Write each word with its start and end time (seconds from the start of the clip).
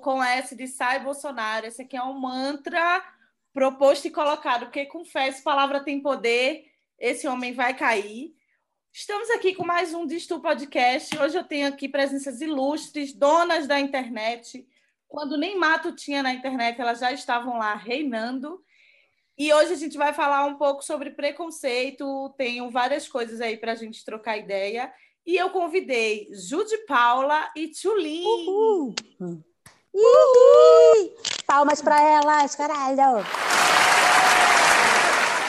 Com 0.00 0.22
S 0.22 0.56
de 0.56 0.66
sai 0.66 1.00
Bolsonaro. 1.00 1.66
Esse 1.66 1.82
aqui 1.82 1.96
é 1.96 2.02
um 2.02 2.18
mantra 2.18 3.04
proposto 3.52 4.06
e 4.06 4.10
colocado, 4.10 4.66
porque 4.66 4.86
confesso, 4.86 5.42
palavra 5.42 5.80
tem 5.80 6.00
poder, 6.00 6.64
esse 6.98 7.26
homem 7.28 7.52
vai 7.52 7.76
cair. 7.76 8.34
Estamos 8.92 9.28
aqui 9.30 9.54
com 9.54 9.64
mais 9.64 9.92
um 9.92 10.06
Distu 10.06 10.40
Podcast. 10.40 11.18
Hoje 11.18 11.36
eu 11.36 11.44
tenho 11.44 11.68
aqui 11.68 11.88
presenças 11.88 12.40
ilustres, 12.40 13.12
donas 13.12 13.66
da 13.66 13.78
internet. 13.78 14.66
Quando 15.06 15.36
nem 15.36 15.58
mato 15.58 15.92
tinha 15.92 16.22
na 16.22 16.32
internet, 16.32 16.80
elas 16.80 17.00
já 17.00 17.12
estavam 17.12 17.58
lá 17.58 17.74
reinando. 17.74 18.64
E 19.36 19.52
hoje 19.52 19.74
a 19.74 19.76
gente 19.76 19.98
vai 19.98 20.12
falar 20.14 20.46
um 20.46 20.56
pouco 20.56 20.82
sobre 20.82 21.10
preconceito. 21.10 22.32
Tenho 22.38 22.70
várias 22.70 23.06
coisas 23.06 23.40
aí 23.40 23.56
para 23.56 23.72
a 23.72 23.76
gente 23.76 24.04
trocar 24.04 24.38
ideia. 24.38 24.92
E 25.26 25.36
eu 25.36 25.50
convidei 25.50 26.28
Jude 26.32 26.76
Paula 26.86 27.50
e 27.54 27.68
Tchulin. 27.68 28.24
Uhul. 28.24 28.94
Uhul. 29.94 31.14
Palmas 31.46 31.82
para 31.82 32.00
elas, 32.00 32.54
caralho! 32.54 33.24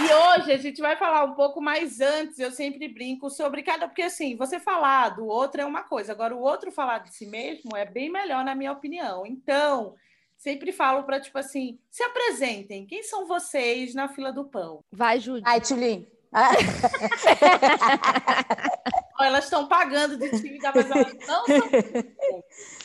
E 0.01 0.13
hoje 0.13 0.51
a 0.51 0.57
gente 0.57 0.81
vai 0.81 0.95
falar 0.95 1.25
um 1.25 1.35
pouco 1.35 1.61
mais 1.61 2.01
antes, 2.01 2.39
eu 2.39 2.51
sempre 2.51 2.87
brinco 2.87 3.29
sobre 3.29 3.61
cada. 3.61 3.87
Porque 3.87 4.01
assim, 4.01 4.35
você 4.35 4.59
falar 4.59 5.09
do 5.09 5.27
outro 5.27 5.61
é 5.61 5.65
uma 5.65 5.83
coisa, 5.83 6.11
agora 6.11 6.35
o 6.35 6.41
outro 6.41 6.71
falar 6.71 6.97
de 6.99 7.13
si 7.13 7.27
mesmo 7.27 7.77
é 7.77 7.85
bem 7.85 8.11
melhor, 8.11 8.43
na 8.43 8.55
minha 8.55 8.71
opinião. 8.71 9.27
Então, 9.27 9.93
sempre 10.35 10.71
falo 10.71 11.03
para, 11.03 11.19
tipo 11.19 11.37
assim, 11.37 11.77
se 11.91 12.01
apresentem. 12.01 12.87
Quem 12.87 13.03
são 13.03 13.27
vocês 13.27 13.93
na 13.93 14.07
fila 14.07 14.33
do 14.33 14.45
pão? 14.45 14.83
Vai, 14.91 15.19
Jude. 15.19 15.43
Ai, 15.45 15.61
Tulin. 15.61 16.07
elas 19.23 19.43
estão 19.43 19.67
pagando 19.67 20.17
de 20.17 20.29
tímida, 20.29 20.71
mas 20.73 20.89
elas 20.89 21.13
não 21.27 21.45
são. 21.45 21.69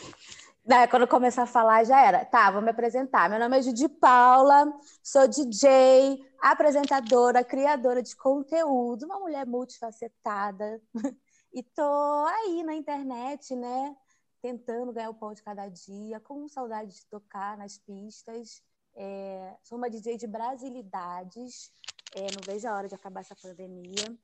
Daí, 0.67 0.89
quando 0.89 1.07
começar 1.07 1.45
a 1.45 1.47
falar, 1.47 1.85
já 1.85 2.05
era. 2.05 2.25
Tá, 2.25 2.51
vou 2.51 2.61
me 2.61 2.71
apresentar. 2.71 3.31
Meu 3.31 3.39
nome 3.39 3.57
é 3.57 3.63
Judy 3.63 3.89
Paula, 3.89 4.67
sou 5.01 5.29
DJ, 5.29 6.19
apresentadora, 6.41 7.45
criadora 7.45 8.03
de 8.03 8.17
conteúdo, 8.17 9.05
uma 9.07 9.21
mulher 9.21 9.47
multifacetada. 9.47 10.81
E 11.53 11.63
tô 11.63 12.27
aí 12.27 12.63
na 12.65 12.75
internet, 12.75 13.57
né? 13.57 13.97
Tentando 14.43 14.93
ganhar 14.93 15.09
o 15.09 15.15
pão 15.15 15.33
de 15.33 15.43
cada 15.43 15.67
dia, 15.69 16.21
com 16.21 16.47
saudade 16.49 16.95
de 16.95 17.07
tocar 17.07 17.57
nas 17.57 17.79
pistas. 17.79 18.63
É, 18.95 19.57
sou 19.63 19.79
uma 19.79 19.89
DJ 19.89 20.19
de 20.19 20.27
brasilidades. 20.27 21.71
É, 22.15 22.23
não 22.25 22.43
vejo 22.45 22.69
a 22.69 22.75
hora 22.75 22.89
de 22.89 22.95
acabar 22.95 23.21
essa 23.21 23.35
pandemia. 23.35 24.19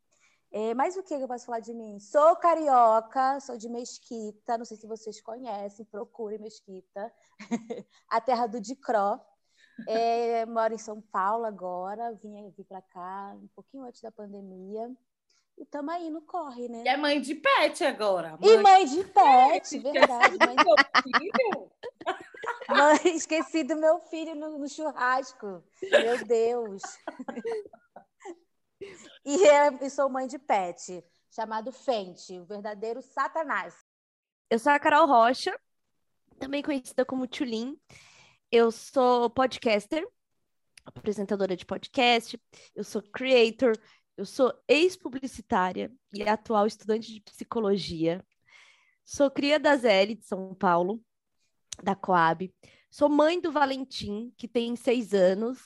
É, 0.53 0.75
mas 0.75 0.97
o 0.99 1.03
que 1.03 1.15
eu 1.15 1.27
posso 1.27 1.47
falar 1.47 1.61
de 1.61 1.73
mim? 1.73 1.99
Sou 1.99 2.37
carioca, 2.37 3.41
sou 3.41 3.57
de 3.57 3.71
Mesquita, 3.71 4.59
não 4.59 4.67
sei 4.67 4.77
se 4.77 4.87
vocês 4.87 5.19
conhecem, 5.21 5.87
procure 5.87 6.37
Mesquita, 6.37 7.11
a 8.07 8.21
terra 8.21 8.47
do 8.47 8.61
Dicró. 8.61 9.19
É, 9.89 10.45
moro 10.45 10.75
em 10.75 10.79
São 10.79 11.01
Paulo 11.01 11.47
agora, 11.47 12.13
vim, 12.23 12.51
vim 12.51 12.65
para 12.65 12.83
cá 12.83 13.35
um 13.35 13.49
pouquinho 13.55 13.85
antes 13.85 14.03
da 14.03 14.13
pandemia. 14.13 14.91
E 15.57 15.63
estamos 15.63 15.95
aí 15.95 16.11
no 16.11 16.21
corre, 16.21 16.69
né? 16.69 16.83
E 16.85 16.89
é 16.89 16.97
mãe 16.99 17.19
de 17.19 17.35
pet 17.35 17.83
agora. 17.85 18.37
Mãe... 18.39 18.51
E 18.51 18.59
mãe 18.59 18.85
de 18.85 19.05
pet, 19.05 19.79
verdade. 19.79 20.37
Mãe 20.39 20.57
de... 20.57 21.33
mãe, 22.69 23.17
esqueci 23.17 23.65
do 23.65 23.77
meu 23.77 23.99
filho 24.01 24.35
no, 24.35 24.59
no 24.59 24.69
churrasco. 24.69 25.65
Meu 25.91 26.25
Deus. 26.27 26.83
E 29.25 29.47
eu 29.81 29.91
sou 29.91 30.09
mãe 30.09 30.27
de 30.27 30.39
pet, 30.39 31.05
chamado 31.31 31.73
Fente, 31.73 32.39
o 32.39 32.45
verdadeiro 32.45 33.01
Satanás. 33.01 33.75
Eu 34.51 34.59
sou 34.59 34.73
a 34.73 34.79
Carol 34.79 35.07
Rocha, 35.07 35.59
também 36.39 36.63
conhecida 36.63 37.05
como 37.05 37.27
Tulin. 37.27 37.77
Eu 38.51 38.71
sou 38.71 39.31
podcaster, 39.31 40.07
apresentadora 40.85 41.57
de 41.57 41.65
podcast, 41.65 42.41
eu 42.75 42.85
sou 42.85 43.01
creator, 43.01 43.73
eu 44.17 44.27
sou 44.27 44.53
ex-publicitária 44.69 45.91
e 46.13 46.23
atual 46.29 46.67
estudante 46.67 47.13
de 47.13 47.21
psicologia. 47.21 48.25
Sou 49.05 49.31
cria 49.31 49.59
da 49.59 49.77
Zé 49.77 50.07
de 50.07 50.23
São 50.23 50.55
Paulo, 50.55 51.03
da 51.83 51.95
Coab. 51.95 52.53
Sou 52.91 53.09
mãe 53.09 53.41
do 53.41 53.51
Valentim, 53.51 54.33
que 54.37 54.47
tem 54.47 54.77
seis 54.77 55.15
anos, 55.15 55.59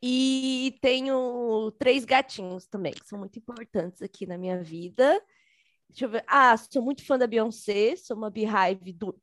e 0.00 0.78
tenho 0.80 1.72
três 1.78 2.04
gatinhos 2.04 2.66
também, 2.66 2.92
que 2.92 3.06
são 3.06 3.18
muito 3.18 3.38
importantes 3.38 4.00
aqui 4.00 4.26
na 4.26 4.38
minha 4.38 4.62
vida. 4.62 5.20
Deixa 5.88 6.04
eu 6.04 6.08
ver. 6.08 6.24
Ah, 6.26 6.56
sou 6.56 6.82
muito 6.82 7.04
fã 7.04 7.18
da 7.18 7.26
Beyoncé, 7.26 7.96
sou 7.96 8.16
uma 8.16 8.30
beehive 8.30 8.92
do... 8.92 9.20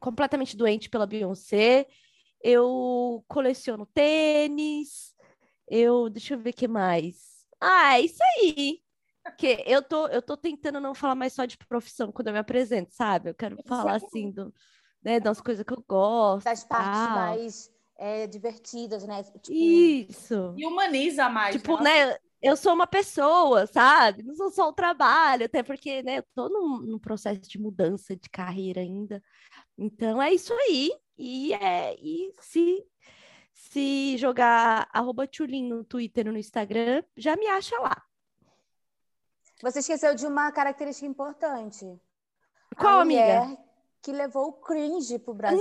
completamente 0.00 0.56
doente 0.56 0.90
pela 0.90 1.06
Beyoncé. 1.06 1.86
Eu 2.42 3.24
coleciono 3.26 3.86
tênis. 3.86 5.14
Eu, 5.66 6.10
deixa 6.10 6.34
eu 6.34 6.38
ver 6.38 6.50
o 6.50 6.54
que 6.54 6.68
mais. 6.68 7.46
Ah, 7.60 7.98
é 7.98 8.02
isso 8.02 8.22
aí. 8.22 8.80
Que 9.36 9.62
eu 9.66 9.82
tô, 9.82 10.08
eu 10.08 10.22
tô 10.22 10.36
tentando 10.36 10.80
não 10.80 10.94
falar 10.94 11.14
mais 11.14 11.32
só 11.32 11.44
de 11.44 11.56
profissão 11.56 12.10
quando 12.10 12.28
eu 12.28 12.32
me 12.32 12.38
apresento, 12.38 12.94
sabe? 12.94 13.30
Eu 13.30 13.34
quero 13.34 13.58
falar 13.66 13.96
assim 13.96 14.30
do, 14.30 14.52
né, 15.02 15.20
das 15.20 15.40
coisas 15.40 15.64
que 15.64 15.72
eu 15.72 15.84
gosto. 15.86 16.44
Das 16.44 16.64
partes 16.64 17.14
mais 17.14 17.77
é, 17.98 18.26
divertidas, 18.26 19.04
né? 19.04 19.22
Tipo... 19.24 19.52
Isso. 19.52 20.54
E 20.56 20.64
humaniza 20.64 21.28
mais. 21.28 21.56
Tipo, 21.56 21.82
né? 21.82 22.06
né? 22.06 22.18
Eu 22.40 22.56
sou 22.56 22.72
uma 22.72 22.86
pessoa, 22.86 23.66
sabe? 23.66 24.22
Não 24.22 24.34
sou 24.36 24.48
só 24.50 24.70
um 24.70 24.72
trabalho, 24.72 25.46
até 25.46 25.60
porque, 25.60 26.04
né, 26.04 26.18
eu 26.18 26.24
tô 26.36 26.48
num, 26.48 26.78
num, 26.78 26.98
processo 26.98 27.40
de 27.40 27.58
mudança 27.58 28.14
de 28.14 28.30
carreira 28.30 28.80
ainda. 28.80 29.20
Então 29.76 30.22
é 30.22 30.32
isso 30.32 30.54
aí. 30.54 30.92
E 31.18 31.52
é 31.52 31.96
e 32.00 32.32
se 32.40 32.86
se 33.52 34.16
jogar 34.16 34.88
arroba 34.92 35.26
Tchulin 35.26 35.68
no 35.68 35.82
Twitter 35.82 36.28
ou 36.28 36.32
no 36.32 36.38
Instagram, 36.38 37.02
já 37.16 37.36
me 37.36 37.48
acha 37.48 37.76
lá. 37.80 38.00
Você 39.60 39.80
esqueceu 39.80 40.14
de 40.14 40.24
uma 40.24 40.52
característica 40.52 41.06
importante. 41.06 41.84
Qual, 42.76 43.00
a 43.00 43.02
amiga? 43.02 43.58
Que 44.00 44.12
levou 44.12 44.46
o 44.46 44.52
cringe 44.52 45.18
pro 45.18 45.34
Brasil. 45.34 45.60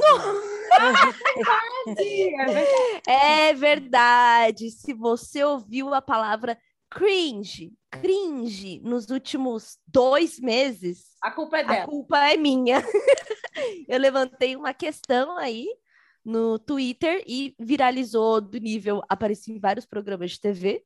É 3.07 3.53
verdade. 3.53 4.71
Se 4.71 4.93
você 4.93 5.43
ouviu 5.43 5.93
a 5.93 6.01
palavra 6.01 6.57
cringe, 6.89 7.73
cringe 7.91 8.79
nos 8.83 9.09
últimos 9.09 9.77
dois 9.85 10.39
meses, 10.39 11.07
a 11.21 11.31
culpa 11.31 11.57
é 11.59 11.63
dela. 11.63 11.83
A 11.83 11.87
culpa 11.87 12.17
é 12.29 12.37
minha. 12.37 12.81
Eu 13.87 13.99
levantei 13.99 14.55
uma 14.55 14.73
questão 14.73 15.37
aí 15.37 15.67
no 16.23 16.59
Twitter 16.59 17.23
e 17.25 17.55
viralizou 17.59 18.41
do 18.41 18.57
nível, 18.57 19.01
apareci 19.09 19.51
em 19.51 19.59
vários 19.59 19.85
programas 19.85 20.31
de 20.31 20.41
TV. 20.41 20.83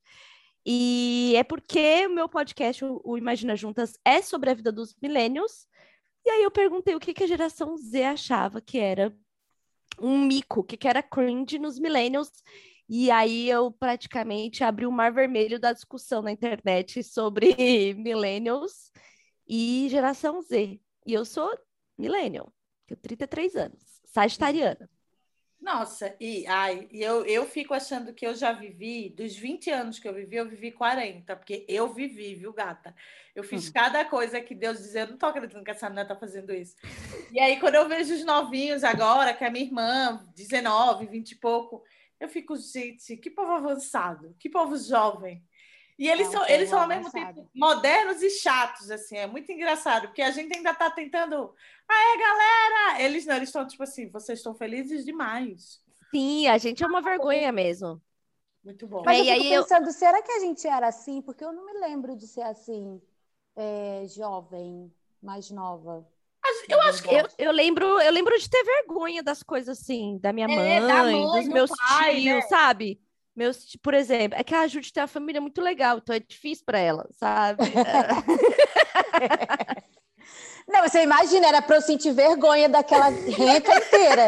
E 0.65 1.33
é 1.35 1.43
porque 1.43 2.05
o 2.05 2.11
meu 2.11 2.29
podcast, 2.29 2.83
o 2.85 3.17
Imagina 3.17 3.55
Juntas, 3.55 3.93
é 4.05 4.21
sobre 4.21 4.51
a 4.51 4.53
vida 4.53 4.71
dos 4.71 4.95
millennials. 5.01 5.67
E 6.23 6.29
aí 6.29 6.43
eu 6.43 6.51
perguntei 6.51 6.95
o 6.95 6.99
que, 6.99 7.13
que 7.13 7.23
a 7.23 7.27
geração 7.27 7.75
Z 7.75 8.03
achava 8.03 8.61
que 8.61 8.77
era 8.77 9.15
um 9.99 10.25
mico, 10.25 10.63
que, 10.63 10.87
era 10.87 11.03
cringe 11.03 11.59
nos 11.59 11.79
millennials. 11.79 12.31
E 12.87 13.09
aí 13.09 13.49
eu 13.49 13.71
praticamente 13.71 14.63
abri 14.63 14.85
o 14.85 14.91
mar 14.91 15.13
vermelho 15.13 15.59
da 15.59 15.71
discussão 15.73 16.21
na 16.21 16.31
internet 16.31 17.03
sobre 17.03 17.55
millennials 17.95 18.91
e 19.47 19.87
geração 19.89 20.41
Z. 20.41 20.79
E 21.05 21.13
eu 21.13 21.25
sou 21.25 21.49
millennial, 21.97 22.51
tenho 22.87 22.99
33 22.99 23.55
anos, 23.55 23.83
sagitariana. 24.05 24.89
Nossa, 25.61 26.15
e 26.19 26.47
ai, 26.47 26.87
eu, 26.91 27.23
eu 27.23 27.45
fico 27.45 27.71
achando 27.71 28.13
que 28.13 28.25
eu 28.25 28.33
já 28.33 28.51
vivi, 28.51 29.09
dos 29.09 29.35
20 29.35 29.69
anos 29.69 29.99
que 29.99 30.07
eu 30.07 30.13
vivi, 30.13 30.35
eu 30.35 30.49
vivi 30.49 30.71
40, 30.71 31.35
porque 31.35 31.63
eu 31.69 31.93
vivi, 31.93 32.33
viu, 32.33 32.51
gata? 32.51 32.95
Eu 33.35 33.43
fiz 33.43 33.67
uhum. 33.67 33.73
cada 33.73 34.03
coisa 34.03 34.41
que 34.41 34.55
Deus 34.55 34.79
dizia, 34.79 35.01
eu 35.01 35.09
não 35.09 35.17
tô 35.17 35.27
acreditando 35.27 35.63
que 35.63 35.69
essa 35.69 35.87
menina 35.87 36.07
tá 36.07 36.15
fazendo 36.15 36.51
isso. 36.51 36.75
E 37.31 37.39
aí, 37.39 37.59
quando 37.59 37.75
eu 37.75 37.87
vejo 37.87 38.11
os 38.11 38.25
novinhos 38.25 38.83
agora, 38.83 39.35
que 39.35 39.43
é 39.43 39.51
minha 39.51 39.63
irmã, 39.63 40.25
19, 40.35 41.05
20 41.05 41.31
e 41.31 41.35
pouco, 41.35 41.83
eu 42.19 42.27
fico, 42.27 42.55
gente, 42.57 43.15
que 43.17 43.29
povo 43.29 43.51
avançado, 43.51 44.35
que 44.39 44.49
povo 44.49 44.75
jovem. 44.77 45.43
E 46.01 46.09
eles 46.09 46.29
é, 46.29 46.31
são, 46.31 46.47
eles 46.47 46.67
são 46.67 46.79
ao 46.81 46.87
mesmo 46.87 47.11
tempo 47.11 47.47
modernos 47.53 48.23
e 48.23 48.29
chatos, 48.31 48.89
assim, 48.89 49.17
é 49.17 49.27
muito 49.27 49.51
engraçado, 49.51 50.07
porque 50.07 50.23
a 50.23 50.31
gente 50.31 50.51
ainda 50.51 50.71
está 50.71 50.89
tentando. 50.89 51.53
Aê, 51.87 52.17
galera! 52.17 53.03
Eles 53.03 53.23
não, 53.23 53.35
eles 53.35 53.49
estão 53.49 53.67
tipo 53.67 53.83
assim, 53.83 54.09
vocês 54.09 54.39
estão 54.39 54.55
felizes 54.55 55.05
demais. 55.05 55.79
Sim, 56.09 56.47
a 56.47 56.57
gente 56.57 56.83
é 56.83 56.87
uma 56.87 57.03
vergonha 57.03 57.51
mesmo. 57.51 58.01
Muito 58.63 58.87
bom. 58.87 59.03
Mas 59.05 59.27
eu 59.27 59.35
fico 59.35 59.49
pensando, 59.49 59.85
eu... 59.89 59.93
será 59.93 60.23
que 60.23 60.31
a 60.31 60.39
gente 60.39 60.67
era 60.67 60.87
assim? 60.87 61.21
Porque 61.21 61.45
eu 61.45 61.53
não 61.53 61.67
me 61.67 61.73
lembro 61.73 62.15
de 62.15 62.25
ser 62.25 62.41
assim, 62.41 62.99
é, 63.55 64.03
jovem, 64.07 64.91
mais 65.21 65.51
nova. 65.51 66.03
Eu 66.67 66.81
acho 66.81 67.03
que 67.03 67.13
eu, 67.13 67.27
eu, 67.37 67.51
lembro, 67.51 67.85
eu 68.01 68.11
lembro 68.11 68.35
de 68.39 68.49
ter 68.49 68.63
vergonha 68.63 69.21
das 69.21 69.43
coisas 69.43 69.77
assim, 69.77 70.17
da 70.17 70.33
minha 70.33 70.47
mãe, 70.47 70.77
é, 70.77 70.81
da 70.81 71.03
mãe 71.03 71.23
dos 71.27 71.47
meus 71.47 71.69
pai, 71.69 72.21
tios, 72.21 72.25
né? 72.25 72.41
sabe? 72.41 73.00
Meus, 73.35 73.77
por 73.81 73.93
exemplo, 73.93 74.37
é 74.37 74.43
que 74.43 74.53
a 74.53 74.67
Judy 74.67 74.91
tem 74.91 75.01
uma 75.01 75.07
família 75.07 75.39
muito 75.39 75.61
legal, 75.61 75.97
então 75.97 76.13
é 76.13 76.19
difícil 76.19 76.65
para 76.65 76.79
ela, 76.79 77.07
sabe? 77.13 77.63
Não, 80.67 80.87
você 80.87 81.03
imagina, 81.03 81.47
era 81.47 81.61
para 81.61 81.77
eu 81.77 81.81
sentir 81.81 82.13
vergonha 82.13 82.69
daquela 82.69 83.09
renca 83.09 83.75
inteira. 83.75 84.27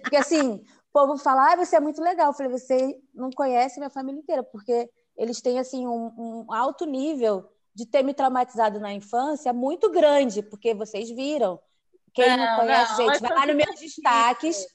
Porque 0.00 0.16
assim, 0.16 0.52
o 0.52 0.92
povo 0.92 1.18
fala, 1.18 1.52
ah, 1.52 1.56
você 1.56 1.76
é 1.76 1.80
muito 1.80 2.00
legal. 2.00 2.28
Eu 2.28 2.32
falei, 2.32 2.52
você 2.52 2.96
não 3.14 3.30
conhece 3.30 3.78
minha 3.78 3.90
família 3.90 4.20
inteira, 4.20 4.42
porque 4.42 4.88
eles 5.16 5.40
têm 5.40 5.58
assim 5.58 5.86
um, 5.86 6.46
um 6.46 6.52
alto 6.52 6.84
nível 6.84 7.48
de 7.74 7.86
ter 7.86 8.02
me 8.02 8.14
traumatizado 8.14 8.78
na 8.78 8.92
infância 8.92 9.52
muito 9.52 9.90
grande, 9.90 10.42
porque 10.42 10.74
vocês 10.74 11.10
viram. 11.10 11.58
Quem 12.14 12.36
não, 12.36 12.36
não 12.36 12.56
conhece, 12.56 12.90
não, 12.90 12.96
gente, 12.96 13.20
vai 13.20 13.32
lá 13.32 13.46
nos 13.46 13.56
meus 13.56 13.80
destaques 13.80 14.66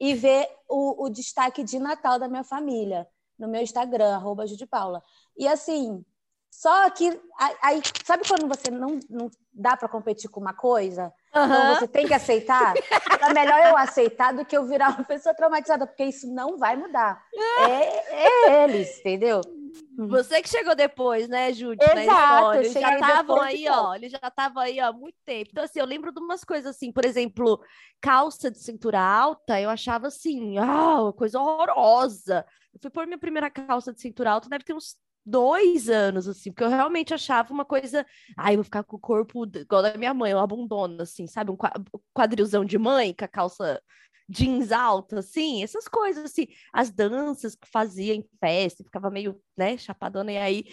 e 0.00 0.14
vê 0.14 0.48
o, 0.68 1.04
o, 1.04 1.08
destaque 1.08 1.62
de 1.64 1.78
Natal 1.78 2.18
da 2.18 2.28
minha 2.28 2.44
família 2.44 3.06
no 3.38 3.48
meu 3.48 3.62
Instagram, 3.62 4.14
arroba 4.14 4.44
Paula. 4.70 5.02
E 5.36 5.46
assim, 5.46 6.04
só 6.50 6.88
que 6.90 7.20
aí, 7.62 7.80
sabe 8.04 8.26
quando 8.26 8.48
você 8.48 8.70
não, 8.70 8.98
não 9.08 9.30
dá 9.52 9.76
para 9.76 9.88
competir 9.88 10.28
com 10.30 10.40
uma 10.40 10.54
coisa? 10.54 11.12
Uhum. 11.34 11.44
Então 11.44 11.74
você 11.76 11.88
tem 11.88 12.06
que 12.06 12.14
aceitar? 12.14 12.74
é 12.76 13.32
melhor 13.32 13.66
eu 13.66 13.76
aceitar 13.76 14.32
do 14.32 14.44
que 14.44 14.56
eu 14.56 14.66
virar 14.66 14.90
uma 14.90 15.04
pessoa 15.04 15.34
traumatizada, 15.34 15.86
porque 15.86 16.04
isso 16.04 16.26
não 16.32 16.58
vai 16.58 16.76
mudar. 16.76 17.22
É, 17.60 18.62
é 18.62 18.64
eles, 18.64 18.98
entendeu? 19.00 19.40
Uhum. 19.98 20.08
Você 20.08 20.40
que 20.40 20.48
chegou 20.48 20.74
depois, 20.74 21.28
né, 21.28 21.52
Júlia? 21.52 21.78
Exato. 21.80 22.58
Eles 22.58 22.72
já 22.72 22.94
estavam 22.94 23.40
aí, 23.40 23.68
ó. 23.68 23.94
Eles 23.94 24.12
já 24.12 24.20
estavam 24.22 24.62
aí, 24.62 24.80
ó, 24.80 24.86
há 24.86 24.92
muito 24.92 25.16
tempo. 25.24 25.50
Então, 25.50 25.64
assim, 25.64 25.80
eu 25.80 25.86
lembro 25.86 26.12
de 26.12 26.20
umas 26.20 26.44
coisas 26.44 26.76
assim, 26.76 26.92
por 26.92 27.04
exemplo, 27.04 27.60
calça 28.00 28.50
de 28.50 28.58
cintura 28.58 29.00
alta, 29.00 29.60
eu 29.60 29.70
achava 29.70 30.06
assim, 30.06 30.56
ah, 30.58 31.12
coisa 31.16 31.40
horrorosa. 31.40 32.44
Eu 32.72 32.80
fui 32.80 32.90
pôr 32.90 33.06
minha 33.06 33.18
primeira 33.18 33.50
calça 33.50 33.92
de 33.92 34.00
cintura 34.00 34.32
alta, 34.32 34.48
deve 34.48 34.64
ter 34.64 34.74
uns 34.74 34.96
dois 35.28 35.88
anos, 35.90 36.26
assim, 36.26 36.50
porque 36.50 36.64
eu 36.64 36.68
realmente 36.68 37.12
achava 37.12 37.52
uma 37.52 37.64
coisa. 37.64 38.06
Ai, 38.36 38.54
eu 38.54 38.58
vou 38.58 38.64
ficar 38.64 38.82
com 38.82 38.96
o 38.96 39.00
corpo 39.00 39.44
igual 39.44 39.82
da 39.82 39.96
minha 39.96 40.14
mãe, 40.14 40.34
uma 40.34 40.46
bundona, 40.46 41.02
assim, 41.02 41.26
sabe? 41.26 41.50
Um 41.50 41.56
quadrilzão 42.14 42.64
de 42.64 42.78
mãe 42.78 43.14
com 43.14 43.24
a 43.24 43.28
calça 43.28 43.82
jeans 44.28 44.72
alta, 44.72 45.20
assim, 45.20 45.62
essas 45.62 45.88
coisas, 45.88 46.24
assim, 46.24 46.46
as 46.72 46.90
danças 46.90 47.54
que 47.54 47.68
fazia 47.68 48.14
em 48.14 48.24
festa, 48.38 48.84
ficava 48.84 49.10
meio, 49.10 49.40
né, 49.56 49.78
chapadona, 49.78 50.32
e 50.32 50.38
aí 50.38 50.64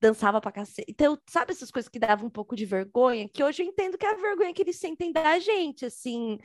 dançava 0.00 0.40
pra 0.40 0.52
cacete. 0.52 0.90
Então, 0.90 1.18
sabe 1.28 1.52
essas 1.52 1.70
coisas 1.70 1.88
que 1.88 1.98
davam 1.98 2.26
um 2.26 2.30
pouco 2.30 2.56
de 2.56 2.64
vergonha? 2.64 3.28
Que 3.28 3.42
hoje 3.42 3.62
eu 3.62 3.66
entendo 3.66 3.96
que 3.96 4.06
é 4.06 4.10
a 4.10 4.16
vergonha 4.16 4.52
que 4.52 4.62
eles 4.62 4.78
sentem 4.78 5.12
da 5.12 5.38
gente, 5.38 5.84
assim. 5.84 6.38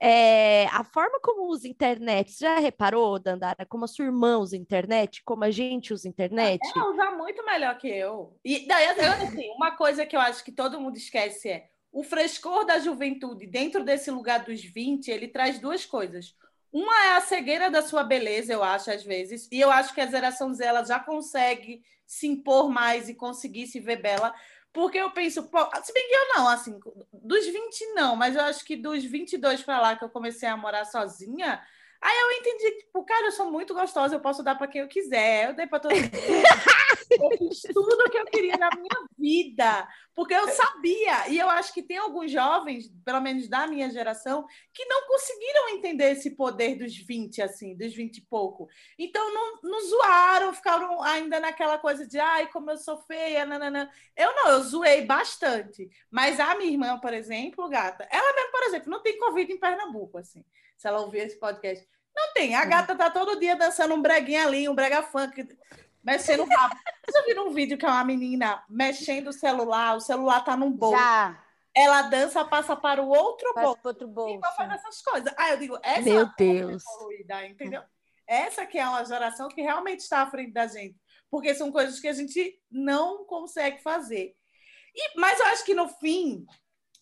É, 0.00 0.66
a 0.66 0.82
forma 0.84 1.20
como 1.20 1.48
usa 1.48 1.68
internet, 1.68 2.32
você 2.32 2.44
já 2.44 2.58
reparou, 2.58 3.18
Dandara, 3.18 3.66
como 3.66 3.84
a 3.84 3.88
sua 3.88 4.06
irmã 4.06 4.38
usa 4.38 4.56
internet, 4.56 5.22
como 5.24 5.44
a 5.44 5.50
gente 5.50 5.92
usa 5.92 6.08
internet? 6.08 6.60
Ela 6.74 6.90
usa 6.90 7.10
muito 7.12 7.44
melhor 7.44 7.76
que 7.78 7.88
eu. 7.88 8.38
E 8.44 8.66
daí, 8.66 8.86
assim, 8.86 9.50
uma 9.50 9.76
coisa 9.76 10.04
que 10.06 10.16
eu 10.16 10.20
acho 10.20 10.44
que 10.44 10.52
todo 10.52 10.80
mundo 10.80 10.96
esquece 10.96 11.48
é 11.50 11.68
o 11.92 12.02
frescor 12.02 12.64
da 12.64 12.78
juventude 12.78 13.46
dentro 13.46 13.84
desse 13.84 14.10
lugar 14.10 14.42
dos 14.44 14.64
20, 14.64 15.08
ele 15.08 15.28
traz 15.28 15.58
duas 15.58 15.84
coisas. 15.84 16.34
Uma 16.72 17.04
é 17.04 17.16
a 17.16 17.20
cegueira 17.20 17.70
da 17.70 17.82
sua 17.82 18.02
beleza, 18.02 18.50
eu 18.50 18.62
acho, 18.62 18.90
às 18.90 19.04
vezes, 19.04 19.46
e 19.52 19.60
eu 19.60 19.70
acho 19.70 19.92
que 19.92 20.00
a 20.00 20.06
geração 20.06 20.54
Z 20.54 20.64
ela 20.64 20.82
já 20.82 20.98
consegue 20.98 21.84
se 22.06 22.26
impor 22.26 22.70
mais 22.70 23.10
e 23.10 23.14
conseguir 23.14 23.66
se 23.66 23.78
ver 23.78 24.00
bela. 24.00 24.34
Porque 24.72 24.96
eu 24.96 25.10
penso, 25.10 25.42
pô, 25.50 25.58
se 25.82 25.92
bem 25.92 26.08
que 26.08 26.14
eu 26.14 26.28
não, 26.34 26.48
assim, 26.48 26.80
dos 27.12 27.44
20 27.44 27.92
não, 27.92 28.16
mas 28.16 28.34
eu 28.34 28.42
acho 28.42 28.64
que 28.64 28.74
dos 28.74 29.04
22 29.04 29.62
para 29.62 29.78
lá 29.78 29.96
que 29.96 30.02
eu 30.02 30.08
comecei 30.08 30.48
a 30.48 30.56
morar 30.56 30.86
sozinha, 30.86 31.62
Aí 32.02 32.18
eu 32.18 32.32
entendi, 32.32 32.78
tipo, 32.78 33.04
cara, 33.04 33.26
eu 33.26 33.30
sou 33.30 33.48
muito 33.48 33.72
gostosa, 33.72 34.16
eu 34.16 34.20
posso 34.20 34.42
dar 34.42 34.56
para 34.56 34.66
quem 34.66 34.80
eu 34.80 34.88
quiser. 34.88 35.50
Eu 35.50 35.54
dei 35.54 35.68
para 35.68 35.78
todo 35.78 35.94
mundo. 35.94 36.10
eu 37.10 37.38
fiz 37.38 37.62
tudo 37.72 37.94
o 37.94 38.10
que 38.10 38.18
eu 38.18 38.24
queria 38.24 38.56
na 38.56 38.68
minha 38.74 39.08
vida, 39.16 39.88
porque 40.12 40.34
eu 40.34 40.48
sabia. 40.48 41.28
E 41.28 41.38
eu 41.38 41.48
acho 41.48 41.72
que 41.72 41.80
tem 41.80 41.98
alguns 41.98 42.32
jovens, 42.32 42.90
pelo 43.04 43.20
menos 43.20 43.48
da 43.48 43.68
minha 43.68 43.88
geração, 43.88 44.44
que 44.74 44.84
não 44.86 45.06
conseguiram 45.06 45.68
entender 45.68 46.10
esse 46.10 46.32
poder 46.34 46.74
dos 46.74 46.96
20, 46.96 47.40
assim, 47.40 47.76
dos 47.76 47.94
20 47.94 48.16
e 48.16 48.22
pouco. 48.22 48.68
Então 48.98 49.32
não, 49.32 49.60
não 49.62 49.80
zoaram, 49.86 50.52
ficaram 50.52 51.00
ainda 51.04 51.38
naquela 51.38 51.78
coisa 51.78 52.04
de 52.04 52.18
ai, 52.18 52.50
como 52.50 52.72
eu 52.72 52.78
sou 52.78 52.98
feia, 53.02 53.46
nananã. 53.46 53.88
Eu 54.16 54.34
não, 54.34 54.48
eu 54.48 54.62
zoei 54.64 55.02
bastante. 55.02 55.88
Mas 56.10 56.40
a 56.40 56.56
minha 56.56 56.72
irmã, 56.72 56.98
por 56.98 57.14
exemplo, 57.14 57.68
gata, 57.68 58.08
ela 58.10 58.34
mesmo, 58.34 58.50
por 58.50 58.62
exemplo, 58.64 58.90
não 58.90 59.00
tem 59.00 59.16
Covid 59.18 59.52
em 59.52 59.60
Pernambuco, 59.60 60.18
assim 60.18 60.44
se 60.82 60.88
ela 60.88 61.00
ouvir 61.00 61.18
esse 61.18 61.38
podcast. 61.38 61.88
Não 62.14 62.32
tem. 62.34 62.56
A 62.56 62.64
gata 62.64 62.96
tá 62.96 63.08
todo 63.08 63.38
dia 63.38 63.54
dançando 63.54 63.94
um 63.94 64.02
breguinho 64.02 64.44
ali, 64.44 64.68
um 64.68 64.74
brega 64.74 65.00
funk, 65.00 65.56
mexendo 66.02 66.42
o 66.42 66.48
rabo. 66.48 66.76
Vocês 67.08 67.24
viram 67.24 67.46
um 67.46 67.52
vídeo 67.52 67.78
que 67.78 67.86
é 67.86 67.88
uma 67.88 68.04
menina 68.04 68.64
mexendo 68.68 69.28
o 69.28 69.32
celular, 69.32 69.96
o 69.96 70.00
celular 70.00 70.44
tá 70.44 70.56
num 70.56 70.72
bolso. 70.72 70.98
Já. 70.98 71.40
Ela 71.72 72.02
dança, 72.02 72.44
passa 72.44 72.74
para 72.74 73.00
o 73.00 73.08
outro 73.08 73.54
passa 73.54 73.66
bolso. 73.66 73.80
Para 73.80 73.88
outro 73.90 74.08
bolso. 74.08 74.40
E 74.44 74.56
fazer 74.56 74.74
essas 74.74 75.00
coisas. 75.00 75.32
Ah, 75.38 75.50
eu 75.50 75.56
digo, 75.56 75.78
essa 75.84 76.02
Meu 76.02 76.22
é 76.22 76.32
Deus. 76.36 76.82
Evoluída, 76.84 77.46
entendeu? 77.46 77.82
Essa 78.26 78.66
que 78.66 78.78
é 78.78 78.86
uma 78.86 79.04
geração 79.04 79.48
que 79.48 79.62
realmente 79.62 80.00
está 80.00 80.22
à 80.22 80.30
frente 80.30 80.52
da 80.52 80.66
gente. 80.66 81.00
Porque 81.30 81.54
são 81.54 81.70
coisas 81.70 82.00
que 82.00 82.08
a 82.08 82.12
gente 82.12 82.60
não 82.68 83.24
consegue 83.24 83.80
fazer. 83.80 84.34
E, 84.94 85.18
mas 85.18 85.38
eu 85.38 85.46
acho 85.46 85.64
que 85.64 85.74
no 85.74 85.88
fim, 85.88 86.44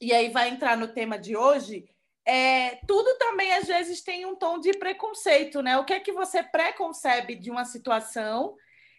e 0.01 0.13
aí 0.13 0.29
vai 0.29 0.51
entrar 0.51 0.77
no 0.77 0.87
tema 0.87 1.19
de 1.19 1.35
hoje, 1.35 1.89
é, 2.27 2.81
tudo 2.87 3.17
também 3.19 3.53
às 3.55 3.67
vezes 3.67 4.03
tem 4.03 4.27
um 4.27 4.37
tom 4.37 4.59
de 4.59 4.73
preconceito, 4.73 5.63
né? 5.63 5.79
O 5.79 5.85
que 5.85 5.95
é 5.95 6.01
que 6.01 6.13
você 6.13 6.43
preconcebe 6.43 7.35
de 7.35 7.51
uma 7.51 7.65
situação 7.65 8.55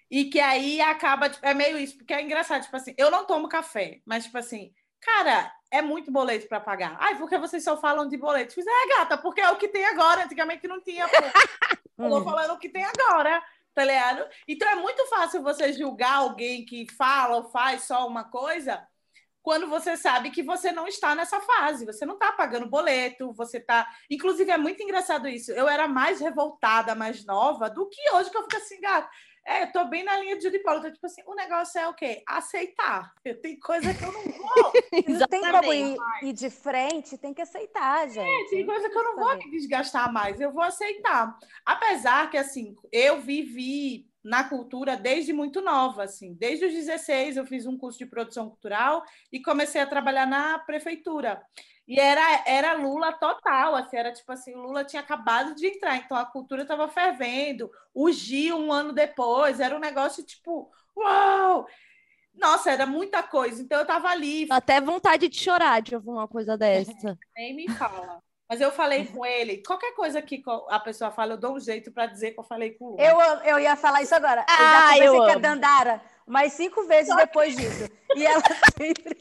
e 0.10 0.26
que 0.26 0.40
aí 0.40 0.82
acaba, 0.82 1.30
tipo, 1.30 1.46
é 1.46 1.54
meio 1.54 1.78
isso, 1.78 1.98
porque 1.98 2.14
é 2.14 2.22
engraçado, 2.22 2.64
tipo 2.64 2.76
assim, 2.76 2.94
eu 2.98 3.10
não 3.10 3.26
tomo 3.26 3.48
café, 3.48 4.02
mas 4.06 4.26
tipo 4.26 4.38
assim, 4.38 4.74
cara, 5.00 5.54
é 5.72 5.82
muito 5.82 6.12
boleto 6.12 6.48
para 6.48 6.60
pagar. 6.60 6.98
Ai, 7.00 7.18
porque 7.18 7.38
vocês 7.38 7.64
só 7.64 7.78
falam 7.78 8.08
de 8.08 8.18
boleto? 8.18 8.54
Fiz, 8.54 8.66
é, 8.68 8.98
gata, 8.98 9.18
porque 9.18 9.40
é 9.40 9.50
o 9.50 9.58
que 9.58 9.70
tem 9.70 9.86
agora, 9.86 10.26
antigamente 10.26 10.68
não 10.68 10.82
tinha. 10.82 11.06
Eu 11.98 12.10
tô 12.10 12.24
falando 12.24 12.52
o 12.52 12.60
que 12.60 12.68
tem 12.68 12.84
agora, 12.84 13.42
tá 13.74 13.86
ligado? 13.86 14.28
Então 14.48 14.68
é 14.70 14.76
muito 14.76 15.06
fácil 15.08 15.42
você 15.42 15.72
julgar 15.72 16.18
alguém 16.18 16.66
que 16.66 16.92
fala 16.92 17.38
ou 17.38 17.50
faz 17.50 17.84
só 17.84 18.06
uma 18.06 18.26
coisa 18.26 18.86
quando 19.42 19.68
você 19.68 19.98
sabe 19.98 20.30
que 20.30 20.44
você 20.44 20.72
não 20.72 20.88
está 20.88 21.16
nessa 21.16 21.40
fase, 21.40 21.86
você 21.86 22.06
não 22.06 22.14
está 22.14 22.32
pagando 22.32 22.70
boleto, 22.70 23.34
você 23.34 23.58
está. 23.58 23.88
Inclusive, 24.10 24.52
é 24.52 24.58
muito 24.58 24.82
engraçado 24.84 25.28
isso. 25.28 25.52
Eu 25.52 25.68
era 25.68 25.88
mais 25.88 26.20
revoltada, 26.20 26.96
mais 26.96 27.26
nova, 27.26 27.70
do 27.70 27.88
que 27.90 28.02
hoje, 28.14 28.30
que 28.30 28.38
eu 28.38 28.44
fico 28.44 28.58
assim, 28.58 28.80
gato. 28.80 29.10
É, 29.46 29.64
eu 29.64 29.72
tô 29.72 29.86
bem 29.86 30.04
na 30.04 30.18
linha 30.18 30.38
de 30.38 30.44
Judy 30.44 30.60
Paulo. 30.60 30.80
Então, 30.80 30.94
tipo 30.94 31.06
assim, 31.06 31.24
o 31.26 31.34
negócio 31.34 31.80
é 31.80 31.88
o 31.88 31.94
quê? 31.94 32.22
Aceitar. 32.28 33.12
Tem 33.42 33.60
coisa 33.60 33.92
que 33.94 34.04
eu 34.04 34.12
não 34.12 34.22
vou. 34.22 34.74
não 35.20 35.28
tem 35.28 35.42
como 35.42 35.74
ir, 35.74 35.98
ir, 36.22 36.34
de 36.34 36.50
frente, 36.50 37.18
tem 37.18 37.34
que 37.34 37.42
aceitar, 37.42 38.08
gente. 38.08 38.20
É, 38.20 38.50
tem 38.50 38.66
coisa 38.66 38.88
que 38.90 38.98
eu 38.98 39.04
não 39.04 39.16
vou 39.16 39.36
me 39.38 39.50
desgastar 39.50 40.14
mais. 40.14 40.40
Eu 40.40 40.52
vou 40.52 40.62
aceitar. 40.62 41.36
Apesar 41.66 42.30
que, 42.30 42.38
assim, 42.38 42.76
eu 42.92 43.20
vivi 43.20 44.11
na 44.24 44.44
cultura 44.44 44.96
desde 44.96 45.34
muito 45.34 45.62
nova, 45.62 46.04
assim. 46.04 46.34
Desde 46.34 46.66
os 46.66 46.74
16 46.74 47.38
eu 47.38 47.46
fiz 47.46 47.66
um 47.66 47.78
curso 47.78 47.98
de 47.98 48.06
produção 48.06 48.50
cultural 48.50 49.04
e 49.32 49.42
comecei 49.42 49.82
a 49.82 49.88
trabalhar 49.88 50.28
na 50.28 50.60
prefeitura. 50.60 51.42
E 51.88 52.00
era, 52.00 52.44
era 52.46 52.74
Lula 52.74 53.12
total, 53.14 53.76
assim, 53.76 53.98
era 53.98 54.14
tipo 54.14 54.32
assim, 54.32 54.54
o 54.56 54.62
Lula 54.62 54.86
tinha 54.86 55.02
acabado 55.02 55.56
de 55.56 55.68
entrar, 55.68 55.98
então 55.98 56.16
a 56.16 56.26
cultura 56.26 56.62
estava 56.62 56.88
fervendo. 56.88 57.70
O 57.94 58.12
Gil, 58.12 58.58
um 58.58 58.72
ano 58.72 58.94
depois, 58.94 59.60
era 59.60 59.76
um 59.76 59.80
negócio 59.80 60.24
tipo, 60.24 60.72
uau! 60.96 61.68
Nossa, 62.34 62.72
era 62.72 62.86
muita 62.86 63.22
coisa. 63.22 63.62
Então 63.62 63.80
eu 63.80 63.84
estava 63.84 64.08
ali. 64.08 64.48
Até 64.50 64.80
vontade 64.80 65.28
de 65.28 65.38
chorar 65.38 65.82
de 65.82 65.96
ouvir 65.96 66.10
uma 66.10 66.28
coisa 66.28 66.58
dessa. 66.58 66.92
Nem 67.36 67.54
me 67.54 67.70
fala. 67.70 68.22
Mas 68.52 68.60
eu 68.60 68.70
falei 68.70 69.06
com 69.06 69.26
ele, 69.26 69.64
qualquer 69.66 69.96
coisa 69.96 70.22
que 70.22 70.44
a 70.68 70.78
pessoa 70.78 71.10
fala, 71.10 71.36
eu 71.36 71.38
dou 71.38 71.56
um 71.56 71.60
jeito 71.62 71.90
para 71.90 72.06
dizer 72.06 72.32
que 72.32 72.40
eu 72.42 72.44
falei 72.44 72.72
com 72.72 72.84
o 72.84 72.90
Lula. 72.90 73.02
Eu, 73.02 73.20
eu 73.46 73.60
ia 73.60 73.78
falar 73.78 74.02
isso 74.02 74.14
agora. 74.14 74.46
Ah, 74.46 74.98
eu 74.98 75.04
já 75.06 75.10
conversei 75.14 75.20
com 75.20 75.32
a 75.32 75.36
Dandara 75.36 76.02
mais 76.28 76.52
cinco 76.52 76.84
vezes 76.84 77.08
Só 77.08 77.16
depois 77.16 77.56
que... 77.56 77.62
disso. 77.62 77.90
E 78.14 78.26
ela 78.26 78.42
sempre. 78.78 79.18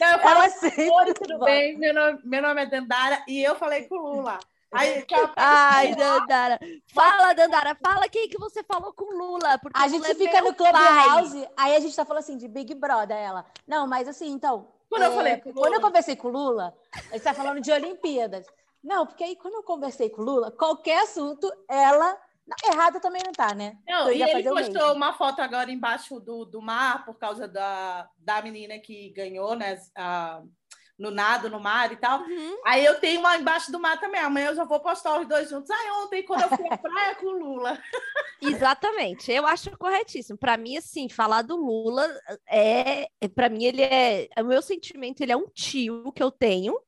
Não, 0.00 0.08
eu 0.08 0.18
falo, 0.20 0.38
ela 0.38 0.48
sempre. 0.48 0.88
Oi, 0.88 1.12
tudo 1.12 1.38
bem? 1.40 1.76
Meu 1.76 1.92
nome, 1.92 2.20
meu 2.24 2.40
nome 2.40 2.62
é 2.62 2.66
Dandara 2.66 3.22
e 3.28 3.42
eu 3.42 3.54
falei 3.54 3.82
com 3.82 3.96
o 3.96 4.14
Lula. 4.14 4.38
Aí, 4.72 5.04
Ai, 5.36 5.94
Dandara. 5.94 6.58
Fala, 6.94 7.34
Dandara, 7.34 7.76
fala 7.84 8.08
quem 8.08 8.30
que 8.30 8.38
você 8.38 8.64
falou 8.64 8.94
com 8.94 9.14
o 9.14 9.18
Lula. 9.18 9.58
Porque 9.58 9.78
a 9.78 9.88
gente 9.88 10.14
fica 10.14 10.38
é 10.38 10.40
no 10.40 10.54
Clubhouse, 10.54 11.46
aí 11.54 11.76
a 11.76 11.80
gente 11.80 11.94
tá 11.94 12.06
falando 12.06 12.22
assim 12.22 12.38
de 12.38 12.48
Big 12.48 12.74
Brother, 12.74 13.18
ela. 13.18 13.44
Não, 13.68 13.86
mas 13.86 14.08
assim, 14.08 14.30
então. 14.30 14.68
Quando 14.88 15.02
é, 15.02 15.06
eu 15.06 15.12
falei 15.12 15.36
com 15.36 15.50
Lula. 15.50 15.60
Quando 15.60 15.74
eu 15.74 15.80
conversei 15.82 16.16
com 16.16 16.28
o 16.28 16.30
Lula, 16.30 16.74
ele 17.10 17.20
tá 17.20 17.34
falando 17.34 17.60
de 17.60 17.70
Olimpíadas. 17.70 18.46
Não, 18.82 19.06
porque 19.06 19.24
aí 19.24 19.36
quando 19.36 19.54
eu 19.54 19.62
conversei 19.62 20.10
com 20.10 20.22
o 20.22 20.24
Lula, 20.24 20.50
qualquer 20.50 21.02
assunto, 21.02 21.50
ela. 21.68 22.18
Errada 22.64 22.98
também 22.98 23.22
não 23.24 23.30
tá, 23.30 23.54
né? 23.54 23.78
Não, 23.86 24.10
e 24.10 24.20
ele 24.20 24.42
postou 24.42 24.92
uma 24.92 25.12
foto 25.12 25.40
agora 25.40 25.70
embaixo 25.70 26.18
do, 26.18 26.44
do 26.44 26.60
mar 26.60 27.04
por 27.04 27.16
causa 27.16 27.46
da, 27.46 28.10
da 28.18 28.42
menina 28.42 28.76
que 28.80 29.10
ganhou, 29.10 29.54
né? 29.54 29.80
A, 29.96 30.42
no 31.00 31.10
nado, 31.10 31.48
no 31.48 31.58
mar 31.58 31.90
e 31.90 31.96
tal. 31.96 32.20
Uhum. 32.20 32.60
Aí 32.66 32.84
eu 32.84 33.00
tenho 33.00 33.20
uma 33.20 33.36
embaixo 33.38 33.72
do 33.72 33.80
mar 33.80 33.98
também. 33.98 34.20
Amanhã 34.20 34.48
eu 34.48 34.54
já 34.54 34.64
vou 34.64 34.78
postar 34.80 35.18
os 35.18 35.26
dois 35.26 35.48
juntos. 35.48 35.70
Aí 35.70 35.90
ontem, 36.02 36.22
quando 36.22 36.42
eu 36.42 36.48
fui 36.50 36.66
à 36.68 36.76
praia 36.76 37.14
com 37.14 37.26
o 37.26 37.38
Lula. 37.38 37.82
Exatamente, 38.42 39.32
eu 39.32 39.46
acho 39.46 39.70
corretíssimo. 39.78 40.38
Para 40.38 40.58
mim, 40.58 40.76
assim, 40.76 41.08
falar 41.08 41.40
do 41.40 41.56
Lula 41.56 42.06
é, 42.46 43.08
é 43.18 43.28
para 43.28 43.48
mim 43.48 43.64
ele 43.64 43.82
é, 43.82 44.28
o 44.38 44.44
meu 44.44 44.60
sentimento, 44.60 45.22
ele 45.22 45.32
é 45.32 45.36
um 45.36 45.48
tio 45.48 46.12
que 46.12 46.22
eu 46.22 46.30
tenho, 46.30 46.78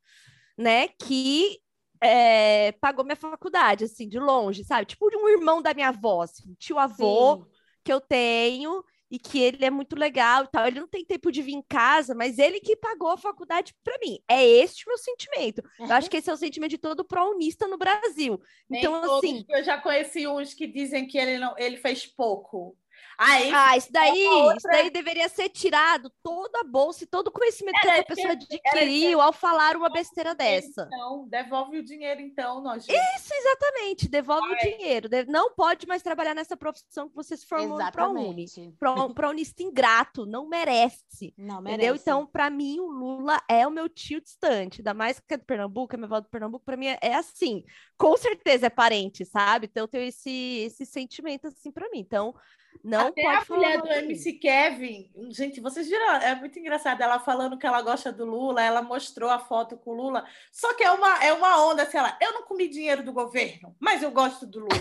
né, 0.58 0.88
que 0.88 1.61
é, 2.02 2.72
pagou 2.72 3.04
minha 3.04 3.16
faculdade, 3.16 3.84
assim, 3.84 4.08
de 4.08 4.18
longe, 4.18 4.64
sabe? 4.64 4.86
Tipo 4.86 5.08
de 5.08 5.16
um 5.16 5.28
irmão 5.28 5.62
da 5.62 5.72
minha 5.72 5.88
avó, 5.88 6.22
assim, 6.22 6.54
tio 6.58 6.78
avô 6.78 7.36
Sim. 7.36 7.50
que 7.84 7.92
eu 7.92 8.00
tenho 8.00 8.84
e 9.08 9.18
que 9.18 9.38
ele 9.38 9.64
é 9.64 9.70
muito 9.70 9.94
legal 9.94 10.44
e 10.44 10.48
tal. 10.48 10.66
Ele 10.66 10.80
não 10.80 10.88
tem 10.88 11.04
tempo 11.04 11.30
de 11.30 11.42
vir 11.42 11.52
em 11.52 11.62
casa, 11.62 12.14
mas 12.14 12.38
ele 12.38 12.58
que 12.60 12.74
pagou 12.74 13.10
a 13.10 13.16
faculdade 13.18 13.74
para 13.84 13.98
mim. 13.98 14.18
É 14.26 14.42
este 14.42 14.84
o 14.84 14.88
meu 14.88 14.98
sentimento. 14.98 15.62
Eu 15.78 15.92
acho 15.92 16.10
que 16.10 16.16
esse 16.16 16.30
é 16.30 16.32
o 16.32 16.36
sentimento 16.36 16.70
de 16.70 16.78
todo 16.78 17.04
pró-unista 17.04 17.68
no 17.68 17.76
Brasil. 17.76 18.40
Nem 18.68 18.80
Então, 18.80 19.00
todos, 19.02 19.18
assim, 19.18 19.44
Eu 19.50 19.62
já 19.62 19.78
conheci 19.78 20.26
uns 20.26 20.54
que 20.54 20.66
dizem 20.66 21.06
que 21.06 21.18
ele, 21.18 21.38
não, 21.38 21.54
ele 21.58 21.76
fez 21.76 22.06
pouco. 22.06 22.74
Aí, 23.18 23.50
Ah, 23.54 23.76
isso 23.76 23.92
daí, 23.92 24.24
outra- 24.26 24.56
isso 24.56 24.68
daí 24.68 24.90
deveria 24.90 25.28
ser 25.28 25.48
tirado 25.48 26.10
toda 26.22 26.60
a 26.60 26.64
bolsa 26.64 27.04
e 27.04 27.06
todo 27.06 27.28
o 27.28 27.30
conhecimento 27.32 27.78
que 27.80 27.86
Era 27.88 27.98
essa 27.98 28.06
pessoa 28.06 28.32
adquiriu 28.32 29.20
ao 29.20 29.32
falar 29.32 29.76
uma 29.76 29.88
besteira 29.90 30.34
dessa. 30.34 30.88
então, 30.92 31.26
devolve 31.28 31.78
o 31.78 31.82
dinheiro, 31.84 32.20
então, 32.20 32.60
nós. 32.62 32.86
Isso, 32.88 33.34
exatamente, 33.34 34.08
devolve 34.08 34.52
o 34.52 34.56
dinheiro. 34.58 35.08
Não 35.28 35.54
pode 35.54 35.86
mais 35.86 36.02
trabalhar 36.02 36.34
nessa 36.34 36.56
profissão 36.56 37.08
que 37.08 37.14
você 37.14 37.36
se 37.36 37.46
formou 37.46 37.78
ProUni. 37.92 38.44
Exatamente. 38.44 38.74
Pro- 38.78 39.14
Prounista 39.14 39.62
ingrato, 39.62 40.26
não 40.26 40.48
merece. 40.48 41.34
Não 41.36 41.60
Entendeu? 41.60 41.78
merece. 41.78 42.02
Então, 42.02 42.26
para 42.26 42.50
mim, 42.50 42.80
o 42.80 42.86
Lula 42.90 43.40
é 43.48 43.66
o 43.66 43.70
meu 43.70 43.88
tio 43.88 44.20
distante. 44.20 44.80
Ainda 44.80 44.94
mais 44.94 45.20
que 45.20 45.34
é 45.34 45.36
do 45.36 45.44
Pernambuco, 45.44 45.94
é 45.94 45.96
minha 45.96 46.06
avó 46.06 46.20
do 46.20 46.28
Pernambuco, 46.28 46.64
para 46.64 46.76
mim 46.76 46.86
é, 46.86 46.98
é 47.02 47.14
assim. 47.14 47.64
Com 47.96 48.16
certeza 48.16 48.66
é 48.66 48.70
parente, 48.70 49.24
sabe? 49.24 49.66
Então, 49.70 49.84
eu 49.84 49.88
tenho 49.88 50.04
esse, 50.04 50.30
esse 50.66 50.84
sentimento 50.86 51.46
assim 51.48 51.70
para 51.70 51.88
mim. 51.90 51.98
Então, 52.00 52.34
não 52.82 53.08
Até 53.08 53.22
pode 53.22 53.36
a 53.36 53.54
mulher 53.54 53.82
do. 53.82 53.88
MC 53.88 54.32
Kevin, 54.34 55.10
gente, 55.30 55.60
vocês 55.60 55.88
viram? 55.88 56.14
É 56.16 56.34
muito 56.34 56.58
engraçado. 56.58 57.00
Ela 57.00 57.18
falando 57.18 57.56
que 57.58 57.66
ela 57.66 57.80
gosta 57.82 58.12
do 58.12 58.24
Lula, 58.24 58.62
ela 58.62 58.82
mostrou 58.82 59.30
a 59.30 59.38
foto 59.38 59.76
com 59.76 59.90
o 59.90 59.94
Lula. 59.94 60.24
Só 60.50 60.74
que 60.74 60.82
é 60.82 60.90
uma, 60.90 61.24
é 61.24 61.32
uma 61.32 61.64
onda, 61.64 61.86
sei 61.86 62.00
lá. 62.00 62.16
Eu 62.20 62.32
não 62.32 62.42
comi 62.42 62.68
dinheiro 62.68 63.04
do 63.04 63.12
governo, 63.12 63.74
mas 63.78 64.02
eu 64.02 64.10
gosto 64.10 64.46
do 64.46 64.60
Lula. 64.60 64.72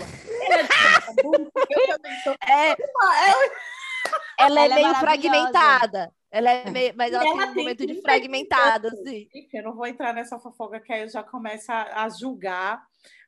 É. 2.48 2.70
É, 2.70 2.72
É, 2.72 4.44
ela 4.44 4.60
é 4.60 4.64
Ela 4.64 4.74
meio 4.74 4.94
fragmentada. 4.96 6.12
Ela 6.30 6.50
é 6.50 6.70
meio, 6.70 6.94
mas 6.96 7.12
ela, 7.12 7.22
ela 7.22 7.32
tem 7.34 7.42
um 7.42 7.54
tem 7.54 7.62
momento 7.62 7.78
de 7.78 7.86
30 7.86 8.02
fragmentada, 8.02 8.88
assim. 8.88 9.28
Eu 9.52 9.62
não 9.62 9.74
vou 9.74 9.86
entrar 9.86 10.14
nessa 10.14 10.38
fofoca 10.38 10.80
que 10.80 10.92
aí 10.92 11.02
eu 11.02 11.08
já 11.08 11.22
começo 11.22 11.70
a, 11.70 12.04
a 12.04 12.08
julgar. 12.08 12.82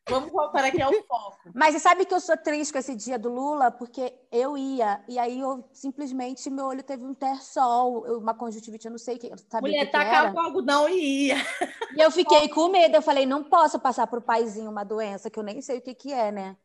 Vamos 0.09 0.31
voltar 0.33 0.65
aqui 0.65 0.83
ao 0.83 0.93
foco. 0.93 1.51
Mas 1.55 1.75
você 1.75 1.81
sabe 1.81 2.05
que 2.05 2.13
eu 2.15 2.21
sou 2.21 2.37
triste 2.37 2.73
com 2.73 2.79
esse 2.79 2.95
dia 2.95 3.19
do 3.19 3.29
Lula, 3.33 3.71
porque 3.71 4.13
eu 4.31 4.57
ia, 4.57 5.03
e 5.09 5.19
aí 5.19 5.41
eu 5.41 5.65
simplesmente 5.73 6.51
meu 6.51 6.67
olho 6.67 6.83
teve 6.83 7.05
um 7.05 7.15
terçol, 7.15 8.07
eu- 8.07 8.19
uma 8.19 8.35
conjuntivite, 8.35 8.87
eu 8.87 8.91
não 8.91 8.99
sei 8.99 9.17
o 9.17 9.19
que, 9.19 9.31
Mulher 9.61 9.87
que, 9.87 9.93
tacava 9.93 10.27
era. 10.27 10.35
o 10.35 10.41
algodão 10.41 10.89
e 10.89 11.29
ia. 11.29 11.37
E 11.97 12.01
eu 12.01 12.11
fiquei 12.11 12.49
com 12.49 12.69
medo, 12.69 12.97
eu 12.97 13.03
falei, 13.03 13.25
não 13.25 13.45
posso 13.45 13.79
passar 13.79 14.07
pro 14.07 14.21
paizinho 14.21 14.71
uma 14.71 14.85
doença 14.85 15.31
que 15.31 15.39
eu 15.39 15.43
nem 15.45 15.63
sei 15.63 15.79
o 15.79 15.83
que 15.83 15.95
que 15.95 16.13
é, 16.13 16.33
né? 16.33 16.57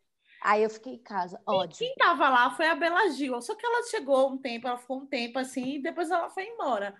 Aí 0.41 0.63
eu 0.63 0.69
fiquei 0.69 0.93
em 0.93 0.97
casa, 0.97 1.39
ódio. 1.45 1.77
Quem 1.77 1.95
tava 1.95 2.29
lá 2.29 2.49
foi 2.51 2.67
a 2.67 2.75
Bela 2.75 3.09
Gil. 3.09 3.41
Só 3.41 3.55
que 3.55 3.65
ela 3.65 3.83
chegou 3.89 4.31
um 4.31 4.37
tempo, 4.37 4.67
ela 4.67 4.77
ficou 4.77 4.99
um 4.99 5.05
tempo 5.05 5.37
assim, 5.37 5.75
e 5.75 5.81
depois 5.81 6.09
ela 6.09 6.29
foi 6.29 6.45
embora. 6.45 6.95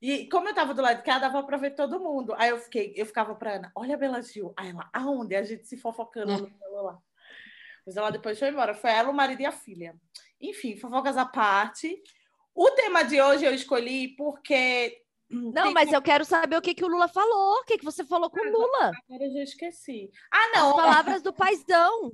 E 0.00 0.28
como 0.28 0.48
eu 0.48 0.54
tava 0.54 0.72
do 0.74 0.82
lado 0.82 0.98
de 0.98 1.02
cá, 1.02 1.18
dava 1.18 1.42
para 1.42 1.56
ver 1.56 1.74
todo 1.74 1.98
mundo. 1.98 2.32
Aí 2.38 2.50
eu 2.50 2.58
fiquei, 2.58 2.92
eu 2.96 3.04
ficava 3.04 3.34
pra 3.34 3.54
Ana, 3.54 3.72
olha 3.74 3.94
a 3.94 3.98
Bela 3.98 4.22
Gil. 4.22 4.52
Aí 4.56 4.70
ela, 4.70 4.88
aonde? 4.92 5.34
A 5.34 5.42
gente 5.42 5.66
se 5.66 5.76
fofocando 5.76 6.32
no 6.32 6.48
celular. 6.58 6.98
Mas 7.84 7.96
ela 7.96 8.10
depois 8.10 8.38
foi 8.38 8.48
embora. 8.48 8.74
Foi 8.74 8.90
ela, 8.90 9.10
o 9.10 9.14
marido 9.14 9.40
e 9.40 9.46
a 9.46 9.52
filha. 9.52 9.96
Enfim, 10.40 10.76
fofocas 10.76 11.16
à 11.16 11.24
parte. 11.24 12.00
O 12.54 12.70
tema 12.72 13.02
de 13.02 13.20
hoje 13.20 13.44
eu 13.44 13.52
escolhi 13.54 14.14
porque. 14.16 15.00
Não, 15.30 15.64
tem- 15.64 15.74
mas 15.74 15.92
eu 15.92 16.00
quero 16.00 16.24
saber 16.24 16.56
o 16.56 16.62
que, 16.62 16.74
que 16.74 16.84
o 16.84 16.88
Lula 16.88 17.08
falou. 17.08 17.60
O 17.60 17.64
que, 17.64 17.78
que 17.78 17.84
você 17.84 18.04
falou 18.04 18.30
com 18.30 18.40
o 18.40 18.50
Lula? 18.50 18.92
Agora 19.08 19.24
eu 19.24 19.32
já 19.32 19.42
esqueci. 19.42 20.10
Ah, 20.32 20.38
As 20.54 20.62
não. 20.62 20.76
palavras 20.76 21.22
do 21.22 21.32
paizão. 21.32 22.12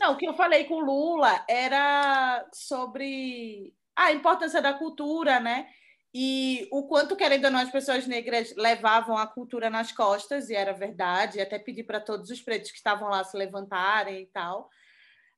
Não, 0.00 0.14
o 0.14 0.16
que 0.16 0.26
eu 0.26 0.34
falei 0.34 0.64
com 0.64 0.74
o 0.76 0.80
Lula 0.84 1.44
era 1.48 2.48
sobre 2.52 3.74
a 3.94 4.12
importância 4.12 4.60
da 4.62 4.72
cultura, 4.74 5.38
né? 5.38 5.68
E 6.12 6.68
o 6.72 6.88
quanto, 6.88 7.16
querendo 7.16 7.44
ou 7.44 7.50
não, 7.52 7.60
as 7.60 7.70
pessoas 7.70 8.06
negras 8.06 8.54
levavam 8.56 9.16
a 9.16 9.26
cultura 9.28 9.70
nas 9.70 9.92
costas, 9.92 10.50
e 10.50 10.54
era 10.56 10.72
verdade, 10.72 11.40
até 11.40 11.58
pedi 11.58 11.84
para 11.84 12.00
todos 12.00 12.30
os 12.30 12.40
pretos 12.42 12.70
que 12.72 12.76
estavam 12.78 13.08
lá 13.08 13.22
se 13.22 13.36
levantarem 13.36 14.22
e 14.22 14.26
tal. 14.26 14.68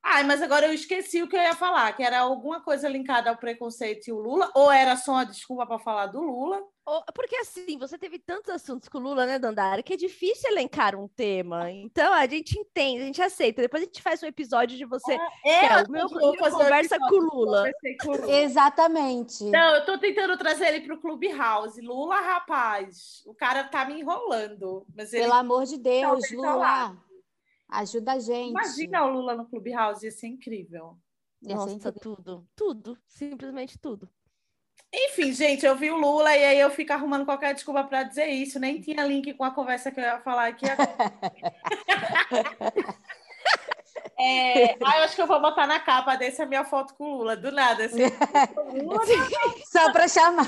Ai, 0.05 0.23
mas 0.25 0.41
agora 0.41 0.67
eu 0.67 0.73
esqueci 0.73 1.23
o 1.23 1.27
que 1.29 1.35
eu 1.35 1.41
ia 1.41 1.55
falar, 1.55 1.93
que 1.93 2.03
era 2.03 2.19
alguma 2.19 2.59
coisa 2.61 2.89
linkada 2.89 3.29
ao 3.29 3.37
preconceito 3.37 4.07
e 4.07 4.11
o 4.11 4.19
Lula, 4.19 4.51
ou 4.53 4.69
era 4.69 4.97
só 4.97 5.13
uma 5.13 5.25
desculpa 5.25 5.65
para 5.65 5.79
falar 5.79 6.07
do 6.07 6.19
Lula. 6.21 6.61
Porque 7.15 7.37
assim, 7.37 7.77
você 7.77 7.97
teve 7.97 8.19
tantos 8.19 8.49
assuntos 8.53 8.89
com 8.89 8.97
o 8.97 9.01
Lula, 9.01 9.25
né, 9.25 9.39
Dandara, 9.39 9.81
que 9.81 9.93
é 9.93 9.97
difícil 9.97 10.51
elencar 10.51 10.93
um 10.99 11.07
tema. 11.07 11.71
Então, 11.71 12.11
a 12.13 12.27
gente 12.27 12.59
entende, 12.59 13.03
a 13.03 13.05
gente 13.05 13.21
aceita. 13.21 13.61
Depois 13.61 13.81
a 13.81 13.85
gente 13.85 14.01
faz 14.01 14.21
um 14.21 14.25
episódio 14.27 14.77
de 14.77 14.83
você. 14.83 15.13
É, 15.45 15.65
É, 15.67 15.79
eu 15.79 15.85
o 15.85 15.89
meu- 15.91 16.09
conversa 16.09 16.99
com 16.99 17.05
o 17.15 17.19
Lula. 17.19 17.71
com 18.01 18.11
o 18.11 18.17
Lula. 18.17 18.31
Exatamente. 18.41 19.45
Não, 19.45 19.75
eu 19.75 19.85
tô 19.85 19.97
tentando 19.97 20.37
trazer 20.37 20.67
ele 20.73 20.81
pro 20.85 20.99
Clubhouse. 20.99 21.79
Lula, 21.79 22.19
rapaz, 22.19 23.23
o 23.25 23.33
cara 23.33 23.63
tá 23.63 23.85
me 23.85 24.01
enrolando. 24.01 24.85
Mas 24.93 25.13
ele 25.13 25.23
Pelo 25.23 25.35
amor 25.35 25.63
de 25.65 25.77
Deus, 25.77 26.01
Talvez 26.01 26.31
Lula, 26.33 26.47
falar. 26.47 26.97
Ajuda 27.69 28.13
a 28.13 28.19
gente. 28.19 28.49
imagina 28.49 29.05
o 29.05 29.11
Lula 29.11 29.35
no 29.35 29.47
Clubhouse, 29.47 30.05
ia 30.05 30.11
ser 30.11 30.27
incrível. 30.27 30.97
Ia 31.41 31.49
ser 31.49 31.55
Nossa, 31.55 31.73
incrível. 31.73 31.99
tudo. 32.01 32.47
Tudo. 32.55 32.97
Simplesmente 33.07 33.77
tudo. 33.77 34.09
Enfim, 34.95 35.33
gente, 35.33 35.65
eu 35.65 35.75
vi 35.75 35.89
o 35.89 35.97
Lula 35.97 36.35
e 36.35 36.45
aí 36.45 36.59
eu 36.59 36.69
fico 36.69 36.93
arrumando 36.93 37.25
qualquer 37.25 37.53
desculpa 37.55 37.83
para 37.83 38.03
dizer 38.03 38.27
isso. 38.27 38.59
Nem 38.59 38.79
tinha 38.79 39.03
link 39.05 39.33
com 39.33 39.43
a 39.43 39.51
conversa 39.51 39.91
que 39.91 39.99
eu 39.99 40.03
ia 40.03 40.21
falar 40.21 40.47
aqui 40.47 40.65
agora. 40.69 40.93
É, 44.17 44.73
aí 44.73 44.99
eu 44.99 45.03
acho 45.03 45.15
que 45.15 45.21
eu 45.21 45.27
vou 45.27 45.41
botar 45.41 45.67
na 45.67 45.79
capa 45.79 46.15
desse 46.15 46.41
a 46.41 46.45
minha 46.45 46.63
foto 46.63 46.93
com 46.93 47.03
o 47.03 47.17
Lula, 47.17 47.35
do 47.35 47.51
nada. 47.51 47.85
Assim, 47.85 48.03
Lula, 48.81 49.01
Só 49.69 49.91
para 49.91 50.07
chamar, 50.07 50.45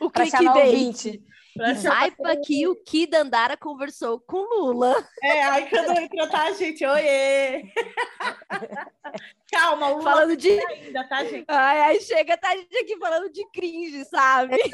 O 0.00 0.10
para 0.10 0.26
chamar 0.26 0.56
o 0.56 0.60
clickbait. 0.62 1.22
pra 1.56 1.74
Saiba 1.74 2.36
que 2.44 2.66
o 2.66 2.74
que 2.76 3.06
Dandara 3.06 3.56
conversou 3.56 4.20
com 4.20 4.38
Lula. 4.38 4.94
É, 5.22 5.42
aí 5.44 5.68
quando 5.68 5.98
entra, 5.98 6.28
tá, 6.28 6.52
gente? 6.52 6.84
Oiê! 6.84 7.64
Calma, 9.52 9.88
o 9.88 9.98
Lula 9.98 10.02
Falando 10.02 10.36
de. 10.36 10.50
ainda, 10.66 11.04
tá, 11.08 11.24
gente? 11.24 11.44
Ai, 11.48 11.80
aí 11.80 12.00
chega, 12.00 12.36
tá 12.36 12.54
gente 12.56 12.76
aqui 12.76 12.96
falando 12.98 13.30
de 13.30 13.44
cringe, 13.50 14.04
sabe? 14.04 14.56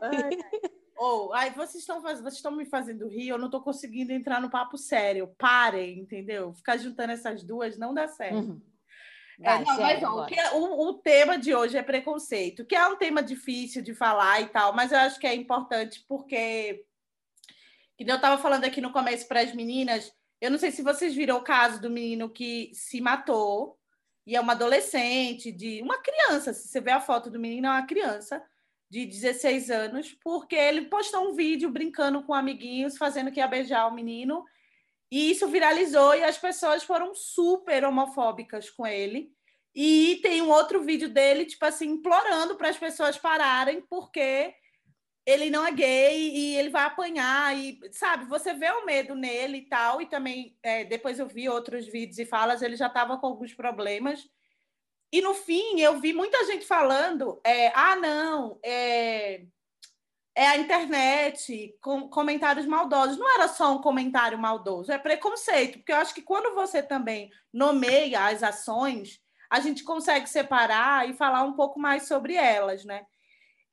Ai. 0.00 0.30
Ou, 0.98 1.32
ai, 1.32 1.50
vocês 1.50 1.76
estão 1.76 2.00
vocês 2.00 2.34
estão 2.34 2.50
me 2.50 2.64
fazendo 2.64 3.06
rir, 3.06 3.28
eu 3.28 3.38
não 3.38 3.46
estou 3.46 3.62
conseguindo 3.62 4.12
entrar 4.12 4.40
no 4.40 4.50
papo 4.50 4.76
sério. 4.76 5.32
Parem, 5.38 6.00
entendeu? 6.00 6.52
Ficar 6.52 6.76
juntando 6.76 7.12
essas 7.12 7.44
duas 7.44 7.78
não 7.78 7.94
dá 7.94 8.08
certo. 8.08 8.34
Uhum. 8.34 8.60
É, 9.40 9.44
Vai, 9.44 9.64
não, 9.64 9.76
mas 9.80 10.02
ó, 10.02 10.24
o, 10.24 10.24
é- 10.34 10.52
o- 10.54 10.88
o 10.88 10.94
tema 10.94 11.38
de 11.38 11.54
hoje 11.54 11.76
é 11.76 11.82
preconceito, 11.82 12.64
que 12.64 12.74
é 12.74 12.86
um 12.88 12.96
tema 12.96 13.22
difícil 13.22 13.82
de 13.82 13.94
falar 13.94 14.40
e 14.40 14.46
tal, 14.48 14.72
mas 14.74 14.90
eu 14.90 14.98
acho 14.98 15.18
que 15.20 15.26
é 15.26 15.34
importante 15.34 16.04
porque, 16.08 16.84
que 17.96 18.04
eu 18.10 18.16
estava 18.16 18.40
falando 18.40 18.64
aqui 18.64 18.80
no 18.80 18.92
começo 18.92 19.28
para 19.28 19.40
as 19.40 19.54
meninas, 19.54 20.12
eu 20.40 20.50
não 20.50 20.58
sei 20.58 20.70
se 20.70 20.82
vocês 20.82 21.14
viram 21.14 21.36
o 21.36 21.42
caso 21.44 21.80
do 21.80 21.88
menino 21.90 22.28
que 22.28 22.70
se 22.74 23.00
matou, 23.00 23.78
e 24.26 24.36
é 24.36 24.40
uma 24.40 24.52
adolescente, 24.52 25.50
de 25.52 25.80
uma 25.82 25.98
criança, 26.02 26.52
se 26.52 26.68
você 26.68 26.80
vê 26.80 26.90
a 26.90 27.00
foto 27.00 27.30
do 27.30 27.38
menino, 27.40 27.66
é 27.68 27.70
uma 27.70 27.86
criança 27.86 28.42
de 28.90 29.06
16 29.06 29.70
anos, 29.70 30.16
porque 30.22 30.54
ele 30.56 30.82
postou 30.86 31.28
um 31.30 31.34
vídeo 31.34 31.70
brincando 31.70 32.22
com 32.22 32.34
amiguinhos, 32.34 32.96
fazendo 32.98 33.30
que 33.30 33.38
ia 33.40 33.46
beijar 33.46 33.86
o 33.86 33.94
menino, 33.94 34.44
e 35.10 35.30
isso 35.30 35.48
viralizou 35.48 36.14
e 36.14 36.22
as 36.22 36.36
pessoas 36.36 36.82
foram 36.82 37.14
super 37.14 37.84
homofóbicas 37.84 38.68
com 38.70 38.86
ele. 38.86 39.32
E 39.74 40.18
tem 40.22 40.42
um 40.42 40.50
outro 40.50 40.82
vídeo 40.82 41.08
dele, 41.08 41.44
tipo 41.44 41.64
assim, 41.64 41.90
implorando 41.90 42.56
para 42.56 42.68
as 42.68 42.76
pessoas 42.76 43.16
pararem, 43.16 43.80
porque 43.82 44.54
ele 45.24 45.50
não 45.50 45.66
é 45.66 45.70
gay 45.70 46.30
e 46.30 46.56
ele 46.56 46.70
vai 46.70 46.84
apanhar. 46.84 47.56
E, 47.56 47.78
sabe, 47.92 48.24
você 48.26 48.54
vê 48.54 48.70
o 48.70 48.84
medo 48.84 49.14
nele 49.14 49.58
e 49.58 49.68
tal. 49.68 50.02
E 50.02 50.06
também, 50.06 50.58
é, 50.62 50.84
depois 50.84 51.18
eu 51.18 51.26
vi 51.26 51.48
outros 51.48 51.86
vídeos 51.86 52.18
e 52.18 52.26
falas, 52.26 52.62
ele 52.62 52.76
já 52.76 52.86
estava 52.86 53.18
com 53.18 53.26
alguns 53.26 53.54
problemas. 53.54 54.28
E 55.12 55.20
no 55.20 55.34
fim, 55.34 55.80
eu 55.80 55.98
vi 56.00 56.12
muita 56.12 56.44
gente 56.44 56.66
falando: 56.66 57.40
é, 57.44 57.68
ah, 57.74 57.96
não, 57.96 58.58
é, 58.62 59.44
é 60.38 60.46
a 60.46 60.56
internet, 60.56 61.74
com 61.80 62.08
comentários 62.08 62.64
maldosos. 62.64 63.18
Não 63.18 63.34
era 63.34 63.48
só 63.48 63.74
um 63.74 63.82
comentário 63.82 64.38
maldoso, 64.38 64.92
é 64.92 64.96
preconceito, 64.96 65.78
porque 65.78 65.90
eu 65.90 65.96
acho 65.96 66.14
que 66.14 66.22
quando 66.22 66.54
você 66.54 66.80
também 66.80 67.28
nomeia 67.52 68.26
as 68.26 68.44
ações, 68.44 69.20
a 69.50 69.58
gente 69.58 69.82
consegue 69.82 70.28
separar 70.28 71.10
e 71.10 71.12
falar 71.12 71.42
um 71.42 71.54
pouco 71.54 71.80
mais 71.80 72.06
sobre 72.06 72.34
elas, 72.34 72.84
né? 72.84 73.04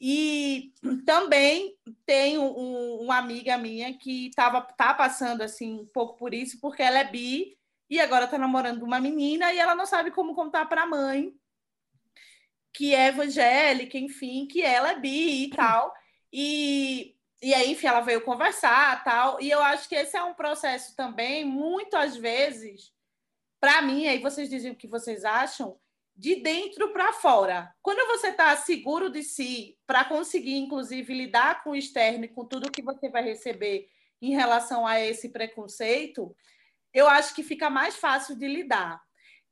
E 0.01 0.74
também 1.05 1.77
tenho 2.03 2.41
um, 2.41 3.03
uma 3.03 3.17
amiga 3.17 3.60
minha 3.60 3.95
que 3.95 4.31
tava, 4.36 4.60
tá 4.62 4.91
passando 4.91 5.43
assim 5.43 5.81
um 5.81 5.86
pouco 5.86 6.17
por 6.17 6.34
isso, 6.34 6.60
porque 6.60 6.81
ela 6.81 6.98
é 6.98 7.03
bi 7.03 7.55
e 7.88 8.00
agora 8.00 8.25
está 8.25 8.39
namorando 8.39 8.81
uma 8.81 9.00
menina 9.00 9.53
e 9.53 9.60
ela 9.60 9.75
não 9.75 9.86
sabe 9.86 10.10
como 10.10 10.34
contar 10.34 10.65
para 10.65 10.81
a 10.81 10.88
mãe 10.88 11.31
que 12.74 12.93
é 12.95 13.07
evangélica, 13.07 14.00
enfim, 14.00 14.48
que 14.48 14.63
ela 14.63 14.91
é 14.91 15.00
bi 15.00 15.43
e 15.43 15.50
tal. 15.51 15.93
E, 16.38 17.15
e 17.42 17.54
aí, 17.54 17.72
enfim, 17.72 17.88
ela 17.88 18.01
veio 18.01 18.20
conversar 18.20 19.01
tal. 19.06 19.42
E 19.42 19.50
eu 19.50 19.63
acho 19.63 19.88
que 19.88 19.96
esse 19.96 20.18
é 20.18 20.22
um 20.22 20.34
processo 20.34 20.94
também, 20.94 21.46
muito 21.46 21.96
vezes, 22.18 22.92
para 23.58 23.82
mim, 23.82 24.06
aí 24.06 24.20
vocês 24.20 24.50
dizem 24.50 24.74
o 24.74 24.75
que 24.75 24.86
vocês 24.86 25.24
acham, 25.24 25.80
de 26.13 26.36
dentro 26.36 26.92
para 26.92 27.13
fora. 27.13 27.74
Quando 27.82 28.06
você 28.08 28.27
está 28.27 28.54
seguro 28.58 29.10
de 29.10 29.24
si, 29.24 29.77
para 29.88 30.04
conseguir, 30.04 30.58
inclusive, 30.58 31.13
lidar 31.13 31.63
com 31.63 31.70
o 31.70 31.75
externo 31.75 32.25
e 32.25 32.27
com 32.27 32.44
tudo 32.44 32.70
que 32.70 32.82
você 32.82 33.10
vai 33.10 33.24
receber 33.24 33.88
em 34.22 34.32
relação 34.34 34.86
a 34.86 35.00
esse 35.00 35.30
preconceito, 35.30 36.36
eu 36.94 37.08
acho 37.08 37.34
que 37.34 37.44
fica 37.44 37.70
mais 37.70 37.96
fácil 37.96 38.36
de 38.36 38.46
lidar. 38.46 39.01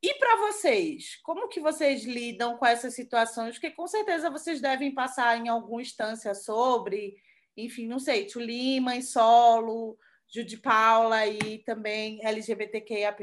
E 0.04 0.14
para 0.16 0.36
vocês, 0.36 1.18
como 1.24 1.48
que 1.48 1.62
vocês 1.62 2.04
lidam 2.04 2.58
com 2.58 2.66
essas 2.66 2.94
situações? 2.94 3.56
Porque 3.56 3.72
com 3.72 3.88
certeza 3.88 4.30
vocês 4.30 4.60
devem 4.60 4.94
passar 4.94 5.38
em 5.38 5.48
alguma 5.48 5.82
instância 5.82 6.36
sobre, 6.36 7.16
enfim, 7.56 7.88
não 7.88 8.00
sei, 8.00 8.28
Tulima 8.28 8.98
em 8.98 9.02
solo, 9.02 9.98
Judy 10.28 10.58
Paula 10.58 11.26
e 11.26 11.60
também 11.60 12.20
LGBTQIA+, 12.22 13.16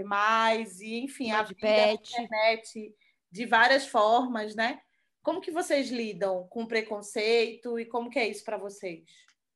e 0.80 1.00
enfim, 1.04 1.32
a 1.32 1.42
vida 1.42 1.68
na 1.68 1.92
internet 1.92 2.94
de 3.30 3.44
várias 3.44 3.86
formas, 3.86 4.54
né? 4.54 4.80
Como 5.22 5.42
que 5.42 5.50
vocês 5.50 5.90
lidam 5.90 6.48
com 6.48 6.66
preconceito 6.66 7.78
e 7.78 7.84
como 7.84 8.08
que 8.08 8.18
é 8.18 8.26
isso 8.26 8.42
para 8.42 8.56
vocês? 8.56 9.04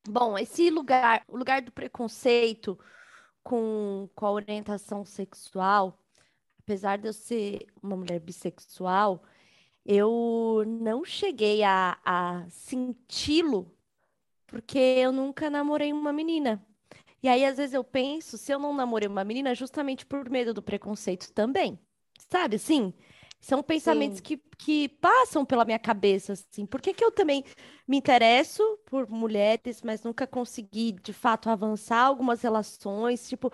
Bom, 0.06 0.36
esse 0.36 0.68
lugar, 0.68 1.24
o 1.26 1.38
lugar 1.38 1.62
do 1.62 1.72
preconceito 1.72 2.78
com, 3.42 4.10
com 4.14 4.26
a 4.26 4.30
orientação 4.32 5.06
sexual, 5.06 5.98
apesar 6.64 6.98
de 6.98 7.08
eu 7.08 7.12
ser 7.12 7.66
uma 7.82 7.96
mulher 7.96 8.20
bissexual, 8.20 9.22
eu 9.86 10.64
não 10.66 11.04
cheguei 11.04 11.62
a, 11.64 11.98
a 12.04 12.46
senti-lo 12.50 13.72
porque 14.46 14.78
eu 14.78 15.12
nunca 15.12 15.50
namorei 15.50 15.92
uma 15.92 16.12
menina. 16.12 16.64
E 17.22 17.28
aí, 17.28 17.44
às 17.44 17.56
vezes, 17.56 17.74
eu 17.74 17.84
penso, 17.84 18.38
se 18.38 18.52
eu 18.52 18.58
não 18.58 18.74
namorei 18.74 19.08
uma 19.08 19.24
menina, 19.24 19.50
é 19.50 19.54
justamente 19.54 20.06
por 20.06 20.28
medo 20.30 20.54
do 20.54 20.62
preconceito 20.62 21.32
também. 21.32 21.78
Sabe, 22.30 22.56
assim? 22.56 22.94
São 23.44 23.62
pensamentos 23.62 24.20
que, 24.20 24.38
que 24.56 24.88
passam 24.88 25.44
pela 25.44 25.66
minha 25.66 25.78
cabeça, 25.78 26.32
assim. 26.32 26.64
Por 26.64 26.80
que, 26.80 26.94
que 26.94 27.04
eu 27.04 27.10
também 27.10 27.44
me 27.86 27.98
interesso 27.98 28.62
por 28.86 29.06
mulheres, 29.06 29.82
mas 29.82 30.02
nunca 30.02 30.26
consegui, 30.26 30.92
de 30.92 31.12
fato, 31.12 31.50
avançar 31.50 31.98
algumas 32.00 32.40
relações? 32.40 33.28
Tipo, 33.28 33.52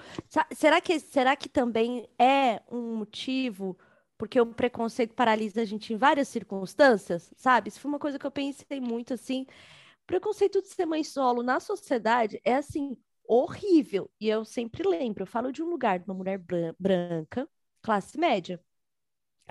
será 0.55 0.81
que, 0.81 1.01
será 1.01 1.35
que 1.35 1.49
também 1.49 2.09
é 2.17 2.63
um 2.71 2.95
motivo 2.99 3.77
porque 4.17 4.41
o 4.41 4.47
preconceito 4.47 5.13
paralisa 5.13 5.63
a 5.63 5.65
gente 5.65 5.93
em 5.93 5.97
várias 5.97 6.29
circunstâncias, 6.29 7.33
sabe? 7.37 7.69
Isso 7.69 7.81
foi 7.81 7.89
uma 7.89 7.99
coisa 7.99 8.17
que 8.17 8.27
eu 8.27 8.31
pensei 8.31 8.81
muito, 8.81 9.15
assim. 9.15 9.43
O 9.43 10.07
preconceito 10.07 10.63
de 10.63 10.69
ser 10.69 10.87
mãe 10.87 11.03
solo 11.03 11.43
na 11.43 11.59
sociedade 11.59 12.41
é, 12.45 12.55
assim, 12.55 12.97
horrível. 13.27 14.09
E 14.21 14.29
eu 14.29 14.45
sempre 14.45 14.87
lembro, 14.89 15.25
eu 15.25 15.27
falo 15.27 15.51
de 15.51 15.65
um 15.65 15.69
lugar 15.69 15.99
de 15.99 16.05
uma 16.05 16.15
mulher 16.15 16.39
branca, 16.79 17.49
classe 17.83 18.17
média 18.17 18.61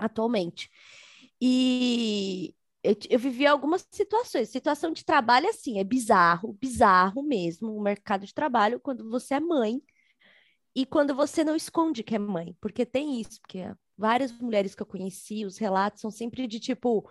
atualmente. 0.00 0.70
E 1.40 2.54
eu, 2.82 2.96
eu 3.08 3.18
vivi 3.18 3.46
algumas 3.46 3.86
situações. 3.90 4.48
Situação 4.48 4.92
de 4.92 5.04
trabalho, 5.04 5.48
assim, 5.48 5.78
é 5.78 5.84
bizarro, 5.84 6.52
bizarro 6.54 7.22
mesmo, 7.22 7.76
o 7.76 7.82
mercado 7.82 8.26
de 8.26 8.34
trabalho, 8.34 8.80
quando 8.80 9.08
você 9.10 9.34
é 9.34 9.40
mãe 9.40 9.82
e 10.74 10.86
quando 10.86 11.14
você 11.14 11.42
não 11.44 11.56
esconde 11.56 12.02
que 12.02 12.14
é 12.14 12.18
mãe, 12.18 12.56
porque 12.60 12.86
tem 12.86 13.20
isso, 13.20 13.40
porque 13.40 13.72
várias 13.98 14.32
mulheres 14.32 14.74
que 14.74 14.82
eu 14.82 14.86
conheci, 14.86 15.44
os 15.44 15.58
relatos 15.58 16.00
são 16.00 16.10
sempre 16.10 16.46
de 16.46 16.60
tipo, 16.60 17.10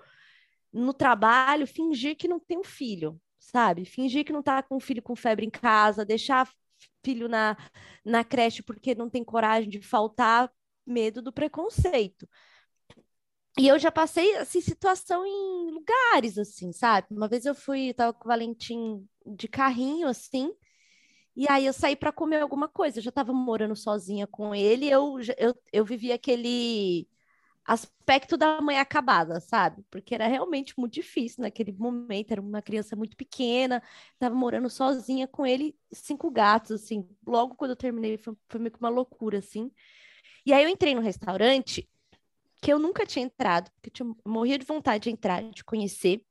no 0.72 0.94
trabalho, 0.94 1.68
fingir 1.68 2.16
que 2.16 2.28
não 2.28 2.40
tem 2.40 2.58
um 2.58 2.64
filho, 2.64 3.20
sabe? 3.38 3.86
Fingir 3.86 4.26
que 4.26 4.34
não 4.34 4.42
tá 4.42 4.64
com 4.64 4.78
um 4.78 4.80
filho 4.80 5.02
com 5.02 5.16
febre 5.16 5.46
em 5.46 5.50
casa, 5.50 6.06
deixar 6.06 6.50
filho 7.04 7.28
na, 7.28 7.58
na 8.06 8.24
creche 8.24 8.64
porque 8.64 8.96
não 8.96 9.10
tem 9.10 9.24
coragem 9.24 9.70
de 9.70 9.82
faltar, 9.82 10.52
medo 10.86 11.22
do 11.22 11.32
preconceito. 11.32 12.28
E 13.60 13.68
eu 13.68 13.78
já 13.78 13.92
passei 13.92 14.38
assim, 14.38 14.62
situação 14.62 15.26
em 15.26 15.72
lugares, 15.72 16.38
assim, 16.38 16.72
sabe? 16.72 17.08
Uma 17.12 17.28
vez 17.28 17.46
eu 17.46 17.54
fui, 17.54 17.94
tava 17.94 18.14
com 18.14 18.24
o 18.26 18.30
Valentim 18.30 19.06
de 19.26 19.50
carrinho, 19.50 20.08
assim, 20.08 20.54
e 21.36 21.48
aí 21.50 21.66
eu 21.66 21.74
saí 21.74 21.96
para 21.96 22.12
comer 22.12 22.42
alguma 22.42 22.70
coisa. 22.70 23.00
Eu 23.00 23.04
já 23.04 23.10
estava 23.10 23.34
morando 23.34 23.76
sozinha 23.76 24.28
com 24.28 24.56
ele, 24.56 24.90
eu, 24.90 25.18
eu, 25.38 25.56
eu 25.74 25.86
vivi 25.86 26.12
aquele 26.12 27.08
aspecto 27.66 28.38
da 28.38 28.62
mãe 28.62 28.80
acabada, 28.80 29.40
sabe? 29.42 29.84
Porque 29.92 30.16
era 30.16 30.28
realmente 30.28 30.74
muito 30.80 30.94
difícil 30.96 31.44
naquele 31.44 31.74
momento, 31.74 32.32
era 32.32 32.42
uma 32.42 32.62
criança 32.62 32.96
muito 32.96 33.18
pequena, 33.18 33.84
estava 34.14 34.36
morando 34.36 34.70
sozinha 34.70 35.28
com 35.28 35.46
ele, 35.46 35.76
cinco 35.94 36.32
gatos, 36.32 36.72
assim. 36.72 37.08
Logo 37.28 37.56
quando 37.56 37.72
eu 37.72 37.78
terminei, 37.78 38.18
foi, 38.18 38.36
foi 38.50 38.60
meio 38.62 38.72
que 38.74 38.80
uma 38.80 38.90
loucura, 38.90 39.40
assim. 39.40 39.72
E 40.46 40.54
aí 40.54 40.64
eu 40.64 40.70
entrei 40.70 40.96
no 40.96 41.02
restaurante 41.02 41.90
que 42.62 42.72
eu 42.72 42.80
nunca 42.80 43.06
tinha 43.06 43.26
entrado, 43.26 43.72
porque 43.72 43.90
eu 43.90 43.94
tinha, 43.94 44.16
morria 44.26 44.58
de 44.58 44.66
vontade 44.66 45.04
de 45.04 45.10
entrar, 45.10 45.44
de 45.44 45.64
conhecer. 45.64 46.22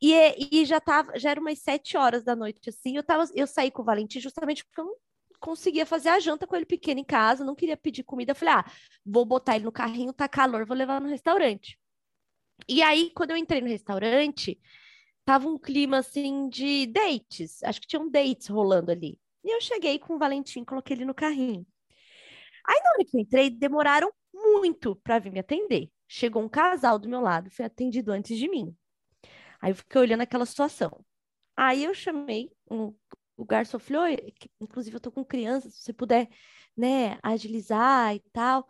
E, 0.00 0.12
e 0.50 0.64
já 0.64 0.80
tava, 0.80 1.18
já 1.18 1.30
era 1.30 1.40
umas 1.40 1.60
sete 1.60 1.96
horas 1.96 2.24
da 2.24 2.34
noite, 2.34 2.68
assim, 2.68 2.96
eu, 2.96 3.04
tava, 3.04 3.24
eu 3.34 3.46
saí 3.46 3.70
com 3.70 3.82
o 3.82 3.84
Valentim 3.84 4.18
justamente 4.18 4.64
porque 4.64 4.80
eu 4.80 4.86
não 4.86 4.96
conseguia 5.38 5.84
fazer 5.84 6.08
a 6.08 6.20
janta 6.20 6.46
com 6.46 6.56
ele 6.56 6.64
pequeno 6.64 7.00
em 7.00 7.04
casa, 7.04 7.44
não 7.44 7.54
queria 7.54 7.76
pedir 7.76 8.04
comida. 8.04 8.34
Falei, 8.34 8.54
ah, 8.54 8.64
vou 9.04 9.24
botar 9.24 9.56
ele 9.56 9.64
no 9.64 9.72
carrinho, 9.72 10.12
tá 10.12 10.28
calor, 10.28 10.64
vou 10.64 10.76
levar 10.76 11.00
no 11.00 11.08
restaurante. 11.08 11.78
E 12.68 12.82
aí, 12.82 13.10
quando 13.14 13.32
eu 13.32 13.36
entrei 13.36 13.60
no 13.60 13.68
restaurante, 13.68 14.58
tava 15.24 15.48
um 15.48 15.58
clima, 15.58 15.98
assim, 15.98 16.48
de 16.48 16.86
dates. 16.86 17.62
Acho 17.64 17.80
que 17.80 17.86
tinham 17.86 18.08
dates 18.08 18.46
rolando 18.46 18.92
ali. 18.92 19.18
E 19.44 19.54
eu 19.54 19.60
cheguei 19.60 19.98
com 19.98 20.14
o 20.14 20.18
Valentim, 20.18 20.64
coloquei 20.64 20.96
ele 20.96 21.04
no 21.04 21.14
carrinho. 21.14 21.66
Aí, 22.64 22.80
na 22.82 22.90
hora 22.90 23.04
que 23.04 23.16
eu 23.16 23.20
entrei, 23.20 23.50
demoraram 23.50 24.12
muito 24.32 24.96
para 24.96 25.18
vir 25.18 25.32
me 25.32 25.40
atender. 25.40 25.90
Chegou 26.08 26.42
um 26.42 26.48
casal 26.48 26.98
do 26.98 27.08
meu 27.08 27.20
lado, 27.20 27.50
foi 27.50 27.64
atendido 27.64 28.12
antes 28.12 28.36
de 28.38 28.48
mim. 28.48 28.76
Aí 29.60 29.70
eu 29.70 29.76
fiquei 29.76 30.00
olhando 30.00 30.22
aquela 30.22 30.46
situação. 30.46 31.04
Aí 31.56 31.84
eu 31.84 31.94
chamei 31.94 32.50
um, 32.70 32.94
o 33.36 33.44
garçom, 33.44 33.78
falei, 33.78 34.34
inclusive 34.60 34.96
eu 34.96 35.00
tô 35.00 35.12
com 35.12 35.24
criança, 35.24 35.70
se 35.70 35.82
você 35.82 35.92
puder, 35.92 36.28
né, 36.76 37.18
agilizar 37.22 38.14
e 38.14 38.20
tal. 38.32 38.66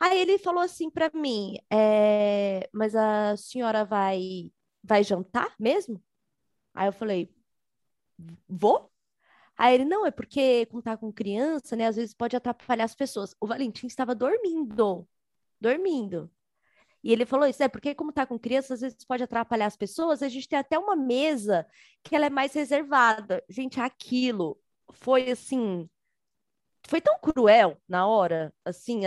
Aí 0.00 0.18
ele 0.20 0.38
falou 0.38 0.62
assim 0.62 0.90
para 0.90 1.10
mim, 1.14 1.56
é, 1.70 2.68
mas 2.72 2.94
a 2.96 3.36
senhora 3.36 3.84
vai, 3.84 4.50
vai 4.82 5.04
jantar 5.04 5.54
mesmo? 5.58 6.02
Aí 6.74 6.88
eu 6.88 6.92
falei, 6.92 7.34
vou? 8.48 8.91
Aí 9.62 9.74
ele, 9.76 9.84
não, 9.84 10.04
é 10.04 10.10
porque 10.10 10.66
como 10.66 10.82
tá 10.82 10.96
com 10.96 11.12
criança, 11.12 11.76
né, 11.76 11.86
às 11.86 11.94
vezes 11.94 12.12
pode 12.12 12.34
atrapalhar 12.34 12.82
as 12.82 12.96
pessoas. 12.96 13.32
O 13.40 13.46
Valentim 13.46 13.86
estava 13.86 14.12
dormindo, 14.12 15.08
dormindo. 15.60 16.28
E 17.04 17.12
ele 17.12 17.24
falou 17.24 17.46
isso, 17.46 17.62
é 17.62 17.68
porque 17.68 17.94
como 17.94 18.12
tá 18.12 18.26
com 18.26 18.36
criança, 18.36 18.74
às 18.74 18.80
vezes 18.80 19.04
pode 19.04 19.22
atrapalhar 19.22 19.66
as 19.66 19.76
pessoas, 19.76 20.20
a 20.20 20.28
gente 20.28 20.48
tem 20.48 20.58
até 20.58 20.76
uma 20.76 20.96
mesa 20.96 21.64
que 22.02 22.16
ela 22.16 22.26
é 22.26 22.30
mais 22.30 22.52
reservada. 22.54 23.40
Gente, 23.48 23.80
aquilo 23.80 24.60
foi 24.90 25.30
assim, 25.30 25.88
foi 26.88 27.00
tão 27.00 27.16
cruel 27.20 27.80
na 27.88 28.04
hora, 28.08 28.52
assim, 28.64 29.02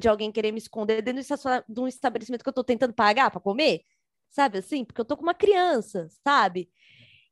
de 0.00 0.08
alguém 0.08 0.32
querer 0.32 0.52
me 0.52 0.58
esconder 0.58 1.02
dentro 1.02 1.22
de 1.68 1.80
um 1.80 1.86
estabelecimento 1.86 2.42
que 2.42 2.48
eu 2.48 2.54
tô 2.54 2.64
tentando 2.64 2.94
pagar 2.94 3.30
para 3.30 3.42
comer, 3.42 3.82
sabe 4.30 4.56
assim? 4.58 4.86
Porque 4.86 5.02
eu 5.02 5.04
tô 5.04 5.18
com 5.18 5.22
uma 5.22 5.34
criança, 5.34 6.08
sabe? 6.24 6.70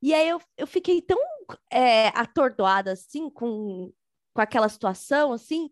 E 0.02 0.12
aí 0.12 0.28
eu, 0.28 0.40
eu 0.58 0.66
fiquei 0.66 1.00
tão 1.00 1.18
é, 1.70 2.08
atordoada, 2.08 2.92
assim, 2.92 3.30
com, 3.30 3.92
com 4.34 4.40
aquela 4.40 4.68
situação, 4.68 5.32
assim, 5.32 5.70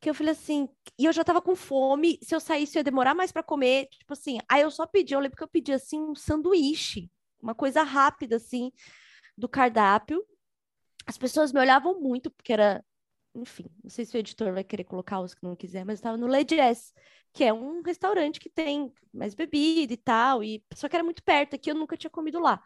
que 0.00 0.10
eu 0.10 0.14
falei 0.14 0.32
assim, 0.32 0.68
e 0.98 1.04
eu 1.04 1.12
já 1.12 1.22
tava 1.22 1.40
com 1.40 1.54
fome, 1.54 2.18
se 2.22 2.34
eu 2.34 2.40
saísse 2.40 2.76
ia 2.78 2.84
demorar 2.84 3.14
mais 3.14 3.30
para 3.30 3.42
comer, 3.42 3.86
tipo 3.86 4.12
assim, 4.12 4.38
aí 4.48 4.62
eu 4.62 4.70
só 4.70 4.86
pedi, 4.86 5.14
eu 5.14 5.20
lembro 5.20 5.36
que 5.36 5.44
eu 5.44 5.48
pedi, 5.48 5.72
assim, 5.72 6.00
um 6.00 6.14
sanduíche, 6.14 7.08
uma 7.40 7.54
coisa 7.54 7.82
rápida, 7.82 8.36
assim, 8.36 8.72
do 9.38 9.48
cardápio, 9.48 10.24
as 11.06 11.16
pessoas 11.16 11.52
me 11.52 11.60
olhavam 11.60 12.00
muito, 12.00 12.30
porque 12.30 12.52
era, 12.52 12.84
enfim, 13.34 13.66
não 13.82 13.90
sei 13.90 14.04
se 14.04 14.16
o 14.16 14.18
editor 14.18 14.52
vai 14.52 14.64
querer 14.64 14.84
colocar 14.84 15.20
os 15.20 15.34
que 15.34 15.42
não 15.44 15.54
quiser, 15.54 15.84
mas 15.84 15.98
estava 15.98 16.16
no 16.16 16.26
Le 16.26 16.44
Jazz, 16.44 16.92
que 17.32 17.44
é 17.44 17.52
um 17.52 17.80
restaurante 17.82 18.40
que 18.40 18.50
tem 18.50 18.92
mais 19.12 19.34
bebida 19.34 19.92
e 19.92 19.96
tal, 19.96 20.42
e 20.42 20.64
só 20.74 20.88
que 20.88 20.96
era 20.96 21.04
muito 21.04 21.22
perto 21.22 21.54
aqui, 21.54 21.70
eu 21.70 21.74
nunca 21.74 21.96
tinha 21.96 22.10
comido 22.10 22.40
lá. 22.40 22.62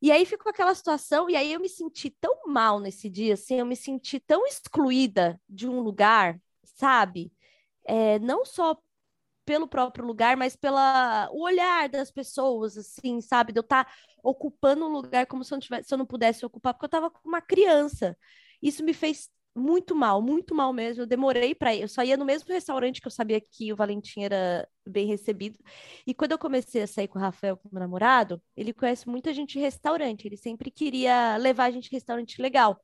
E 0.00 0.12
aí 0.12 0.26
ficou 0.26 0.50
aquela 0.50 0.74
situação, 0.74 1.28
e 1.30 1.36
aí 1.36 1.52
eu 1.52 1.60
me 1.60 1.68
senti 1.68 2.10
tão 2.10 2.42
mal 2.46 2.78
nesse 2.78 3.08
dia, 3.08 3.34
assim, 3.34 3.58
eu 3.58 3.66
me 3.66 3.76
senti 3.76 4.20
tão 4.20 4.46
excluída 4.46 5.40
de 5.48 5.68
um 5.68 5.80
lugar, 5.80 6.40
sabe? 6.64 7.32
É, 7.84 8.18
não 8.18 8.44
só 8.44 8.78
pelo 9.46 9.68
próprio 9.68 10.04
lugar, 10.04 10.36
mas 10.36 10.56
pela 10.56 11.28
o 11.32 11.42
olhar 11.44 11.88
das 11.88 12.10
pessoas, 12.10 12.76
assim, 12.76 13.20
sabe? 13.20 13.52
De 13.52 13.60
eu 13.60 13.62
estar 13.62 13.84
tá 13.84 13.92
ocupando 14.22 14.86
um 14.86 14.88
lugar 14.88 15.26
como 15.26 15.44
se 15.44 15.54
eu, 15.54 15.56
não 15.56 15.60
tivesse, 15.60 15.88
se 15.88 15.94
eu 15.94 15.98
não 15.98 16.06
pudesse 16.06 16.44
ocupar, 16.44 16.74
porque 16.74 16.84
eu 16.84 16.88
estava 16.88 17.10
com 17.10 17.28
uma 17.28 17.40
criança. 17.40 18.18
Isso 18.60 18.84
me 18.84 18.92
fez 18.92 19.30
muito 19.56 19.94
mal, 19.94 20.20
muito 20.20 20.54
mal 20.54 20.72
mesmo. 20.72 21.02
Eu 21.02 21.06
demorei 21.06 21.54
para 21.54 21.74
ir. 21.74 21.82
Eu 21.82 21.88
só 21.88 22.02
ia 22.04 22.16
no 22.16 22.24
mesmo 22.24 22.52
restaurante 22.52 23.00
que 23.00 23.06
eu 23.06 23.10
sabia 23.10 23.40
que 23.40 23.72
o 23.72 23.76
Valentim 23.76 24.22
era 24.22 24.68
bem 24.86 25.06
recebido. 25.06 25.58
E 26.06 26.12
quando 26.12 26.32
eu 26.32 26.38
comecei 26.38 26.82
a 26.82 26.86
sair 26.86 27.08
com 27.08 27.18
o 27.18 27.22
Rafael, 27.22 27.56
com 27.56 27.68
o 27.68 27.72
meu 27.72 27.80
namorado, 27.80 28.40
ele 28.56 28.72
conhece 28.72 29.08
muita 29.08 29.32
gente 29.32 29.54
de 29.54 29.58
restaurante. 29.58 30.26
Ele 30.26 30.36
sempre 30.36 30.70
queria 30.70 31.36
levar 31.38 31.64
a 31.64 31.70
gente 31.70 31.88
em 31.88 31.96
restaurante 31.96 32.40
legal. 32.40 32.78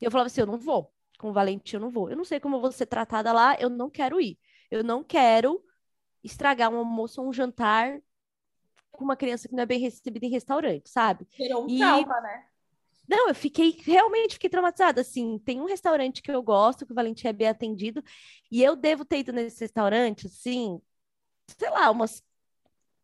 E 0.00 0.04
eu 0.04 0.10
falava 0.10 0.26
assim: 0.28 0.40
eu 0.40 0.46
não 0.46 0.58
vou. 0.58 0.90
Com 1.18 1.30
o 1.30 1.32
Valentim, 1.32 1.76
eu 1.76 1.80
não 1.80 1.90
vou. 1.90 2.10
Eu 2.10 2.16
não 2.16 2.24
sei 2.24 2.40
como 2.40 2.56
eu 2.56 2.60
vou 2.60 2.72
ser 2.72 2.86
tratada 2.86 3.32
lá, 3.32 3.56
eu 3.58 3.68
não 3.68 3.90
quero 3.90 4.20
ir. 4.20 4.38
Eu 4.70 4.82
não 4.82 5.04
quero 5.04 5.62
estragar 6.24 6.70
um 6.72 6.78
almoço 6.78 7.22
ou 7.22 7.28
um 7.28 7.32
jantar 7.32 8.00
com 8.90 9.04
uma 9.04 9.16
criança 9.16 9.48
que 9.48 9.54
não 9.54 9.62
é 9.62 9.66
bem 9.66 9.78
recebida 9.78 10.26
em 10.26 10.30
restaurante, 10.30 10.88
sabe? 10.88 11.26
Virou 11.38 11.64
um 11.64 11.68
e... 11.68 11.78
trauma, 11.78 12.20
né? 12.20 12.46
Não, 13.08 13.28
eu 13.28 13.34
fiquei, 13.34 13.70
realmente 13.84 14.34
fiquei 14.34 14.50
traumatizada, 14.50 15.00
assim, 15.00 15.38
tem 15.38 15.60
um 15.60 15.66
restaurante 15.66 16.20
que 16.22 16.30
eu 16.30 16.42
gosto, 16.42 16.84
que 16.84 16.92
o 16.92 16.94
Valentim 16.94 17.28
é 17.28 17.32
bem 17.32 17.48
atendido, 17.48 18.02
e 18.50 18.62
eu 18.62 18.74
devo 18.74 19.04
ter 19.04 19.20
ido 19.20 19.32
nesse 19.32 19.60
restaurante, 19.60 20.26
assim, 20.26 20.80
sei 21.58 21.70
lá, 21.70 21.90
umas 21.90 22.22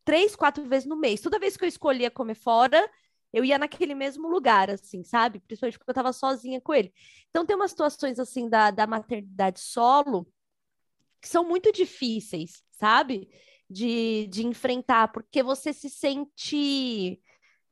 três, 0.05 0.35
quatro 0.35 0.69
vezes 0.69 0.89
no 0.89 0.97
mês. 0.97 1.21
Toda 1.21 1.39
vez 1.39 1.57
que 1.57 1.65
eu 1.65 1.69
escolhia 1.69 2.11
comer 2.11 2.35
fora, 2.35 2.89
eu 3.33 3.45
ia 3.45 3.59
naquele 3.59 3.95
mesmo 3.95 4.29
lugar, 4.29 4.71
assim, 4.71 5.05
sabe? 5.05 5.41
Principalmente 5.41 5.79
porque 5.79 5.91
eu 5.91 5.95
tava 5.95 6.13
sozinha 6.13 6.61
com 6.61 6.75
ele. 6.75 6.93
Então 7.31 7.47
tem 7.47 7.57
umas 7.57 7.71
situações, 7.71 8.19
assim, 8.19 8.49
da, 8.49 8.71
da 8.71 8.87
maternidade 8.87 9.61
solo 9.61 10.27
que 11.21 11.29
são 11.29 11.45
muito 11.49 11.73
difíceis, 11.73 12.65
sabe? 12.73 13.29
De, 13.71 14.27
de 14.29 14.47
enfrentar, 14.47 15.09
porque 15.13 15.43
você 15.43 15.73
se 15.73 15.89
sente... 15.89 17.21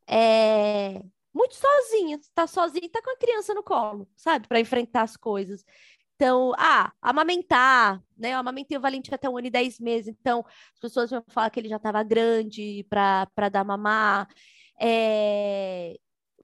É 0.06 1.02
muito 1.34 1.54
sozinha, 1.54 2.18
tá 2.34 2.46
sozinha, 2.46 2.88
tá 2.90 3.00
com 3.02 3.10
a 3.10 3.16
criança 3.16 3.54
no 3.54 3.62
colo, 3.62 4.08
sabe, 4.16 4.48
para 4.48 4.60
enfrentar 4.60 5.02
as 5.02 5.16
coisas. 5.16 5.64
Então, 6.16 6.52
ah, 6.58 6.92
amamentar, 7.00 8.02
né? 8.16 8.34
Eu 8.34 8.38
amamentei 8.38 8.76
o 8.76 8.80
Valentim 8.80 9.14
até 9.14 9.28
um 9.28 9.38
ano 9.38 9.46
e 9.46 9.50
dez 9.50 9.78
meses, 9.80 10.08
então 10.08 10.44
as 10.74 10.80
pessoas 10.80 11.10
vão 11.10 11.24
falar 11.28 11.48
que 11.50 11.58
ele 11.58 11.68
já 11.68 11.76
estava 11.76 12.02
grande 12.02 12.84
para 12.90 13.48
dar 13.50 13.64
mamar. 13.64 14.28
É... 14.78 15.96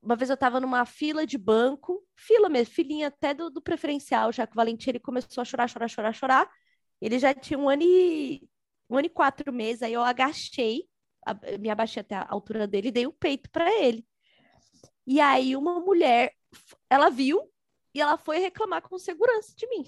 Uma 0.03 0.17
vez 0.17 0.31
eu 0.31 0.35
estava 0.35 0.61
numa 0.61 0.87
fila 0.87 1.27
de 1.27 1.37
banco, 1.37 2.03
fila 2.15 2.49
mesmo, 2.49 2.73
filinha 2.75 3.09
até 3.09 3.35
do, 3.35 3.51
do 3.51 3.61
preferencial, 3.61 4.33
já 4.33 4.47
que 4.47 4.53
o 4.55 4.57
Valentim 4.57 4.91
ele 4.91 5.01
começou 5.01 5.43
a 5.43 5.45
chorar, 5.45 5.69
chorar, 5.69 5.89
chorar, 5.89 6.13
chorar. 6.15 6.51
Ele 7.01 7.19
já 7.19 7.35
tinha 7.35 7.59
um 7.59 7.69
ano 7.69 7.83
e, 7.83 8.49
um 8.89 8.97
ano 8.97 9.07
e 9.07 9.11
quatro 9.11 9.53
meses, 9.53 9.83
aí 9.83 9.93
eu 9.93 10.03
agachei, 10.03 10.89
me 11.61 11.69
abaixei 11.71 12.01
até 12.01 12.15
a 12.15 12.27
altura 12.31 12.67
dele 12.67 12.89
e 12.89 12.93
dei 12.93 13.07
o 13.07 13.13
peito 13.13 13.51
para 13.51 13.71
ele. 13.83 14.07
E 15.07 15.21
aí 15.21 15.57
uma 15.57 15.79
mulher, 15.81 16.33
ela 16.91 17.09
viu 17.09 17.51
e 17.95 18.01
ela 18.01 18.17
foi 18.17 18.39
reclamar 18.39 18.83
com 18.83 18.99
segurança 18.99 19.55
de 19.57 19.67
mim. 19.69 19.85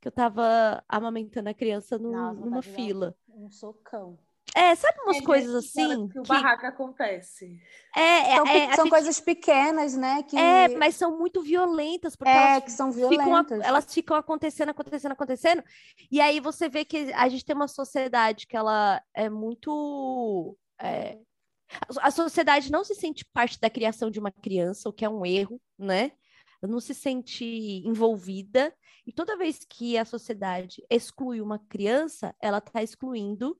Que 0.00 0.08
eu 0.08 0.12
tava 0.12 0.82
amamentando 0.88 1.48
a 1.48 1.54
criança 1.54 1.98
Nossa, 1.98 2.40
numa 2.40 2.62
fila. 2.62 3.14
Um 3.28 3.50
socão. 3.50 4.18
É, 4.54 4.74
sabe 4.74 4.98
umas 5.02 5.18
é, 5.18 5.22
coisas 5.22 5.54
assim? 5.54 6.08
Que 6.08 6.18
o 6.18 6.22
barraco 6.22 6.66
acontece. 6.66 7.60
É, 7.94 8.32
é 8.32 8.36
são, 8.36 8.46
é, 8.46 8.74
são 8.74 8.84
gente... 8.84 8.90
coisas 8.90 9.20
pequenas, 9.20 9.96
né? 9.96 10.22
Que... 10.22 10.36
É, 10.36 10.68
mas 10.76 10.96
são 10.96 11.16
muito 11.16 11.40
violentas. 11.42 12.16
Porque 12.16 12.30
é, 12.30 12.52
elas 12.52 12.64
que 12.64 12.72
são 12.72 12.90
violentas. 12.90 13.58
Ficam, 13.58 13.62
elas 13.62 13.94
ficam 13.94 14.16
acontecendo, 14.16 14.70
acontecendo, 14.70 15.12
acontecendo. 15.12 15.62
E 16.10 16.20
aí 16.20 16.40
você 16.40 16.68
vê 16.68 16.84
que 16.84 17.12
a 17.12 17.28
gente 17.28 17.44
tem 17.44 17.54
uma 17.54 17.68
sociedade 17.68 18.46
que 18.46 18.56
ela 18.56 19.02
é 19.14 19.28
muito. 19.28 20.56
É, 20.80 21.18
a 22.00 22.10
sociedade 22.10 22.70
não 22.70 22.84
se 22.84 22.94
sente 22.94 23.24
parte 23.24 23.58
da 23.60 23.70
criação 23.70 24.10
de 24.10 24.18
uma 24.18 24.30
criança, 24.30 24.88
o 24.88 24.92
que 24.92 25.04
é 25.04 25.08
um 25.08 25.24
erro, 25.24 25.60
né? 25.78 26.12
Não 26.62 26.80
se 26.80 26.94
sente 26.94 27.44
envolvida. 27.86 28.74
E 29.06 29.12
toda 29.12 29.36
vez 29.36 29.64
que 29.68 29.96
a 29.96 30.04
sociedade 30.04 30.84
exclui 30.90 31.40
uma 31.40 31.58
criança, 31.58 32.34
ela 32.40 32.58
está 32.58 32.82
excluindo 32.82 33.56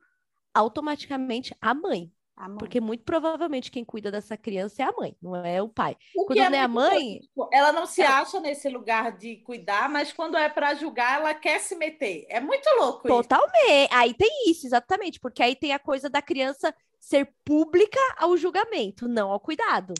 automaticamente 0.52 1.54
a 1.60 1.72
mãe. 1.72 2.12
a 2.36 2.48
mãe. 2.48 2.58
Porque 2.58 2.80
muito 2.80 3.04
provavelmente 3.04 3.70
quem 3.70 3.84
cuida 3.84 4.10
dessa 4.10 4.36
criança 4.36 4.82
é 4.82 4.84
a 4.84 4.92
mãe, 4.92 5.16
não 5.22 5.34
é 5.34 5.62
o 5.62 5.68
pai. 5.68 5.96
O 6.14 6.26
quando 6.26 6.40
é 6.40 6.50
não 6.50 6.58
é 6.58 6.60
a 6.60 6.68
mãe. 6.68 7.20
Ela 7.52 7.72
não 7.72 7.86
se 7.86 8.02
ela... 8.02 8.20
acha 8.20 8.38
nesse 8.38 8.68
lugar 8.68 9.16
de 9.16 9.36
cuidar, 9.38 9.88
mas 9.88 10.12
quando 10.12 10.36
é 10.36 10.48
para 10.48 10.74
julgar, 10.74 11.20
ela 11.20 11.32
quer 11.32 11.58
se 11.60 11.74
meter. 11.76 12.26
É 12.28 12.38
muito 12.38 12.68
louco 12.78 13.08
Totalmente. 13.08 13.84
Isso. 13.84 13.88
Aí 13.92 14.12
tem 14.12 14.50
isso, 14.50 14.66
exatamente, 14.66 15.18
porque 15.18 15.42
aí 15.42 15.56
tem 15.56 15.72
a 15.72 15.78
coisa 15.78 16.10
da 16.10 16.20
criança 16.20 16.74
ser 17.00 17.32
pública 17.44 17.98
ao 18.18 18.36
julgamento, 18.36 19.08
não 19.08 19.32
ao 19.32 19.40
cuidado, 19.40 19.94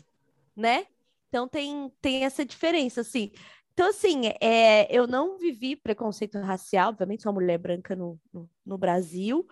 né? 0.55 0.85
Então 1.27 1.47
tem, 1.47 1.91
tem 1.99 2.23
essa 2.23 2.45
diferença, 2.45 3.01
assim. 3.01 3.31
Então, 3.73 3.89
assim, 3.89 4.21
é, 4.39 4.87
eu 4.95 5.07
não 5.07 5.37
vivi 5.37 5.75
preconceito 5.75 6.37
racial, 6.39 6.89
obviamente 6.89 7.23
sou 7.23 7.31
uma 7.31 7.41
mulher 7.41 7.57
branca 7.57 7.95
no, 7.95 8.19
no, 8.31 8.49
no 8.65 8.77
Brasil, 8.77 9.47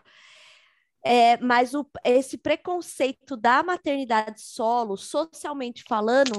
é, 1.04 1.38
mas 1.38 1.74
o, 1.74 1.86
esse 2.04 2.38
preconceito 2.38 3.36
da 3.36 3.64
maternidade 3.64 4.42
solo, 4.42 4.98
socialmente 4.98 5.84
falando, 5.88 6.38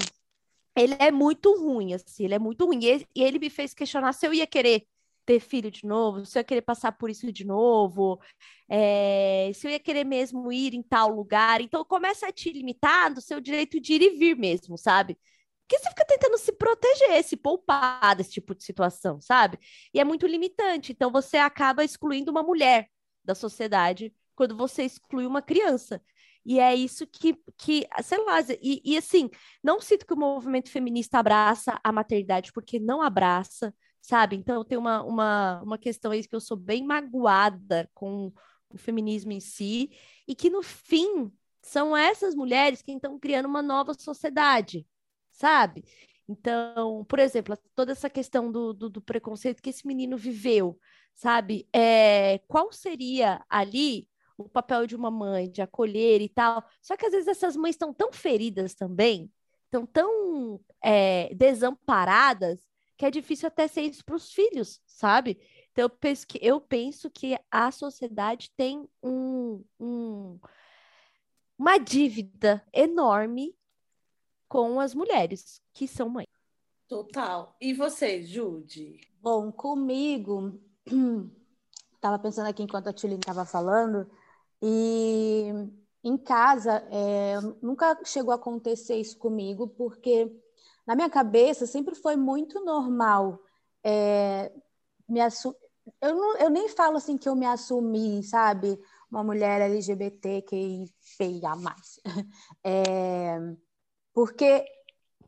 ele 0.77 0.95
é 0.99 1.11
muito 1.11 1.53
ruim, 1.59 1.95
assim, 1.95 2.25
ele 2.25 2.35
é 2.35 2.39
muito 2.39 2.67
ruim. 2.67 2.85
E 2.85 3.07
e 3.15 3.23
ele 3.23 3.39
me 3.39 3.51
fez 3.51 3.75
questionar 3.75 4.13
se 4.13 4.27
eu 4.27 4.35
ia 4.35 4.47
querer 4.47 4.87
ter 5.31 5.39
filho 5.39 5.71
de 5.71 5.87
novo, 5.87 6.27
se 6.27 6.37
eu 6.37 6.41
ia 6.41 6.45
querer 6.45 6.63
passar 6.63 6.91
por 6.91 7.09
isso 7.09 7.31
de 7.31 7.45
novo, 7.47 8.21
é, 8.69 9.53
se 9.55 9.65
eu 9.65 9.71
ia 9.71 9.79
querer 9.79 10.03
mesmo 10.05 10.51
ir 10.53 10.75
em 10.75 10.83
tal 10.83 11.09
lugar. 11.09 11.61
Então 11.61 11.85
começa 11.85 12.27
a 12.27 12.33
te 12.33 12.51
limitar 12.51 13.15
do 13.15 13.21
seu 13.21 13.41
direito 13.41 13.81
de 13.81 13.93
ir 13.95 14.03
e 14.03 14.11
vir 14.19 14.37
mesmo, 14.37 14.77
sabe? 14.77 15.17
Porque 15.63 15.79
você 15.79 15.89
fica 15.91 16.05
tentando 16.05 16.37
se 16.37 16.53
proteger, 16.53 17.23
se 17.23 17.37
poupar 17.37 18.17
desse 18.17 18.33
tipo 18.33 18.57
de 18.57 18.65
situação, 18.65 19.21
sabe? 19.21 19.57
E 19.95 20.01
é 20.01 20.05
muito 20.05 20.27
limitante. 20.27 20.91
Então 20.91 21.13
você 21.13 21.37
acaba 21.37 21.85
excluindo 21.85 22.33
uma 22.33 22.43
mulher 22.43 22.89
da 23.25 23.35
sociedade 23.35 24.13
quando 24.35 24.57
você 24.57 24.83
exclui 24.83 25.27
uma 25.27 25.43
criança. 25.43 26.03
E 26.45 26.59
é 26.59 26.75
isso 26.75 27.07
que, 27.07 27.37
que 27.57 27.87
sei 28.03 28.19
lá, 28.25 28.41
e, 28.61 28.83
e 28.85 28.97
assim, 28.97 29.31
não 29.63 29.81
sinto 29.81 30.05
que 30.07 30.15
o 30.15 30.17
movimento 30.17 30.71
feminista 30.71 31.19
abraça 31.21 31.79
a 31.85 31.93
maternidade, 31.93 32.53
porque 32.53 32.81
não 32.81 33.01
abraça, 33.01 33.73
sabe? 34.01 34.37
Então 34.37 34.65
tem 34.65 34.79
uma, 34.79 35.03
uma, 35.03 35.63
uma 35.63 35.79
questão 35.79 36.11
aí 36.11 36.27
que 36.27 36.35
eu 36.35 36.41
sou 36.41 36.57
bem 36.57 36.85
magoada 36.85 37.91
com 37.95 38.33
o 38.73 38.79
feminismo 38.79 39.33
em 39.33 39.41
si, 39.41 39.91
e 40.27 40.35
que 40.35 40.49
no 40.49 40.63
fim 40.63 41.31
são 41.63 41.97
essas 41.97 42.35
mulheres 42.35 42.83
que 42.83 42.93
estão 42.93 43.19
criando 43.19 43.47
uma 43.47 43.63
nova 43.63 43.95
sociedade, 43.95 44.87
sabe? 45.31 45.85
Então, 46.29 47.05
por 47.07 47.19
exemplo, 47.19 47.59
toda 47.75 47.93
essa 47.93 48.09
questão 48.09 48.51
do, 48.51 48.73
do, 48.73 48.89
do 48.89 49.03
preconceito 49.03 49.61
que 49.61 49.71
esse 49.71 49.87
menino 49.87 50.17
viveu, 50.17 50.79
sabe? 51.15 51.69
É, 51.73 52.39
qual 52.47 52.73
seria 52.73 53.45
ali 53.49 54.09
o 54.39 54.49
papel 54.49 54.87
de 54.87 54.95
uma 54.97 55.11
mãe, 55.11 55.51
de 55.51 55.61
acolher 55.61 56.21
e 56.21 56.29
tal? 56.29 56.65
Só 56.81 56.97
que 56.97 57.05
às 57.05 57.13
vezes 57.13 57.29
essas 57.29 57.57
mães 57.57 57.75
estão 57.75 57.93
tão 57.93 58.13
feridas 58.13 58.75
também, 58.75 59.31
estão 59.65 59.85
tão 59.85 60.61
é, 60.83 61.35
desamparadas, 61.35 62.61
que 63.01 63.07
é 63.07 63.11
difícil 63.11 63.47
até 63.47 63.67
ser 63.67 63.81
isso 63.81 64.05
para 64.05 64.15
os 64.15 64.31
filhos, 64.31 64.79
sabe? 64.85 65.41
Então, 65.73 65.85
eu 65.85 65.89
penso 65.89 66.27
que, 66.27 66.39
eu 66.43 66.61
penso 66.61 67.11
que 67.11 67.35
a 67.51 67.71
sociedade 67.71 68.53
tem 68.55 68.87
um, 69.03 69.65
um, 69.81 70.39
uma 71.57 71.79
dívida 71.79 72.63
enorme 72.71 73.57
com 74.47 74.79
as 74.79 74.95
mulheres 74.95 75.63
que 75.73 75.89
são 75.89 76.11
mães. 76.11 76.27
Total. 76.87 77.57
E 77.59 77.73
você, 77.73 78.23
Jude? 78.23 79.01
Bom, 79.19 79.51
comigo, 79.51 80.61
estava 81.95 82.19
pensando 82.19 82.49
aqui 82.51 82.63
enquanto 82.63 82.89
a 82.89 82.93
Tilly 82.93 83.15
estava 83.15 83.47
falando, 83.47 84.11
e 84.61 85.47
em 86.05 86.19
casa 86.19 86.87
é, 86.91 87.41
nunca 87.63 87.99
chegou 88.05 88.33
a 88.33 88.35
acontecer 88.35 88.97
isso 88.97 89.17
comigo, 89.17 89.69
porque 89.69 90.31
na 90.91 90.97
minha 90.97 91.09
cabeça 91.09 91.69
sempre 91.69 91.95
foi 91.95 92.17
muito 92.17 92.65
normal 92.65 93.41
é, 93.85 94.53
me 95.09 95.21
eu, 96.03 96.15
não, 96.17 96.37
eu 96.39 96.51
nem 96.51 96.69
falo 96.69 96.97
assim 96.97 97.17
que 97.17 97.29
eu 97.29 97.37
me 97.37 97.47
assumi, 97.47 98.25
sabe? 98.25 98.77
Uma 99.09 99.23
mulher 99.23 99.61
LGBTQIA+. 99.61 100.91
É, 102.65 103.39
porque 104.13 104.65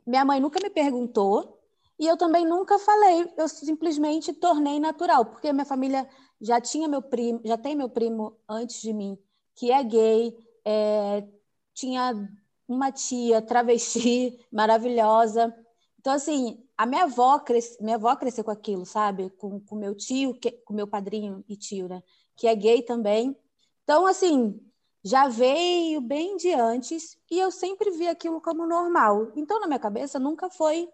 minha 0.04 0.24
mãe 0.24 0.40
nunca 0.40 0.58
me 0.60 0.68
perguntou 0.68 1.60
e 1.98 2.08
eu 2.08 2.16
também 2.16 2.44
nunca 2.44 2.78
falei, 2.80 3.32
eu 3.36 3.48
simplesmente 3.48 4.32
tornei 4.32 4.80
natural, 4.80 5.26
porque 5.26 5.52
minha 5.52 5.64
família 5.64 6.08
já 6.40 6.60
tinha 6.60 6.88
meu 6.88 7.02
primo, 7.02 7.40
já 7.44 7.56
tem 7.56 7.76
meu 7.76 7.88
primo 7.88 8.36
antes 8.48 8.82
de 8.82 8.92
mim, 8.92 9.16
que 9.54 9.70
é 9.70 9.82
gay, 9.84 10.36
é, 10.64 11.24
tinha 11.72 12.28
uma 12.72 12.90
tia 12.92 13.42
travesti 13.42 14.38
maravilhosa. 14.52 15.54
Então, 16.00 16.12
assim, 16.12 16.64
a 16.76 16.86
minha 16.86 17.04
avó, 17.04 17.38
cresce, 17.38 17.82
minha 17.82 17.96
avó 17.96 18.14
cresceu 18.16 18.44
com 18.44 18.50
aquilo, 18.50 18.84
sabe? 18.84 19.30
Com, 19.30 19.60
com 19.60 19.76
meu 19.76 19.94
tio, 19.94 20.34
que, 20.34 20.50
com 20.50 20.74
meu 20.74 20.86
padrinho 20.86 21.44
e 21.48 21.56
tio, 21.56 21.88
né? 21.88 22.02
que 22.36 22.46
é 22.46 22.54
gay 22.54 22.82
também. 22.82 23.36
Então, 23.84 24.06
assim, 24.06 24.60
já 25.04 25.28
veio 25.28 26.00
bem 26.00 26.36
de 26.36 26.52
antes 26.52 27.16
e 27.30 27.38
eu 27.38 27.50
sempre 27.50 27.90
vi 27.90 28.08
aquilo 28.08 28.40
como 28.40 28.66
normal. 28.66 29.32
Então, 29.36 29.60
na 29.60 29.66
minha 29.66 29.78
cabeça, 29.78 30.18
nunca 30.18 30.50
foi 30.50 30.88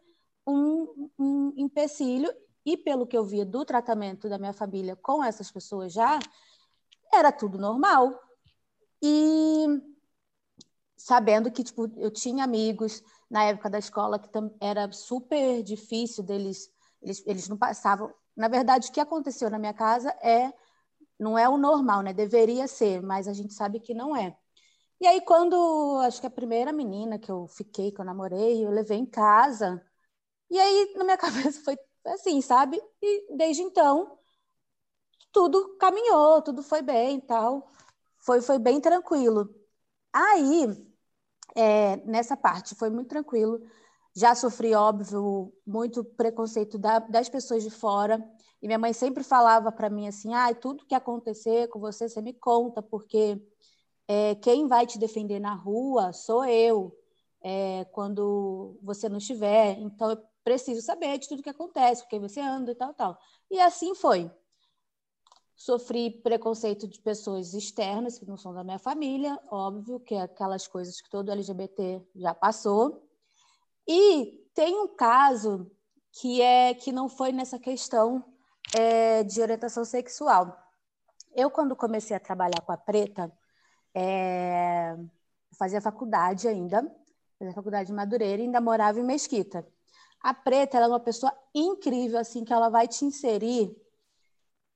um, 0.46 1.10
um 1.18 1.52
empecilho. 1.56 2.32
E 2.64 2.76
pelo 2.76 3.06
que 3.06 3.16
eu 3.16 3.24
via 3.24 3.46
do 3.46 3.64
tratamento 3.64 4.28
da 4.28 4.38
minha 4.38 4.52
família 4.52 4.94
com 4.96 5.24
essas 5.24 5.50
pessoas 5.50 5.92
já, 5.92 6.18
era 7.12 7.32
tudo 7.32 7.56
normal. 7.58 8.18
E 9.02 9.66
sabendo 10.98 11.50
que 11.50 11.64
tipo, 11.64 11.90
eu 11.96 12.11
tinha 12.11 12.44
amigos 12.44 13.02
na 13.30 13.44
época 13.44 13.70
da 13.70 13.78
escola 13.78 14.18
que 14.18 14.28
era 14.61 14.90
super 14.92 15.62
difícil 15.62 16.24
deles, 16.24 16.70
eles, 17.02 17.22
eles 17.26 17.48
não 17.48 17.56
passavam. 17.56 18.12
Na 18.37 18.48
verdade, 18.48 18.88
o 18.88 18.92
que 18.92 19.00
aconteceu 19.00 19.50
na 19.50 19.58
minha 19.58 19.74
casa 19.74 20.11
é 20.22 20.52
não 21.18 21.38
é 21.38 21.48
o 21.48 21.58
normal, 21.58 22.02
né? 22.02 22.12
Deveria 22.12 22.68
ser, 22.68 23.02
mas 23.02 23.28
a 23.28 23.32
gente 23.32 23.54
sabe 23.54 23.80
que 23.80 23.94
não 23.94 24.16
é. 24.16 24.37
E 25.00 25.06
aí, 25.06 25.20
quando 25.22 26.00
acho 26.04 26.20
que 26.20 26.26
a 26.26 26.30
primeira 26.30 26.72
menina 26.72 27.18
que 27.18 27.30
eu 27.30 27.46
fiquei, 27.48 27.92
que 27.92 28.00
eu 28.00 28.04
namorei, 28.04 28.64
eu 28.66 28.70
levei 28.70 28.98
em 28.98 29.06
casa. 29.06 29.82
E 30.50 30.58
aí, 30.61 30.94
na 30.96 31.04
minha 31.04 31.18
cabeça, 31.18 31.61
foi 31.62 31.78
assim, 32.06 32.40
sabe? 32.42 32.80
E 33.02 33.37
desde 33.37 33.62
então, 33.62 34.18
tudo 35.32 35.76
caminhou, 35.78 36.42
tudo 36.42 36.62
foi 36.62 36.82
bem 36.82 37.20
tal. 37.20 37.70
Foi, 38.18 38.40
foi 38.40 38.58
bem 38.58 38.80
tranquilo. 38.80 39.54
Aí, 40.12 40.66
é, 41.59 41.97
nessa 42.07 42.37
parte, 42.37 42.77
foi 42.77 42.88
muito 42.88 43.09
tranquilo. 43.09 43.61
Já 44.14 44.33
sofri, 44.35 44.75
óbvio, 44.75 45.53
muito 45.66 46.05
preconceito 46.05 46.79
da, 46.79 47.01
das 47.01 47.29
pessoas 47.29 47.64
de 47.64 47.71
fora. 47.71 48.25
E 48.62 48.66
minha 48.68 48.79
mãe 48.79 48.92
sempre 48.92 49.25
falava 49.25 49.73
para 49.73 49.90
mim 49.90 50.07
assim: 50.07 50.33
ah, 50.35 50.55
tudo 50.55 50.87
que 50.87 50.94
acontecer 50.94 51.68
com 51.68 51.81
você, 51.81 52.09
você 52.09 52.23
me 52.23 52.33
conta, 52.33 52.81
porque 52.81 53.42
é, 54.07 54.37
quem 54.37 54.68
vai 54.68 54.87
te 54.87 54.99
defender 54.99 55.40
na 55.40 55.55
rua 55.55 56.12
sou 56.12 56.44
eu, 56.44 56.97
é, 57.42 57.85
quando 57.87 58.79
você 58.81 59.09
não 59.09 59.18
estiver. 59.18 59.79
Então, 59.81 60.11
eu 60.12 60.18
preciso 60.44 60.81
saber 60.81 61.18
de 61.18 61.29
tudo 61.29 61.42
que 61.42 61.51
acontece, 61.51 62.03
porque 62.03 62.21
você 62.21 62.40
anda 62.40 62.71
e 62.71 62.75
tal, 62.77 62.94
tal. 62.94 63.18
E 63.51 63.61
assim 63.61 63.97
foi. 63.97 64.31
Sofri 65.59 66.09
preconceito 66.23 66.87
de 66.87 67.01
pessoas 67.01 67.53
externas, 67.53 68.16
que 68.16 68.25
não 68.25 68.37
são 68.37 68.55
da 68.55 68.62
minha 68.62 68.79
família, 68.79 69.37
óbvio, 69.51 69.99
que 69.99 70.14
é 70.14 70.23
aquelas 70.23 70.68
coisas 70.68 71.01
que 71.01 71.11
todo 71.11 71.33
LGBT 71.33 72.01
já 72.14 72.33
passou. 72.33 73.05
E 73.85 74.49
tem 74.55 74.79
um 74.79 74.87
caso 74.87 75.68
que 76.12 76.40
é 76.40 76.73
que 76.75 76.92
não 76.92 77.09
foi 77.09 77.33
nessa 77.33 77.59
questão 77.59 78.25
é, 78.73 79.25
de 79.25 79.42
orientação 79.42 79.85
sexual. 79.85 80.57
Eu, 81.35 81.51
quando 81.51 81.75
comecei 81.75 82.16
a 82.16 82.21
trabalhar 82.21 82.61
com 82.61 82.71
a 82.71 82.77
Preta, 82.77 83.33
é, 83.92 84.97
fazia 85.59 85.81
faculdade 85.81 86.47
ainda, 86.47 86.88
fazia 87.37 87.53
faculdade 87.53 87.88
de 87.88 87.92
Madureira 87.92 88.40
e 88.40 88.44
ainda 88.44 88.61
morava 88.61 89.01
em 89.01 89.05
Mesquita. 89.05 89.66
A 90.21 90.33
Preta 90.33 90.77
ela 90.77 90.87
é 90.87 90.90
uma 90.90 91.01
pessoa 91.01 91.37
incrível, 91.53 92.21
assim, 92.21 92.44
que 92.44 92.53
ela 92.53 92.68
vai 92.68 92.87
te 92.87 93.05
inserir 93.05 93.77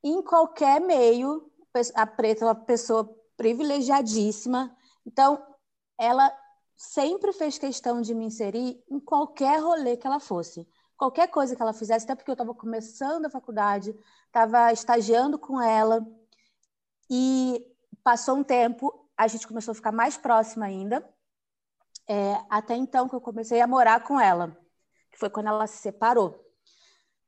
em 0.02 0.22
qualquer 0.22 0.80
meio. 0.80 1.50
A 1.94 2.06
Preta 2.06 2.44
é 2.44 2.48
uma 2.48 2.54
pessoa 2.54 3.08
privilegiadíssima, 3.36 4.76
então 5.06 5.42
ela 5.98 6.30
sempre 6.76 7.32
fez 7.32 7.58
questão 7.58 8.02
de 8.02 8.14
me 8.14 8.26
inserir 8.26 8.82
em 8.90 9.00
qualquer 9.00 9.58
rolê 9.60 9.96
que 9.96 10.06
ela 10.06 10.20
fosse 10.20 10.66
qualquer 11.02 11.26
coisa 11.26 11.56
que 11.56 11.60
ela 11.60 11.72
fizesse, 11.72 12.04
até 12.04 12.14
porque 12.14 12.30
eu 12.30 12.34
estava 12.34 12.54
começando 12.54 13.26
a 13.26 13.30
faculdade, 13.30 13.92
estava 14.26 14.72
estagiando 14.72 15.36
com 15.36 15.60
ela, 15.60 16.06
e 17.10 17.60
passou 18.04 18.36
um 18.36 18.44
tempo, 18.44 19.08
a 19.16 19.26
gente 19.26 19.48
começou 19.48 19.72
a 19.72 19.74
ficar 19.74 19.90
mais 19.90 20.16
próxima 20.16 20.64
ainda, 20.64 21.04
é, 22.08 22.34
até 22.48 22.76
então 22.76 23.08
que 23.08 23.16
eu 23.16 23.20
comecei 23.20 23.60
a 23.60 23.66
morar 23.66 24.04
com 24.04 24.20
ela, 24.20 24.56
que 25.10 25.18
foi 25.18 25.28
quando 25.28 25.48
ela 25.48 25.66
se 25.66 25.78
separou. 25.78 26.41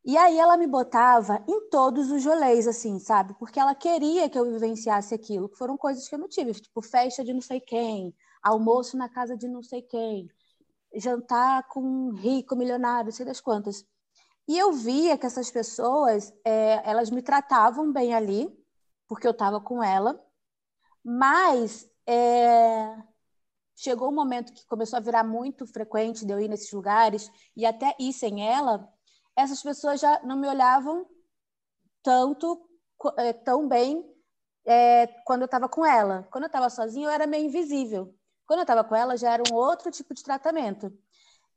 E 0.05 0.17
aí 0.19 0.39
ela 0.39 0.57
me 0.59 0.67
botava 0.67 1.43
em 1.49 1.69
todos 1.71 2.11
os 2.11 2.25
rolês, 2.27 2.69
assim, 2.69 2.99
sabe? 2.99 3.35
Porque 3.39 3.59
ela 3.59 3.75
queria 3.75 4.29
que 4.29 4.39
eu 4.39 4.45
vivenciasse 4.45 5.15
aquilo, 5.15 5.49
que 5.49 5.57
foram 5.57 5.79
coisas 5.79 6.07
que 6.07 6.15
eu 6.15 6.19
não 6.19 6.29
tive, 6.29 6.53
tipo 6.53 6.83
festa 6.83 7.25
de 7.25 7.33
não 7.33 7.41
sei 7.41 7.59
quem, 7.61 8.15
almoço 8.43 8.99
na 8.99 9.09
casa 9.09 9.35
de 9.37 9.49
não 9.49 9.63
sei 9.63 9.81
quem, 9.81 10.29
jantar 10.95 11.67
com 11.69 11.81
um 11.81 12.11
rico, 12.13 12.57
milionário, 12.57 13.13
sei 13.13 13.25
das 13.27 13.41
quantas. 13.41 13.85
E 14.49 14.59
eu 14.59 14.73
via 14.73 15.17
que 15.19 15.27
essas 15.27 15.51
pessoas, 15.51 16.33
é, 16.45 16.83
elas 16.89 17.11
me 17.11 17.23
tratavam 17.23 17.93
bem 17.93 18.15
ali, 18.15 18.49
porque 19.09 19.27
eu 19.27 19.33
estava 19.33 19.61
com 19.61 19.83
ela, 19.83 20.23
mas 21.05 21.89
é, 22.07 22.97
chegou 23.77 24.11
um 24.11 24.15
momento 24.15 24.53
que 24.53 24.67
começou 24.67 24.99
a 24.99 25.01
virar 25.01 25.25
muito 25.25 25.67
frequente 25.67 26.27
de 26.27 26.33
eu 26.33 26.41
ir 26.41 26.49
nesses 26.49 26.73
lugares, 26.73 27.31
e 27.57 27.67
até 27.67 27.95
ir 27.99 28.13
sem 28.13 28.47
ela, 28.47 28.87
essas 29.37 29.63
pessoas 29.63 30.01
já 30.01 30.21
não 30.23 30.37
me 30.37 30.49
olhavam 30.49 31.07
tanto, 32.03 32.69
é, 33.19 33.33
tão 33.33 33.69
bem 33.69 34.05
é, 34.65 35.07
quando 35.25 35.43
eu 35.43 35.47
estava 35.47 35.69
com 35.69 35.85
ela. 35.85 36.29
Quando 36.31 36.45
eu 36.45 36.49
estava 36.49 36.71
sozinha, 36.71 37.07
eu 37.07 37.11
era 37.11 37.27
meio 37.27 37.47
invisível. 37.47 38.15
Quando 38.47 38.61
eu 38.61 38.65
estava 38.65 38.85
com 38.85 38.95
ela, 38.95 39.17
já 39.17 39.33
era 39.33 39.43
um 39.51 39.55
outro 39.55 39.91
tipo 39.91 40.15
de 40.15 40.23
tratamento. 40.23 40.93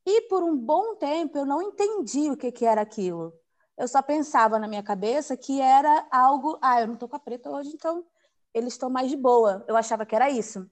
E 0.06 0.22
por 0.30 0.44
um 0.44 0.58
bom 0.58 0.96
tempo 0.96 1.38
eu 1.38 1.46
não 1.46 1.62
entendi 1.62 2.32
o 2.32 2.38
que, 2.38 2.52
que 2.52 2.66
era 2.66 2.82
aquilo. 2.82 3.34
Eu 3.78 3.88
só 3.88 4.02
pensava 4.02 4.58
na 4.58 4.68
minha 4.68 4.84
cabeça 4.84 5.38
que 5.38 5.62
era 5.62 6.08
algo, 6.12 6.58
ah, 6.62 6.82
eu 6.82 6.88
não 6.88 6.96
estou 6.96 7.10
com 7.10 7.16
a 7.16 7.20
preta 7.20 7.50
hoje, 7.50 7.72
então 7.74 8.06
eles 8.54 8.74
estão 8.74 8.90
mais 8.90 9.10
de 9.10 9.18
boa. 9.18 9.63
Eu 9.68 9.76
achava 9.78 10.06
que 10.06 10.16
era 10.16 10.30
isso. 10.30 10.70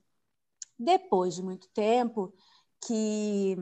Depois 0.80 1.36
de 1.36 1.44
muito 1.44 1.70
tempo 1.70 2.34
que 2.86 3.58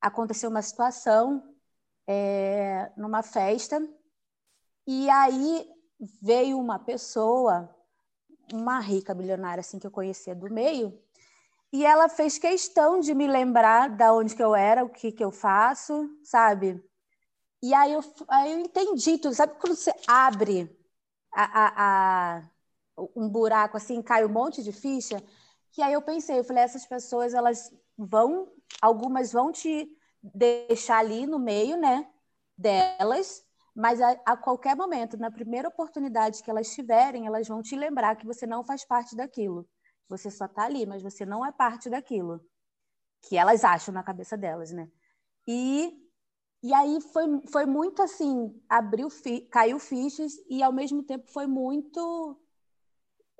aconteceu 0.00 0.50
uma 0.50 0.62
situação 0.62 1.42
é, 2.08 2.90
numa 2.96 3.22
festa 3.22 3.86
e 4.86 5.10
aí 5.10 5.70
veio 6.22 6.58
uma 6.58 6.78
pessoa, 6.78 7.68
uma 8.50 8.80
rica 8.80 9.14
milionária 9.14 9.60
assim 9.60 9.78
que 9.78 9.86
eu 9.86 9.90
conhecia 9.90 10.34
do 10.34 10.50
meio, 10.50 10.98
e 11.70 11.84
ela 11.84 12.08
fez 12.08 12.38
questão 12.38 12.98
de 12.98 13.14
me 13.14 13.26
lembrar 13.26 13.90
da 13.90 14.14
onde 14.14 14.34
que 14.34 14.42
eu 14.42 14.54
era, 14.54 14.82
o 14.82 14.88
que 14.88 15.12
que 15.12 15.22
eu 15.22 15.30
faço, 15.30 16.08
sabe? 16.24 16.82
E 17.62 17.74
aí 17.74 17.92
eu, 17.92 18.00
aí 18.28 18.52
eu 18.52 18.60
entendi 18.60 19.18
tudo. 19.18 19.34
Sabe 19.34 19.52
quando 19.60 19.76
você 19.76 19.92
abre 20.06 20.74
a, 21.30 21.44
a, 21.44 22.38
a, 22.38 22.50
um 23.14 23.28
buraco 23.28 23.76
assim, 23.76 24.00
cai 24.00 24.24
um 24.24 24.30
monte 24.30 24.62
de 24.62 24.72
ficha? 24.72 25.22
Que 25.72 25.82
aí 25.82 25.92
eu 25.92 26.00
pensei, 26.00 26.38
eu 26.38 26.44
falei, 26.44 26.62
essas 26.62 26.86
pessoas, 26.86 27.34
elas 27.34 27.70
vão, 27.98 28.50
algumas 28.80 29.32
vão 29.32 29.52
te 29.52 29.97
deixar 30.22 30.98
ali 30.98 31.26
no 31.26 31.38
meio, 31.38 31.76
né, 31.76 32.08
delas, 32.56 33.44
mas 33.74 34.00
a, 34.00 34.10
a 34.26 34.36
qualquer 34.36 34.74
momento, 34.76 35.16
na 35.16 35.30
primeira 35.30 35.68
oportunidade 35.68 36.42
que 36.42 36.50
elas 36.50 36.72
tiverem, 36.74 37.26
elas 37.26 37.46
vão 37.46 37.62
te 37.62 37.76
lembrar 37.76 38.16
que 38.16 38.26
você 38.26 38.46
não 38.46 38.64
faz 38.64 38.84
parte 38.84 39.14
daquilo. 39.14 39.68
Você 40.08 40.30
só 40.30 40.46
está 40.46 40.64
ali, 40.64 40.86
mas 40.86 41.02
você 41.02 41.24
não 41.24 41.44
é 41.44 41.52
parte 41.52 41.88
daquilo 41.88 42.40
que 43.22 43.36
elas 43.36 43.64
acham 43.64 43.92
na 43.92 44.02
cabeça 44.02 44.36
delas, 44.36 44.72
né? 44.72 44.88
E 45.46 46.04
e 46.60 46.74
aí 46.74 47.00
foi, 47.00 47.24
foi 47.52 47.66
muito 47.66 48.02
assim, 48.02 48.52
abriu, 48.68 49.08
caiu 49.48 49.78
fichas 49.78 50.32
e 50.50 50.60
ao 50.60 50.72
mesmo 50.72 51.04
tempo 51.04 51.30
foi 51.30 51.46
muito 51.46 52.36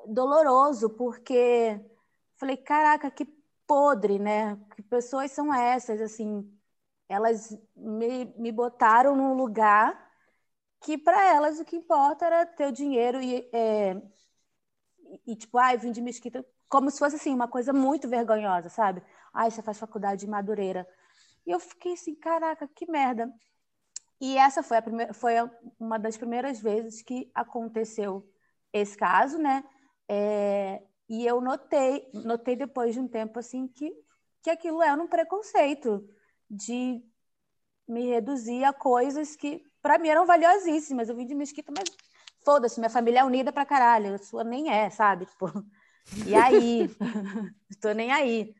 doloroso, 0.07 0.91
porque 0.91 1.81
falei, 2.37 2.57
caraca, 2.57 3.11
que 3.11 3.25
podre, 3.67 4.21
né? 4.21 4.57
Que 4.77 4.83
pessoas 4.85 5.33
são 5.33 5.53
essas, 5.53 6.01
assim, 6.01 6.49
elas 7.09 7.59
me, 7.75 8.27
me 8.37 8.53
botaram 8.53 9.17
num 9.17 9.35
lugar 9.35 10.09
que 10.81 10.97
para 10.97 11.35
elas 11.35 11.59
o 11.59 11.65
que 11.65 11.77
importa 11.77 12.27
era 12.27 12.47
ter 12.47 12.69
o 12.69 12.73
dinheiro 12.73 13.21
e, 13.21 13.49
é, 13.53 14.01
e 15.27 15.35
tipo, 15.35 15.59
ai, 15.59 15.75
ah, 15.75 15.79
vim 15.79 15.91
de 15.91 16.01
Mesquita, 16.01 16.45
como 16.69 16.91
se 16.91 16.99
fosse 16.99 17.17
assim, 17.17 17.35
uma 17.35 17.49
coisa 17.49 17.73
muito 17.73 18.09
vergonhosa, 18.09 18.69
sabe? 18.69 19.03
Ai, 19.33 19.51
você 19.51 19.63
faz 19.63 19.79
faculdade 19.79 20.21
de 20.21 20.31
Madureira. 20.31 20.87
E 21.47 21.51
eu 21.51 21.59
fiquei 21.59 21.95
assim, 21.95 22.15
caraca, 22.15 22.69
que 22.69 22.91
merda. 22.91 23.33
E 24.21 24.37
essa 24.37 24.63
foi, 24.63 24.77
a 24.77 24.83
primeira, 24.83 25.15
foi 25.15 25.35
uma 25.79 25.99
das 25.99 26.17
primeiras 26.17 26.61
vezes 26.61 27.03
que 27.03 27.31
aconteceu 27.35 28.29
esse 28.73 28.97
caso, 28.97 29.39
né? 29.39 29.65
É, 30.09 30.83
e 31.09 31.27
eu 31.27 31.41
notei, 31.41 32.11
notei 32.13 32.55
depois 32.57 32.95
de 32.95 33.01
um 33.01 33.09
tempo 33.09 33.39
assim 33.39 33.67
que, 33.69 33.93
que 34.43 34.51
aquilo 34.51 34.83
era 34.83 35.01
um 35.01 35.07
preconceito 35.07 36.07
de 36.51 37.03
me 37.87 38.07
reduzir 38.07 38.65
a 38.65 38.73
coisas 38.73 39.35
que 39.35 39.63
para 39.81 39.99
mim 39.99 40.09
eram 40.09 40.27
valiosíssimas. 40.27 41.09
Eu 41.09 41.17
vim 41.17 41.27
de 41.27 41.35
Mesquita, 41.35 41.73
mas 41.77 41.89
foda-se, 42.45 42.79
minha 42.79 42.91
família 42.91 43.21
é 43.21 43.25
unida 43.25 43.53
pra 43.53 43.67
caralho, 43.67 44.15
a 44.15 44.19
sua 44.19 44.45
nem 44.45 44.71
é, 44.71 44.91
sabe? 44.91 45.27
Tipo, 45.27 45.51
e 46.27 46.35
aí? 46.35 46.91
Estou 47.71 47.95
nem 47.95 48.11
aí. 48.13 48.55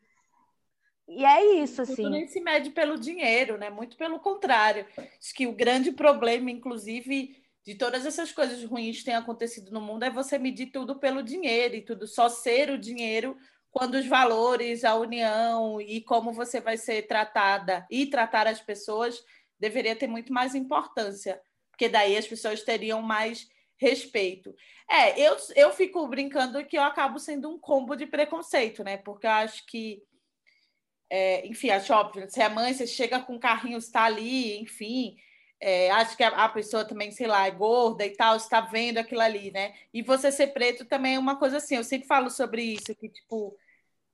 E 1.07 1.25
é 1.25 1.63
isso, 1.63 1.81
assim. 1.81 1.95
Tudo 1.95 2.11
nem 2.11 2.27
se 2.27 2.39
mede 2.39 2.69
pelo 2.69 2.97
dinheiro, 2.97 3.57
né? 3.57 3.69
Muito 3.69 3.97
pelo 3.97 4.19
contrário. 4.19 4.85
Acho 4.95 5.33
que 5.33 5.47
o 5.47 5.53
grande 5.53 5.91
problema, 5.91 6.51
inclusive, 6.51 7.35
de 7.63 7.75
todas 7.75 8.05
essas 8.05 8.31
coisas 8.31 8.63
ruins 8.63 8.99
que 8.99 9.05
têm 9.05 9.15
acontecido 9.15 9.71
no 9.71 9.81
mundo 9.81 10.03
é 10.03 10.09
você 10.09 10.37
medir 10.37 10.67
tudo 10.67 10.99
pelo 10.99 11.23
dinheiro 11.23 11.75
e 11.75 11.81
tudo 11.81 12.07
só 12.07 12.29
ser 12.29 12.69
o 12.69 12.77
dinheiro 12.77 13.35
quando 13.71 13.95
os 13.95 14.07
valores, 14.07 14.83
a 14.83 14.95
união 14.95 15.79
e 15.79 16.01
como 16.01 16.31
você 16.31 16.59
vai 16.59 16.77
ser 16.77 17.07
tratada 17.07 17.85
e 17.89 18.05
tratar 18.05 18.47
as 18.47 18.59
pessoas 18.59 19.23
deveria 19.59 19.95
ter 19.95 20.07
muito 20.07 20.31
mais 20.31 20.55
importância, 20.55 21.39
porque 21.69 21.89
daí 21.89 22.17
as 22.17 22.27
pessoas 22.27 22.63
teriam 22.63 23.01
mais 23.01 23.47
respeito. 23.77 24.55
É, 24.89 25.19
eu, 25.19 25.37
eu 25.55 25.71
fico 25.71 26.07
brincando 26.07 26.63
que 26.65 26.77
eu 26.77 26.83
acabo 26.83 27.19
sendo 27.19 27.49
um 27.49 27.59
combo 27.59 27.95
de 27.95 28.05
preconceito, 28.05 28.83
né? 28.83 28.97
Porque 28.97 29.27
eu 29.27 29.31
acho 29.31 29.65
que, 29.65 30.01
é, 31.09 31.45
enfim, 31.47 31.69
acho 31.69 31.93
óbvio, 31.93 32.29
se 32.29 32.41
é 32.41 32.49
mãe, 32.49 32.73
você 32.73 32.87
chega 32.87 33.19
com 33.19 33.35
o 33.35 33.39
carrinho, 33.39 33.77
está 33.77 34.03
ali, 34.03 34.59
enfim, 34.59 35.15
é, 35.59 35.91
acho 35.91 36.15
que 36.15 36.23
a, 36.23 36.29
a, 36.29 36.49
pessoa 36.49 36.85
também, 36.85 37.11
sei 37.11 37.27
lá, 37.27 37.45
é 37.45 37.51
gorda 37.51 38.05
e 38.05 38.11
tal, 38.11 38.37
está 38.37 38.61
vendo 38.61 38.97
aquilo 38.97 39.21
ali, 39.21 39.51
né? 39.51 39.73
E 39.93 40.01
você 40.01 40.31
ser 40.31 40.47
preto 40.47 40.85
também 40.85 41.15
é 41.15 41.19
uma 41.19 41.37
coisa 41.37 41.57
assim, 41.57 41.75
eu 41.75 41.83
sempre 41.83 42.07
falo 42.07 42.29
sobre 42.29 42.61
isso, 42.61 42.95
que, 42.95 43.09
tipo, 43.09 43.57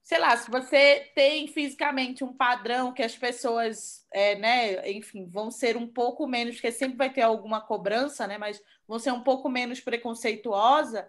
sei 0.04 0.20
lá, 0.20 0.36
se 0.38 0.50
você 0.50 1.12
tem 1.16 1.48
fisicamente 1.48 2.24
um 2.24 2.34
padrão 2.34 2.94
que 2.94 3.04
as 3.04 3.16
pessoas, 3.18 4.06
é, 4.12 4.36
né, 4.36 4.92
enfim, 4.92 5.28
vão 5.28 5.52
ser 5.52 5.78
um 5.78 5.88
pouco 5.88 6.28
menos, 6.28 6.56
porque 6.56 6.72
sempre 6.72 6.98
vai 6.98 7.12
ter 7.12 7.22
alguma 7.22 7.62
cobrança, 7.62 8.26
né, 8.28 8.38
mas 8.38 8.62
vão 8.88 9.00
ser 9.00 9.12
um 9.12 9.22
pouco 9.22 9.50
menos 9.50 9.80
preconceituosa, 9.80 11.08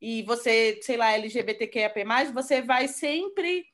e 0.00 0.22
você, 0.22 0.78
sei 0.82 0.96
lá, 0.96 1.12
LGBTQIAP+, 1.12 2.04
você 2.32 2.62
vai 2.62 2.88
sempre 2.88 3.66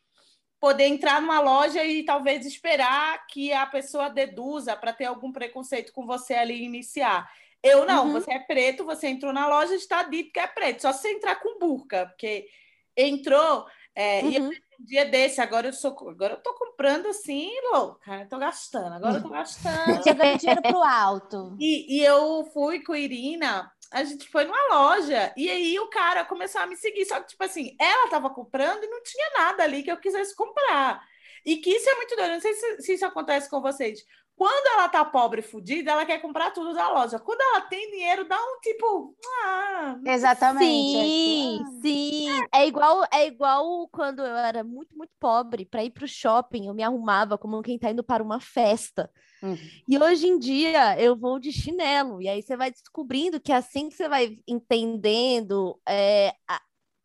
poder 0.65 0.87
entrar 0.87 1.21
numa 1.21 1.41
loja 1.41 1.85
e 1.85 2.03
talvez 2.07 2.47
esperar 2.47 3.27
que 3.27 3.53
a 3.53 3.67
pessoa 3.67 4.09
deduza 4.09 4.75
para 4.75 4.95
ter 4.95 5.05
algum 5.05 5.31
preconceito 5.31 5.93
com 5.93 6.07
você 6.07 6.33
ali 6.33 6.65
iniciar. 6.65 7.31
Eu 7.63 7.85
não, 7.85 8.07
uhum. 8.07 8.13
você 8.15 8.33
é 8.33 8.39
preto, 8.39 8.83
você 8.83 9.09
entrou 9.09 9.31
na 9.31 9.47
loja, 9.47 9.75
está 9.75 10.05
dito 10.05 10.33
que 10.33 10.41
é 10.41 10.47
preto, 10.47 10.81
só 10.81 10.91
se 10.91 11.03
você 11.03 11.13
entrar 11.13 11.35
com 11.35 11.59
burca, 11.59 12.07
porque 12.07 12.49
entrou. 12.97 13.67
É, 13.95 14.23
uhum. 14.23 14.53
E 14.53 14.63
um 14.81 14.85
dia 14.85 15.05
desse, 15.05 15.41
agora 15.41 15.69
eu 15.69 15.73
sou, 15.73 15.97
agora 16.09 16.35
eu 16.35 16.43
tô 16.43 16.55
comprando 16.55 17.07
assim, 17.07 17.51
louca, 17.73 18.21
eu 18.21 18.29
tô 18.29 18.39
gastando, 18.39 18.95
agora 18.95 19.17
eu 19.17 19.23
tô 19.23 19.29
gastando. 19.29 20.03
Jogando 20.05 20.39
dinheiro 20.39 20.63
pro 20.63 20.83
alto. 20.83 21.57
E, 21.59 21.99
e 21.99 22.05
eu 22.05 22.45
fui 22.53 22.83
com 22.83 22.93
a 22.93 22.99
Irina 22.99 23.71
a 23.95 24.03
gente 24.03 24.29
foi 24.29 24.45
numa 24.45 24.75
loja 24.75 25.33
e 25.37 25.49
aí 25.49 25.79
o 25.79 25.89
cara 25.89 26.25
começou 26.25 26.61
a 26.61 26.67
me 26.67 26.77
seguir. 26.77 27.05
Só 27.05 27.21
que, 27.21 27.29
tipo 27.29 27.45
assim, 27.45 27.77
ela 27.79 28.11
tava 28.11 28.29
comprando 28.29 28.83
e 28.83 28.89
não 28.89 29.01
tinha 29.05 29.31
nada 29.39 29.63
ali 29.63 29.85
que 29.85 29.91
eu 29.91 29.97
quisesse 29.97 30.35
comprar. 30.35 31.01
E 31.47 31.59
que 31.59 31.71
isso 31.71 31.89
é 31.89 31.95
muito 31.95 32.17
doido. 32.17 32.33
Não 32.33 32.41
sei 32.41 32.55
se, 32.55 32.83
se 32.83 32.95
isso 32.95 33.07
acontece 33.07 33.49
com 33.49 33.61
vocês. 33.61 34.05
Quando 34.37 34.67
ela 34.67 34.89
tá 34.89 35.05
pobre 35.05 35.41
e 35.41 35.45
fodida, 35.45 35.93
ela 35.93 36.05
quer 36.05 36.21
comprar 36.21 36.51
tudo 36.51 36.75
da 36.75 36.91
loja. 36.91 37.21
Quando 37.21 37.41
ela 37.41 37.61
tem 37.63 37.91
dinheiro, 37.91 38.27
dá 38.27 38.37
um 38.37 38.59
tipo. 38.61 39.17
Ah, 39.45 39.97
Exatamente. 40.05 40.65
Sim, 40.65 41.61
é. 41.63 41.81
sim. 41.81 42.29
É 42.53 42.67
igual, 42.67 43.05
é 43.13 43.27
igual 43.27 43.89
quando 43.89 44.23
eu 44.23 44.35
era 44.35 44.65
muito, 44.65 44.97
muito 44.97 45.13
pobre, 45.21 45.65
para 45.65 45.85
ir 45.85 45.91
pro 45.91 46.09
shopping, 46.09 46.67
eu 46.67 46.75
me 46.75 46.83
arrumava 46.83 47.39
como 47.39 47.63
quem 47.63 47.79
tá 47.79 47.91
indo 47.91 48.03
para 48.03 48.23
uma 48.23 48.41
festa. 48.41 49.09
Uhum. 49.41 49.57
E 49.87 49.99
hoje 49.99 50.27
em 50.27 50.39
dia 50.39 51.01
eu 51.01 51.15
vou 51.15 51.39
de 51.39 51.53
chinelo. 51.53 52.21
E 52.21 52.29
aí 52.29 52.43
você 52.43 52.57
vai 52.57 52.73
descobrindo 52.73 53.41
que 53.41 53.53
assim 53.53 53.89
que 53.89 53.95
você 53.95 54.09
vai 54.09 54.39
entendendo 54.49 55.79
é, 55.87 56.35
a, 56.49 56.61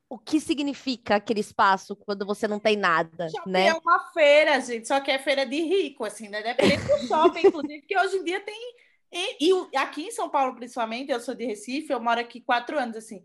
o 0.09 0.17
que 0.17 0.39
significa 0.39 1.15
aquele 1.15 1.39
espaço 1.39 1.95
quando 1.95 2.25
você 2.25 2.47
não 2.47 2.59
tem 2.59 2.75
nada, 2.75 3.29
shopping 3.29 3.51
né? 3.51 3.67
É 3.67 3.73
uma 3.73 3.99
feira, 4.11 4.59
gente, 4.59 4.87
só 4.87 4.99
que 4.99 5.11
é 5.11 5.19
feira 5.19 5.45
de 5.45 5.61
rico, 5.61 6.03
assim, 6.03 6.27
né? 6.27 6.41
Depende 6.41 6.77
do 6.77 7.07
shopping, 7.07 7.47
inclusive, 7.47 7.81
que 7.83 7.97
hoje 7.97 8.17
em 8.17 8.23
dia 8.23 8.39
tem. 8.39 8.59
E, 9.11 9.49
e, 9.49 9.77
aqui 9.77 10.03
em 10.03 10.11
São 10.11 10.27
Paulo, 10.27 10.55
principalmente, 10.55 11.11
eu 11.11 11.19
sou 11.19 11.35
de 11.35 11.45
Recife, 11.45 11.93
eu 11.93 11.99
moro 11.99 12.19
aqui 12.19 12.41
quatro 12.41 12.79
anos, 12.79 12.97
assim. 12.97 13.21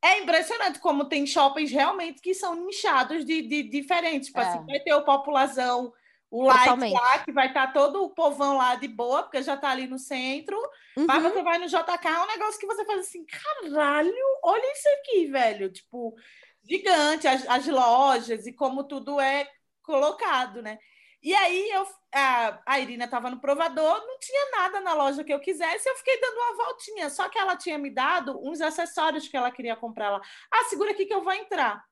É 0.00 0.20
impressionante 0.20 0.78
como 0.78 1.08
tem 1.08 1.26
shoppings 1.26 1.72
realmente 1.72 2.22
que 2.22 2.32
são 2.32 2.54
nichados 2.64 3.24
de, 3.24 3.42
de 3.42 3.64
diferentes. 3.64 4.28
Tipo 4.28 4.40
assim, 4.40 4.50
é. 4.50 4.54
assim, 4.54 4.66
vai 4.66 4.80
ter 4.80 4.94
o 4.94 5.04
populazão 5.04 5.92
o 6.30 6.44
light 6.44 6.92
lá, 6.92 7.18
que 7.20 7.32
vai 7.32 7.48
estar 7.48 7.68
tá 7.68 7.72
todo 7.72 8.04
o 8.04 8.10
povão 8.10 8.56
lá 8.56 8.74
de 8.74 8.86
boa, 8.86 9.22
porque 9.22 9.42
já 9.42 9.54
está 9.54 9.70
ali 9.70 9.86
no 9.86 9.98
centro. 9.98 10.56
Uhum. 10.96 11.06
Mas 11.06 11.22
você 11.22 11.42
vai 11.42 11.58
no 11.58 11.66
JK, 11.66 12.06
é 12.06 12.22
um 12.22 12.26
negócio 12.26 12.60
que 12.60 12.66
você 12.66 12.84
faz 12.84 13.00
assim, 13.00 13.24
caralho, 13.24 14.12
olha 14.42 14.72
isso 14.72 14.88
aqui, 15.00 15.26
velho. 15.26 15.72
Tipo, 15.72 16.14
gigante, 16.68 17.26
as, 17.26 17.48
as 17.48 17.66
lojas 17.66 18.46
e 18.46 18.52
como 18.52 18.84
tudo 18.84 19.18
é 19.20 19.48
colocado, 19.82 20.60
né? 20.60 20.78
E 21.22 21.34
aí 21.34 21.70
eu, 21.70 21.86
a, 22.14 22.60
a 22.64 22.78
Irina 22.78 23.06
estava 23.06 23.30
no 23.30 23.40
provador, 23.40 24.06
não 24.06 24.18
tinha 24.18 24.50
nada 24.52 24.80
na 24.80 24.94
loja 24.94 25.24
que 25.24 25.32
eu 25.32 25.40
quisesse, 25.40 25.88
eu 25.88 25.96
fiquei 25.96 26.20
dando 26.20 26.36
uma 26.36 26.64
voltinha. 26.64 27.10
Só 27.10 27.28
que 27.28 27.38
ela 27.38 27.56
tinha 27.56 27.78
me 27.78 27.90
dado 27.90 28.38
uns 28.46 28.60
acessórios 28.60 29.26
que 29.26 29.36
ela 29.36 29.50
queria 29.50 29.74
comprar 29.74 30.10
lá. 30.10 30.20
Ah, 30.52 30.64
segura 30.64 30.92
aqui 30.92 31.06
que 31.06 31.14
eu 31.14 31.24
vou 31.24 31.32
entrar. 31.32 31.82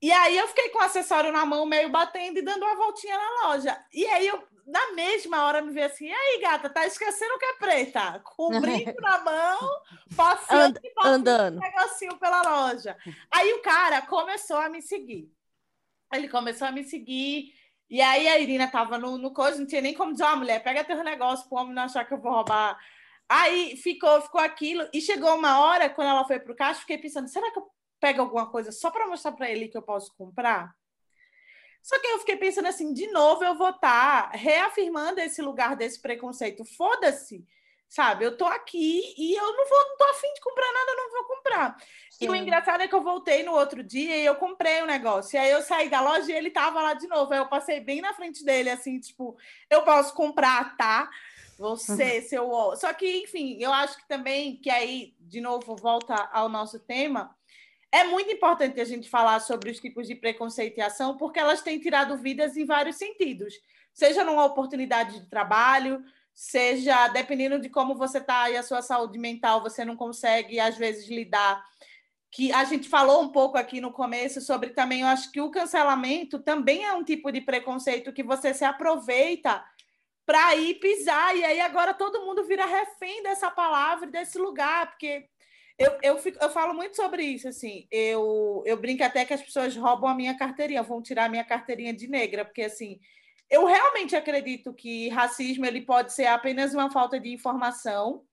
E 0.00 0.12
aí 0.12 0.36
eu 0.36 0.46
fiquei 0.48 0.68
com 0.68 0.78
o 0.78 0.82
acessório 0.82 1.32
na 1.32 1.44
mão, 1.44 1.66
meio 1.66 1.88
batendo 1.88 2.38
e 2.38 2.42
dando 2.42 2.62
uma 2.64 2.76
voltinha 2.76 3.16
na 3.16 3.48
loja. 3.48 3.84
E 3.92 4.06
aí 4.06 4.28
eu, 4.28 4.42
na 4.64 4.92
mesma 4.92 5.44
hora, 5.44 5.60
me 5.60 5.72
vi 5.72 5.82
assim, 5.82 6.06
e 6.06 6.12
aí, 6.12 6.40
gata, 6.40 6.70
tá 6.70 6.86
esquecendo 6.86 7.38
que 7.38 7.44
é 7.44 7.54
preta? 7.54 8.20
Com 8.22 8.56
o 8.56 8.60
brinco 8.60 9.00
na 9.00 9.18
mão, 9.18 9.58
passando 10.16 10.78
And, 10.98 11.08
andando. 11.08 11.56
um 11.56 11.60
negocinho 11.60 12.16
pela 12.16 12.42
loja. 12.42 12.96
Aí 13.32 13.52
o 13.54 13.62
cara 13.62 14.02
começou 14.02 14.58
a 14.58 14.68
me 14.68 14.80
seguir. 14.80 15.32
Ele 16.12 16.28
começou 16.28 16.68
a 16.68 16.72
me 16.72 16.84
seguir. 16.84 17.52
E 17.90 18.00
aí 18.00 18.28
a 18.28 18.38
Irina 18.38 18.70
tava 18.70 18.98
no, 18.98 19.18
no 19.18 19.32
coisa, 19.32 19.58
não 19.58 19.66
tinha 19.66 19.80
nem 19.80 19.94
como 19.94 20.12
dizer, 20.12 20.24
ó, 20.24 20.34
oh, 20.34 20.36
mulher, 20.36 20.62
pega 20.62 20.84
teu 20.84 21.02
negócio 21.02 21.48
pro 21.48 21.58
homem 21.58 21.74
não 21.74 21.82
achar 21.84 22.04
que 22.04 22.14
eu 22.14 22.20
vou 22.20 22.32
roubar. 22.32 22.78
Aí 23.28 23.76
ficou, 23.76 24.20
ficou 24.22 24.40
aquilo. 24.40 24.88
E 24.92 25.00
chegou 25.00 25.34
uma 25.34 25.58
hora, 25.60 25.90
quando 25.90 26.08
ela 26.08 26.24
foi 26.24 26.38
pro 26.38 26.54
caixa, 26.54 26.80
fiquei 26.80 26.98
pensando, 26.98 27.28
será 27.28 27.50
que 27.50 27.58
eu 27.58 27.68
pega 28.00 28.20
alguma 28.20 28.50
coisa 28.50 28.72
só 28.72 28.90
para 28.90 29.06
mostrar 29.06 29.32
para 29.32 29.50
ele 29.50 29.68
que 29.68 29.76
eu 29.76 29.82
posso 29.82 30.14
comprar? 30.16 30.74
Só 31.82 31.98
que 31.98 32.06
eu 32.06 32.18
fiquei 32.18 32.36
pensando 32.36 32.68
assim, 32.68 32.92
de 32.92 33.06
novo 33.08 33.44
eu 33.44 33.56
vou 33.56 33.70
estar 33.70 34.30
tá 34.30 34.36
reafirmando 34.36 35.20
esse 35.20 35.40
lugar 35.40 35.74
desse 35.74 36.00
preconceito. 36.00 36.64
Foda-se, 36.64 37.46
sabe? 37.88 38.24
Eu 38.24 38.36
tô 38.36 38.44
aqui 38.44 39.14
e 39.16 39.34
eu 39.34 39.56
não 39.56 39.68
vou, 39.68 39.88
não 39.88 39.96
tô 39.96 40.04
afim 40.04 40.32
de 40.34 40.40
comprar 40.40 40.70
nada, 40.72 40.90
eu 40.90 40.96
não 40.96 41.10
vou 41.10 41.24
comprar. 41.36 41.76
Sim. 42.10 42.26
E 42.26 42.28
o 42.28 42.34
engraçado 42.34 42.82
é 42.82 42.88
que 42.88 42.94
eu 42.94 43.00
voltei 43.00 43.42
no 43.42 43.52
outro 43.52 43.82
dia 43.82 44.16
e 44.16 44.24
eu 44.24 44.34
comprei 44.34 44.80
o 44.80 44.84
um 44.84 44.86
negócio. 44.86 45.36
E 45.36 45.38
aí 45.38 45.50
eu 45.50 45.62
saí 45.62 45.88
da 45.88 46.00
loja 46.00 46.30
e 46.30 46.34
ele 46.34 46.50
tava 46.50 46.82
lá 46.82 46.94
de 46.94 47.06
novo. 47.06 47.32
Aí 47.32 47.38
eu 47.38 47.48
passei 47.48 47.80
bem 47.80 48.00
na 48.00 48.12
frente 48.12 48.44
dele, 48.44 48.70
assim, 48.70 48.98
tipo, 49.00 49.36
eu 49.70 49.82
posso 49.82 50.12
comprar, 50.14 50.76
tá? 50.76 51.08
Você, 51.58 52.18
uhum. 52.18 52.22
seu. 52.28 52.76
Só 52.76 52.92
que, 52.92 53.22
enfim, 53.22 53.56
eu 53.60 53.72
acho 53.72 53.96
que 53.96 54.06
também 54.06 54.56
que 54.56 54.68
aí, 54.68 55.14
de 55.18 55.40
novo, 55.40 55.74
volta 55.74 56.14
ao 56.32 56.48
nosso 56.48 56.78
tema 56.78 57.34
é 57.90 58.04
muito 58.04 58.30
importante 58.30 58.80
a 58.80 58.84
gente 58.84 59.08
falar 59.08 59.40
sobre 59.40 59.70
os 59.70 59.80
tipos 59.80 60.06
de 60.06 60.14
preconceito 60.14 60.78
e 60.78 60.80
ação, 60.80 61.16
porque 61.16 61.38
elas 61.38 61.62
têm 61.62 61.78
tirado 61.78 62.16
vidas 62.18 62.56
em 62.56 62.66
vários 62.66 62.96
sentidos, 62.96 63.54
seja 63.92 64.22
numa 64.24 64.44
oportunidade 64.44 65.20
de 65.20 65.26
trabalho, 65.28 66.04
seja 66.34 67.08
dependendo 67.08 67.58
de 67.58 67.68
como 67.68 67.96
você 67.96 68.18
está 68.18 68.50
e 68.50 68.56
a 68.56 68.62
sua 68.62 68.82
saúde 68.82 69.18
mental, 69.18 69.62
você 69.62 69.84
não 69.84 69.96
consegue, 69.96 70.60
às 70.60 70.76
vezes, 70.76 71.08
lidar. 71.08 71.64
Que 72.30 72.52
a 72.52 72.62
gente 72.64 72.88
falou 72.88 73.22
um 73.22 73.28
pouco 73.30 73.56
aqui 73.56 73.80
no 73.80 73.90
começo 73.90 74.40
sobre 74.42 74.70
também, 74.70 75.00
eu 75.00 75.06
acho 75.06 75.32
que 75.32 75.40
o 75.40 75.50
cancelamento 75.50 76.38
também 76.38 76.84
é 76.84 76.92
um 76.92 77.02
tipo 77.02 77.32
de 77.32 77.40
preconceito 77.40 78.12
que 78.12 78.22
você 78.22 78.52
se 78.52 78.64
aproveita 78.64 79.64
para 80.26 80.54
ir 80.56 80.74
pisar, 80.74 81.34
e 81.34 81.42
aí 81.42 81.58
agora 81.58 81.94
todo 81.94 82.20
mundo 82.20 82.44
vira 82.44 82.66
refém 82.66 83.22
dessa 83.22 83.50
palavra, 83.50 84.06
desse 84.06 84.38
lugar, 84.38 84.90
porque 84.90 85.26
eu, 85.78 85.96
eu, 86.02 86.18
fico, 86.18 86.38
eu 86.42 86.50
falo 86.50 86.74
muito 86.74 86.96
sobre 86.96 87.22
isso, 87.22 87.46
assim. 87.48 87.86
Eu, 87.90 88.62
eu 88.66 88.76
brinco 88.76 89.04
até 89.04 89.24
que 89.24 89.32
as 89.32 89.42
pessoas 89.42 89.76
roubam 89.76 90.10
a 90.10 90.14
minha 90.14 90.36
carteirinha, 90.36 90.82
vão 90.82 91.00
tirar 91.00 91.26
a 91.26 91.28
minha 91.28 91.44
carteirinha 91.44 91.94
de 91.94 92.08
negra, 92.08 92.44
porque, 92.44 92.62
assim, 92.62 92.98
eu 93.48 93.64
realmente 93.64 94.16
acredito 94.16 94.74
que 94.74 95.08
racismo 95.08 95.64
ele 95.64 95.82
pode 95.82 96.12
ser 96.12 96.26
apenas 96.26 96.74
uma 96.74 96.90
falta 96.90 97.20
de 97.20 97.32
informação. 97.32 98.24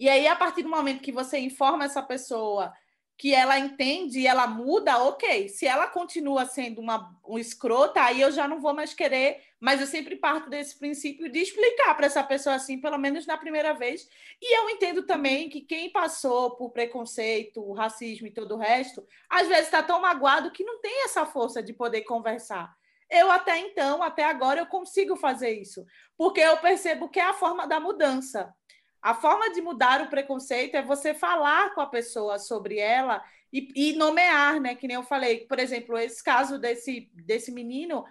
E 0.00 0.08
aí, 0.08 0.26
a 0.26 0.34
partir 0.34 0.62
do 0.62 0.70
momento 0.70 1.02
que 1.02 1.12
você 1.12 1.38
informa 1.38 1.84
essa 1.84 2.02
pessoa 2.02 2.72
que 3.18 3.34
ela 3.34 3.58
entende 3.58 4.20
e 4.20 4.26
ela 4.26 4.46
muda, 4.46 5.02
ok. 5.04 5.48
Se 5.48 5.66
ela 5.66 5.88
continua 5.88 6.46
sendo 6.46 6.80
uma 6.80 7.14
um 7.26 7.38
escrota, 7.38 8.00
aí 8.00 8.20
eu 8.20 8.32
já 8.32 8.48
não 8.48 8.60
vou 8.60 8.72
mais 8.72 8.94
querer, 8.94 9.42
mas 9.60 9.80
eu 9.80 9.86
sempre 9.86 10.16
parto 10.16 10.48
desse 10.48 10.78
princípio 10.78 11.30
de 11.30 11.40
explicar 11.40 11.94
para 11.94 12.06
essa 12.06 12.22
pessoa 12.22 12.54
assim, 12.54 12.80
pelo 12.80 12.98
menos 12.98 13.26
na 13.26 13.36
primeira 13.36 13.72
vez. 13.72 14.08
E 14.40 14.56
eu 14.56 14.70
entendo 14.70 15.02
também 15.02 15.48
que 15.48 15.60
quem 15.60 15.90
passou 15.90 16.56
por 16.56 16.70
preconceito, 16.70 17.72
racismo 17.72 18.26
e 18.26 18.32
todo 18.32 18.54
o 18.54 18.58
resto, 18.58 19.04
às 19.28 19.48
vezes 19.48 19.64
está 19.64 19.82
tão 19.82 20.00
magoado 20.00 20.52
que 20.52 20.64
não 20.64 20.80
tem 20.80 21.04
essa 21.04 21.26
força 21.26 21.62
de 21.62 21.72
poder 21.72 22.02
conversar. 22.02 22.72
Eu 23.10 23.30
até 23.30 23.58
então, 23.58 24.02
até 24.02 24.24
agora, 24.24 24.60
eu 24.60 24.66
consigo 24.66 25.16
fazer 25.16 25.50
isso, 25.50 25.84
porque 26.16 26.40
eu 26.40 26.58
percebo 26.58 27.08
que 27.08 27.18
é 27.18 27.24
a 27.24 27.34
forma 27.34 27.66
da 27.66 27.80
mudança. 27.80 28.54
A 29.00 29.14
forma 29.14 29.50
de 29.52 29.62
mudar 29.62 30.02
o 30.02 30.10
preconceito 30.10 30.74
é 30.74 30.82
você 30.82 31.14
falar 31.14 31.74
com 31.74 31.80
a 31.80 31.86
pessoa 31.86 32.38
sobre 32.38 32.78
ela 32.78 33.24
e, 33.52 33.68
e, 33.74 33.92
nomear, 33.94 34.60
né? 34.60 34.74
Que 34.74 34.86
nem 34.86 34.96
eu 34.96 35.02
falei, 35.02 35.46
por 35.46 35.58
exemplo, 35.58 35.96
esse 35.96 36.22
caso 36.22 36.58
desse, 36.58 37.10
desse 37.14 37.50
menino 37.50 38.04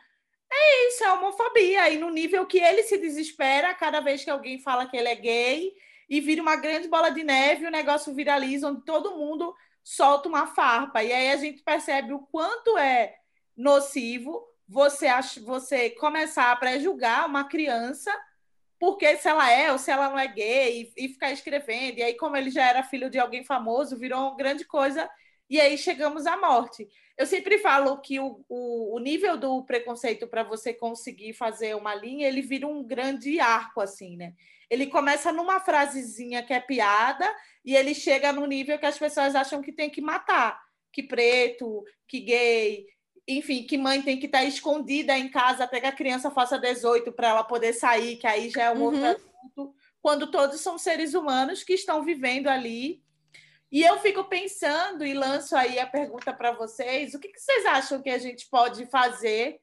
é 0.51 0.87
isso, 0.87 1.03
é 1.03 1.11
homofobia. 1.11 1.89
E 1.89 1.97
no 1.97 2.09
nível 2.09 2.45
que 2.45 2.59
ele 2.59 2.83
se 2.83 2.97
desespera 2.97 3.73
cada 3.73 3.99
vez 3.99 4.23
que 4.23 4.29
alguém 4.29 4.59
fala 4.59 4.87
que 4.87 4.95
ele 4.95 5.09
é 5.09 5.15
gay 5.15 5.73
e 6.09 6.21
vira 6.21 6.41
uma 6.41 6.55
grande 6.55 6.87
bola 6.87 7.09
de 7.09 7.23
neve, 7.23 7.65
o 7.65 7.71
negócio 7.71 8.13
viraliza, 8.13 8.69
onde 8.69 8.85
todo 8.85 9.15
mundo 9.15 9.53
solta 9.83 10.29
uma 10.29 10.47
farpa. 10.47 11.03
E 11.03 11.11
aí 11.11 11.31
a 11.31 11.37
gente 11.37 11.61
percebe 11.63 12.13
o 12.13 12.19
quanto 12.19 12.77
é 12.77 13.15
nocivo 13.55 14.45
você, 14.67 15.07
você 15.43 15.89
começar 15.91 16.51
a 16.51 16.55
pré-julgar 16.55 17.25
uma 17.25 17.45
criança 17.45 18.11
porque 18.79 19.17
se 19.17 19.27
ela 19.27 19.49
é 19.49 19.71
ou 19.71 19.77
se 19.77 19.89
ela 19.89 20.09
não 20.09 20.19
é 20.19 20.27
gay 20.27 20.93
e, 20.95 21.05
e, 21.05 21.09
ficar 21.09 21.31
escrevendo. 21.31 21.97
E 21.97 22.03
aí, 22.03 22.13
como 22.13 22.37
ele 22.37 22.51
já 22.51 22.63
era 22.63 22.83
filho 22.83 23.09
de 23.09 23.17
alguém 23.17 23.43
famoso, 23.43 23.97
virou 23.97 24.19
uma 24.19 24.37
grande 24.37 24.65
coisa. 24.65 25.09
E 25.49 25.59
aí 25.59 25.77
chegamos 25.77 26.25
à 26.25 26.37
morte. 26.37 26.87
Eu 27.17 27.25
sempre 27.25 27.57
falo 27.57 27.99
que 27.99 28.19
o, 28.19 28.43
o, 28.47 28.95
o 28.95 28.99
nível 28.99 29.37
do 29.37 29.63
preconceito 29.63 30.27
para 30.27 30.43
você 30.43 30.73
conseguir 30.73 31.33
fazer 31.33 31.75
uma 31.75 31.95
linha, 31.95 32.27
ele 32.27 32.41
vira 32.41 32.67
um 32.67 32.83
grande 32.83 33.39
arco, 33.39 33.81
assim, 33.81 34.17
né? 34.17 34.33
Ele 34.69 34.87
começa 34.87 35.31
numa 35.31 35.59
frasezinha 35.59 36.43
que 36.43 36.53
é 36.53 36.59
piada 36.59 37.25
e 37.63 37.75
ele 37.75 37.95
chega 37.95 38.33
no 38.33 38.45
nível 38.45 38.77
que 38.77 38.85
as 38.85 38.97
pessoas 38.97 39.35
acham 39.35 39.61
que 39.61 39.71
tem 39.71 39.89
que 39.89 40.01
matar. 40.01 40.61
Que 40.91 41.03
preto, 41.03 41.83
que 42.07 42.19
gay, 42.19 42.85
enfim, 43.27 43.63
que 43.63 43.77
mãe 43.77 44.01
tem 44.01 44.17
que 44.17 44.25
estar 44.25 44.39
tá 44.39 44.45
escondida 44.45 45.17
em 45.17 45.29
casa 45.29 45.65
até 45.65 45.81
que 45.81 45.87
a 45.87 45.91
criança 45.91 46.31
faça 46.31 46.57
18 46.57 47.11
para 47.11 47.29
ela 47.29 47.43
poder 47.43 47.73
sair, 47.73 48.15
que 48.15 48.25
aí 48.25 48.49
já 48.49 48.63
é 48.63 48.71
um 48.71 48.77
uhum. 48.77 48.83
outro 48.83 49.05
assunto, 49.05 49.75
quando 50.01 50.31
todos 50.31 50.61
são 50.61 50.77
seres 50.77 51.13
humanos 51.13 51.63
que 51.63 51.73
estão 51.73 52.03
vivendo 52.03 52.47
ali. 52.47 53.03
E 53.71 53.83
eu 53.83 53.99
fico 53.99 54.23
pensando 54.25 55.05
e 55.05 55.13
lanço 55.13 55.55
aí 55.55 55.79
a 55.79 55.87
pergunta 55.87 56.33
para 56.33 56.51
vocês: 56.51 57.13
o 57.13 57.19
que, 57.19 57.29
que, 57.29 57.39
vocês 57.39 57.65
acham 57.65 58.01
que 58.01 58.09
a 58.09 58.17
gente 58.17 58.47
pode 58.49 58.85
fazer 58.85 59.59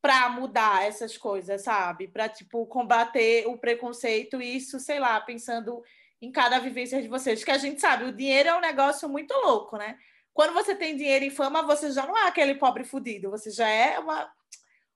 para 0.00 0.28
mudar 0.28 0.86
essas 0.86 1.16
coisas, 1.16 1.62
sabe? 1.62 2.08
Para 2.08 2.28
tipo 2.28 2.66
combater 2.66 3.46
o 3.46 3.56
preconceito 3.56 4.40
e 4.40 4.56
isso, 4.56 4.78
sei 4.78 5.00
lá, 5.00 5.20
pensando 5.20 5.82
em 6.20 6.30
cada 6.30 6.58
vivência 6.58 7.00
de 7.00 7.08
vocês, 7.08 7.44
que 7.44 7.50
a 7.50 7.58
gente 7.58 7.80
sabe, 7.80 8.04
o 8.04 8.12
dinheiro 8.12 8.48
é 8.48 8.56
um 8.56 8.60
negócio 8.60 9.08
muito 9.08 9.32
louco, 9.34 9.76
né? 9.76 9.96
Quando 10.32 10.52
você 10.52 10.74
tem 10.74 10.96
dinheiro 10.96 11.24
e 11.24 11.30
fama, 11.30 11.62
você 11.62 11.90
já 11.90 12.06
não 12.06 12.16
é 12.16 12.26
aquele 12.26 12.54
pobre 12.56 12.84
fudido, 12.84 13.30
você 13.30 13.50
já 13.50 13.68
é 13.68 13.98
uma, 13.98 14.30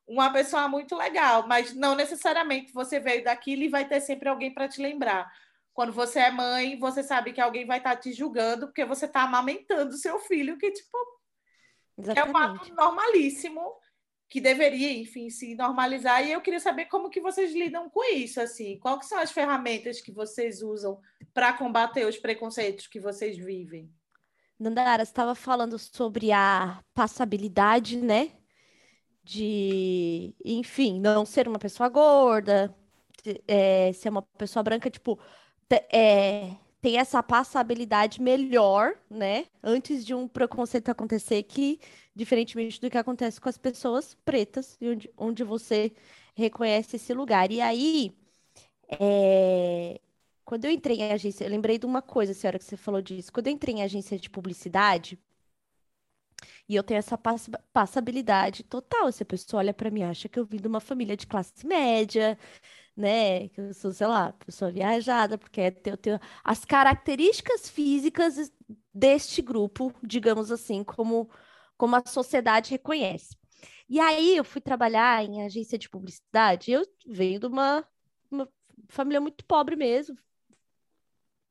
uma 0.06 0.32
pessoa 0.32 0.68
muito 0.68 0.96
legal, 0.96 1.46
mas 1.46 1.74
não 1.74 1.94
necessariamente 1.94 2.72
você 2.72 2.98
veio 2.98 3.22
daquilo 3.22 3.62
e 3.62 3.68
vai 3.68 3.86
ter 3.86 4.00
sempre 4.00 4.28
alguém 4.28 4.52
para 4.52 4.68
te 4.68 4.82
lembrar. 4.82 5.30
Quando 5.78 5.92
você 5.92 6.18
é 6.18 6.30
mãe, 6.32 6.76
você 6.76 7.04
sabe 7.04 7.32
que 7.32 7.40
alguém 7.40 7.64
vai 7.64 7.78
estar 7.78 7.94
tá 7.94 8.00
te 8.00 8.12
julgando 8.12 8.66
porque 8.66 8.84
você 8.84 9.06
está 9.06 9.22
amamentando 9.22 9.96
seu 9.96 10.18
filho, 10.18 10.58
que 10.58 10.72
tipo 10.72 10.98
Exatamente. 11.96 12.28
é 12.28 12.32
um 12.32 12.36
ato 12.36 12.74
normalíssimo 12.74 13.76
que 14.28 14.40
deveria, 14.40 14.92
enfim, 14.92 15.30
se 15.30 15.54
normalizar. 15.54 16.26
E 16.26 16.32
eu 16.32 16.40
queria 16.40 16.58
saber 16.58 16.86
como 16.86 17.08
que 17.08 17.20
vocês 17.20 17.52
lidam 17.52 17.88
com 17.88 18.02
isso, 18.12 18.40
assim. 18.40 18.76
Quais 18.80 19.06
são 19.06 19.20
as 19.20 19.30
ferramentas 19.30 20.00
que 20.00 20.10
vocês 20.10 20.62
usam 20.62 21.00
para 21.32 21.52
combater 21.52 22.04
os 22.08 22.18
preconceitos 22.18 22.88
que 22.88 22.98
vocês 22.98 23.38
vivem? 23.38 23.88
Nandara, 24.58 25.04
você 25.04 25.12
estava 25.12 25.36
falando 25.36 25.78
sobre 25.78 26.32
a 26.32 26.82
passabilidade, 26.92 27.98
né? 27.98 28.32
De, 29.22 30.34
enfim, 30.44 30.98
não 30.98 31.24
ser 31.24 31.46
uma 31.46 31.60
pessoa 31.60 31.88
gorda, 31.88 32.76
é, 33.46 33.92
ser 33.92 34.08
uma 34.08 34.22
pessoa 34.22 34.64
branca, 34.64 34.90
tipo, 34.90 35.16
é, 35.90 36.54
tem 36.80 36.98
essa 36.98 37.22
passabilidade 37.22 38.20
melhor, 38.20 38.94
né? 39.10 39.46
Antes 39.62 40.04
de 40.04 40.14
um 40.14 40.28
preconceito 40.28 40.88
acontecer, 40.90 41.42
que, 41.42 41.80
diferentemente 42.14 42.80
do 42.80 42.90
que 42.90 42.98
acontece 42.98 43.40
com 43.40 43.48
as 43.48 43.58
pessoas 43.58 44.14
pretas, 44.24 44.78
onde, 44.82 45.10
onde 45.16 45.44
você 45.44 45.92
reconhece 46.34 46.96
esse 46.96 47.12
lugar. 47.14 47.50
E 47.50 47.60
aí, 47.60 48.12
é, 48.88 50.00
quando 50.44 50.64
eu 50.64 50.70
entrei 50.70 50.98
em 50.98 51.12
agência, 51.12 51.44
eu 51.44 51.50
lembrei 51.50 51.78
de 51.78 51.86
uma 51.86 52.02
coisa, 52.02 52.32
senhora, 52.34 52.58
que 52.58 52.64
você 52.64 52.76
falou 52.76 53.02
disso. 53.02 53.32
Quando 53.32 53.48
eu 53.48 53.52
entrei 53.52 53.74
em 53.74 53.82
agência 53.82 54.18
de 54.18 54.30
publicidade, 54.30 55.18
e 56.68 56.76
eu 56.76 56.82
tenho 56.82 56.98
essa 56.98 57.16
pass 57.18 57.48
passabilidade 57.72 58.62
total. 58.64 59.10
Se 59.12 59.22
a 59.22 59.26
pessoa 59.26 59.60
olha 59.60 59.74
para 59.74 59.90
mim, 59.90 60.02
acha 60.02 60.28
que 60.28 60.38
eu 60.38 60.44
vim 60.44 60.58
de 60.58 60.68
uma 60.68 60.80
família 60.80 61.16
de 61.16 61.26
classe 61.26 61.66
média, 61.66 62.38
né? 62.98 63.48
Que 63.50 63.60
eu 63.60 63.74
sou, 63.74 63.92
sei 63.92 64.06
lá, 64.06 64.32
pessoa 64.32 64.70
viajada, 64.72 65.38
porque 65.38 65.72
eu 65.84 65.96
tenho 65.96 66.18
as 66.44 66.64
características 66.64 67.68
físicas 67.68 68.52
deste 68.92 69.40
grupo, 69.40 69.94
digamos 70.02 70.50
assim, 70.50 70.82
como, 70.82 71.30
como 71.76 71.96
a 71.96 72.02
sociedade 72.06 72.72
reconhece. 72.72 73.36
E 73.88 74.00
aí 74.00 74.36
eu 74.36 74.44
fui 74.44 74.60
trabalhar 74.60 75.24
em 75.24 75.44
agência 75.44 75.78
de 75.78 75.88
publicidade, 75.88 76.72
eu 76.72 76.82
venho 77.06 77.40
de 77.40 77.46
uma, 77.46 77.86
uma 78.30 78.48
família 78.88 79.20
muito 79.20 79.44
pobre 79.44 79.76
mesmo, 79.76 80.16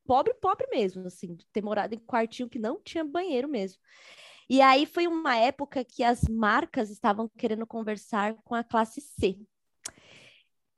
pobre, 0.06 0.34
pobre 0.36 0.68
mesmo, 0.70 1.08
assim, 1.08 1.38
ter 1.54 1.62
morado 1.64 1.95
em 1.95 2.00
quartinho 2.00 2.50
que 2.50 2.60
não 2.60 2.82
tinha 2.82 3.04
banheiro 3.04 3.48
mesmo. 3.48 3.80
E 4.50 4.62
aí 4.62 4.86
foi 4.86 5.08
uma 5.08 5.36
época 5.36 5.84
que 5.84 6.04
as 6.04 6.24
marcas 6.24 6.89
estavam 6.89 7.30
querendo 7.38 7.66
conversar 7.68 8.36
com 8.43 8.56
a 8.56 8.64
classe 8.64 9.02
C. 9.02 9.38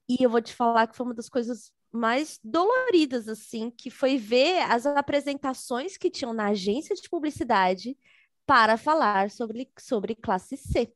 E 0.09 0.23
eu 0.23 0.29
vou 0.29 0.41
te 0.41 0.53
falar 0.53 0.87
que 0.87 0.97
foi 0.97 1.05
uma 1.05 1.13
das 1.13 1.29
coisas 1.29 1.71
mais 1.91 2.39
doloridas, 2.43 3.27
assim, 3.27 3.69
que 3.69 3.89
foi 3.89 4.17
ver 4.17 4.59
as 4.63 4.85
apresentações 4.85 5.97
que 5.97 6.09
tinham 6.09 6.33
na 6.33 6.47
agência 6.47 6.95
de 6.95 7.07
publicidade 7.09 7.97
para 8.45 8.77
falar 8.77 9.29
sobre, 9.29 9.71
sobre 9.79 10.15
classe 10.15 10.57
C. 10.57 10.91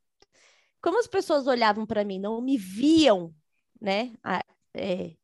Como 0.82 0.98
as 0.98 1.06
pessoas 1.06 1.46
olhavam 1.46 1.86
para 1.86 2.04
mim, 2.04 2.18
não 2.18 2.40
me 2.42 2.58
viam, 2.58 3.34
né? 3.80 4.12
É, 4.74 5.14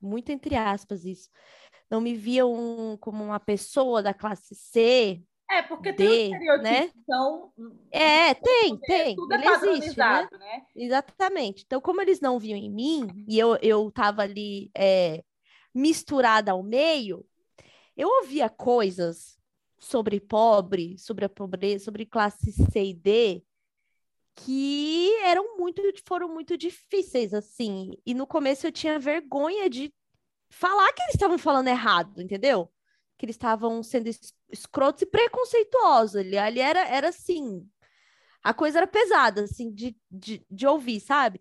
muito 0.00 0.30
entre 0.30 0.54
aspas 0.54 1.06
isso 1.06 1.30
não 1.90 2.00
me 2.00 2.14
viam 2.14 2.96
como 3.00 3.22
uma 3.22 3.40
pessoa 3.40 4.02
da 4.02 4.12
classe 4.12 4.54
C. 4.54 5.22
É, 5.50 5.62
porque 5.62 5.92
D, 5.92 5.96
tem 5.96 6.08
um 6.08 6.32
estereotipo, 6.32 6.62
né? 6.62 6.90
então... 6.96 7.52
É, 7.90 8.34
tem, 8.34 8.76
tem. 8.78 9.14
Tudo 9.14 9.34
ele 9.34 9.46
é 9.46 9.52
existe, 9.52 9.98
né? 9.98 10.28
né? 10.32 10.62
Exatamente. 10.74 11.64
Então, 11.66 11.80
como 11.80 12.00
eles 12.00 12.20
não 12.20 12.38
viam 12.38 12.56
em 12.56 12.70
mim, 12.70 13.06
e 13.28 13.38
eu, 13.38 13.56
eu 13.62 13.90
tava 13.90 14.22
ali 14.22 14.70
é, 14.74 15.22
misturada 15.74 16.52
ao 16.52 16.62
meio, 16.62 17.24
eu 17.96 18.08
ouvia 18.08 18.48
coisas 18.48 19.38
sobre 19.78 20.18
pobre, 20.18 20.96
sobre 20.98 21.24
a 21.24 21.28
pobreza, 21.28 21.84
sobre 21.84 22.06
classe 22.06 22.50
C 22.50 22.84
e 22.84 22.94
D, 22.94 23.44
que 24.34 25.14
eram 25.22 25.56
muito, 25.56 25.82
foram 26.06 26.28
muito 26.28 26.56
difíceis, 26.56 27.32
assim. 27.34 27.92
E 28.04 28.14
no 28.14 28.26
começo 28.26 28.66
eu 28.66 28.72
tinha 28.72 28.98
vergonha 28.98 29.68
de 29.68 29.92
falar 30.50 30.92
que 30.92 31.02
eles 31.02 31.14
estavam 31.14 31.38
falando 31.38 31.68
errado, 31.68 32.20
entendeu? 32.20 32.70
Que 33.16 33.26
eles 33.26 33.36
estavam 33.36 33.82
sendo 33.82 34.10
escrotos 34.50 35.02
e 35.02 35.06
preconceituosos. 35.06 36.16
Ali, 36.16 36.38
ali 36.38 36.60
era, 36.60 36.86
era 36.88 37.08
assim. 37.08 37.68
A 38.42 38.52
coisa 38.52 38.78
era 38.78 38.86
pesada, 38.86 39.44
assim, 39.44 39.72
de, 39.72 39.96
de, 40.10 40.44
de 40.50 40.66
ouvir, 40.66 41.00
sabe? 41.00 41.40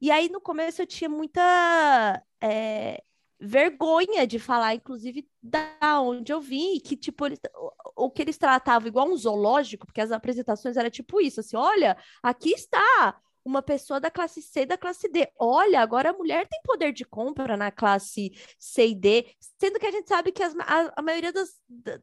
E 0.00 0.10
aí, 0.10 0.28
no 0.28 0.40
começo, 0.40 0.82
eu 0.82 0.86
tinha 0.86 1.08
muita 1.08 2.22
é, 2.40 3.02
vergonha 3.40 4.26
de 4.26 4.38
falar, 4.38 4.74
inclusive, 4.74 5.28
da 5.42 6.00
onde 6.00 6.32
eu 6.32 6.40
vim, 6.40 6.78
que, 6.80 6.96
tipo, 6.96 7.26
eles, 7.26 7.38
o, 7.54 8.06
o 8.06 8.10
que 8.10 8.22
eles 8.22 8.36
tratavam 8.36 8.88
igual 8.88 9.08
um 9.08 9.16
zoológico, 9.16 9.86
porque 9.86 10.00
as 10.00 10.12
apresentações 10.12 10.76
eram 10.76 10.90
tipo 10.90 11.20
isso, 11.20 11.40
assim, 11.40 11.56
olha, 11.56 11.96
aqui 12.22 12.50
está 12.50 13.20
uma 13.50 13.62
pessoa 13.62 13.98
da 13.98 14.10
classe 14.10 14.40
C 14.40 14.60
e 14.60 14.66
da 14.66 14.78
classe 14.78 15.08
D. 15.08 15.28
Olha, 15.38 15.80
agora 15.80 16.10
a 16.10 16.12
mulher 16.12 16.46
tem 16.46 16.60
poder 16.62 16.92
de 16.92 17.04
compra 17.04 17.56
na 17.56 17.70
classe 17.70 18.32
C 18.58 18.88
e 18.88 18.94
D, 18.94 19.26
sendo 19.58 19.78
que 19.78 19.86
a 19.86 19.90
gente 19.90 20.08
sabe 20.08 20.30
que 20.30 20.42
as, 20.42 20.54
a, 20.60 20.92
a, 20.96 21.02
maioria 21.02 21.32
das, 21.32 21.50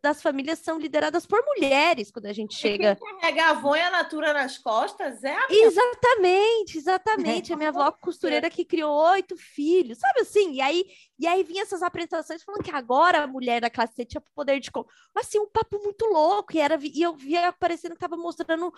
das 0.01 0.21
famílias 0.21 0.59
são 0.59 0.77
lideradas 0.77 1.25
por 1.25 1.41
mulheres 1.45 2.11
quando 2.11 2.25
a 2.25 2.33
gente 2.33 2.55
chega. 2.55 2.95
Quem 2.95 3.17
carrega 3.19 3.45
a 3.45 3.53
vonha 3.53 3.89
natura 3.89 4.33
nas 4.33 4.57
costas 4.57 5.23
é 5.23 5.35
a 5.35 5.47
minha... 5.47 5.67
Exatamente, 5.67 6.77
exatamente. 6.77 7.53
a 7.53 7.55
minha 7.55 7.69
avó 7.69 7.91
costureira 7.91 8.49
que 8.49 8.65
criou 8.65 8.93
oito 9.11 9.37
filhos, 9.37 9.97
sabe 9.99 10.21
assim? 10.21 10.53
E 10.53 10.61
aí, 10.61 10.85
e 11.17 11.25
aí 11.25 11.43
vinha 11.43 11.63
essas 11.63 11.81
apresentações 11.81 12.43
falando 12.43 12.63
que 12.63 12.71
agora 12.71 13.23
a 13.23 13.27
mulher 13.27 13.61
da 13.61 13.69
classe 13.69 13.95
C 13.95 14.05
tinha 14.05 14.21
poder 14.35 14.59
de 14.59 14.69
compra. 14.69 14.93
Assim, 15.15 15.39
um 15.39 15.47
papo 15.47 15.79
muito 15.79 16.05
louco. 16.05 16.55
E, 16.55 16.59
era, 16.59 16.77
e 16.81 17.01
eu 17.01 17.15
via 17.15 17.47
aparecendo 17.47 17.91
que 17.91 17.97
estava 17.97 18.17
mostrando 18.17 18.71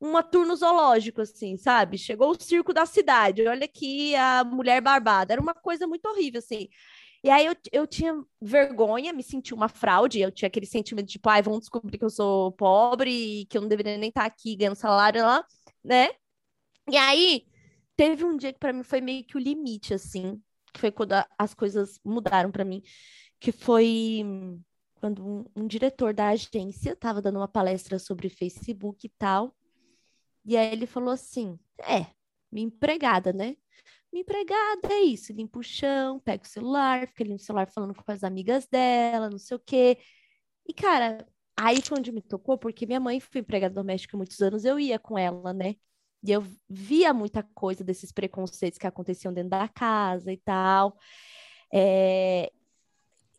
um 0.00 0.22
turno 0.22 0.54
zoológico, 0.54 1.20
assim, 1.22 1.56
sabe? 1.56 1.96
Chegou 2.14 2.30
o 2.30 2.40
circo 2.40 2.72
da 2.72 2.86
cidade, 2.86 3.44
olha 3.44 3.64
aqui 3.64 4.14
a 4.14 4.44
mulher 4.44 4.80
barbada. 4.80 5.32
Era 5.32 5.42
uma 5.42 5.52
coisa 5.52 5.84
muito 5.84 6.06
horrível, 6.06 6.38
assim. 6.38 6.68
E 7.24 7.28
aí 7.28 7.44
eu, 7.44 7.56
eu 7.72 7.86
tinha 7.88 8.14
vergonha, 8.40 9.12
me 9.12 9.22
senti 9.22 9.52
uma 9.52 9.68
fraude, 9.68 10.20
eu 10.20 10.30
tinha 10.30 10.46
aquele 10.46 10.64
sentimento 10.64 11.06
de, 11.06 11.14
tipo, 11.14 11.28
ai, 11.28 11.42
vão 11.42 11.58
descobrir 11.58 11.98
que 11.98 12.04
eu 12.04 12.10
sou 12.10 12.52
pobre 12.52 13.40
e 13.40 13.46
que 13.46 13.58
eu 13.58 13.62
não 13.62 13.68
deveria 13.68 13.98
nem 13.98 14.10
estar 14.10 14.24
aqui 14.24 14.54
ganhando 14.54 14.76
salário 14.76 15.22
lá, 15.22 15.44
né? 15.82 16.10
E 16.88 16.96
aí 16.96 17.46
teve 17.96 18.24
um 18.24 18.36
dia 18.36 18.52
que 18.52 18.60
para 18.60 18.72
mim 18.72 18.84
foi 18.84 19.00
meio 19.00 19.24
que 19.24 19.36
o 19.36 19.40
limite, 19.40 19.92
assim, 19.92 20.40
que 20.72 20.78
foi 20.78 20.92
quando 20.92 21.14
a, 21.14 21.26
as 21.36 21.52
coisas 21.52 21.98
mudaram 22.04 22.52
para 22.52 22.64
mim, 22.64 22.80
que 23.40 23.50
foi 23.50 24.22
quando 25.00 25.26
um, 25.26 25.44
um 25.56 25.66
diretor 25.66 26.14
da 26.14 26.28
agência 26.28 26.92
estava 26.92 27.20
dando 27.20 27.38
uma 27.38 27.48
palestra 27.48 27.98
sobre 27.98 28.28
Facebook 28.28 29.04
e 29.04 29.10
tal, 29.18 29.52
e 30.44 30.56
aí 30.56 30.72
ele 30.72 30.86
falou 30.86 31.10
assim: 31.10 31.58
é, 31.80 32.06
minha 32.50 32.66
empregada, 32.66 33.32
né? 33.32 33.56
minha 34.14 34.22
empregada 34.22 34.94
é 34.94 35.00
isso, 35.00 35.32
limpa 35.32 35.58
o 35.58 35.62
chão, 35.62 36.20
pega 36.20 36.44
o 36.44 36.46
celular, 36.46 37.08
fica 37.08 37.24
ali 37.24 37.32
no 37.32 37.38
celular 37.38 37.68
falando 37.68 37.94
com 37.94 38.12
as 38.12 38.22
amigas 38.22 38.66
dela, 38.68 39.28
não 39.28 39.38
sei 39.38 39.56
o 39.56 39.60
quê. 39.60 39.98
E, 40.66 40.72
cara, 40.72 41.26
aí 41.56 41.82
foi 41.82 41.98
onde 41.98 42.12
me 42.12 42.22
tocou, 42.22 42.56
porque 42.58 42.86
minha 42.86 43.00
mãe 43.00 43.20
foi 43.20 43.40
empregada 43.40 43.74
doméstica 43.74 44.16
há 44.16 44.18
muitos 44.18 44.40
anos, 44.40 44.64
eu 44.64 44.78
ia 44.78 44.98
com 45.00 45.18
ela, 45.18 45.52
né? 45.52 45.74
E 46.22 46.32
eu 46.32 46.44
via 46.68 47.12
muita 47.12 47.42
coisa 47.54 47.84
desses 47.84 48.12
preconceitos 48.12 48.78
que 48.78 48.86
aconteciam 48.86 49.32
dentro 49.32 49.50
da 49.50 49.68
casa 49.68 50.32
e 50.32 50.38
tal. 50.38 50.96
É... 51.72 52.52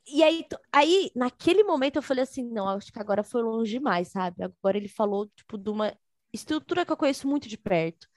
E 0.08 0.24
aí, 0.24 0.46
aí, 0.72 1.12
naquele 1.16 1.64
momento, 1.64 1.98
eu 1.98 2.02
falei 2.04 2.24
assim: 2.24 2.44
não, 2.44 2.70
acho 2.70 2.92
que 2.94 3.00
agora 3.00 3.24
foi 3.24 3.42
longe 3.42 3.72
demais, 3.72 4.10
sabe? 4.10 4.44
Agora 4.44 4.78
ele 4.78 4.88
falou, 4.88 5.28
tipo, 5.36 5.58
de 5.58 5.70
uma 5.70 5.98
estrutura 6.34 6.86
que 6.86 6.92
eu 6.92 6.98
conheço 6.98 7.28
muito 7.28 7.48
de 7.50 7.58
perto 7.58 8.08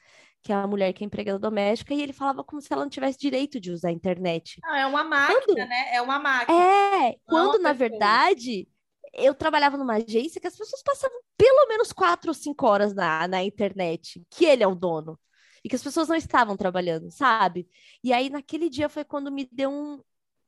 que 0.42 0.52
é 0.52 0.54
a 0.54 0.66
mulher 0.66 0.92
que 0.92 1.04
é 1.04 1.06
empregada 1.06 1.38
doméstica, 1.38 1.94
e 1.94 2.02
ele 2.02 2.12
falava 2.12 2.44
como 2.44 2.60
se 2.60 2.72
ela 2.72 2.82
não 2.82 2.90
tivesse 2.90 3.18
direito 3.18 3.60
de 3.60 3.70
usar 3.70 3.88
a 3.88 3.92
internet. 3.92 4.60
Não, 4.62 4.74
é 4.74 4.86
uma 4.86 5.04
máquina, 5.04 5.42
quando... 5.44 5.56
né? 5.56 5.94
É 5.94 6.02
uma 6.02 6.18
máquina. 6.18 6.58
É, 6.58 7.16
quando 7.26 7.58
na 7.58 7.72
verdade 7.72 8.68
eu 9.14 9.34
trabalhava 9.34 9.76
numa 9.76 9.94
agência 9.96 10.40
que 10.40 10.46
as 10.46 10.56
pessoas 10.56 10.82
passavam 10.82 11.18
pelo 11.36 11.66
menos 11.68 11.92
quatro 11.92 12.30
ou 12.30 12.34
cinco 12.34 12.66
horas 12.66 12.94
na, 12.94 13.26
na 13.26 13.42
internet, 13.42 14.22
que 14.30 14.44
ele 14.44 14.62
é 14.62 14.66
o 14.66 14.74
dono, 14.74 15.18
e 15.64 15.68
que 15.68 15.76
as 15.76 15.82
pessoas 15.82 16.08
não 16.08 16.16
estavam 16.16 16.56
trabalhando, 16.56 17.10
sabe? 17.10 17.68
E 18.02 18.12
aí 18.12 18.30
naquele 18.30 18.68
dia 18.68 18.88
foi 18.88 19.04
quando 19.04 19.30
me 19.32 19.48
deu 19.50 19.70
um, 19.70 20.02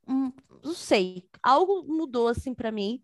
um 0.09 0.33
não 0.63 0.75
sei, 0.75 1.29
algo 1.43 1.85
mudou 1.87 2.29
assim 2.29 2.55
para 2.55 2.71
mim. 2.71 3.03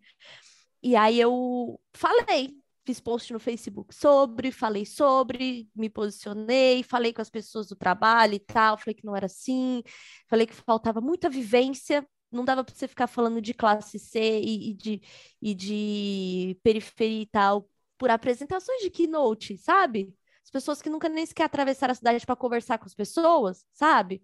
E 0.83 0.95
aí 0.95 1.19
eu 1.19 1.81
falei, 1.95 2.55
fiz 2.87 3.01
post 3.01 3.33
no 3.33 3.41
Facebook 3.41 3.93
sobre, 3.93 4.53
falei 4.53 4.87
sobre, 4.87 5.69
me 5.75 5.91
posicionei, 5.91 6.85
falei 6.85 7.13
com 7.13 7.21
as 7.21 7.29
pessoas 7.29 7.67
do 7.67 7.75
trabalho 7.75 8.35
e 8.35 8.39
tal, 8.39 8.79
falei 8.79 8.95
que 8.95 9.05
não 9.05 9.17
era 9.17 9.27
assim, 9.27 9.83
falei 10.29 10.47
que 10.47 10.55
faltava 10.55 11.01
muita 11.01 11.29
vivência, 11.29 12.07
não 12.31 12.45
dava 12.45 12.63
para 12.63 12.75
você 12.75 12.87
ficar 12.87 13.09
falando 13.09 13.43
de 13.43 13.53
classe 13.53 13.99
C 13.99 14.41
e, 14.41 14.71
e, 14.71 14.75
de, 14.75 15.03
e 15.43 15.55
de 15.55 16.59
periferia 16.63 17.23
e 17.23 17.27
tal 17.27 17.69
por 17.99 18.11
apresentações 18.11 18.83
de 18.83 18.91
keynote, 18.91 19.57
sabe? 19.57 20.15
As 20.45 20.51
pessoas 20.51 20.83
que 20.83 20.91
nunca 20.91 21.09
nem 21.09 21.25
sequer 21.27 21.45
atravessaram 21.45 21.93
a 21.93 21.95
cidade 21.95 22.25
para 22.27 22.37
conversar 22.37 22.79
com 22.79 22.85
as 22.85 22.95
pessoas, 22.95 23.65
sabe? 23.73 24.23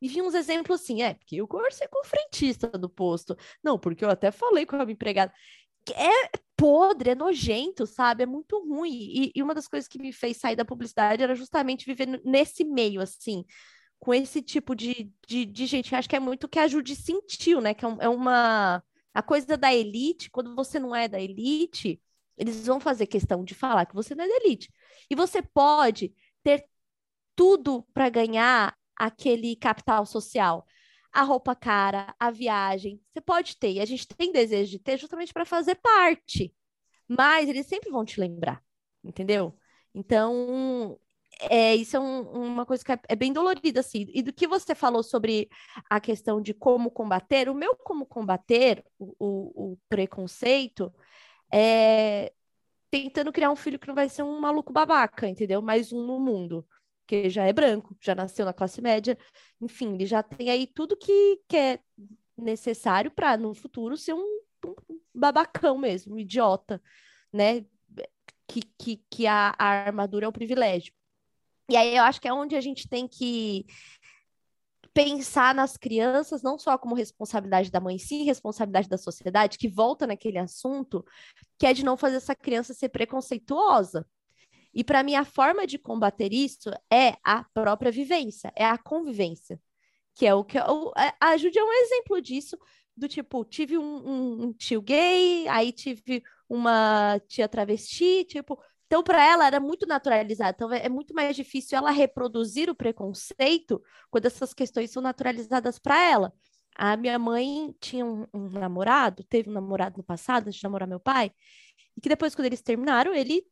E 0.00 0.08
vi 0.08 0.20
uns 0.20 0.34
exemplos 0.34 0.82
assim, 0.82 1.02
é, 1.02 1.14
porque 1.14 1.36
eu 1.36 1.48
conversei 1.48 1.88
com 1.88 2.00
o 2.00 2.04
frentista 2.04 2.68
do 2.68 2.88
posto. 2.88 3.34
Não, 3.62 3.78
porque 3.78 4.04
eu 4.04 4.10
até 4.10 4.30
falei 4.30 4.66
com 4.66 4.76
a 4.76 4.84
minha 4.84 4.92
empregada 4.92 5.32
é 5.92 6.30
podre, 6.56 7.10
é 7.10 7.14
nojento, 7.14 7.86
sabe? 7.86 8.22
É 8.22 8.26
muito 8.26 8.58
ruim. 8.58 8.92
E, 8.92 9.32
e, 9.34 9.42
uma 9.42 9.54
das 9.54 9.68
coisas 9.68 9.88
que 9.88 9.98
me 9.98 10.12
fez 10.12 10.36
sair 10.36 10.56
da 10.56 10.64
publicidade 10.64 11.22
era 11.22 11.34
justamente 11.34 11.86
viver 11.86 12.20
nesse 12.24 12.64
meio, 12.64 13.00
assim, 13.00 13.44
com 13.98 14.14
esse 14.14 14.42
tipo 14.42 14.74
de, 14.74 15.12
de, 15.26 15.44
de 15.44 15.66
gente. 15.66 15.94
acho 15.94 16.08
que 16.08 16.16
é 16.16 16.20
muito 16.20 16.48
que 16.48 16.58
a 16.58 16.68
Judy 16.68 16.96
sentiu, 16.96 17.60
né? 17.60 17.74
Que 17.74 17.84
é, 17.84 17.96
é 18.00 18.08
uma. 18.08 18.82
A 19.12 19.22
coisa 19.22 19.56
da 19.56 19.72
elite, 19.72 20.30
quando 20.30 20.54
você 20.56 20.78
não 20.78 20.94
é 20.94 21.06
da 21.08 21.20
elite, 21.20 22.00
eles 22.36 22.66
vão 22.66 22.80
fazer 22.80 23.06
questão 23.06 23.44
de 23.44 23.54
falar 23.54 23.86
que 23.86 23.94
você 23.94 24.14
não 24.14 24.24
é 24.24 24.28
da 24.28 24.36
elite. 24.44 24.70
E 25.08 25.14
você 25.14 25.40
pode 25.42 26.12
ter 26.42 26.66
tudo 27.36 27.84
para 27.94 28.08
ganhar 28.08 28.76
aquele 28.96 29.56
capital 29.56 30.06
social 30.06 30.66
a 31.14 31.22
roupa 31.22 31.54
cara, 31.54 32.14
a 32.18 32.30
viagem. 32.30 33.00
Você 33.12 33.20
pode 33.20 33.56
ter, 33.56 33.72
e 33.72 33.80
a 33.80 33.84
gente 33.84 34.08
tem 34.08 34.32
desejo 34.32 34.72
de 34.72 34.78
ter 34.80 34.98
justamente 34.98 35.32
para 35.32 35.44
fazer 35.46 35.76
parte. 35.76 36.52
Mas 37.08 37.48
eles 37.48 37.66
sempre 37.66 37.90
vão 37.90 38.04
te 38.04 38.18
lembrar, 38.18 38.62
entendeu? 39.02 39.56
Então, 39.94 40.98
é, 41.50 41.74
isso 41.76 41.96
é 41.96 42.00
um, 42.00 42.22
uma 42.22 42.66
coisa 42.66 42.84
que 42.84 42.90
é, 42.92 42.98
é, 43.10 43.16
bem 43.16 43.32
dolorida, 43.32 43.80
assim. 43.80 44.06
E 44.12 44.22
do 44.22 44.32
que 44.32 44.48
você 44.48 44.74
falou 44.74 45.02
sobre 45.04 45.48
a 45.88 46.00
questão 46.00 46.40
de 46.40 46.52
como 46.52 46.90
combater, 46.90 47.48
o 47.48 47.54
meu 47.54 47.76
como 47.76 48.06
combater 48.06 48.84
o, 48.98 49.14
o, 49.18 49.72
o 49.72 49.78
preconceito 49.88 50.92
é 51.52 52.32
tentando 52.90 53.32
criar 53.32 53.50
um 53.50 53.56
filho 53.56 53.78
que 53.78 53.88
não 53.88 53.94
vai 53.94 54.08
ser 54.08 54.22
um 54.22 54.40
maluco 54.40 54.72
babaca, 54.72 55.28
entendeu? 55.28 55.60
Mais 55.62 55.92
um 55.92 56.04
no 56.06 56.18
mundo 56.20 56.66
que 57.06 57.28
já 57.28 57.44
é 57.44 57.52
branco, 57.52 57.96
já 58.00 58.14
nasceu 58.14 58.44
na 58.44 58.52
classe 58.52 58.80
média, 58.80 59.18
enfim, 59.60 59.94
ele 59.94 60.06
já 60.06 60.22
tem 60.22 60.50
aí 60.50 60.66
tudo 60.66 60.96
que, 60.96 61.40
que 61.48 61.56
é 61.56 61.78
necessário 62.36 63.10
para 63.10 63.36
no 63.36 63.54
futuro 63.54 63.96
ser 63.96 64.14
um, 64.14 64.40
um, 64.66 65.00
babacão 65.14 65.78
mesmo, 65.78 66.14
um 66.14 66.18
idiota, 66.18 66.82
né? 67.32 67.64
Que, 68.46 68.60
que, 68.78 69.02
que 69.10 69.26
a, 69.26 69.54
a 69.58 69.66
armadura 69.66 70.26
é 70.26 70.28
um 70.28 70.32
privilégio. 70.32 70.92
E 71.68 71.76
aí 71.76 71.96
eu 71.96 72.02
acho 72.02 72.20
que 72.20 72.28
é 72.28 72.32
onde 72.32 72.56
a 72.56 72.60
gente 72.60 72.88
tem 72.88 73.08
que 73.08 73.64
pensar 74.92 75.54
nas 75.54 75.76
crianças 75.76 76.42
não 76.42 76.56
só 76.56 76.78
como 76.78 76.94
responsabilidade 76.94 77.70
da 77.70 77.80
mãe, 77.80 77.98
sim 77.98 78.22
responsabilidade 78.22 78.88
da 78.88 78.96
sociedade, 78.96 79.58
que 79.58 79.68
volta 79.68 80.06
naquele 80.06 80.38
assunto, 80.38 81.04
que 81.58 81.66
é 81.66 81.72
de 81.72 81.84
não 81.84 81.96
fazer 81.96 82.16
essa 82.16 82.34
criança 82.34 82.72
ser 82.72 82.90
preconceituosa. 82.90 84.06
E 84.74 84.82
para 84.82 85.02
mim, 85.02 85.14
a 85.14 85.24
forma 85.24 85.66
de 85.66 85.78
combater 85.78 86.32
isso 86.32 86.70
é 86.92 87.16
a 87.22 87.44
própria 87.54 87.92
vivência, 87.92 88.52
é 88.56 88.64
a 88.64 88.76
convivência. 88.76 89.60
Que 90.14 90.26
é 90.26 90.34
o 90.34 90.44
que. 90.44 90.58
O, 90.58 90.92
a 91.20 91.36
Judy 91.36 91.58
é 91.58 91.64
um 91.64 91.72
exemplo 91.72 92.20
disso, 92.20 92.56
do 92.96 93.08
tipo, 93.08 93.44
tive 93.44 93.78
um, 93.78 93.82
um, 93.84 94.44
um 94.44 94.52
tio 94.52 94.80
gay, 94.82 95.46
aí 95.48 95.72
tive 95.72 96.22
uma 96.48 97.20
tia 97.28 97.48
travesti, 97.48 98.24
tipo. 98.24 98.60
Então, 98.86 99.02
para 99.02 99.24
ela 99.24 99.46
era 99.46 99.58
muito 99.58 99.86
naturalizado. 99.86 100.54
Então, 100.54 100.72
é 100.72 100.88
muito 100.88 101.14
mais 101.14 101.34
difícil 101.34 101.76
ela 101.78 101.90
reproduzir 101.90 102.70
o 102.70 102.74
preconceito 102.74 103.82
quando 104.10 104.26
essas 104.26 104.54
questões 104.54 104.90
são 104.90 105.02
naturalizadas 105.02 105.78
para 105.78 106.00
ela. 106.00 106.32
A 106.76 106.96
minha 106.96 107.18
mãe 107.18 107.74
tinha 107.80 108.04
um, 108.04 108.26
um, 108.34 108.48
namorado, 108.50 109.24
teve 109.24 109.48
um 109.48 109.52
namorado 109.52 109.96
no 109.98 110.04
passado, 110.04 110.48
antes 110.48 110.58
de 110.58 110.64
namorar 110.64 110.88
meu 110.88 111.00
pai, 111.00 111.32
e 111.96 112.00
que 112.00 112.08
depois, 112.08 112.34
quando 112.34 112.46
eles 112.46 112.62
terminaram, 112.62 113.14
ele 113.14 113.44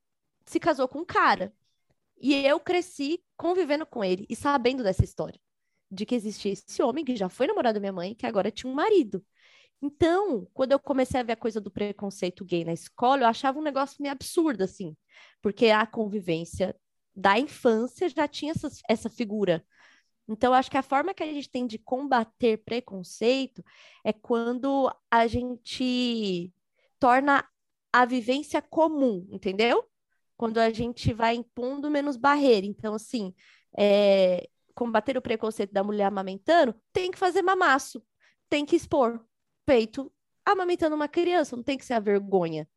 se 0.46 0.60
casou 0.60 0.88
com 0.88 1.00
um 1.00 1.04
cara. 1.04 1.52
E 2.20 2.34
eu 2.46 2.60
cresci 2.60 3.22
convivendo 3.36 3.84
com 3.84 4.04
ele 4.04 4.26
e 4.28 4.36
sabendo 4.36 4.82
dessa 4.82 5.04
história. 5.04 5.40
De 5.90 6.06
que 6.06 6.14
existia 6.14 6.52
esse 6.52 6.82
homem 6.82 7.04
que 7.04 7.16
já 7.16 7.28
foi 7.28 7.46
namorado 7.46 7.74
da 7.74 7.80
minha 7.80 7.92
mãe, 7.92 8.14
que 8.14 8.26
agora 8.26 8.50
tinha 8.50 8.70
um 8.70 8.74
marido. 8.74 9.24
Então, 9.82 10.46
quando 10.54 10.72
eu 10.72 10.78
comecei 10.78 11.20
a 11.20 11.24
ver 11.24 11.32
a 11.32 11.36
coisa 11.36 11.60
do 11.60 11.70
preconceito 11.70 12.44
gay 12.44 12.64
na 12.64 12.72
escola, 12.72 13.22
eu 13.22 13.26
achava 13.26 13.58
um 13.58 13.62
negócio 13.62 14.00
meio 14.00 14.12
absurdo, 14.12 14.62
assim. 14.62 14.96
Porque 15.42 15.66
a 15.66 15.84
convivência 15.84 16.74
da 17.14 17.38
infância 17.38 18.08
já 18.08 18.28
tinha 18.28 18.52
essa, 18.52 18.68
essa 18.88 19.10
figura. 19.10 19.64
Então, 20.28 20.54
acho 20.54 20.70
que 20.70 20.76
a 20.78 20.82
forma 20.82 21.12
que 21.12 21.22
a 21.22 21.26
gente 21.26 21.50
tem 21.50 21.66
de 21.66 21.78
combater 21.78 22.58
preconceito 22.58 23.62
é 24.04 24.12
quando 24.12 24.90
a 25.10 25.26
gente 25.26 26.52
torna 27.00 27.44
a 27.92 28.04
vivência 28.04 28.62
comum, 28.62 29.26
entendeu? 29.30 29.84
Quando 30.42 30.58
a 30.58 30.70
gente 30.70 31.12
vai 31.12 31.36
impondo 31.36 31.88
menos 31.88 32.16
barreira. 32.16 32.66
Então, 32.66 32.94
assim, 32.94 33.32
é, 33.78 34.48
combater 34.74 35.16
o 35.16 35.22
preconceito 35.22 35.72
da 35.72 35.84
mulher 35.84 36.06
amamentando, 36.06 36.74
tem 36.92 37.12
que 37.12 37.18
fazer 37.18 37.42
mamaço, 37.42 38.02
tem 38.48 38.66
que 38.66 38.74
expor 38.74 39.24
peito 39.64 40.12
amamentando 40.44 40.96
uma 40.96 41.06
criança, 41.06 41.54
não 41.54 41.62
tem 41.62 41.78
que 41.78 41.84
ser 41.84 41.92
a 41.94 42.00
vergonha, 42.00 42.68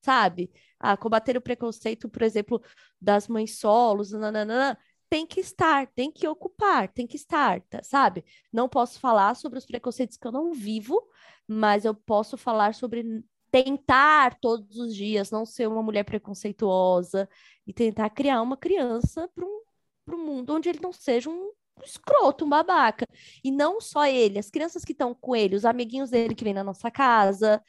sabe? 0.00 0.50
Ah, 0.80 0.96
combater 0.96 1.36
o 1.36 1.42
preconceito, 1.42 2.08
por 2.08 2.22
exemplo, 2.22 2.62
das 2.98 3.28
mães 3.28 3.58
solos, 3.58 4.12
nananana, 4.12 4.78
tem 5.10 5.26
que 5.26 5.40
estar, 5.40 5.88
tem 5.88 6.10
que 6.10 6.26
ocupar, 6.26 6.88
tem 6.88 7.06
que 7.06 7.16
estar, 7.16 7.60
tá, 7.68 7.82
sabe? 7.82 8.24
Não 8.50 8.70
posso 8.70 8.98
falar 8.98 9.36
sobre 9.36 9.58
os 9.58 9.66
preconceitos 9.66 10.16
que 10.16 10.26
eu 10.26 10.32
não 10.32 10.54
vivo, 10.54 10.98
mas 11.46 11.84
eu 11.84 11.94
posso 11.94 12.38
falar 12.38 12.72
sobre 12.72 13.22
tentar 13.52 14.38
todos 14.40 14.78
os 14.78 14.96
dias 14.96 15.30
não 15.30 15.44
ser 15.46 15.68
uma 15.68 15.82
mulher 15.82 16.04
preconceituosa 16.04 17.28
e 17.66 17.72
tentar 17.72 18.10
criar 18.10 18.40
uma 18.42 18.56
criança 18.56 19.28
para 19.34 19.44
um, 19.44 20.18
mundo 20.18 20.54
onde 20.54 20.68
ele 20.70 20.80
não 20.82 20.92
seja 20.92 21.28
um 21.30 21.52
escroto, 21.84 22.44
um 22.46 22.48
babaca. 22.48 23.06
E 23.44 23.50
não 23.50 23.80
só 23.80 24.06
ele, 24.06 24.38
as 24.38 24.50
crianças 24.50 24.84
que 24.84 24.92
estão 24.92 25.14
com 25.14 25.36
ele, 25.36 25.54
os 25.54 25.64
amiguinhos 25.66 26.10
dele 26.10 26.34
que 26.34 26.44
vêm 26.44 26.54
na 26.54 26.64
nossa 26.64 26.90
casa, 26.90 27.62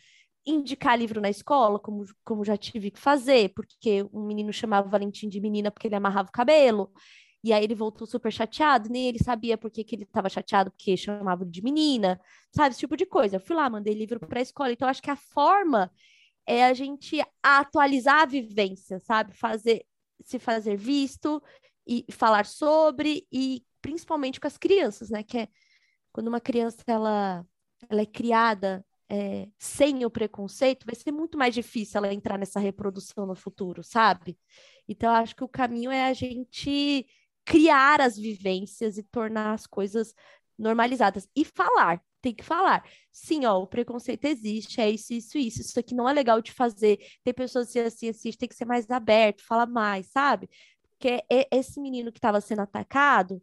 indicar 0.45 0.97
livro 0.97 1.21
na 1.21 1.29
escola, 1.29 1.79
como, 1.79 2.05
como 2.23 2.45
já 2.45 2.57
tive 2.57 2.89
que 2.91 2.99
fazer, 2.99 3.53
porque 3.53 4.03
um 4.13 4.25
menino 4.25 4.53
chamava 4.53 4.89
Valentim 4.89 5.29
de 5.29 5.41
menina 5.41 5.69
porque 5.71 5.88
ele 5.88 5.95
amarrava 5.95 6.29
o 6.29 6.31
cabelo. 6.31 6.91
E 7.43 7.51
aí 7.51 7.63
ele 7.63 7.75
voltou 7.75 8.07
super 8.07 8.31
chateado, 8.31 8.89
nem 8.89 9.07
ele 9.07 9.19
sabia 9.19 9.57
por 9.57 9.69
que, 9.69 9.83
que 9.83 9.95
ele 9.95 10.03
estava 10.03 10.29
chateado, 10.29 10.71
porque 10.71 10.95
chamavam 10.95 11.47
de 11.47 11.61
menina, 11.61 12.19
sabe? 12.51 12.69
Esse 12.69 12.79
tipo 12.79 12.95
de 12.95 13.05
coisa. 13.05 13.35
Eu 13.35 13.41
fui 13.41 13.55
lá, 13.55 13.69
mandei 13.69 13.93
livro 13.93 14.19
para 14.19 14.39
a 14.39 14.41
escola. 14.41 14.71
Então, 14.71 14.87
acho 14.87 15.01
que 15.01 15.11
a 15.11 15.15
forma 15.15 15.91
é 16.47 16.65
a 16.65 16.73
gente 16.73 17.21
atualizar 17.41 18.21
a 18.21 18.25
vivência, 18.25 18.99
sabe? 18.99 19.33
Fazer, 19.33 19.85
se 20.23 20.39
fazer 20.39 20.77
visto 20.77 21.43
e 21.85 22.05
falar 22.11 22.45
sobre, 22.45 23.27
e 23.29 23.61
principalmente 23.81 24.39
com 24.39 24.47
as 24.47 24.57
crianças, 24.57 25.09
né? 25.09 25.21
Que 25.21 25.39
é 25.39 25.47
quando 26.13 26.27
uma 26.27 26.39
criança 26.39 26.77
ela, 26.87 27.45
ela 27.89 28.01
é 28.01 28.05
criada 28.05 28.85
é, 29.09 29.47
sem 29.59 30.05
o 30.05 30.09
preconceito, 30.09 30.85
vai 30.85 30.95
ser 30.95 31.11
muito 31.11 31.37
mais 31.37 31.53
difícil 31.53 31.97
ela 31.97 32.13
entrar 32.13 32.37
nessa 32.37 32.59
reprodução 32.59 33.25
no 33.25 33.35
futuro, 33.35 33.83
sabe? 33.83 34.39
Então, 34.87 35.13
acho 35.13 35.35
que 35.35 35.43
o 35.43 35.49
caminho 35.49 35.91
é 35.91 36.05
a 36.05 36.13
gente 36.13 37.05
criar 37.45 38.01
as 38.01 38.17
vivências 38.17 38.97
e 38.97 39.03
tornar 39.03 39.53
as 39.53 39.67
coisas 39.67 40.13
normalizadas. 40.57 41.27
E 41.35 41.43
falar, 41.45 42.01
tem 42.21 42.33
que 42.33 42.43
falar. 42.43 42.87
Sim, 43.11 43.45
ó, 43.45 43.59
o 43.61 43.67
preconceito 43.67 44.25
existe, 44.25 44.79
é 44.79 44.89
isso, 44.89 45.13
isso, 45.13 45.37
isso. 45.37 45.61
Isso 45.61 45.79
aqui 45.79 45.93
não 45.93 46.07
é 46.07 46.13
legal 46.13 46.41
de 46.41 46.51
fazer. 46.51 46.99
Tem 47.23 47.33
pessoas 47.33 47.67
assim, 47.67 47.79
assim, 47.79 48.09
assim, 48.09 48.31
tem 48.31 48.49
que 48.49 48.55
ser 48.55 48.65
mais 48.65 48.89
aberto, 48.89 49.45
fala 49.45 49.65
mais, 49.65 50.07
sabe? 50.07 50.49
Porque 50.89 51.23
esse 51.51 51.81
menino 51.81 52.11
que 52.11 52.19
estava 52.19 52.39
sendo 52.39 52.61
atacado 52.61 53.41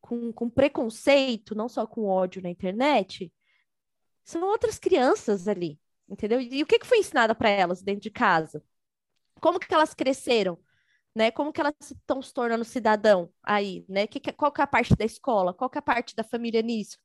com, 0.00 0.32
com 0.32 0.48
preconceito, 0.48 1.54
não 1.54 1.68
só 1.68 1.86
com 1.86 2.06
ódio 2.06 2.42
na 2.42 2.50
internet, 2.50 3.32
são 4.24 4.42
outras 4.44 4.78
crianças 4.78 5.48
ali, 5.48 5.78
entendeu? 6.08 6.40
E 6.40 6.62
o 6.62 6.66
que, 6.66 6.78
que 6.78 6.86
foi 6.86 6.98
ensinado 6.98 7.34
para 7.34 7.50
elas 7.50 7.82
dentro 7.82 8.02
de 8.02 8.10
casa? 8.10 8.62
Como 9.40 9.58
que 9.60 9.72
elas 9.74 9.94
cresceram? 9.94 10.58
Né? 11.14 11.30
Como 11.30 11.52
que 11.52 11.60
elas 11.60 11.74
estão 11.80 12.22
se 12.22 12.32
tornando 12.32 12.64
cidadão 12.64 13.30
aí, 13.42 13.84
né? 13.88 14.06
Que, 14.06 14.18
que, 14.18 14.32
qual 14.32 14.50
que 14.50 14.60
é 14.60 14.64
a 14.64 14.66
parte 14.66 14.96
da 14.96 15.04
escola? 15.04 15.52
Qual 15.52 15.68
que 15.68 15.76
é 15.76 15.80
a 15.80 15.82
parte 15.82 16.16
da 16.16 16.24
família 16.24 16.62
nisso? 16.62 16.98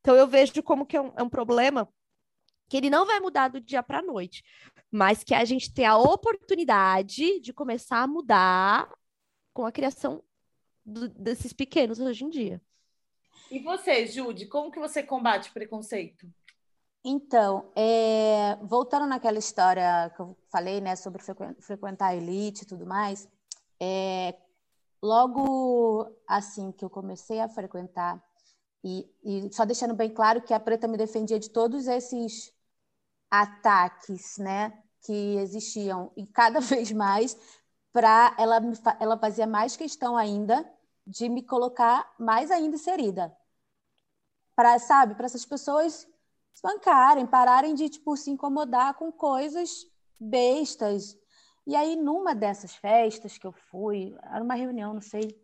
Então 0.00 0.14
eu 0.16 0.26
vejo 0.26 0.62
como 0.62 0.86
que 0.86 0.96
é 0.96 1.00
um, 1.00 1.12
é 1.16 1.22
um 1.22 1.28
problema 1.28 1.88
que 2.68 2.76
ele 2.76 2.88
não 2.88 3.04
vai 3.04 3.20
mudar 3.20 3.48
do 3.48 3.60
dia 3.60 3.82
para 3.82 3.98
a 3.98 4.02
noite, 4.02 4.44
mas 4.90 5.24
que 5.24 5.34
a 5.34 5.44
gente 5.44 5.74
tem 5.74 5.84
a 5.84 5.98
oportunidade 5.98 7.40
de 7.40 7.52
começar 7.52 7.98
a 7.98 8.06
mudar 8.06 8.88
com 9.52 9.66
a 9.66 9.72
criação 9.72 10.22
do, 10.86 11.08
desses 11.08 11.52
pequenos 11.52 11.98
hoje 11.98 12.24
em 12.24 12.30
dia. 12.30 12.62
E 13.50 13.58
você, 13.58 14.06
Jude, 14.06 14.46
como 14.46 14.70
que 14.70 14.78
você 14.78 15.02
combate 15.02 15.52
preconceito? 15.52 16.26
Então, 17.04 17.72
é, 17.74 18.56
voltando 18.62 19.06
naquela 19.06 19.38
história 19.38 20.10
que 20.14 20.20
eu 20.20 20.36
falei, 20.50 20.80
né, 20.80 20.94
sobre 20.94 21.22
frequentar 21.60 22.08
a 22.08 22.16
elite 22.16 22.62
e 22.62 22.66
tudo 22.66 22.86
mais, 22.86 23.28
é, 23.80 24.36
logo 25.02 26.14
assim 26.26 26.72
que 26.72 26.84
eu 26.84 26.90
comecei 26.90 27.40
a 27.40 27.48
frequentar, 27.48 28.22
e, 28.84 29.08
e, 29.22 29.52
só 29.52 29.64
deixando 29.64 29.94
bem 29.94 30.10
claro 30.10 30.42
que 30.42 30.54
a 30.54 30.60
Preta 30.60 30.88
me 30.88 30.96
defendia 30.96 31.38
de 31.38 31.50
todos 31.50 31.86
esses 31.86 32.52
ataques, 33.30 34.38
né, 34.38 34.82
que 35.02 35.36
existiam, 35.36 36.12
e 36.16 36.26
cada 36.26 36.60
vez 36.60 36.92
mais, 36.92 37.36
para 37.92 38.34
ela, 38.38 38.60
ela 39.00 39.18
fazia 39.18 39.46
mais 39.46 39.76
questão 39.76 40.16
ainda 40.16 40.68
de 41.06 41.28
me 41.28 41.42
colocar 41.42 42.14
mais 42.18 42.50
ainda 42.50 42.76
inserida. 42.76 43.36
Para, 44.54 44.78
sabe, 44.78 45.14
para 45.14 45.26
essas 45.26 45.44
pessoas 45.44 46.06
bancarem, 46.62 47.26
pararem 47.26 47.74
de 47.74 47.88
tipo 47.88 48.16
se 48.16 48.30
incomodar 48.30 48.94
com 48.94 49.10
coisas 49.10 49.86
bestas. 50.18 51.16
E 51.66 51.76
aí 51.76 51.96
numa 51.96 52.34
dessas 52.34 52.74
festas 52.74 53.38
que 53.38 53.46
eu 53.46 53.52
fui, 53.70 54.14
era 54.22 54.42
uma 54.42 54.54
reunião, 54.54 54.94
não 54.94 55.00
sei. 55.00 55.38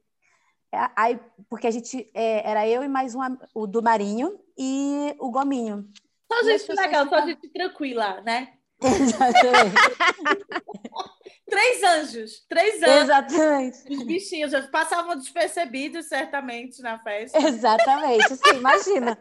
É, 0.72 0.90
aí, 0.96 1.20
porque 1.48 1.66
a 1.66 1.70
gente 1.70 2.10
é, 2.12 2.48
era 2.48 2.68
eu 2.68 2.82
e 2.82 2.88
mais 2.88 3.14
um 3.14 3.20
o 3.54 3.66
do 3.66 3.82
Marinho 3.82 4.38
e 4.58 5.14
o 5.18 5.30
Gominho. 5.30 5.88
Só 6.30 6.42
gente 6.42 6.72
legal, 6.72 7.08
só 7.08 7.24
gente 7.24 7.48
tranquila, 7.48 8.20
né? 8.22 8.54
Exatamente. 8.82 9.74
três 11.48 11.82
anjos, 11.82 12.44
três 12.48 12.82
anjos. 12.82 13.02
Exatamente. 13.04 13.78
Os 13.90 14.02
bichinhos 14.04 14.52
já 14.52 14.62
passavam 14.68 15.16
despercebidos, 15.16 16.06
certamente, 16.06 16.82
na 16.82 16.98
festa. 16.98 17.38
Exatamente, 17.38 18.36
sim, 18.36 18.56
imagina. 18.56 19.18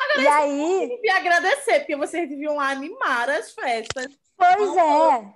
Agora, 0.00 0.22
e 0.22 0.28
aí. 0.28 1.00
Eu 1.02 1.14
agradecer, 1.14 1.80
porque 1.80 1.96
vocês 1.96 2.28
deviam 2.28 2.58
animar 2.58 3.28
as 3.28 3.52
festas. 3.52 4.06
Pois 4.36 4.76
é. 4.76 5.34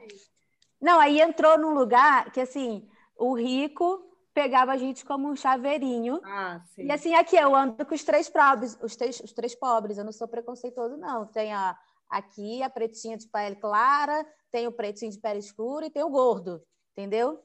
Não, 0.83 0.99
aí 0.99 1.21
entrou 1.21 1.57
num 1.57 1.73
lugar 1.73 2.33
que, 2.33 2.41
assim, 2.41 2.89
o 3.17 3.35
rico 3.35 4.13
pegava 4.35 4.73
a 4.73 4.77
gente 4.77 5.05
como 5.05 5.29
um 5.29 5.37
chaveirinho. 5.37 6.21
Ah, 6.25 6.61
sim. 6.75 6.87
E 6.87 6.93
assim, 6.93 7.15
aqui 7.15 7.37
eu 7.37 7.55
ando 7.55 7.85
com 7.87 7.95
os 7.95 8.03
três 8.03 8.29
pobres, 8.29 8.77
os 8.83 8.97
três, 8.97 9.21
os 9.21 9.33
três 9.33 9.55
pobres, 9.55 9.99
eu 9.99 10.05
não 10.05 10.13
sou 10.13 10.27
preconceituoso, 10.27 10.97
não. 10.97 11.27
Tem 11.27 11.53
a, 11.53 11.79
aqui 12.09 12.63
a 12.63 12.71
pretinha 12.71 13.17
de 13.17 13.29
pele 13.29 13.57
clara, 13.57 14.27
tem 14.51 14.67
o 14.67 14.73
pretinho 14.73 15.13
de 15.13 15.21
pele 15.21 15.39
escura 15.39 15.87
e 15.87 15.91
tem 15.91 16.03
o 16.03 16.11
gordo, 16.11 16.63
entendeu? 16.93 17.41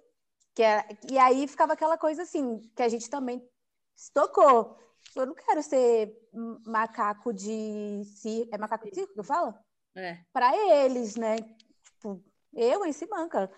Que 0.55 0.63
é, 0.63 0.87
e 1.11 1.19
aí 1.19 1.47
ficava 1.47 1.73
aquela 1.73 1.97
coisa 1.97 2.23
assim, 2.23 2.59
que 2.75 2.81
a 2.81 2.89
gente 2.89 3.09
também 3.09 3.47
se 3.95 4.11
tocou. 4.11 4.77
Eu 5.15 5.25
não 5.25 5.35
quero 5.35 5.61
ser 5.61 6.11
macaco 6.65 7.33
de 7.33 8.03
circo. 8.05 8.53
É 8.53 8.57
macaco 8.57 8.87
de 8.89 8.95
circo 8.95 9.13
que 9.13 9.19
eu 9.19 9.23
falo? 9.23 9.53
É. 9.95 10.19
Para 10.31 10.55
eles, 10.85 11.15
né? 11.15 11.35
Eu 12.57 12.85
em 12.85 12.91
si 12.91 13.07
manca. 13.07 13.49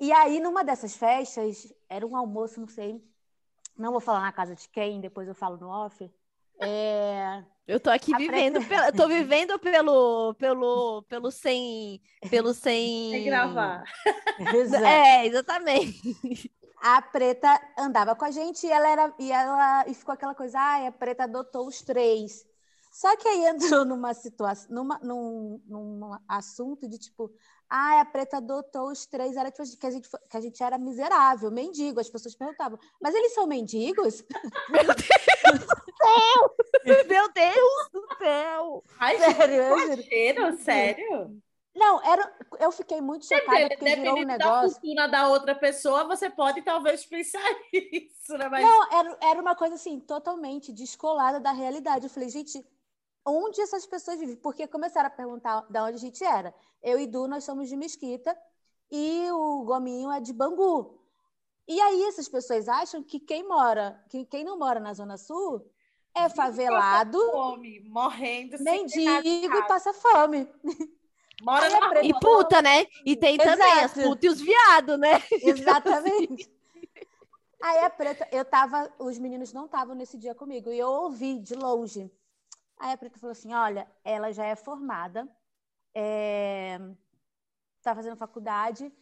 E 0.00 0.10
aí, 0.12 0.40
numa 0.40 0.64
dessas 0.64 0.96
festas, 0.96 1.72
era 1.88 2.06
um 2.06 2.16
almoço, 2.16 2.60
não 2.60 2.66
sei. 2.66 3.00
Não 3.76 3.92
vou 3.92 4.00
falar 4.00 4.20
na 4.20 4.32
casa 4.32 4.54
de 4.54 4.68
quem, 4.68 5.00
depois 5.00 5.28
eu 5.28 5.34
falo 5.34 5.56
no 5.56 5.68
off. 5.68 6.10
É... 6.60 7.44
Eu 7.66 7.80
tô 7.80 7.90
aqui 7.90 8.14
vivendo, 8.16 8.60
preta... 8.60 8.68
pela, 8.68 8.92
tô 8.92 9.08
vivendo 9.08 9.58
pelo, 9.58 10.34
pelo, 10.34 11.02
pelo 11.02 11.30
sem, 11.30 12.00
pelo 12.30 12.52
sem... 12.52 13.10
sem 13.10 13.24
gravar. 13.24 13.84
é, 14.84 15.26
exatamente 15.26 16.50
a 16.84 17.00
preta 17.00 17.48
andava 17.78 18.14
com 18.14 18.26
a 18.26 18.30
gente 18.30 18.66
e 18.66 18.70
ela 18.70 18.86
era 18.86 19.14
e 19.18 19.32
ela 19.32 19.88
e 19.88 19.94
ficou 19.94 20.12
aquela 20.12 20.34
coisa, 20.34 20.58
ah, 20.58 20.86
a 20.86 20.92
preta 20.92 21.24
adotou 21.24 21.66
os 21.66 21.80
três. 21.80 22.46
Só 22.92 23.16
que 23.16 23.26
aí 23.26 23.46
entrou 23.46 23.86
numa 23.86 24.12
situação, 24.12 24.68
numa, 24.70 24.98
num, 24.98 25.62
num 25.66 26.18
assunto 26.28 26.86
de 26.86 26.98
tipo, 26.98 27.32
ah, 27.68 28.00
a 28.00 28.04
preta 28.04 28.36
adotou 28.36 28.90
os 28.90 29.06
três, 29.06 29.36
era 29.36 29.50
tipo, 29.50 29.64
que 29.78 29.86
a 29.86 29.90
gente 29.90 30.08
que 30.08 30.36
a 30.36 30.40
gente 30.40 30.62
era 30.62 30.78
miserável, 30.78 31.50
mendigo. 31.50 32.00
As 32.00 32.08
pessoas 32.08 32.34
perguntavam, 32.34 32.78
mas 33.00 33.14
eles 33.14 33.34
são 33.34 33.46
mendigos? 33.46 34.24
Meu 34.70 34.84
Deus 34.84 35.58
do 35.58 35.74
céu! 35.96 36.56
Meu 37.08 37.32
Deus 37.32 37.88
do 37.92 38.16
céu! 38.18 38.84
Ai, 38.98 39.18
sério? 39.18 40.02
Sério? 40.04 40.56
Sério? 40.58 41.42
Não, 41.74 42.00
era, 42.04 42.32
eu 42.60 42.70
fiquei 42.70 43.00
muito 43.00 43.26
chocada 43.26 43.68
porque 43.68 43.96
virou 43.96 44.18
um 44.18 44.24
negócio... 44.24 44.38
da 44.38 44.68
fortuna 44.68 45.08
da 45.08 45.28
outra 45.28 45.54
pessoa, 45.56 46.04
você 46.04 46.30
pode 46.30 46.62
talvez 46.62 47.04
pensar 47.04 47.42
isso, 47.72 48.38
né? 48.38 48.48
Mas... 48.48 48.64
Não, 48.64 48.92
era, 48.92 49.18
era 49.20 49.40
uma 49.40 49.56
coisa 49.56 49.74
assim, 49.74 49.98
totalmente 49.98 50.72
descolada 50.72 51.40
da 51.40 51.50
realidade. 51.50 52.06
Eu 52.06 52.10
falei, 52.10 52.28
gente, 52.28 52.64
onde 53.24 53.60
essas 53.60 53.86
pessoas 53.86 54.18
vivem? 54.18 54.36
Porque 54.36 54.66
começaram 54.66 55.06
a 55.08 55.10
perguntar 55.10 55.66
de 55.68 55.78
onde 55.78 55.94
a 55.94 56.00
gente 56.00 56.22
era. 56.22 56.54
Eu 56.82 56.98
e 56.98 57.06
Du, 57.06 57.26
nós 57.26 57.44
somos 57.44 57.68
de 57.68 57.76
Mesquita 57.76 58.36
e 58.90 59.30
o 59.30 59.64
Gominho 59.64 60.10
é 60.12 60.20
de 60.20 60.32
Bangu. 60.32 61.00
E 61.66 61.80
aí 61.80 62.04
essas 62.04 62.28
pessoas 62.28 62.68
acham 62.68 63.02
que 63.02 63.18
quem 63.18 63.46
mora, 63.46 63.98
que 64.10 64.26
quem 64.26 64.44
não 64.44 64.58
mora 64.58 64.78
na 64.78 64.92
Zona 64.92 65.16
Sul 65.16 65.64
é 66.14 66.28
favelado, 66.28 67.18
fome, 67.30 67.80
morrendo, 67.80 68.62
mendigo 68.62 69.56
e 69.56 69.62
passa 69.66 69.92
fome. 69.92 70.48
Mora 71.42 71.68
na 71.68 72.02
E 72.02 72.12
puta, 72.20 72.62
né? 72.62 72.86
E 73.04 73.16
tem 73.16 73.34
Exato. 73.34 73.50
também 73.50 73.72
as 73.80 73.92
putas 73.92 74.24
e 74.24 74.28
os 74.28 74.40
viados, 74.40 74.98
né? 74.98 75.20
Exatamente. 75.42 76.48
Aí 77.60 77.78
a 77.78 77.90
preta, 77.90 78.28
eu 78.30 78.44
tava, 78.44 78.92
os 78.98 79.18
meninos 79.18 79.52
não 79.52 79.64
estavam 79.64 79.94
nesse 79.94 80.18
dia 80.18 80.34
comigo, 80.34 80.70
e 80.70 80.78
eu 80.78 80.88
ouvi 80.88 81.38
de 81.40 81.54
longe. 81.54 82.10
Aí 82.78 82.92
a 82.92 82.96
preta 82.96 83.18
falou 83.18 83.32
assim: 83.32 83.52
olha, 83.52 83.90
ela 84.04 84.32
já 84.32 84.44
é 84.44 84.56
formada, 84.56 85.28
é... 85.94 86.78
tá 87.82 87.94
fazendo 87.94 88.16
faculdade. 88.16 88.92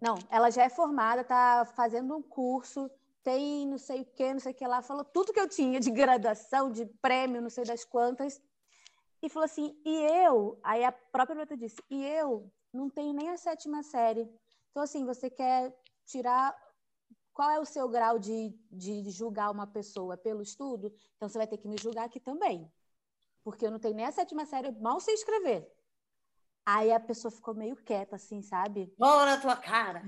Não, 0.00 0.16
ela 0.28 0.50
já 0.50 0.64
é 0.64 0.68
formada, 0.68 1.24
tá 1.24 1.64
fazendo 1.76 2.16
um 2.16 2.22
curso, 2.22 2.90
tem 3.22 3.66
não 3.66 3.78
sei 3.78 4.02
o 4.02 4.04
que, 4.04 4.32
não 4.32 4.40
sei 4.40 4.52
o 4.52 4.54
que 4.54 4.66
lá. 4.66 4.82
Falou 4.82 5.04
tudo 5.04 5.32
que 5.32 5.40
eu 5.40 5.48
tinha 5.48 5.80
de 5.80 5.90
graduação, 5.90 6.70
de 6.70 6.84
prêmio, 7.00 7.40
não 7.40 7.50
sei 7.50 7.64
das 7.64 7.84
quantas 7.84 8.40
e 9.24 9.28
falou 9.28 9.44
assim: 9.44 9.74
e 9.84 9.94
eu? 10.24 10.58
Aí 10.62 10.84
a 10.84 10.92
própria 10.92 11.36
Beta 11.36 11.56
disse: 11.56 11.82
e 11.90 12.04
eu 12.04 12.50
não 12.72 12.90
tenho 12.90 13.14
nem 13.14 13.30
a 13.30 13.38
sétima 13.38 13.82
série. 13.82 14.28
Então, 14.70 14.82
assim, 14.82 15.04
você 15.04 15.30
quer 15.30 15.74
tirar. 16.04 16.54
Qual 17.32 17.50
é 17.50 17.58
o 17.58 17.64
seu 17.64 17.88
grau 17.88 18.16
de, 18.16 18.56
de 18.70 19.10
julgar 19.10 19.50
uma 19.50 19.66
pessoa 19.66 20.16
pelo 20.16 20.40
estudo? 20.40 20.92
Então, 21.16 21.28
você 21.28 21.36
vai 21.36 21.48
ter 21.48 21.58
que 21.58 21.66
me 21.66 21.76
julgar 21.76 22.04
aqui 22.04 22.20
também. 22.20 22.70
Porque 23.44 23.66
eu 23.66 23.70
não 23.70 23.78
tenho 23.78 23.94
nem 23.94 24.06
a 24.06 24.12
sétima 24.12 24.46
série, 24.46 24.72
mal 24.80 24.98
sei 24.98 25.14
escrever. 25.14 25.70
Aí 26.66 26.90
a 26.90 26.98
pessoa 26.98 27.30
ficou 27.30 27.54
meio 27.54 27.76
quieta, 27.76 28.16
assim, 28.16 28.42
sabe? 28.42 28.92
Bola 28.98 29.26
na 29.26 29.40
tua 29.40 29.56
cara! 29.56 30.02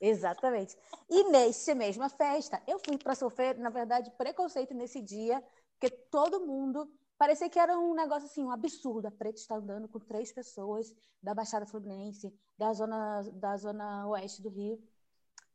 Exatamente. 0.00 0.76
E 1.08 1.30
nessa 1.30 1.74
mesma 1.76 2.08
festa, 2.08 2.60
eu 2.66 2.78
fui 2.80 2.98
para 2.98 3.14
sofrer, 3.14 3.56
na 3.56 3.70
verdade, 3.70 4.10
preconceito 4.18 4.74
nesse 4.74 5.00
dia, 5.00 5.40
porque 5.78 5.88
todo 5.88 6.44
mundo 6.44 6.92
Parecia 7.22 7.48
que 7.48 7.56
era 7.56 7.78
um 7.78 7.94
negócio 7.94 8.26
assim, 8.26 8.42
um 8.42 8.50
absurdo. 8.50 9.06
A 9.06 9.10
Preta 9.12 9.38
está 9.38 9.54
andando 9.54 9.86
com 9.86 10.00
três 10.00 10.32
pessoas 10.32 10.92
da 11.22 11.32
Baixada 11.32 11.64
Fluminense, 11.64 12.36
da 12.58 12.72
zona, 12.72 13.22
da 13.34 13.56
zona 13.56 14.08
oeste 14.08 14.42
do 14.42 14.48
Rio. 14.48 14.82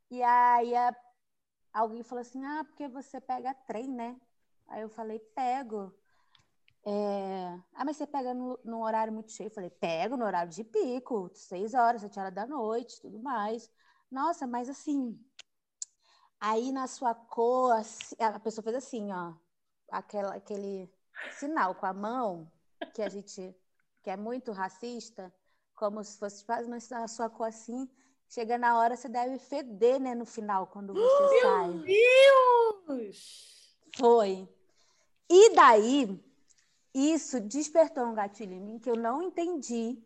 E 0.09 0.23
aí 0.23 0.73
a, 0.73 0.95
alguém 1.73 2.03
falou 2.03 2.21
assim: 2.21 2.41
Ah, 2.45 2.63
porque 2.63 2.87
você 2.87 3.19
pega 3.19 3.53
trem, 3.53 3.89
né? 3.89 4.15
Aí 4.69 4.81
eu 4.81 4.87
falei: 4.87 5.19
Pego. 5.35 5.93
É... 6.89 7.59
Ah, 7.73 7.83
mas 7.83 7.97
você 7.97 8.07
pega 8.07 8.33
no, 8.33 8.57
num 8.63 8.81
horário 8.81 9.11
muito 9.11 9.33
cheio? 9.33 9.47
Eu 9.47 9.51
falei: 9.51 9.69
Pego 9.69 10.15
no 10.15 10.23
horário 10.23 10.49
de 10.49 10.63
pico, 10.63 11.29
seis 11.33 11.73
horas, 11.73 11.99
sete 11.99 12.17
horas 12.17 12.33
da 12.33 12.47
noite, 12.47 13.01
tudo 13.01 13.19
mais. 13.19 13.69
Nossa, 14.09 14.47
mas 14.47 14.69
assim. 14.69 15.19
Aí 16.39 16.71
na 16.71 16.87
sua 16.87 17.13
cor, 17.13 17.73
assim, 17.73 18.15
a 18.19 18.39
pessoa 18.39 18.63
fez 18.63 18.75
assim, 18.75 19.11
ó, 19.11 19.33
aquela, 19.91 20.35
aquele 20.35 20.89
sinal 21.31 21.75
com 21.75 21.85
a 21.87 21.93
mão 21.93 22.49
que 22.93 23.01
a 23.01 23.09
gente 23.09 23.53
que 24.03 24.09
é 24.09 24.15
muito 24.15 24.53
racista, 24.53 25.33
como 25.75 26.01
se 26.03 26.17
fosse 26.17 26.45
faz 26.45 26.69
a 26.91 27.07
sua 27.07 27.29
cor 27.29 27.47
assim, 27.47 27.89
chega 28.29 28.57
na 28.57 28.77
hora 28.77 28.95
você 28.95 29.09
deve 29.09 29.39
feder, 29.39 29.99
né, 29.99 30.15
no 30.15 30.25
final 30.25 30.67
quando 30.67 30.93
você 30.93 31.23
Meu 31.23 31.41
sai. 31.41 31.73
Meu 31.73 32.97
Deus! 32.97 33.75
Foi. 33.97 34.47
E 35.27 35.55
daí 35.55 36.23
isso 36.97 37.39
despertou 37.39 38.05
um 38.05 38.13
gatilho 38.13 38.53
em 38.53 38.59
mim 38.59 38.79
que 38.79 38.89
eu 38.89 38.95
não 38.95 39.21
entendi, 39.21 39.97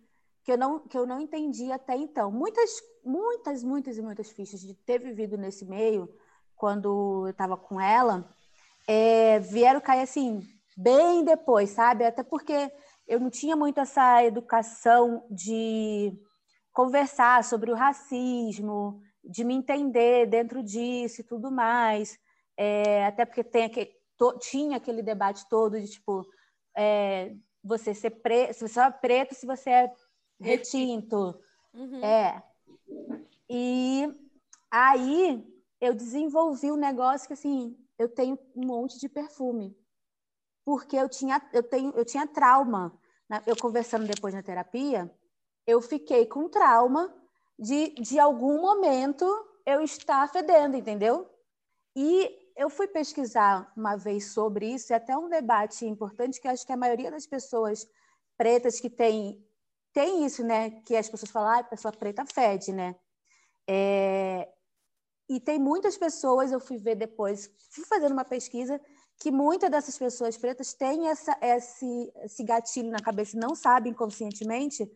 que 0.44 0.52
eu 0.52 0.58
não 0.58 0.80
que 0.80 0.98
eu 0.98 1.06
não 1.06 1.20
entendi 1.20 1.72
até 1.72 1.96
então. 1.96 2.32
Muitas 2.32 2.70
muitas 3.04 3.64
muitas 3.64 3.98
e 3.98 4.02
muitas 4.02 4.30
fichas 4.32 4.60
de 4.60 4.74
ter 4.74 5.00
vivido 5.00 5.38
nesse 5.38 5.66
meio 5.66 6.10
quando 6.56 7.24
eu 7.26 7.32
estava 7.32 7.58
com 7.58 7.82
ela, 7.82 8.30
é, 8.88 9.40
vieram 9.40 9.82
cair 9.82 10.02
assim, 10.02 10.42
bem 10.78 11.24
depois, 11.24 11.72
sabe? 11.72 12.06
Até 12.06 12.22
porque 12.22 12.72
eu 13.08 13.20
não 13.20 13.32
tinha 13.32 13.56
muito 13.56 13.80
essa 13.80 14.24
educação 14.24 15.26
de 15.30 16.14
conversar 16.72 17.44
sobre 17.44 17.72
o 17.72 17.76
racismo, 17.76 19.02
de 19.24 19.44
me 19.44 19.56
entender 19.56 20.28
dentro 20.28 20.64
disso 20.64 21.22
e 21.22 21.24
tudo 21.24 21.52
mais. 21.52 22.18
É, 22.56 23.06
até 23.06 23.26
porque 23.26 23.44
tem 23.44 23.66
aquele, 23.66 23.92
to, 24.18 24.38
tinha 24.40 24.78
aquele 24.78 25.02
debate 25.02 25.48
todo 25.50 25.80
de 25.80 25.88
tipo, 25.88 26.26
é, 26.76 27.36
você 27.64 27.94
ser 27.94 28.12
preto, 28.12 28.54
se 28.54 28.68
você 28.68 28.80
é 28.80 28.92
preto, 28.92 29.36
se 29.36 29.46
você 29.46 29.70
é 29.70 29.94
retinto. 30.40 31.40
Uhum. 31.74 32.04
É. 32.04 32.44
E 33.50 34.14
aí 34.70 35.46
eu 35.80 35.94
desenvolvi 35.94 36.72
um 36.72 36.78
negócio 36.78 37.28
que 37.28 37.34
assim, 37.34 37.78
eu 37.98 38.10
tenho 38.10 38.38
um 38.56 38.66
monte 38.66 39.00
de 39.00 39.08
perfume. 39.08 39.78
Porque 40.66 40.96
eu 40.96 41.10
tinha, 41.10 41.42
eu 41.54 41.64
tenho, 41.64 41.92
eu 41.96 42.06
tinha 42.06 42.28
trauma. 42.28 42.98
Eu 43.46 43.56
conversando 43.56 44.06
depois 44.06 44.34
na 44.34 44.44
terapia, 44.44 45.10
eu 45.66 45.82
fiquei 45.82 46.26
com 46.26 46.50
trauma 46.50 47.14
de, 47.58 47.92
de 47.96 48.20
algum 48.20 48.60
momento 48.60 49.26
eu 49.66 49.82
estar 49.82 50.28
fedendo, 50.30 50.76
entendeu? 50.76 51.30
E 51.96 52.41
eu 52.56 52.70
fui 52.70 52.88
pesquisar 52.88 53.72
uma 53.76 53.96
vez 53.96 54.34
sobre 54.34 54.74
isso, 54.74 54.92
e 54.92 54.96
até 54.96 55.18
um 55.18 55.30
debate 55.30 55.86
importante 55.86 56.40
que 56.40 56.48
acho 56.48 56.66
que 56.66 56.74
a 56.74 56.78
maioria 56.78 57.12
das 57.12 57.26
pessoas 57.26 57.88
pretas 58.38 58.80
que 58.80 58.90
tem, 58.90 59.44
tem 59.94 60.26
isso, 60.26 60.44
né? 60.44 60.72
Que 60.86 60.96
as 60.96 61.10
pessoas 61.10 61.32
falam, 61.32 61.50
ah, 61.50 61.60
a 61.60 61.64
pessoa 61.64 61.92
preta 61.92 62.26
fede, 62.26 62.72
né? 62.72 62.96
É, 63.68 64.50
e 65.30 65.40
tem 65.40 65.60
muitas 65.60 65.98
pessoas, 65.98 66.52
eu 66.52 66.60
fui 66.60 66.78
ver 66.78 66.96
depois, 66.96 67.50
fui 67.70 67.86
fazendo 67.86 68.12
uma 68.12 68.26
pesquisa, 68.26 68.82
que 69.18 69.32
muitas 69.32 69.70
dessas 69.70 69.98
pessoas 69.98 70.36
pretas 70.36 70.74
têm 70.74 71.08
essa, 71.08 71.38
esse, 71.42 72.12
esse 72.24 72.44
gatilho 72.44 72.90
na 72.90 73.00
cabeça, 73.00 73.38
não 73.38 73.56
sabem 73.56 73.94
conscientemente, 73.94 74.92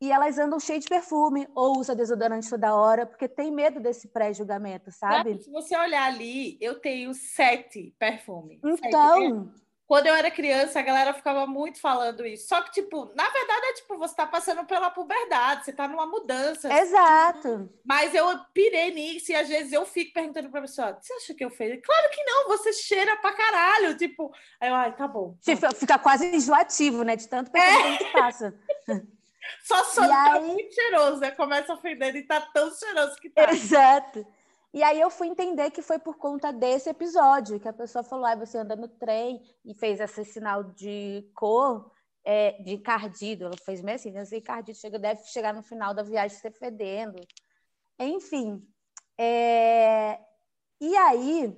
e 0.00 0.10
elas 0.10 0.38
andam 0.38 0.58
cheias 0.58 0.84
de 0.84 0.88
perfume 0.88 1.46
ou 1.54 1.78
usam 1.78 1.94
desodorante 1.94 2.48
toda 2.48 2.74
hora, 2.74 3.04
porque 3.04 3.28
tem 3.28 3.50
medo 3.50 3.78
desse 3.78 4.08
pré-julgamento, 4.08 4.90
sabe? 4.90 5.42
Se 5.42 5.50
você 5.50 5.76
olhar 5.76 6.04
ali, 6.04 6.56
eu 6.60 6.80
tenho 6.80 7.12
sete 7.12 7.94
perfumes. 7.98 8.58
Então. 8.64 9.50
Sete. 9.50 9.60
Quando 9.90 10.06
eu 10.06 10.14
era 10.14 10.30
criança, 10.30 10.78
a 10.78 10.82
galera 10.82 11.12
ficava 11.12 11.48
muito 11.48 11.80
falando 11.80 12.24
isso. 12.24 12.46
Só 12.46 12.62
que, 12.62 12.70
tipo, 12.70 13.12
na 13.16 13.28
verdade 13.28 13.66
é 13.66 13.72
tipo, 13.72 13.98
você 13.98 14.14
tá 14.14 14.24
passando 14.24 14.64
pela 14.64 14.88
puberdade, 14.88 15.64
você 15.64 15.72
tá 15.72 15.88
numa 15.88 16.06
mudança. 16.06 16.72
Exato. 16.72 17.68
Mas 17.84 18.14
eu 18.14 18.24
pirei 18.54 18.94
nisso 18.94 19.32
e 19.32 19.34
às 19.34 19.48
vezes 19.48 19.72
eu 19.72 19.84
fico 19.84 20.12
perguntando 20.12 20.48
pra 20.48 20.60
pessoa: 20.60 20.96
você 21.00 21.12
acha 21.14 21.34
que 21.34 21.44
eu 21.44 21.50
fiz? 21.50 21.80
Claro 21.84 22.10
que 22.12 22.22
não, 22.22 22.46
você 22.46 22.72
cheira 22.72 23.16
pra 23.16 23.32
caralho. 23.32 23.96
Tipo, 23.96 24.32
aí 24.60 24.68
eu, 24.68 24.74
ai, 24.76 24.94
tá 24.94 25.08
bom. 25.08 25.32
Tá. 25.32 25.56
Fica, 25.56 25.74
fica 25.74 25.98
quase 25.98 26.36
enjoativo, 26.36 27.02
né? 27.02 27.16
De 27.16 27.26
tanto 27.26 27.50
perfume 27.50 27.94
é. 27.94 27.98
que 27.98 28.12
passa. 28.12 28.54
Só 29.62 29.84
só 29.84 30.06
tá 30.06 30.34
aí... 30.34 30.46
muito 30.46 30.74
cheiroso, 30.74 31.20
né? 31.20 31.30
Começa 31.30 31.74
a 31.74 31.76
feder 31.76 32.14
e 32.16 32.22
tá 32.22 32.40
tão 32.40 32.70
cheiroso 32.72 33.16
que 33.16 33.30
tá. 33.30 33.50
Exato. 33.52 34.26
E 34.72 34.82
aí 34.82 35.00
eu 35.00 35.10
fui 35.10 35.26
entender 35.26 35.70
que 35.70 35.82
foi 35.82 35.98
por 35.98 36.16
conta 36.16 36.52
desse 36.52 36.88
episódio, 36.88 37.58
que 37.58 37.68
a 37.68 37.72
pessoa 37.72 38.04
falou, 38.04 38.26
ah, 38.26 38.36
você 38.36 38.58
anda 38.58 38.76
no 38.76 38.86
trem 38.86 39.42
e 39.64 39.74
fez 39.74 39.98
esse 39.98 40.24
sinal 40.24 40.62
de 40.62 41.28
cor, 41.34 41.90
é, 42.24 42.52
de 42.62 42.74
encardido. 42.74 43.46
Ela 43.46 43.56
fez 43.64 43.82
meio 43.82 43.96
assim, 43.96 44.16
esse 44.16 44.36
encardido 44.36 44.78
chega, 44.78 44.98
deve 44.98 45.24
chegar 45.24 45.52
no 45.52 45.62
final 45.62 45.92
da 45.92 46.02
viagem 46.02 46.36
se 46.36 46.50
fedendo. 46.52 47.20
Enfim. 47.98 48.64
É... 49.18 50.20
E 50.80 50.96
aí, 50.96 51.54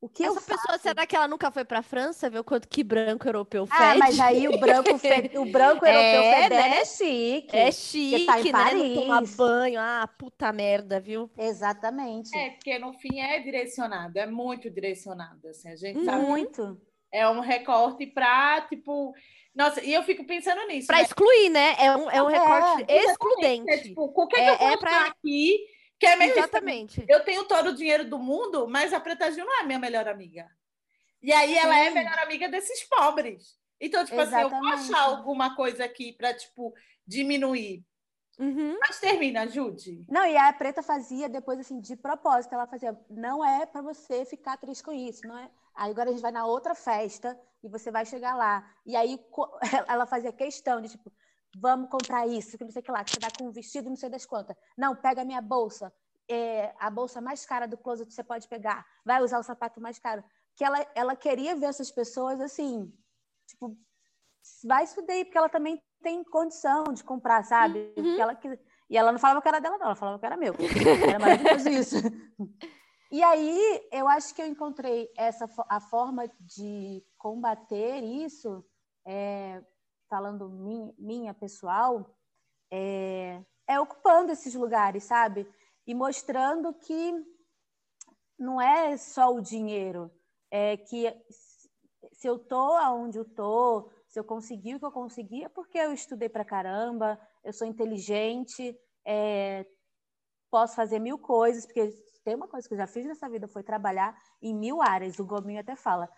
o 0.00 0.08
que 0.08 0.24
Essa 0.24 0.40
pessoa, 0.40 0.58
faço... 0.66 0.82
será 0.82 1.06
que 1.06 1.14
ela 1.14 1.28
nunca 1.28 1.50
foi 1.50 1.62
para 1.62 1.80
a 1.80 1.82
França 1.82 2.30
ver 2.30 2.38
o 2.38 2.44
quanto 2.44 2.66
que 2.66 2.82
branco 2.82 3.28
europeu 3.28 3.66
fede? 3.66 3.82
Ah, 3.82 3.96
mas 3.98 4.18
aí 4.18 4.48
o 4.48 4.58
branco, 4.58 4.96
fe... 4.96 5.30
o 5.36 5.44
branco 5.44 5.84
europeu 5.84 6.22
é, 6.22 6.42
fedendo 6.42 6.54
né? 6.54 6.78
é 6.78 6.84
chique. 6.86 7.56
É 7.56 7.72
chique, 7.72 8.24
tá 8.24 8.40
em 8.40 8.50
Paris. 8.50 8.82
né? 8.82 8.88
Não 8.88 9.02
tomar 9.02 9.22
banho. 9.36 9.78
Ah, 9.78 10.08
puta 10.18 10.50
merda, 10.52 10.98
viu? 10.98 11.30
Exatamente. 11.36 12.34
É, 12.34 12.50
porque 12.50 12.78
no 12.78 12.94
fim 12.94 13.20
é 13.20 13.40
direcionado, 13.40 14.18
é 14.18 14.26
muito 14.26 14.70
direcionado, 14.70 15.48
assim, 15.48 15.68
a 15.68 15.76
gente 15.76 16.02
sabe. 16.02 16.24
Muito. 16.24 16.80
É 17.12 17.28
um 17.28 17.40
recorte 17.40 18.06
para, 18.06 18.62
tipo... 18.62 19.12
Nossa, 19.54 19.84
e 19.84 19.92
eu 19.92 20.02
fico 20.04 20.24
pensando 20.24 20.66
nisso. 20.66 20.86
Para 20.86 20.98
né? 20.98 21.02
excluir, 21.02 21.50
né? 21.50 21.74
É 21.78 21.94
um, 21.94 22.10
é 22.10 22.22
um 22.22 22.26
recorte 22.26 22.84
é, 22.88 23.04
excludente. 23.04 23.70
É, 23.70 23.78
tipo, 23.78 24.04
o 24.04 24.26
que, 24.26 24.36
é, 24.36 24.44
que 24.44 24.50
eu 24.50 24.58
vou 24.58 24.68
é 24.68 24.76
pra... 24.78 25.06
aqui 25.06 25.58
que 26.00 26.06
é 26.06 26.16
mesmo 26.16 26.38
Exatamente. 26.38 27.04
Eu 27.06 27.22
tenho 27.22 27.44
todo 27.44 27.68
o 27.68 27.74
dinheiro 27.74 28.08
do 28.08 28.18
mundo, 28.18 28.66
mas 28.66 28.94
a 28.94 28.98
Preta 28.98 29.30
Gil 29.30 29.44
não 29.44 29.60
é 29.60 29.64
minha 29.64 29.78
melhor 29.78 30.08
amiga. 30.08 30.50
E 31.22 31.30
aí 31.30 31.54
ela 31.54 31.74
Sim. 31.74 31.80
é 31.80 31.90
melhor 31.90 32.18
amiga 32.20 32.48
desses 32.48 32.82
pobres. 32.84 33.58
Então, 33.78 34.02
tipo 34.02 34.18
Exatamente. 34.18 34.54
assim, 34.54 34.54
eu 34.54 34.60
vou 34.60 34.68
achar 34.70 35.02
alguma 35.02 35.54
coisa 35.54 35.84
aqui 35.84 36.14
para, 36.14 36.32
tipo, 36.32 36.72
diminuir. 37.06 37.84
Uhum. 38.38 38.78
Mas 38.80 38.98
termina, 38.98 39.42
ajude. 39.42 40.02
Não, 40.08 40.24
e 40.24 40.34
a 40.38 40.50
Preta 40.54 40.82
fazia 40.82 41.28
depois, 41.28 41.58
assim, 41.58 41.78
de 41.78 41.94
propósito. 41.94 42.54
Ela 42.54 42.66
fazia, 42.66 42.98
não 43.10 43.44
é 43.44 43.66
para 43.66 43.82
você 43.82 44.24
ficar 44.24 44.56
triste 44.56 44.82
com 44.82 44.92
isso, 44.92 45.26
não 45.26 45.36
é? 45.36 45.50
Aí 45.74 45.90
agora 45.90 46.08
a 46.08 46.12
gente 46.12 46.22
vai 46.22 46.32
na 46.32 46.46
outra 46.46 46.74
festa 46.74 47.38
e 47.62 47.68
você 47.68 47.90
vai 47.90 48.06
chegar 48.06 48.34
lá. 48.34 48.66
E 48.86 48.96
aí 48.96 49.18
ela 49.86 50.06
fazia 50.06 50.32
questão 50.32 50.80
de, 50.80 50.88
tipo, 50.88 51.12
vamos 51.56 51.90
comprar 51.90 52.26
isso, 52.26 52.56
que 52.56 52.64
não 52.64 52.70
sei 52.70 52.80
o 52.80 52.84
que 52.84 52.92
lá, 52.92 53.04
que 53.04 53.12
você 53.12 53.20
dá 53.20 53.28
com 53.36 53.48
um 53.48 53.52
vestido, 53.52 53.88
não 53.88 53.96
sei 53.96 54.08
das 54.08 54.26
quantas. 54.26 54.56
Não, 54.76 54.94
pega 54.94 55.22
a 55.22 55.24
minha 55.24 55.40
bolsa, 55.40 55.92
é 56.28 56.74
a 56.78 56.90
bolsa 56.90 57.20
mais 57.20 57.44
cara 57.44 57.66
do 57.66 57.76
closet 57.76 58.12
você 58.12 58.22
pode 58.22 58.48
pegar, 58.48 58.86
vai 59.04 59.22
usar 59.22 59.38
o 59.38 59.42
sapato 59.42 59.80
mais 59.80 59.98
caro. 59.98 60.22
Que 60.56 60.64
ela, 60.64 60.86
ela 60.94 61.16
queria 61.16 61.56
ver 61.56 61.66
essas 61.66 61.90
pessoas 61.90 62.40
assim, 62.40 62.92
tipo, 63.48 63.76
vai 64.64 64.84
isso 64.84 65.00
daí, 65.02 65.24
porque 65.24 65.38
ela 65.38 65.48
também 65.48 65.82
tem 66.02 66.22
condição 66.24 66.84
de 66.84 67.02
comprar, 67.02 67.44
sabe? 67.44 67.92
Uhum. 67.96 68.20
Ela, 68.20 68.38
e 68.88 68.96
ela 68.96 69.12
não 69.12 69.18
falava 69.18 69.42
que 69.42 69.48
era 69.48 69.60
dela, 69.60 69.78
não, 69.78 69.86
ela 69.86 69.96
falava 69.96 70.18
que 70.18 70.26
era 70.26 70.36
meu. 70.36 70.54
Era 71.08 71.18
maravilhoso 71.18 71.68
isso. 71.70 71.96
E 73.10 73.22
aí, 73.22 73.88
eu 73.92 74.08
acho 74.08 74.34
que 74.34 74.40
eu 74.40 74.46
encontrei 74.46 75.10
essa 75.16 75.48
a 75.68 75.80
forma 75.80 76.30
de 76.40 77.04
combater 77.18 78.02
isso 78.02 78.64
é, 79.06 79.62
falando 80.10 80.50
minha, 80.50 80.92
minha 80.98 81.32
pessoal, 81.32 82.14
é, 82.70 83.40
é 83.66 83.80
ocupando 83.80 84.32
esses 84.32 84.54
lugares, 84.54 85.04
sabe? 85.04 85.48
E 85.86 85.94
mostrando 85.94 86.74
que 86.74 87.14
não 88.36 88.60
é 88.60 88.96
só 88.96 89.32
o 89.32 89.40
dinheiro, 89.40 90.10
é 90.50 90.76
que 90.76 91.14
se 92.12 92.26
eu 92.26 92.38
tô 92.38 92.76
aonde 92.76 93.18
eu 93.18 93.24
tô, 93.24 93.90
se 94.08 94.18
eu 94.18 94.24
consegui 94.24 94.74
o 94.74 94.80
que 94.80 94.84
eu 94.84 94.92
consegui, 94.92 95.44
é 95.44 95.48
porque 95.48 95.78
eu 95.78 95.92
estudei 95.92 96.28
pra 96.28 96.44
caramba, 96.44 97.18
eu 97.44 97.52
sou 97.52 97.66
inteligente, 97.66 98.76
é, 99.06 99.64
posso 100.50 100.74
fazer 100.74 100.98
mil 100.98 101.18
coisas, 101.18 101.64
porque 101.64 101.90
tem 102.24 102.34
uma 102.34 102.48
coisa 102.48 102.66
que 102.66 102.74
eu 102.74 102.78
já 102.78 102.86
fiz 102.86 103.06
nessa 103.06 103.28
vida, 103.28 103.46
foi 103.46 103.62
trabalhar 103.62 104.16
em 104.42 104.54
mil 104.54 104.82
áreas. 104.82 105.18
O 105.18 105.24
Gominho 105.24 105.60
até 105.60 105.76
fala. 105.76 106.08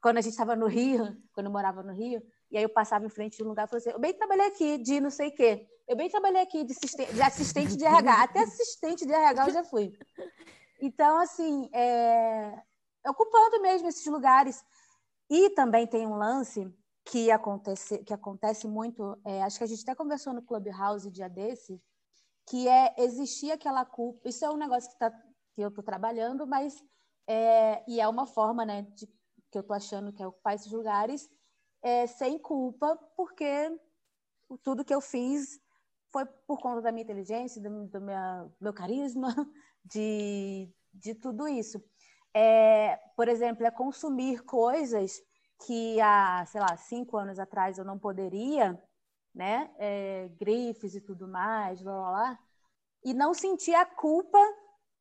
Quando 0.00 0.18
a 0.18 0.20
gente 0.20 0.32
estava 0.32 0.54
no 0.54 0.66
Rio, 0.66 1.16
quando 1.32 1.46
eu 1.46 1.52
morava 1.52 1.82
no 1.82 1.92
Rio, 1.92 2.22
e 2.54 2.56
aí 2.56 2.62
eu 2.62 2.68
passava 2.68 3.04
em 3.04 3.08
frente 3.08 3.36
de 3.36 3.42
um 3.42 3.48
lugar 3.48 3.66
e 3.66 3.68
falei 3.68 3.80
assim, 3.80 3.90
eu 3.90 3.98
bem 3.98 4.14
trabalhei 4.14 4.46
aqui 4.46 4.78
de 4.78 5.00
não 5.00 5.10
sei 5.10 5.30
o 5.30 5.34
quê. 5.34 5.68
Eu 5.88 5.96
bem 5.96 6.08
trabalhei 6.08 6.40
aqui 6.40 6.62
de 6.62 6.72
assistente 6.72 7.12
de, 7.12 7.20
assistente 7.20 7.76
de 7.76 7.84
RH. 7.84 8.22
Até 8.22 8.40
assistente 8.44 9.04
de 9.04 9.12
RH 9.12 9.48
eu 9.48 9.52
já 9.52 9.64
fui. 9.64 9.92
Então, 10.80 11.18
assim, 11.18 11.68
é... 11.74 12.62
ocupando 13.08 13.60
mesmo 13.60 13.88
esses 13.88 14.06
lugares. 14.06 14.64
E 15.28 15.50
também 15.50 15.84
tem 15.84 16.06
um 16.06 16.14
lance 16.14 16.72
que 17.04 17.28
acontece, 17.28 17.98
que 18.04 18.14
acontece 18.14 18.68
muito, 18.68 19.18
é, 19.24 19.42
acho 19.42 19.58
que 19.58 19.64
a 19.64 19.66
gente 19.66 19.82
até 19.82 19.94
conversou 19.96 20.32
no 20.32 20.40
Clubhouse 20.40 21.10
dia 21.10 21.28
desse, 21.28 21.82
que 22.48 22.68
é 22.68 22.94
existir 22.98 23.50
aquela 23.50 23.84
culpa. 23.84 24.28
Isso 24.28 24.44
é 24.44 24.50
um 24.50 24.56
negócio 24.56 24.88
que, 24.92 24.98
tá, 24.98 25.10
que 25.10 25.60
eu 25.60 25.70
estou 25.70 25.82
trabalhando, 25.82 26.46
mas 26.46 26.80
é, 27.26 27.82
e 27.88 28.00
é 28.00 28.06
uma 28.06 28.28
forma, 28.28 28.64
né, 28.64 28.82
de, 28.94 29.08
que 29.50 29.58
eu 29.58 29.62
estou 29.62 29.74
achando 29.74 30.12
que 30.12 30.22
é 30.22 30.26
ocupar 30.26 30.54
esses 30.54 30.70
lugares, 30.70 31.28
é, 31.84 32.06
sem 32.06 32.38
culpa, 32.38 32.96
porque 33.14 33.70
tudo 34.62 34.84
que 34.84 34.94
eu 34.94 35.02
fiz 35.02 35.60
foi 36.10 36.24
por 36.46 36.58
conta 36.58 36.80
da 36.80 36.90
minha 36.90 37.04
inteligência, 37.04 37.60
do, 37.60 37.86
do, 37.86 38.00
minha, 38.00 38.50
meu 38.58 38.72
carisma, 38.72 39.28
de, 39.84 40.72
de 40.94 41.14
tudo 41.14 41.46
isso. 41.46 41.84
É, 42.32 42.96
por 43.14 43.28
exemplo, 43.28 43.66
é 43.66 43.70
consumir 43.70 44.42
coisas 44.44 45.20
que 45.66 46.00
há, 46.00 46.44
sei 46.46 46.60
lá, 46.60 46.74
cinco 46.76 47.18
anos 47.18 47.38
atrás 47.38 47.76
eu 47.76 47.84
não 47.84 47.98
poderia, 47.98 48.82
né? 49.34 49.70
É, 49.76 50.28
grifes 50.38 50.94
e 50.94 51.00
tudo 51.00 51.28
mais, 51.28 51.82
blá, 51.82 51.92
blá, 51.92 52.10
blá, 52.10 52.38
e 53.04 53.12
não 53.12 53.34
sentir 53.34 53.74
a 53.74 53.84
culpa 53.84 54.38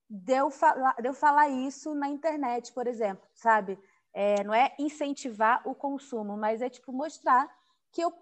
de 0.09 0.34
eu, 0.34 0.51
falar, 0.51 0.95
de 0.95 1.07
eu 1.07 1.13
falar 1.13 1.47
isso 1.47 1.95
na 1.95 2.09
internet, 2.09 2.73
por 2.73 2.88
exemplo, 2.88 3.25
sabe? 3.34 3.79
É, 4.14 4.43
não 4.43 4.53
é 4.53 4.76
incentivar 4.78 5.68
o 5.68 5.74
consumo, 5.74 6.38
mas 6.38 6.61
é 6.61 6.70
tipo 6.70 6.91
mostrar 6.91 7.49
que 7.91 8.01
eu 8.01 8.14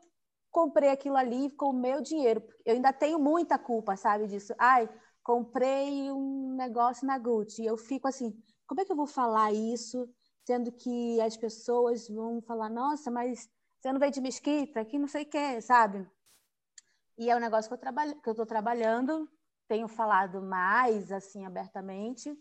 comprei 0.50 0.90
aquilo 0.90 1.18
ali 1.18 1.50
com 1.52 1.70
o 1.70 1.74
meu 1.74 2.02
dinheiro. 2.02 2.44
Eu 2.66 2.76
ainda 2.76 2.94
tenho 2.94 3.20
muita 3.20 3.58
culpa, 3.58 3.96
sabe, 3.96 4.28
disso. 4.28 4.54
Ai, 4.58 4.90
comprei 5.24 6.12
um 6.12 6.56
negócio 6.56 7.06
na 7.08 7.18
Gucci. 7.18 7.64
E 7.64 7.66
eu 7.66 7.78
fico 7.78 8.08
assim, 8.08 8.34
como 8.68 8.82
é 8.82 8.86
que 8.86 8.92
eu 8.92 8.96
vou 8.96 9.08
falar 9.08 9.52
isso, 9.54 10.10
sendo 10.46 10.72
que 10.72 11.20
as 11.22 11.38
pessoas 11.38 12.08
vão 12.08 12.42
falar, 12.42 12.70
nossa, 12.70 13.10
mas 13.12 13.50
você 13.80 13.92
não 13.92 14.00
veio 14.00 14.12
de 14.12 14.22
mesquita, 14.22 14.86
que 14.86 15.00
não 15.00 15.08
sei 15.08 15.24
o 15.24 15.30
que, 15.30 15.62
sabe? 15.62 16.08
E 17.18 17.30
é 17.30 17.36
um 17.36 17.40
negócio 17.40 17.70
que 17.70 17.76
eu 17.76 18.22
que 18.22 18.30
eu 18.30 18.32
estou 18.32 18.46
trabalhando, 18.46 19.30
tenho 19.68 19.88
falado 19.88 20.42
mais 20.42 21.12
assim 21.12 21.46
abertamente, 21.46 22.36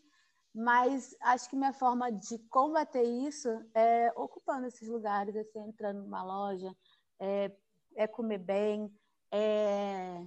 mas 0.54 1.16
acho 1.20 1.48
que 1.48 1.56
minha 1.56 1.72
forma 1.72 2.10
de 2.10 2.38
combater 2.48 3.02
isso 3.02 3.48
é 3.74 4.12
ocupando 4.16 4.66
esses 4.66 4.88
lugares, 4.88 5.36
assim, 5.36 5.60
entrando 5.60 6.02
numa 6.02 6.22
loja, 6.22 6.74
é, 7.18 7.50
é 7.94 8.06
comer 8.06 8.38
bem, 8.38 8.92
é, 9.30 10.22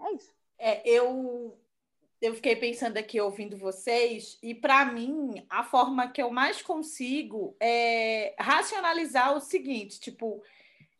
é 0.00 0.12
isso. 0.12 0.34
É, 0.58 0.88
eu 0.88 1.58
eu 2.20 2.34
fiquei 2.34 2.56
pensando 2.56 2.96
aqui 2.96 3.20
ouvindo 3.20 3.56
vocês, 3.56 4.38
e 4.42 4.54
para 4.54 4.86
mim, 4.86 5.44
a 5.50 5.62
forma 5.62 6.10
que 6.10 6.22
eu 6.22 6.30
mais 6.30 6.62
consigo 6.62 7.54
é 7.60 8.34
racionalizar 8.38 9.36
o 9.36 9.40
seguinte: 9.40 10.00
tipo, 10.00 10.42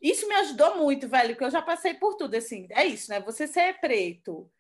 isso 0.03 0.29
me 0.29 0.35
ajudou 0.35 0.77
muito, 0.77 1.09
velho, 1.09 1.31
porque 1.31 1.45
eu 1.45 1.51
já 1.51 1.63
passei 1.63 1.95
por 1.95 2.15
tudo. 2.15 2.35
Assim, 2.35 2.67
é 2.71 2.85
isso, 2.85 3.11
né? 3.11 3.21
Você 3.21 3.47
ser 3.47 3.81
preto, 3.81 4.51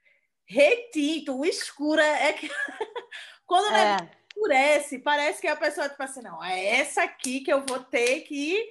retinto, 0.46 1.38
o 1.38 1.44
escuro 1.44 2.00
é 2.00 2.32
que. 2.32 2.48
Quando 3.46 3.74
é. 3.74 3.96
escurece, 4.28 4.98
parece 4.98 5.40
que 5.40 5.46
a 5.46 5.56
pessoa, 5.56 5.88
tipo 5.88 6.02
assim, 6.02 6.22
não, 6.22 6.42
é 6.42 6.78
essa 6.80 7.02
aqui 7.02 7.40
que 7.40 7.52
eu 7.52 7.64
vou 7.66 7.78
ter 7.78 8.20
que 8.20 8.70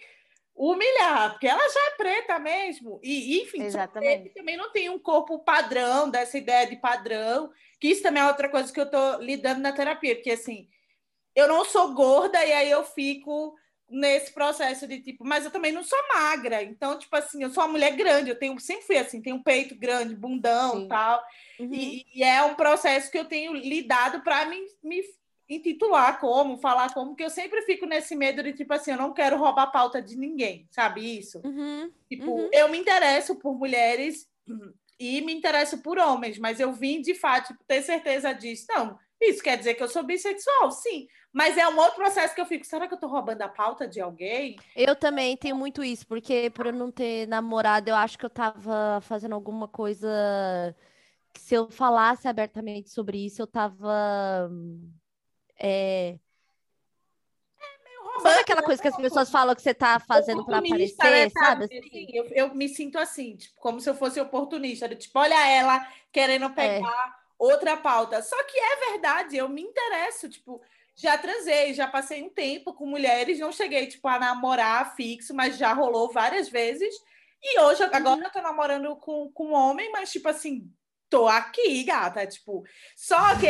humilhar, 0.55 1.31
porque 1.31 1.47
ela 1.47 1.67
já 1.67 1.79
é 1.87 1.97
preta 1.97 2.39
mesmo. 2.39 2.99
E, 3.03 3.41
enfim, 3.41 3.67
também 4.35 4.57
não 4.57 4.71
tem 4.71 4.89
um 4.89 4.99
corpo 4.99 5.39
padrão, 5.39 6.09
dessa 6.09 6.37
ideia 6.37 6.67
de 6.67 6.75
padrão, 6.75 7.51
que 7.79 7.87
isso 7.87 8.03
também 8.03 8.21
é 8.21 8.27
outra 8.27 8.49
coisa 8.49 8.71
que 8.71 8.79
eu 8.79 8.89
tô 8.89 9.17
lidando 9.17 9.61
na 9.61 9.71
terapia, 9.71 10.15
porque 10.15 10.31
assim, 10.31 10.67
eu 11.35 11.47
não 11.47 11.65
sou 11.65 11.93
gorda 11.93 12.43
e 12.45 12.53
aí 12.53 12.69
eu 12.69 12.83
fico 12.83 13.55
nesse 13.89 14.33
processo 14.33 14.87
de 14.87 14.99
tipo, 14.99 15.23
mas 15.23 15.45
eu 15.45 15.51
também 15.51 15.71
não 15.71 15.83
sou 15.83 15.99
magra, 16.13 16.63
então, 16.63 16.97
tipo 16.97 17.15
assim, 17.15 17.43
eu 17.43 17.49
sou 17.49 17.63
uma 17.63 17.73
mulher 17.73 17.95
grande, 17.95 18.29
eu 18.29 18.37
tenho, 18.37 18.59
sempre 18.59 18.85
fui 18.85 18.97
assim, 18.97 19.21
tenho 19.21 19.35
um 19.35 19.43
peito 19.43 19.75
grande, 19.75 20.15
bundão 20.15 20.83
e 20.83 20.87
tal, 20.87 21.23
uhum. 21.59 21.73
e, 21.73 22.05
e, 22.15 22.23
é 22.23 22.43
um 22.43 22.55
processo 22.55 23.11
que 23.11 23.17
eu 23.17 23.25
tenho 23.25 23.53
lidado 23.53 24.21
para 24.21 24.45
me, 24.45 24.59
me 24.83 25.01
intitular 25.49 26.19
como, 26.19 26.57
falar 26.57 26.93
como, 26.93 27.15
que 27.15 27.23
eu 27.23 27.29
sempre 27.29 27.61
fico 27.63 27.85
nesse 27.85 28.15
medo 28.15 28.41
de, 28.41 28.53
tipo 28.53 28.73
assim, 28.73 28.91
eu 28.91 28.97
não 28.97 29.13
quero 29.13 29.37
roubar 29.37 29.63
a 29.63 29.67
pauta 29.67 30.01
de 30.01 30.17
ninguém, 30.17 30.67
sabe 30.71 31.19
isso? 31.19 31.39
Uhum, 31.43 31.91
tipo, 32.09 32.31
uhum. 32.31 32.49
eu 32.51 32.69
me 32.69 32.77
interesso 32.77 33.35
por 33.35 33.53
mulheres 33.55 34.27
e 34.99 35.21
me 35.21 35.33
interesso 35.33 35.79
por 35.79 35.97
homens, 35.97 36.39
mas 36.39 36.59
eu 36.59 36.71
vim, 36.71 37.01
de 37.01 37.13
fato, 37.13 37.47
tipo, 37.47 37.63
ter 37.65 37.81
certeza 37.81 38.33
disso. 38.33 38.65
Não, 38.69 38.97
isso 39.21 39.43
quer 39.43 39.57
dizer 39.57 39.73
que 39.75 39.83
eu 39.83 39.87
sou 39.87 40.03
bissexual, 40.03 40.71
sim. 40.71 41.07
Mas 41.33 41.57
é 41.57 41.67
um 41.67 41.77
outro 41.77 41.95
processo 41.95 42.35
que 42.35 42.39
eu 42.39 42.45
fico, 42.45 42.63
será 42.63 42.87
que 42.87 42.93
eu 42.93 42.99
tô 42.99 43.07
roubando 43.07 43.41
a 43.41 43.49
pauta 43.49 43.87
de 43.87 43.99
alguém? 43.99 44.55
Eu 44.75 44.95
também 44.95 45.35
tenho 45.35 45.55
muito 45.55 45.83
isso, 45.83 46.05
porque 46.05 46.51
por 46.51 46.67
eu 46.67 46.73
não 46.73 46.91
ter 46.91 47.27
namorado, 47.27 47.89
eu 47.89 47.95
acho 47.95 48.19
que 48.19 48.25
eu 48.25 48.29
tava 48.29 49.01
fazendo 49.01 49.33
alguma 49.33 49.67
coisa 49.67 50.07
que 51.33 51.41
se 51.41 51.55
eu 51.55 51.71
falasse 51.71 52.27
abertamente 52.27 52.91
sobre 52.91 53.25
isso, 53.25 53.41
eu 53.41 53.47
tava 53.47 54.47
é... 55.59 56.19
Sabe 58.21 58.41
aquela 58.41 58.61
coisa 58.61 58.81
que 58.81 58.87
as 58.87 58.95
pessoas 58.95 59.31
falam 59.31 59.55
que 59.55 59.61
você 59.61 59.71
está 59.71 59.99
fazendo 59.99 60.45
para 60.45 60.59
aparecer, 60.59 61.03
né, 61.03 61.29
sabe? 61.29 61.65
Assim? 61.65 62.05
Eu, 62.13 62.25
eu, 62.25 62.53
me 62.53 62.69
sinto 62.69 62.97
assim, 62.99 63.35
tipo, 63.35 63.59
como 63.59 63.81
se 63.81 63.89
eu 63.89 63.95
fosse 63.95 64.21
oportunista, 64.21 64.87
tipo, 64.95 65.17
olha 65.17 65.47
ela 65.47 65.85
querendo 66.11 66.49
pegar 66.51 66.87
é. 66.87 67.11
outra 67.39 67.75
pauta. 67.75 68.21
Só 68.21 68.35
que 68.43 68.57
é 68.57 68.91
verdade, 68.91 69.35
eu 69.35 69.49
me 69.49 69.63
interesso, 69.63 70.29
tipo, 70.29 70.61
já 70.95 71.17
transei, 71.17 71.73
já 71.73 71.87
passei 71.87 72.21
um 72.21 72.29
tempo 72.29 72.73
com 72.73 72.85
mulheres, 72.85 73.39
não 73.39 73.51
cheguei, 73.51 73.87
tipo, 73.87 74.07
a 74.07 74.19
namorar 74.19 74.95
fixo, 74.95 75.33
mas 75.33 75.57
já 75.57 75.73
rolou 75.73 76.11
várias 76.11 76.49
vezes. 76.49 76.93
E 77.41 77.59
hoje, 77.59 77.83
agora 77.83 78.15
uhum. 78.15 78.23
eu 78.23 78.31
tô 78.31 78.41
namorando 78.41 78.95
com, 78.97 79.31
com 79.31 79.47
um 79.47 79.53
homem, 79.53 79.91
mas, 79.91 80.11
tipo 80.11 80.29
assim, 80.29 80.71
tô 81.13 81.27
aqui, 81.27 81.83
gata. 81.83 82.25
Tipo, 82.25 82.63
só 82.95 83.17
que 83.39 83.45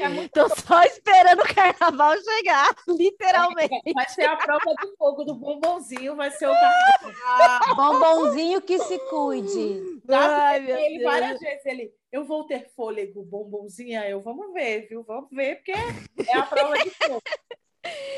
é, 0.00 0.08
muito 0.08 0.30
Tô 0.30 0.48
só 0.48 0.82
esperando 0.84 1.40
o 1.40 1.54
carnaval 1.54 2.14
chegar, 2.22 2.72
literalmente. 2.86 3.92
Vai 3.92 4.08
ser 4.08 4.26
a 4.26 4.36
prova 4.36 4.74
do 4.80 4.96
fogo 4.96 5.24
do 5.24 5.34
bombonzinho, 5.34 6.14
vai 6.14 6.30
ser 6.30 6.46
o 6.46 6.54
carnaval. 6.54 7.74
Bombonzinho 7.74 8.62
que 8.62 8.78
se 8.78 8.98
cuide. 9.10 10.00
Ai, 10.08 10.70
ele 10.70 10.98
Deus. 10.98 11.02
várias 11.02 11.40
vezes 11.40 11.66
ele, 11.66 11.92
eu 12.12 12.24
vou 12.24 12.46
ter 12.46 12.70
fôlego, 12.76 13.24
bombonzinha. 13.24 14.08
Eu 14.08 14.22
vamos 14.22 14.52
ver, 14.52 14.86
viu? 14.88 15.02
Vamos 15.02 15.30
ver, 15.32 15.56
porque 15.56 15.72
é 15.72 16.36
a 16.36 16.42
prova 16.44 16.78
de 16.78 16.90
fogo. 16.90 17.22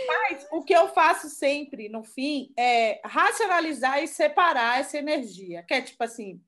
Mas 0.06 0.46
o 0.52 0.62
que 0.62 0.74
eu 0.74 0.88
faço 0.88 1.28
sempre, 1.28 1.88
no 1.88 2.04
fim, 2.04 2.52
é 2.56 3.00
racionalizar 3.02 4.02
e 4.02 4.06
separar 4.06 4.78
essa 4.78 4.98
energia. 4.98 5.62
Que 5.62 5.74
é 5.74 5.80
tipo 5.80 6.04
assim, 6.04 6.40